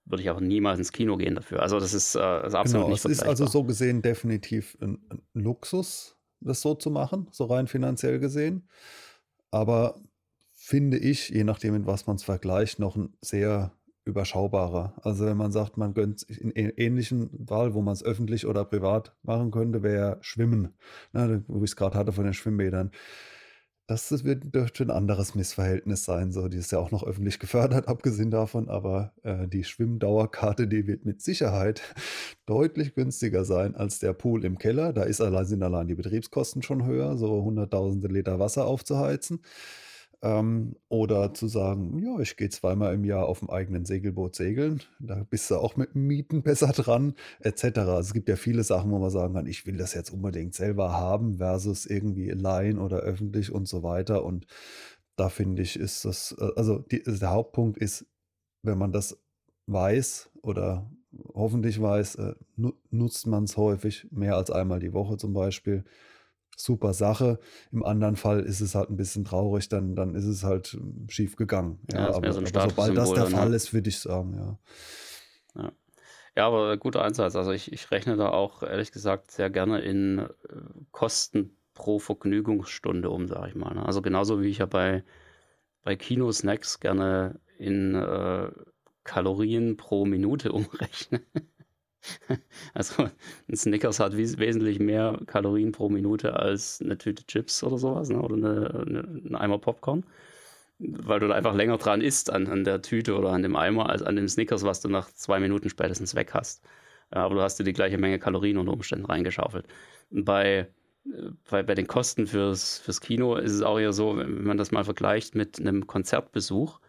Würde 0.05 0.21
ich 0.21 0.29
auch 0.29 0.39
niemals 0.39 0.77
ins 0.77 0.91
Kino 0.91 1.17
gehen 1.17 1.35
dafür. 1.35 1.61
Also 1.61 1.79
das 1.79 1.93
ist, 1.93 2.15
äh, 2.15 2.19
das 2.19 2.49
ist 2.49 2.55
absolut 2.55 2.85
genau, 2.85 2.93
nicht 2.93 3.05
Es 3.05 3.11
ist 3.11 3.23
also 3.23 3.47
so 3.47 3.63
gesehen 3.63 4.01
definitiv 4.01 4.77
ein, 4.81 4.99
ein 5.09 5.21
Luxus, 5.33 6.17
das 6.41 6.61
so 6.61 6.75
zu 6.75 6.91
machen, 6.91 7.27
so 7.31 7.45
rein 7.45 7.67
finanziell 7.67 8.19
gesehen. 8.19 8.67
Aber 9.49 9.99
finde 10.53 10.97
ich, 10.97 11.29
je 11.29 11.43
nachdem, 11.43 11.75
in 11.75 11.85
was 11.85 12.07
man 12.07 12.17
es 12.17 12.23
vergleicht, 12.23 12.79
noch 12.79 12.95
ein 12.95 13.13
sehr 13.21 13.71
überschaubarer. 14.05 14.93
Also 15.01 15.25
wenn 15.25 15.37
man 15.37 15.51
sagt, 15.51 15.77
man 15.77 15.93
gönnt 15.93 16.21
in 16.23 16.51
ähnlichen 16.51 17.29
Wahl, 17.33 17.73
wo 17.73 17.81
man 17.81 17.93
es 17.93 18.03
öffentlich 18.03 18.45
oder 18.45 18.63
privat 18.63 19.15
machen 19.23 19.51
könnte, 19.51 19.81
wäre 19.81 20.19
Schwimmen, 20.21 20.75
ne, 21.11 21.43
wo 21.47 21.57
ich 21.63 21.71
es 21.71 21.75
gerade 21.75 21.97
hatte 21.97 22.13
von 22.13 22.23
den 22.23 22.33
Schwimmbädern. 22.33 22.91
Das 23.87 24.23
wird, 24.23 24.55
dürfte 24.55 24.83
ein 24.83 24.89
anderes 24.89 25.35
Missverhältnis 25.35 26.05
sein. 26.05 26.31
So, 26.31 26.47
die 26.47 26.57
ist 26.57 26.71
ja 26.71 26.79
auch 26.79 26.89
noch 26.89 27.03
öffentlich 27.03 27.37
gefördert, 27.37 27.87
abgesehen 27.87 28.31
davon. 28.31 28.67
Aber 28.67 29.13
äh, 29.23 29.47
die 29.47 29.63
Schwimmdauerkarte, 29.63 30.67
die 30.67 30.87
wird 30.87 31.05
mit 31.05 31.21
Sicherheit 31.21 31.81
deutlich 32.47 32.95
günstiger 32.95 33.45
sein 33.45 33.75
als 33.75 33.99
der 33.99 34.13
Pool 34.13 34.43
im 34.43 34.57
Keller. 34.57 34.91
Da 34.91 35.03
ist 35.03 35.21
allein, 35.21 35.45
sind 35.45 35.61
allein 35.61 35.87
die 35.87 35.95
Betriebskosten 35.95 36.63
schon 36.63 36.85
höher, 36.85 37.17
so 37.17 37.43
hunderttausende 37.43 38.07
Liter 38.07 38.39
Wasser 38.39 38.65
aufzuheizen. 38.65 39.41
Ähm, 40.21 40.75
oder 40.89 41.33
zu 41.33 41.47
sagen, 41.47 41.99
ja, 41.99 42.19
ich 42.19 42.37
gehe 42.37 42.49
zweimal 42.49 42.93
im 42.93 43.03
Jahr 43.03 43.25
auf 43.25 43.39
dem 43.39 43.49
eigenen 43.49 43.85
Segelboot 43.85 44.35
segeln. 44.35 44.81
Da 44.99 45.23
bist 45.29 45.51
du 45.51 45.57
auch 45.57 45.75
mit 45.75 45.95
Mieten 45.95 46.41
besser 46.43 46.71
dran, 46.71 47.15
etc. 47.39 47.79
Also 47.79 47.99
es 47.99 48.13
gibt 48.13 48.29
ja 48.29 48.35
viele 48.35 48.63
Sachen, 48.63 48.91
wo 48.91 48.99
man 48.99 49.09
sagen 49.09 49.33
kann, 49.33 49.47
ich 49.47 49.65
will 49.65 49.77
das 49.77 49.93
jetzt 49.93 50.11
unbedingt 50.11 50.55
selber 50.55 50.93
haben, 50.93 51.37
versus 51.37 51.85
irgendwie 51.85 52.29
leihen 52.29 52.79
oder 52.79 52.97
öffentlich 52.97 53.51
und 53.51 53.67
so 53.67 53.83
weiter. 53.83 54.23
Und 54.23 54.47
da 55.15 55.29
finde 55.29 55.61
ich, 55.61 55.77
ist 55.77 56.05
das, 56.05 56.35
äh, 56.39 56.51
also 56.55 56.79
die, 56.79 57.03
der 57.03 57.31
Hauptpunkt 57.31 57.77
ist, 57.77 58.05
wenn 58.63 58.77
man 58.77 58.91
das 58.91 59.17
weiß 59.67 60.29
oder 60.41 60.91
hoffentlich 61.33 61.81
weiß, 61.81 62.15
äh, 62.15 62.35
nutzt 62.89 63.27
man 63.27 63.45
es 63.45 63.57
häufig, 63.57 64.07
mehr 64.11 64.35
als 64.35 64.51
einmal 64.51 64.79
die 64.79 64.93
Woche 64.93 65.17
zum 65.17 65.33
Beispiel 65.33 65.83
super 66.55 66.93
Sache. 66.93 67.39
Im 67.71 67.83
anderen 67.83 68.15
Fall 68.15 68.41
ist 68.41 68.61
es 68.61 68.75
halt 68.75 68.89
ein 68.89 68.97
bisschen 68.97 69.25
traurig, 69.25 69.69
dann, 69.69 69.95
dann 69.95 70.15
ist 70.15 70.25
es 70.25 70.43
halt 70.43 70.67
hm, 70.67 71.07
schief 71.09 71.35
gegangen. 71.35 71.79
Ja, 71.91 71.99
ja 71.99 72.15
aber, 72.15 72.33
so 72.33 72.39
aber 72.39 72.69
sobald 72.69 72.97
das 72.97 73.13
der 73.13 73.27
Fall 73.27 73.53
ist, 73.53 73.73
würde 73.73 73.89
ich 73.89 73.99
sagen, 73.99 74.33
ja. 74.35 75.61
ja. 75.61 75.71
Ja, 76.37 76.47
aber 76.47 76.75
guter 76.75 77.01
Einsatz. 77.01 77.35
Also 77.35 77.51
ich, 77.51 77.71
ich 77.71 77.91
rechne 77.91 78.17
da 78.17 78.29
auch 78.29 78.61
ehrlich 78.61 78.91
gesagt 78.91 79.31
sehr 79.31 79.49
gerne 79.49 79.79
in 79.79 80.19
äh, 80.19 80.27
Kosten 80.91 81.55
pro 81.73 81.99
Vergnügungsstunde 81.99 83.09
um, 83.09 83.27
sage 83.27 83.49
ich 83.49 83.55
mal. 83.55 83.73
Ne? 83.73 83.85
Also 83.85 84.01
genauso 84.01 84.41
wie 84.41 84.47
ich 84.47 84.57
ja 84.57 84.65
bei, 84.65 85.03
bei 85.83 85.95
Kino-Snacks 85.95 86.81
gerne 86.81 87.39
in 87.57 87.95
äh, 87.95 88.51
Kalorien 89.05 89.77
pro 89.77 90.05
Minute 90.05 90.51
umrechne. 90.51 91.21
Also 92.73 93.09
ein 93.49 93.55
Snickers 93.55 93.99
hat 93.99 94.17
wesentlich 94.17 94.79
mehr 94.79 95.19
Kalorien 95.27 95.71
pro 95.71 95.89
Minute 95.89 96.37
als 96.37 96.81
eine 96.81 96.97
Tüte 96.97 97.25
Chips 97.25 97.63
oder 97.63 97.77
sowas 97.77 98.09
ne? 98.09 98.21
oder 98.21 98.35
eine, 98.35 98.85
eine, 98.87 98.99
ein 99.29 99.35
Eimer 99.35 99.59
Popcorn, 99.59 100.03
weil 100.79 101.19
du 101.19 101.27
da 101.27 101.35
einfach 101.35 101.55
länger 101.55 101.77
dran 101.77 102.01
isst 102.01 102.29
an, 102.31 102.47
an 102.47 102.63
der 102.63 102.81
Tüte 102.81 103.15
oder 103.17 103.29
an 103.29 103.43
dem 103.43 103.55
Eimer 103.55 103.89
als 103.89 104.01
an 104.01 104.15
dem 104.15 104.27
Snickers, 104.27 104.63
was 104.63 104.81
du 104.81 104.89
nach 104.89 105.11
zwei 105.11 105.39
Minuten 105.39 105.69
spätestens 105.69 106.15
weg 106.15 106.33
hast. 106.33 106.63
Aber 107.11 107.35
du 107.35 107.41
hast 107.41 107.57
dir 107.59 107.63
die 107.63 107.73
gleiche 107.73 107.97
Menge 107.97 108.19
Kalorien 108.19 108.57
unter 108.57 108.73
Umständen 108.73 109.05
reingeschaufelt. 109.05 109.67
Bei, 110.09 110.67
bei, 111.49 111.63
bei 111.63 111.75
den 111.75 111.87
Kosten 111.87 112.27
fürs, 112.27 112.79
fürs 112.79 112.99
Kino 112.99 113.35
ist 113.35 113.53
es 113.53 113.61
auch 113.61 113.79
eher 113.79 113.93
so, 113.93 114.17
wenn 114.17 114.43
man 114.43 114.57
das 114.57 114.71
mal 114.71 114.83
vergleicht 114.83 115.35
mit 115.35 115.59
einem 115.59 115.87
Konzertbesuch, 115.87 116.79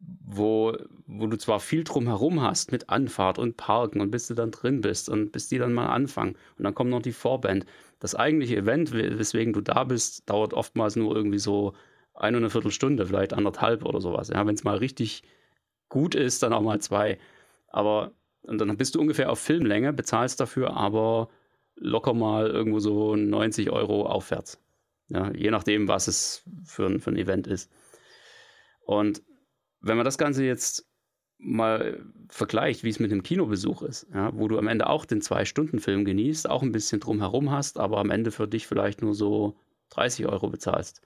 wo, 0.00 0.76
wo 1.06 1.26
du 1.26 1.36
zwar 1.36 1.60
viel 1.60 1.84
drumherum 1.84 2.40
hast 2.40 2.70
mit 2.70 2.88
Anfahrt 2.88 3.38
und 3.38 3.56
Parken 3.56 4.00
und 4.00 4.10
bis 4.10 4.28
du 4.28 4.34
dann 4.34 4.50
drin 4.50 4.80
bist 4.80 5.08
und 5.08 5.32
bis 5.32 5.48
die 5.48 5.58
dann 5.58 5.74
mal 5.74 5.88
anfangen 5.88 6.36
und 6.56 6.64
dann 6.64 6.74
kommt 6.74 6.90
noch 6.90 7.02
die 7.02 7.12
Vorband. 7.12 7.66
Das 7.98 8.14
eigentliche 8.14 8.56
Event, 8.56 8.92
weswegen 8.92 9.52
du 9.52 9.60
da 9.60 9.84
bist, 9.84 10.28
dauert 10.30 10.54
oftmals 10.54 10.94
nur 10.96 11.16
irgendwie 11.16 11.38
so 11.38 11.74
eine 12.14 12.36
und 12.36 12.44
eine 12.44 12.50
Viertelstunde, 12.50 13.06
vielleicht 13.06 13.32
anderthalb 13.32 13.84
oder 13.84 14.00
sowas. 14.00 14.28
Ja, 14.28 14.46
wenn 14.46 14.54
es 14.54 14.64
mal 14.64 14.76
richtig 14.76 15.22
gut 15.88 16.14
ist, 16.14 16.42
dann 16.42 16.52
auch 16.52 16.62
mal 16.62 16.80
zwei. 16.80 17.18
Aber 17.68 18.12
und 18.42 18.58
dann 18.58 18.76
bist 18.76 18.94
du 18.94 19.00
ungefähr 19.00 19.30
auf 19.30 19.40
Filmlänge, 19.40 19.92
bezahlst 19.92 20.40
dafür 20.40 20.76
aber 20.76 21.28
locker 21.76 22.14
mal 22.14 22.48
irgendwo 22.48 22.78
so 22.80 23.14
90 23.16 23.70
Euro 23.70 24.06
aufwärts. 24.06 24.60
Ja, 25.08 25.32
je 25.32 25.50
nachdem, 25.50 25.88
was 25.88 26.08
es 26.08 26.42
für 26.64 26.86
ein, 26.86 27.00
für 27.00 27.10
ein 27.10 27.16
Event 27.16 27.46
ist. 27.46 27.70
Und 28.80 29.22
wenn 29.80 29.96
man 29.96 30.04
das 30.04 30.18
Ganze 30.18 30.44
jetzt 30.44 30.86
mal 31.38 32.04
vergleicht, 32.28 32.82
wie 32.82 32.88
es 32.88 32.98
mit 32.98 33.12
einem 33.12 33.22
Kinobesuch 33.22 33.82
ist, 33.82 34.06
ja, 34.12 34.32
wo 34.34 34.48
du 34.48 34.58
am 34.58 34.66
Ende 34.66 34.88
auch 34.88 35.04
den 35.04 35.20
Zwei-Stunden-Film 35.20 36.04
genießt, 36.04 36.50
auch 36.50 36.62
ein 36.62 36.72
bisschen 36.72 37.00
drumherum 37.00 37.50
hast, 37.50 37.78
aber 37.78 37.98
am 37.98 38.10
Ende 38.10 38.32
für 38.32 38.48
dich 38.48 38.66
vielleicht 38.66 39.02
nur 39.02 39.14
so 39.14 39.56
30 39.90 40.26
Euro 40.26 40.48
bezahlst. 40.48 41.00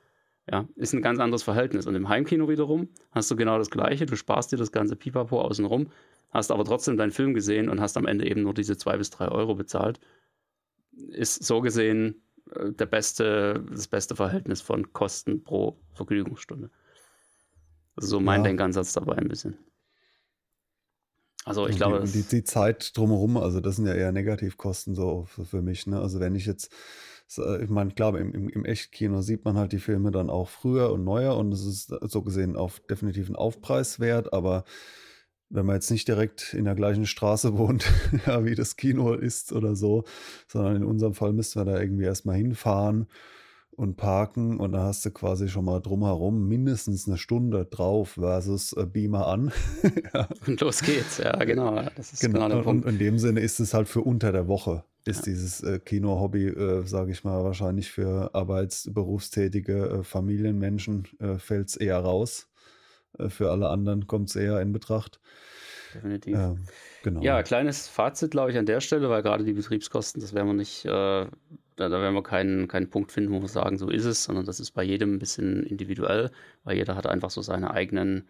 Ja, 0.51 0.66
ist 0.75 0.93
ein 0.93 1.03
ganz 1.03 1.20
anderes 1.20 1.45
Verhältnis. 1.45 1.87
Und 1.87 1.95
im 1.95 2.09
Heimkino 2.09 2.49
wiederum 2.49 2.89
hast 3.12 3.31
du 3.31 3.37
genau 3.37 3.59
das 3.59 3.70
Gleiche. 3.70 4.07
Du 4.07 4.16
sparst 4.16 4.51
dir 4.51 4.57
das 4.57 4.73
ganze 4.73 4.97
Pipapo 4.97 5.41
außenrum, 5.41 5.89
hast 6.31 6.51
aber 6.51 6.64
trotzdem 6.64 6.97
deinen 6.97 7.12
Film 7.12 7.35
gesehen 7.35 7.68
und 7.68 7.81
hast 7.81 7.97
am 7.97 8.07
Ende 8.07 8.27
eben 8.29 8.43
nur 8.43 8.55
diese 8.55 8.77
zwei 8.77 8.97
bis 8.97 9.11
drei 9.11 9.29
Euro 9.29 9.55
bezahlt. 9.55 10.01
Ist 11.11 11.45
so 11.45 11.61
gesehen 11.61 12.23
äh, 12.57 12.73
der 12.73 12.87
beste, 12.87 13.64
das 13.70 13.87
beste 13.87 14.16
Verhältnis 14.16 14.61
von 14.61 14.93
Kosten 14.93 15.45
pro 15.45 15.79
Vergnügungsstunde. 15.95 16.70
So 17.97 18.20
mein 18.20 18.40
ja. 18.40 18.49
Denkansatz 18.49 18.93
dabei 18.93 19.16
ein 19.16 19.28
bisschen. 19.28 19.59
Also 21.45 21.66
ich 21.66 21.72
und 21.72 21.78
glaube. 21.78 22.05
Die, 22.05 22.22
die, 22.22 22.28
die, 22.28 22.45
Zeit 22.45 22.97
drumherum, 22.97 23.36
also 23.36 23.61
das 23.61 23.76
sind 23.76 23.86
ja 23.86 23.95
eher 23.95 24.12
Negativkosten 24.12 24.95
so 24.95 25.24
für, 25.26 25.45
für 25.45 25.62
mich. 25.62 25.86
Ne? 25.86 26.01
Also 26.01 26.20
wenn 26.20 26.34
ich 26.34 26.47
jetzt, 26.47 26.72
ich 27.26 27.68
meine, 27.68 27.90
klar, 27.90 28.16
im, 28.16 28.32
im, 28.32 28.49
im 28.49 28.64
Echtkino 28.64 29.22
sieht 29.22 29.45
man 29.45 29.57
halt 29.57 29.72
die 29.72 29.80
Filme 29.80 30.11
dann 30.11 30.30
auch 30.30 30.49
früher 30.49 30.93
und 30.93 31.05
neuer 31.05 31.36
und 31.36 31.53
es 31.53 31.64
ist 31.64 31.95
so 32.03 32.22
gesehen 32.22 32.57
auf 32.57 32.80
definitiv 32.80 33.28
ein 33.28 33.36
Aufpreiswert, 33.36 34.32
aber 34.32 34.64
wenn 35.49 35.66
man 35.66 35.76
jetzt 35.76 35.90
nicht 35.90 36.09
direkt 36.09 36.55
in 36.55 36.64
der 36.64 36.74
gleichen 36.74 37.07
Straße 37.07 37.59
wohnt, 37.59 37.90
ja, 38.26 38.45
wie 38.45 38.55
das 38.55 38.76
Kino 38.76 39.14
ist 39.14 39.53
oder 39.53 39.74
so, 39.74 40.05
sondern 40.47 40.76
in 40.76 40.84
unserem 40.84 41.14
Fall 41.14 41.32
müssten 41.32 41.61
wir 41.61 41.64
da 41.64 41.80
irgendwie 41.80 42.05
erstmal 42.05 42.36
hinfahren 42.36 43.09
und 43.77 43.97
parken 43.97 44.61
und 44.61 44.73
da 44.73 44.83
hast 44.85 45.05
du 45.05 45.11
quasi 45.11 45.49
schon 45.49 45.64
mal 45.64 45.81
drumherum 45.81 46.47
mindestens 46.47 47.09
eine 47.09 47.16
Stunde 47.16 47.64
drauf 47.64 48.11
versus 48.11 48.73
äh, 48.75 48.87
Beamer 48.87 49.27
an. 49.27 49.53
ja. 50.14 50.29
Und 50.47 50.61
los 50.61 50.83
geht's, 50.83 51.18
ja, 51.18 51.33
genau. 51.45 51.83
Das 51.97 52.12
ist 52.12 52.20
genau, 52.20 52.49
genau 52.49 52.68
und 52.68 52.85
in 52.85 52.99
dem 52.99 53.18
Sinne 53.18 53.41
ist 53.41 53.61
es 53.61 53.73
halt 53.73 53.89
für 53.89 54.03
unter 54.03 54.31
der 54.31 54.47
Woche, 54.47 54.85
ist 55.07 55.27
ja. 55.27 55.33
dieses 55.33 55.62
äh, 55.62 55.79
Kino-Hobby, 55.79 56.49
äh, 56.49 56.87
sage 56.87 57.12
ich 57.12 57.25
mal, 57.25 57.45
wahrscheinlich 57.45 57.91
für 57.91 58.35
arbeitsberufstätige 58.35 59.89
äh, 59.89 60.03
Familienmenschen 60.05 61.09
äh, 61.18 61.39
fällt 61.39 61.68
es 61.68 61.77
eher 61.77 61.99
raus. 61.99 62.49
Äh, 63.18 63.31
für 63.31 63.51
alle 63.51 63.68
anderen 63.68 64.07
kommt 64.07 64.29
es 64.29 64.37
eher 64.37 64.61
in 64.61 64.73
Betracht. 64.73 65.18
Definitiv. 65.95 66.37
Ähm, 66.37 66.66
genau. 67.03 67.23
Ja, 67.23 67.43
kleines 67.43 67.89
Fazit, 67.89 68.31
glaube 68.33 68.51
ich, 68.51 68.59
an 68.59 68.66
der 68.66 68.81
Stelle, 68.81 69.09
weil 69.09 69.23
gerade 69.23 69.45
die 69.45 69.53
Betriebskosten, 69.53 70.20
das 70.20 70.35
werden 70.35 70.49
wir 70.49 70.55
nicht 70.55 70.87
da, 71.83 71.89
da 71.89 72.01
werden 72.01 72.14
wir 72.14 72.22
keinen, 72.22 72.68
keinen 72.68 72.91
Punkt 72.91 73.12
finden, 73.12 73.33
wo 73.33 73.41
wir 73.41 73.49
sagen, 73.49 73.78
so 73.78 73.91
ist 73.91 74.05
es, 74.05 74.24
sondern 74.24 74.47
das 74.47 74.61
ist 74.61 74.72
bei 74.72 74.83
jedem 74.85 75.14
ein 75.14 75.18
bisschen 75.18 75.64
individuell, 75.64 76.30
weil 76.64 76.76
jeder 76.76 76.97
hat 76.97 77.07
einfach 77.07 77.30
so 77.30 77.43
seine 77.43 77.72
eigenen 77.72 78.28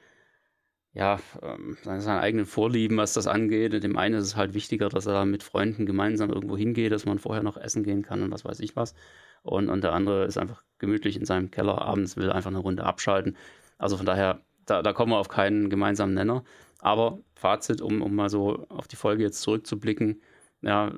ja, 0.95 1.19
ähm, 1.43 1.77
seine 1.83 2.21
eigenen 2.21 2.47
Vorlieben, 2.47 2.99
was 2.99 3.15
das 3.15 3.27
angeht. 3.27 3.73
Dem 3.83 3.97
einen 3.97 4.17
ist 4.17 4.27
es 4.27 4.37
halt 4.37 4.55
wichtiger, 4.55 4.89
dass 4.91 5.07
er 5.07 5.25
mit 5.25 5.43
Freunden 5.43 5.87
gemeinsam 5.87 6.31
irgendwo 6.31 6.57
hingeht, 6.57 6.93
dass 6.93 7.07
man 7.07 7.19
vorher 7.19 7.43
noch 7.43 7.57
essen 7.57 7.83
gehen 7.83 8.03
kann 8.03 8.23
und 8.23 8.31
was 8.31 8.45
weiß 8.45 8.61
ich 8.61 8.77
was. 8.77 8.95
Und, 9.43 9.71
und 9.71 9.83
der 9.85 9.93
andere 9.93 10.27
ist 10.27 10.39
einfach 10.39 10.63
gemütlich 10.79 11.17
in 11.17 11.25
seinem 11.25 11.51
Keller 11.51 11.81
abends, 11.81 12.17
will 12.17 12.31
einfach 12.31 12.51
eine 12.51 12.59
Runde 12.59 12.85
abschalten. 12.85 13.37
Also 13.79 13.97
von 13.97 14.07
daher, 14.07 14.43
da, 14.67 14.83
da 14.83 14.93
kommen 14.93 15.13
wir 15.13 15.19
auf 15.19 15.29
keinen 15.29 15.71
gemeinsamen 15.71 16.15
Nenner. 16.15 16.45
Aber 16.81 17.21
Fazit, 17.35 17.81
um, 17.81 18.03
um 18.03 18.15
mal 18.15 18.29
so 18.29 18.67
auf 18.69 18.87
die 18.89 18.97
Folge 18.97 19.23
jetzt 19.23 19.41
zurückzublicken, 19.43 20.21
ja, 20.63 20.93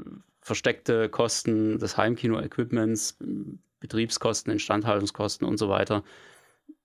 versteckte 0.45 1.09
Kosten 1.09 1.78
des 1.78 1.97
Heimkino-Equipments, 1.97 3.18
Betriebskosten, 3.80 4.53
Instandhaltungskosten 4.53 5.49
und 5.49 5.57
so 5.57 5.70
weiter. 5.70 6.05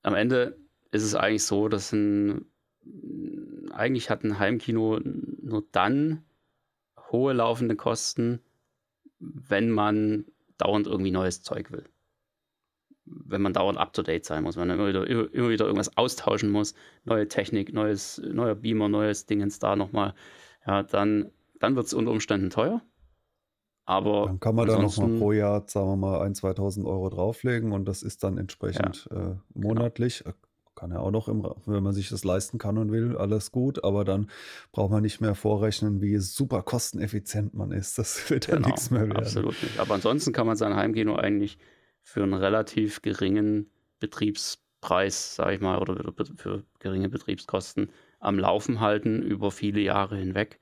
Am 0.01 0.15
Ende 0.15 0.57
ist 0.91 1.03
es 1.03 1.13
eigentlich 1.13 1.43
so, 1.43 1.67
dass 1.67 1.91
ein 1.91 2.45
eigentlich 3.71 4.09
hat 4.09 4.23
ein 4.23 4.39
Heimkino 4.39 4.99
nur 5.03 5.63
dann 5.73 6.23
hohe 7.11 7.33
laufende 7.33 7.75
Kosten, 7.75 8.39
wenn 9.19 9.69
man 9.69 10.25
dauernd 10.57 10.87
irgendwie 10.87 11.11
neues 11.11 11.43
Zeug 11.43 11.71
will. 11.71 11.83
Wenn 13.05 13.41
man 13.41 13.53
dauernd 13.53 13.77
up 13.77 13.91
to 13.91 14.03
date 14.03 14.25
sein 14.25 14.43
muss, 14.43 14.55
wenn 14.55 14.67
man 14.67 14.79
immer 14.79 14.87
wieder, 14.87 15.05
immer 15.05 15.49
wieder 15.49 15.65
irgendwas 15.65 15.97
austauschen 15.97 16.49
muss, 16.49 16.75
neue 17.03 17.27
Technik, 17.27 17.73
neues, 17.73 18.21
neuer 18.23 18.55
Beamer, 18.55 18.87
neues 18.87 19.25
Dingens 19.25 19.59
da 19.59 19.75
nochmal, 19.75 20.13
ja, 20.65 20.83
dann, 20.83 21.31
dann 21.59 21.75
wird 21.75 21.87
es 21.87 21.93
unter 21.93 22.11
Umständen 22.11 22.49
teuer. 22.49 22.81
Aber 23.89 24.27
dann 24.27 24.39
kann 24.39 24.53
man 24.53 24.67
da 24.67 24.77
nochmal 24.77 25.17
pro 25.17 25.31
Jahr, 25.31 25.63
sagen 25.65 25.87
wir 25.87 25.95
mal, 25.95 26.21
1.000, 26.21 26.57
2.000 26.57 26.85
Euro 26.85 27.09
drauflegen 27.09 27.71
und 27.71 27.85
das 27.85 28.03
ist 28.03 28.23
dann 28.23 28.37
entsprechend 28.37 29.09
ja, 29.11 29.31
äh, 29.31 29.35
monatlich. 29.55 30.23
Genau 30.23 30.35
kann 30.79 30.91
ja 30.91 30.99
auch 30.99 31.11
noch, 31.11 31.27
im, 31.27 31.45
wenn 31.65 31.83
man 31.83 31.93
sich 31.93 32.07
das 32.07 32.23
leisten 32.23 32.57
kann 32.57 32.77
und 32.77 32.91
will, 32.91 33.17
alles 33.17 33.51
gut, 33.51 33.83
aber 33.83 34.05
dann 34.05 34.29
braucht 34.71 34.91
man 34.91 35.01
nicht 35.01 35.19
mehr 35.19 35.35
vorrechnen, 35.35 36.01
wie 36.01 36.17
super 36.19 36.61
kosteneffizient 36.61 37.53
man 37.53 37.71
ist. 37.71 37.97
Das 37.97 38.29
wird 38.29 38.45
genau, 38.45 38.61
ja 38.61 38.67
nichts 38.67 38.89
mehr 38.89 39.01
werden. 39.01 39.17
Absolut 39.17 39.61
nicht. 39.61 39.77
Aber 39.77 39.95
ansonsten 39.95 40.31
kann 40.31 40.47
man 40.47 40.55
sein 40.55 40.75
Heimkino 40.75 41.15
eigentlich 41.15 41.57
für 42.01 42.23
einen 42.23 42.33
relativ 42.33 43.01
geringen 43.01 43.69
Betriebspreis, 43.99 45.35
sage 45.35 45.55
ich 45.55 45.61
mal, 45.61 45.79
oder 45.79 46.13
für 46.37 46.63
geringe 46.79 47.09
Betriebskosten 47.09 47.91
am 48.19 48.39
Laufen 48.39 48.79
halten 48.79 49.21
über 49.21 49.51
viele 49.51 49.81
Jahre 49.81 50.15
hinweg, 50.15 50.59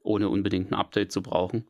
ohne 0.00 0.28
unbedingt 0.28 0.72
ein 0.72 0.74
Update 0.74 1.10
zu 1.10 1.22
brauchen. 1.22 1.64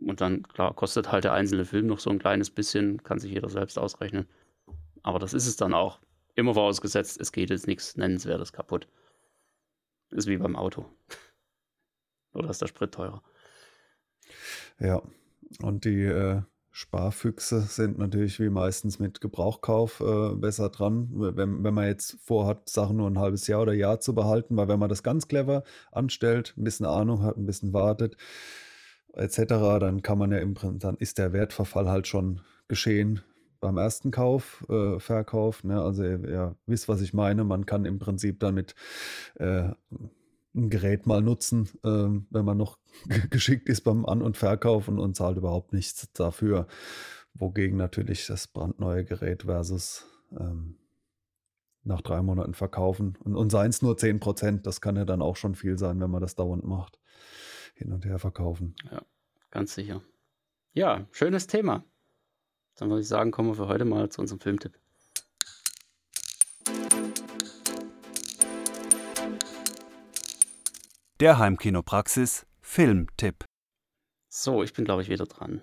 Und 0.00 0.20
dann, 0.20 0.42
klar, 0.44 0.74
kostet 0.74 1.12
halt 1.12 1.24
der 1.24 1.32
einzelne 1.32 1.64
Film 1.64 1.86
noch 1.86 1.98
so 1.98 2.10
ein 2.10 2.18
kleines 2.18 2.50
bisschen, 2.50 3.02
kann 3.02 3.18
sich 3.18 3.32
jeder 3.32 3.48
selbst 3.48 3.78
ausrechnen. 3.78 4.26
Aber 5.02 5.18
das 5.18 5.34
ist 5.34 5.46
es 5.46 5.56
dann 5.56 5.74
auch. 5.74 6.00
Immer 6.34 6.54
vorausgesetzt, 6.54 7.20
es 7.20 7.32
geht 7.32 7.50
jetzt 7.50 7.66
nichts 7.66 7.96
Nennenswertes 7.96 8.52
kaputt. 8.52 8.88
Ist 10.10 10.26
wie 10.26 10.38
beim 10.38 10.56
Auto. 10.56 10.86
Oder 12.32 12.50
ist 12.50 12.62
der 12.62 12.68
Sprit 12.68 12.92
teurer? 12.92 13.22
Ja, 14.78 15.02
und 15.60 15.84
die 15.84 16.04
äh, 16.04 16.42
Sparfüchse 16.70 17.60
sind 17.60 17.98
natürlich 17.98 18.38
wie 18.38 18.48
meistens 18.48 18.98
mit 18.98 19.20
Gebrauchkauf 19.20 20.00
äh, 20.00 20.34
besser 20.34 20.70
dran, 20.70 21.08
wenn, 21.12 21.64
wenn 21.64 21.74
man 21.74 21.86
jetzt 21.86 22.16
vorhat, 22.22 22.68
Sachen 22.68 22.96
nur 22.96 23.10
ein 23.10 23.18
halbes 23.18 23.46
Jahr 23.48 23.62
oder 23.62 23.72
Jahr 23.72 24.00
zu 24.00 24.14
behalten, 24.14 24.56
weil 24.56 24.68
wenn 24.68 24.78
man 24.78 24.88
das 24.88 25.02
ganz 25.02 25.26
clever 25.26 25.64
anstellt, 25.90 26.54
ein 26.56 26.64
bisschen 26.64 26.86
Ahnung 26.86 27.22
hat, 27.22 27.36
ein 27.36 27.46
bisschen 27.46 27.72
wartet, 27.72 28.16
etc., 29.14 29.44
dann 29.80 30.02
kann 30.02 30.18
man 30.18 30.32
ja 30.32 30.38
im 30.38 30.54
Prinzip, 30.54 30.80
dann 30.80 30.96
ist 30.96 31.18
der 31.18 31.32
Wertverfall 31.32 31.88
halt 31.88 32.06
schon 32.06 32.40
geschehen 32.68 33.20
beim 33.60 33.76
ersten 33.76 34.10
Kauf, 34.10 34.64
äh, 34.68 34.98
Verkauf. 34.98 35.64
Ne? 35.64 35.80
Also 35.80 36.02
ihr 36.02 36.56
wisst, 36.66 36.88
was 36.88 37.02
ich 37.02 37.12
meine. 37.12 37.44
Man 37.44 37.66
kann 37.66 37.84
im 37.84 37.98
Prinzip 37.98 38.40
damit 38.40 38.74
äh, 39.34 39.70
ein 40.54 40.70
Gerät 40.70 41.06
mal 41.06 41.20
nutzen, 41.22 41.68
äh, 41.84 41.88
wenn 42.30 42.44
man 42.44 42.56
noch 42.56 42.78
geschickt 43.30 43.68
ist 43.68 43.82
beim 43.82 44.06
An- 44.06 44.22
und 44.22 44.36
Verkauf 44.36 44.88
und, 44.88 44.98
und 44.98 45.14
zahlt 45.14 45.36
überhaupt 45.36 45.72
nichts 45.72 46.10
dafür. 46.12 46.66
Wogegen 47.34 47.76
natürlich 47.76 48.26
das 48.26 48.48
brandneue 48.48 49.04
Gerät 49.04 49.44
versus 49.44 50.06
ähm, 50.38 50.76
nach 51.84 52.00
drei 52.00 52.22
Monaten 52.22 52.54
verkaufen. 52.54 53.16
Und, 53.24 53.36
und 53.36 53.50
seien 53.50 53.70
es 53.70 53.82
nur 53.82 53.96
10 53.96 54.20
Prozent, 54.20 54.66
das 54.66 54.80
kann 54.80 54.96
ja 54.96 55.04
dann 55.04 55.22
auch 55.22 55.36
schon 55.36 55.54
viel 55.54 55.78
sein, 55.78 56.00
wenn 56.00 56.10
man 56.10 56.20
das 56.20 56.34
dauernd 56.34 56.64
macht. 56.64 56.99
Hin 57.80 57.94
und 57.94 58.04
her 58.04 58.18
verkaufen. 58.18 58.76
Ja, 58.90 59.00
ganz 59.50 59.74
sicher. 59.74 60.02
Ja, 60.74 61.06
schönes 61.12 61.46
Thema. 61.46 61.82
Dann 62.76 62.90
würde 62.90 63.00
ich 63.00 63.08
sagen, 63.08 63.30
kommen 63.30 63.48
wir 63.48 63.54
für 63.54 63.68
heute 63.68 63.86
mal 63.86 64.10
zu 64.10 64.20
unserem 64.20 64.38
Filmtipp. 64.38 64.78
Der 71.20 71.38
Heimkinopraxis 71.38 72.46
Filmtipp. 72.60 73.46
So, 74.28 74.62
ich 74.62 74.74
bin 74.74 74.84
glaube 74.84 75.00
ich 75.00 75.08
wieder 75.08 75.24
dran. 75.24 75.62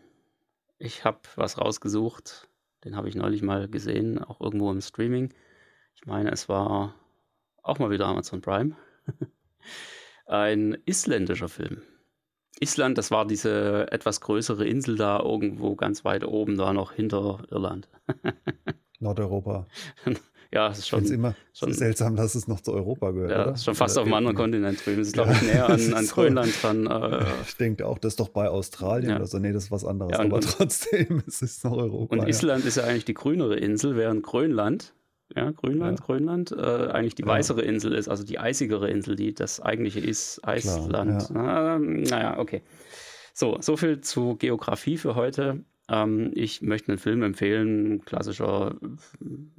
Ich 0.80 1.06
habe 1.06 1.20
was 1.36 1.60
rausgesucht, 1.60 2.50
den 2.84 2.96
habe 2.96 3.10
ich 3.10 3.14
neulich 3.14 3.44
mal 3.44 3.68
gesehen, 3.68 4.18
auch 4.18 4.42
irgendwo 4.42 4.72
im 4.72 4.82
Streaming. 4.82 5.36
Ich 5.94 6.08
meine, 6.08 6.32
es 6.32 6.50
war 6.50 6.96
auch 7.62 7.78
mal 7.78 7.92
wieder 7.92 8.08
Amazon 8.08 8.42
Prime. 8.42 8.76
Ein 10.26 10.82
isländischer 10.88 11.48
Film. 11.48 11.84
Island, 12.60 12.98
das 12.98 13.12
war 13.12 13.26
diese 13.26 13.92
etwas 13.92 14.22
größere 14.22 14.66
Insel 14.66 14.96
da 14.96 15.20
irgendwo 15.20 15.76
ganz 15.76 16.06
weit 16.06 16.26
oben, 16.26 16.58
da 16.58 16.74
noch 16.74 16.92
hinter 16.92 17.40
Irland. 17.52 17.88
Nordeuropa. 19.00 19.68
ja, 20.52 20.70
es 20.70 20.80
ist 20.80 20.88
schon, 20.88 21.06
immer 21.06 21.36
schon 21.54 21.72
seltsam, 21.72 22.16
dass 22.16 22.34
es 22.34 22.48
noch 22.48 22.62
zu 22.62 22.74
Europa 22.74 23.12
gehört. 23.12 23.32
Ja, 23.32 23.44
oder? 23.44 23.54
ist 23.54 23.66
schon 23.66 23.76
fast 23.76 23.98
auf 23.98 24.06
einem 24.06 24.16
anderen 24.16 24.36
Kontinent 24.36 24.84
drüben. 24.84 24.98
Das 24.98 25.08
ist, 25.08 25.14
glaube 25.14 25.34
ich, 25.34 25.42
näher 25.44 25.66
an, 25.70 25.94
an 25.94 26.06
so. 26.06 26.16
Grönland 26.16 26.64
dran. 26.64 26.88
Äh, 26.88 27.26
ich 27.48 27.58
denke 27.58 27.86
auch, 27.86 28.00
das 28.00 28.14
ist 28.14 28.20
doch 28.20 28.30
bei 28.30 28.50
Australien 28.50 29.12
ja. 29.12 29.16
oder 29.18 29.28
so. 29.28 29.38
Nee, 29.38 29.52
das 29.52 29.66
ist 29.66 29.72
was 29.72 29.86
anderes. 29.86 30.14
Ja, 30.14 30.20
aber 30.20 30.42
trotzdem 30.42 31.22
ist 31.28 31.44
es 31.44 31.64
noch 31.64 31.74
Europa. 31.74 32.16
Und 32.16 32.28
Island 32.28 32.66
ist 32.66 32.78
ja 32.78 32.84
eigentlich 32.86 33.06
die 33.06 33.14
grünere 33.14 33.56
Insel, 33.58 33.96
während 33.96 34.24
Grönland 34.24 34.94
ja, 35.36 35.52
Grönland, 35.52 36.00
ja. 36.00 36.06
Grönland, 36.06 36.52
äh, 36.52 36.88
eigentlich 36.92 37.16
die 37.16 37.24
ja. 37.24 37.28
weißere 37.28 37.62
Insel 37.62 37.94
ist, 37.94 38.08
also 38.08 38.24
die 38.24 38.40
eisigere 38.40 38.90
Insel, 38.90 39.16
die 39.16 39.34
das 39.34 39.60
eigentliche 39.60 40.00
ist, 40.00 40.46
Eisland. 40.48 41.30
Ja. 41.34 41.76
Ähm, 41.76 42.04
naja, 42.04 42.40
okay. 42.40 42.62
So, 43.34 43.58
so 43.62 43.78
viel 43.78 44.02
zu 44.02 44.36
Geografie 44.36 44.98
für 44.98 45.16
heute. 45.16 45.64
Ähm, 45.90 46.32
ich 46.34 46.62
möchte 46.62 46.90
einen 46.90 46.98
Film 46.98 47.24
empfehlen, 47.24 48.04
klassischer, 48.06 48.76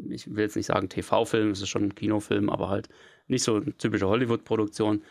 ich 0.09 0.35
will 0.35 0.43
jetzt 0.43 0.57
nicht 0.57 0.67
sagen 0.67 0.89
TV-Film, 0.89 1.51
es 1.51 1.63
ist 1.63 1.69
schon 1.69 1.85
ein 1.85 1.95
Kinofilm, 1.95 2.51
aber 2.51 2.69
halt 2.69 2.89
nicht 3.29 3.45
so 3.45 3.57
eine 3.57 3.77
typische 3.77 4.09
Hollywood-Produktion. 4.09 5.03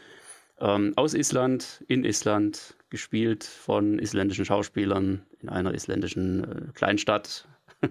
Ähm, 0.60 0.94
aus 0.96 1.14
Island, 1.14 1.84
in 1.88 2.04
Island, 2.04 2.76
gespielt 2.90 3.44
von 3.44 4.00
isländischen 4.00 4.46
Schauspielern 4.46 5.22
in 5.40 5.50
einer 5.50 5.74
isländischen 5.74 6.44
äh, 6.44 6.72
Kleinstadt. 6.74 7.48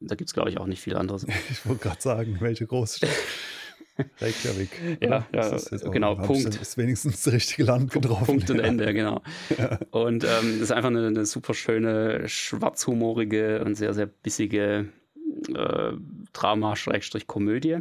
Da 0.00 0.14
gibt 0.14 0.30
es, 0.30 0.34
glaube 0.34 0.50
ich, 0.50 0.58
auch 0.58 0.66
nicht 0.66 0.80
viel 0.80 0.96
anderes. 0.96 1.26
Ich 1.50 1.66
wollte 1.66 1.82
gerade 1.82 2.00
sagen, 2.00 2.36
welche 2.40 2.66
Großstadt. 2.66 3.10
Reykjavik. 4.20 4.70
Ja, 5.00 5.26
ja 5.34 5.58
genau, 5.90 6.14
Punkt. 6.14 6.54
Ist 6.54 6.78
wenigstens 6.78 7.22
das 7.22 7.32
richtige 7.32 7.64
Land 7.64 7.90
getroffen. 7.90 8.26
Punkt 8.26 8.50
und 8.50 8.60
Ende, 8.60 8.94
genau. 8.94 9.22
Ja. 9.56 9.80
Und 9.90 10.22
ähm, 10.24 10.52
das 10.52 10.60
ist 10.60 10.72
einfach 10.72 10.90
eine, 10.90 11.08
eine 11.08 11.26
super 11.26 11.52
schöne, 11.52 12.28
schwarzhumorige 12.28 13.64
und 13.64 13.74
sehr, 13.74 13.94
sehr 13.94 14.06
bissige 14.06 14.88
äh, 15.52 15.92
Drama-Komödie. 16.32 17.78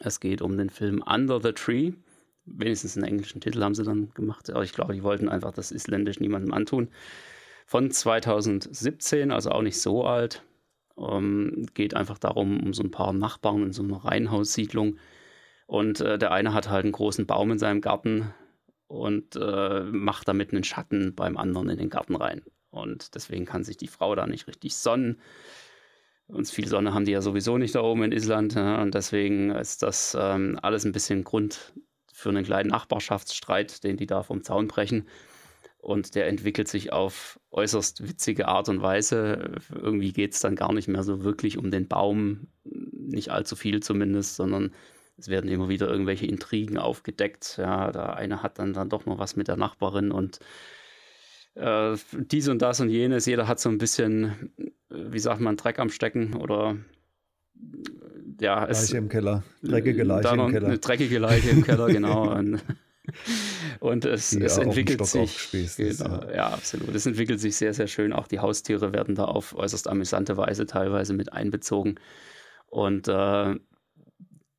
Es 0.00 0.20
geht 0.20 0.42
um 0.42 0.56
den 0.56 0.70
Film 0.70 1.02
Under 1.06 1.40
the 1.40 1.52
Tree. 1.52 1.92
Wenigstens 2.46 2.96
einen 2.96 3.06
englischen 3.06 3.40
Titel 3.40 3.62
haben 3.62 3.74
sie 3.74 3.84
dann 3.84 4.10
gemacht. 4.14 4.50
Aber 4.50 4.64
ich 4.64 4.72
glaube, 4.72 4.94
die 4.94 5.02
wollten 5.02 5.28
einfach 5.28 5.52
das 5.52 5.70
Isländisch 5.70 6.20
niemandem 6.20 6.52
antun. 6.52 6.88
Von 7.66 7.90
2017, 7.90 9.30
also 9.30 9.50
auch 9.50 9.62
nicht 9.62 9.80
so 9.80 10.04
alt. 10.04 10.42
Ähm, 11.00 11.66
geht 11.74 11.94
einfach 11.94 12.18
darum, 12.18 12.60
um 12.62 12.74
so 12.74 12.82
ein 12.82 12.90
paar 12.90 13.12
Nachbarn 13.12 13.64
in 13.64 13.72
so 13.72 13.82
einer 13.82 14.04
Reihenhaussiedlung. 14.04 14.98
Und 15.66 16.00
äh, 16.00 16.18
der 16.18 16.32
eine 16.32 16.52
hat 16.52 16.68
halt 16.68 16.84
einen 16.84 16.92
großen 16.92 17.26
Baum 17.26 17.52
in 17.52 17.58
seinem 17.58 17.80
Garten 17.80 18.34
und 18.88 19.36
äh, 19.36 19.82
macht 19.84 20.28
damit 20.28 20.52
einen 20.52 20.64
Schatten 20.64 21.14
beim 21.14 21.36
anderen 21.36 21.68
in 21.68 21.78
den 21.78 21.90
Garten 21.90 22.16
rein. 22.16 22.42
Und 22.70 23.14
deswegen 23.14 23.44
kann 23.44 23.64
sich 23.64 23.76
die 23.76 23.88
Frau 23.88 24.14
da 24.14 24.26
nicht 24.26 24.48
richtig 24.48 24.76
sonnen. 24.76 25.20
Und 26.26 26.48
viel 26.48 26.68
Sonne 26.68 26.94
haben 26.94 27.04
die 27.04 27.12
ja 27.12 27.22
sowieso 27.22 27.58
nicht 27.58 27.74
da 27.74 27.82
oben 27.82 28.04
in 28.04 28.12
Island. 28.12 28.54
Ja, 28.54 28.82
und 28.82 28.94
deswegen 28.94 29.50
ist 29.50 29.82
das 29.82 30.16
ähm, 30.18 30.58
alles 30.62 30.84
ein 30.84 30.92
bisschen 30.92 31.24
Grund 31.24 31.72
für 32.12 32.28
einen 32.28 32.44
kleinen 32.44 32.70
Nachbarschaftsstreit, 32.70 33.82
den 33.84 33.96
die 33.96 34.06
da 34.06 34.22
vom 34.22 34.42
Zaun 34.42 34.68
brechen. 34.68 35.08
Und 35.80 36.14
der 36.14 36.28
entwickelt 36.28 36.68
sich 36.68 36.92
auf 36.92 37.40
äußerst 37.50 38.06
witzige 38.06 38.48
Art 38.48 38.68
und 38.68 38.82
Weise. 38.82 39.52
Irgendwie 39.74 40.12
geht 40.12 40.34
es 40.34 40.40
dann 40.40 40.54
gar 40.54 40.72
nicht 40.72 40.88
mehr 40.88 41.02
so 41.02 41.24
wirklich 41.24 41.56
um 41.56 41.70
den 41.70 41.88
Baum, 41.88 42.48
nicht 42.64 43.30
allzu 43.30 43.56
viel 43.56 43.82
zumindest, 43.82 44.36
sondern 44.36 44.72
es 45.16 45.28
werden 45.28 45.50
immer 45.50 45.68
wieder 45.68 45.88
irgendwelche 45.88 46.26
Intrigen 46.26 46.78
aufgedeckt. 46.78 47.56
Ja, 47.58 47.92
der 47.92 48.16
eine 48.16 48.42
hat 48.42 48.58
dann, 48.58 48.72
dann 48.72 48.90
doch 48.90 49.06
noch 49.06 49.18
was 49.18 49.36
mit 49.36 49.48
der 49.48 49.56
Nachbarin 49.56 50.12
und 50.12 50.38
äh, 51.54 51.96
dies 52.12 52.48
und 52.48 52.60
das 52.62 52.80
und 52.80 52.90
jenes. 52.90 53.26
Jeder 53.26 53.48
hat 53.48 53.60
so 53.60 53.68
ein 53.68 53.78
bisschen, 53.78 54.52
wie 54.88 55.18
sagt 55.18 55.40
man, 55.40 55.56
Dreck 55.56 55.78
am 55.78 55.90
Stecken 55.90 56.34
oder 56.34 56.76
ja, 58.40 58.64
Leiche 58.64 58.96
im 58.96 59.08
Keller. 59.08 59.44
Dreckige 59.62 60.04
Leiche 60.04 60.34
im 60.34 60.50
Keller. 60.50 60.66
Eine 60.68 60.78
dreckige 60.78 61.18
Leiche 61.18 61.50
im 61.50 61.62
Keller, 61.62 61.88
genau. 61.88 62.30
Und, 62.36 62.62
und 63.80 64.04
es, 64.04 64.34
es 64.34 64.58
entwickelt 64.58 65.04
sich. 65.06 65.76
Genau, 65.76 66.22
ja. 66.22 66.34
ja, 66.34 66.48
absolut. 66.48 66.94
Es 66.94 67.06
entwickelt 67.06 67.40
sich 67.40 67.56
sehr, 67.56 67.74
sehr 67.74 67.86
schön. 67.86 68.12
Auch 68.12 68.28
die 68.28 68.40
Haustiere 68.40 68.92
werden 68.92 69.14
da 69.14 69.24
auf 69.24 69.54
äußerst 69.54 69.88
amüsante 69.88 70.36
Weise 70.36 70.66
teilweise 70.66 71.12
mit 71.12 71.32
einbezogen. 71.32 71.96
Und 72.68 73.08
äh, 73.08 73.56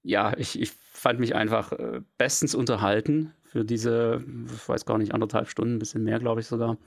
ja, 0.03 0.37
ich, 0.37 0.59
ich 0.59 0.71
fand 0.71 1.19
mich 1.19 1.35
einfach 1.35 1.71
äh, 1.73 2.01
bestens 2.17 2.55
unterhalten 2.55 3.33
für 3.43 3.65
diese, 3.65 4.23
ich 4.53 4.69
weiß 4.69 4.85
gar 4.85 4.97
nicht, 4.97 5.13
anderthalb 5.13 5.49
Stunden, 5.49 5.75
ein 5.75 5.79
bisschen 5.79 6.03
mehr, 6.03 6.19
glaube 6.19 6.41
ich 6.41 6.47
sogar. 6.47 6.77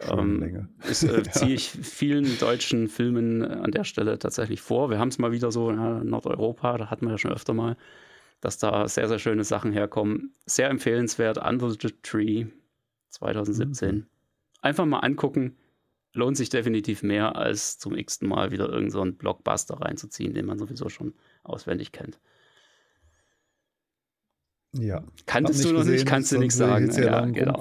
Ähm, 0.00 0.68
das 0.86 1.02
äh, 1.02 1.22
ziehe 1.30 1.54
ich 1.54 1.70
vielen 1.70 2.38
deutschen 2.38 2.88
Filmen 2.88 3.42
an 3.42 3.72
der 3.72 3.84
Stelle 3.84 4.18
tatsächlich 4.18 4.60
vor. 4.60 4.90
Wir 4.90 4.98
haben 4.98 5.08
es 5.08 5.18
mal 5.18 5.32
wieder 5.32 5.50
so 5.50 5.70
in 5.70 6.08
Nordeuropa, 6.08 6.78
da 6.78 6.90
hatten 6.90 7.06
wir 7.06 7.12
ja 7.12 7.18
schon 7.18 7.32
öfter 7.32 7.54
mal, 7.54 7.76
dass 8.40 8.58
da 8.58 8.86
sehr, 8.88 9.08
sehr 9.08 9.18
schöne 9.18 9.44
Sachen 9.44 9.72
herkommen. 9.72 10.32
Sehr 10.46 10.70
empfehlenswert, 10.70 11.38
Under 11.38 11.70
the 11.70 11.76
Tree 12.02 12.46
2017. 13.10 13.94
Mhm. 13.94 14.06
Einfach 14.60 14.86
mal 14.86 15.00
angucken, 15.00 15.56
lohnt 16.12 16.36
sich 16.36 16.48
definitiv 16.48 17.02
mehr, 17.02 17.36
als 17.36 17.78
zum 17.78 17.96
x-ten 17.96 18.28
Mal 18.28 18.50
wieder 18.50 18.68
irgendeinen 18.68 19.12
so 19.12 19.16
Blockbuster 19.16 19.80
reinzuziehen, 19.80 20.34
den 20.34 20.46
man 20.46 20.58
sowieso 20.58 20.88
schon 20.88 21.14
auswendig 21.42 21.92
kennt. 21.92 22.18
Ja. 24.72 25.02
Kanntest 25.26 25.64
du 25.64 25.72
noch 25.72 25.80
gesehen, 25.80 25.94
nicht, 25.94 26.06
kannst 26.06 26.30
du 26.30 26.38
nichts 26.38 26.56
sagen. 26.56 26.90
Ja, 26.90 27.24
genau. 27.24 27.54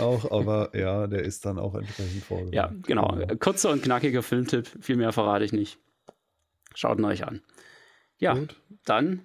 auch, 0.00 0.30
aber 0.30 0.76
ja, 0.76 1.06
der 1.06 1.22
ist 1.22 1.44
dann 1.44 1.58
auch 1.58 1.74
entsprechend 1.74 2.24
vorgegangen. 2.24 2.52
Ja, 2.52 2.72
genau. 2.86 3.18
Kurzer 3.38 3.70
und 3.70 3.82
knackiger 3.82 4.22
Filmtipp, 4.22 4.66
viel 4.80 4.96
mehr 4.96 5.12
verrate 5.12 5.44
ich 5.44 5.52
nicht. 5.52 5.78
Schaut 6.74 6.98
ihn 6.98 7.04
euch 7.04 7.26
an. 7.26 7.42
Ja, 8.18 8.34
Gut. 8.34 8.56
dann 8.84 9.22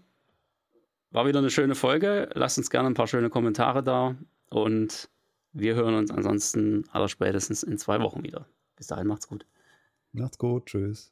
war 1.11 1.25
wieder 1.25 1.39
eine 1.39 1.49
schöne 1.49 1.75
Folge. 1.75 2.29
Lasst 2.33 2.57
uns 2.57 2.69
gerne 2.69 2.89
ein 2.89 2.93
paar 2.93 3.07
schöne 3.07 3.29
Kommentare 3.29 3.83
da 3.83 4.15
und 4.49 5.09
wir 5.53 5.75
hören 5.75 5.95
uns 5.95 6.11
ansonsten 6.11 6.83
allerspätestens 6.91 7.63
in 7.63 7.77
zwei 7.77 7.99
Wochen 8.01 8.23
wieder. 8.23 8.45
Bis 8.75 8.87
dahin 8.87 9.07
macht's 9.07 9.27
gut. 9.27 9.45
Macht's 10.11 10.37
gut, 10.37 10.67
tschüss. 10.67 11.11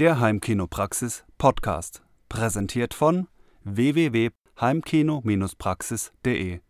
Der 0.00 0.18
Heimkinopraxis 0.18 1.24
Podcast, 1.38 2.02
präsentiert 2.34 2.92
von 2.94 3.28
www.heimkino-praxis.de 3.62 6.60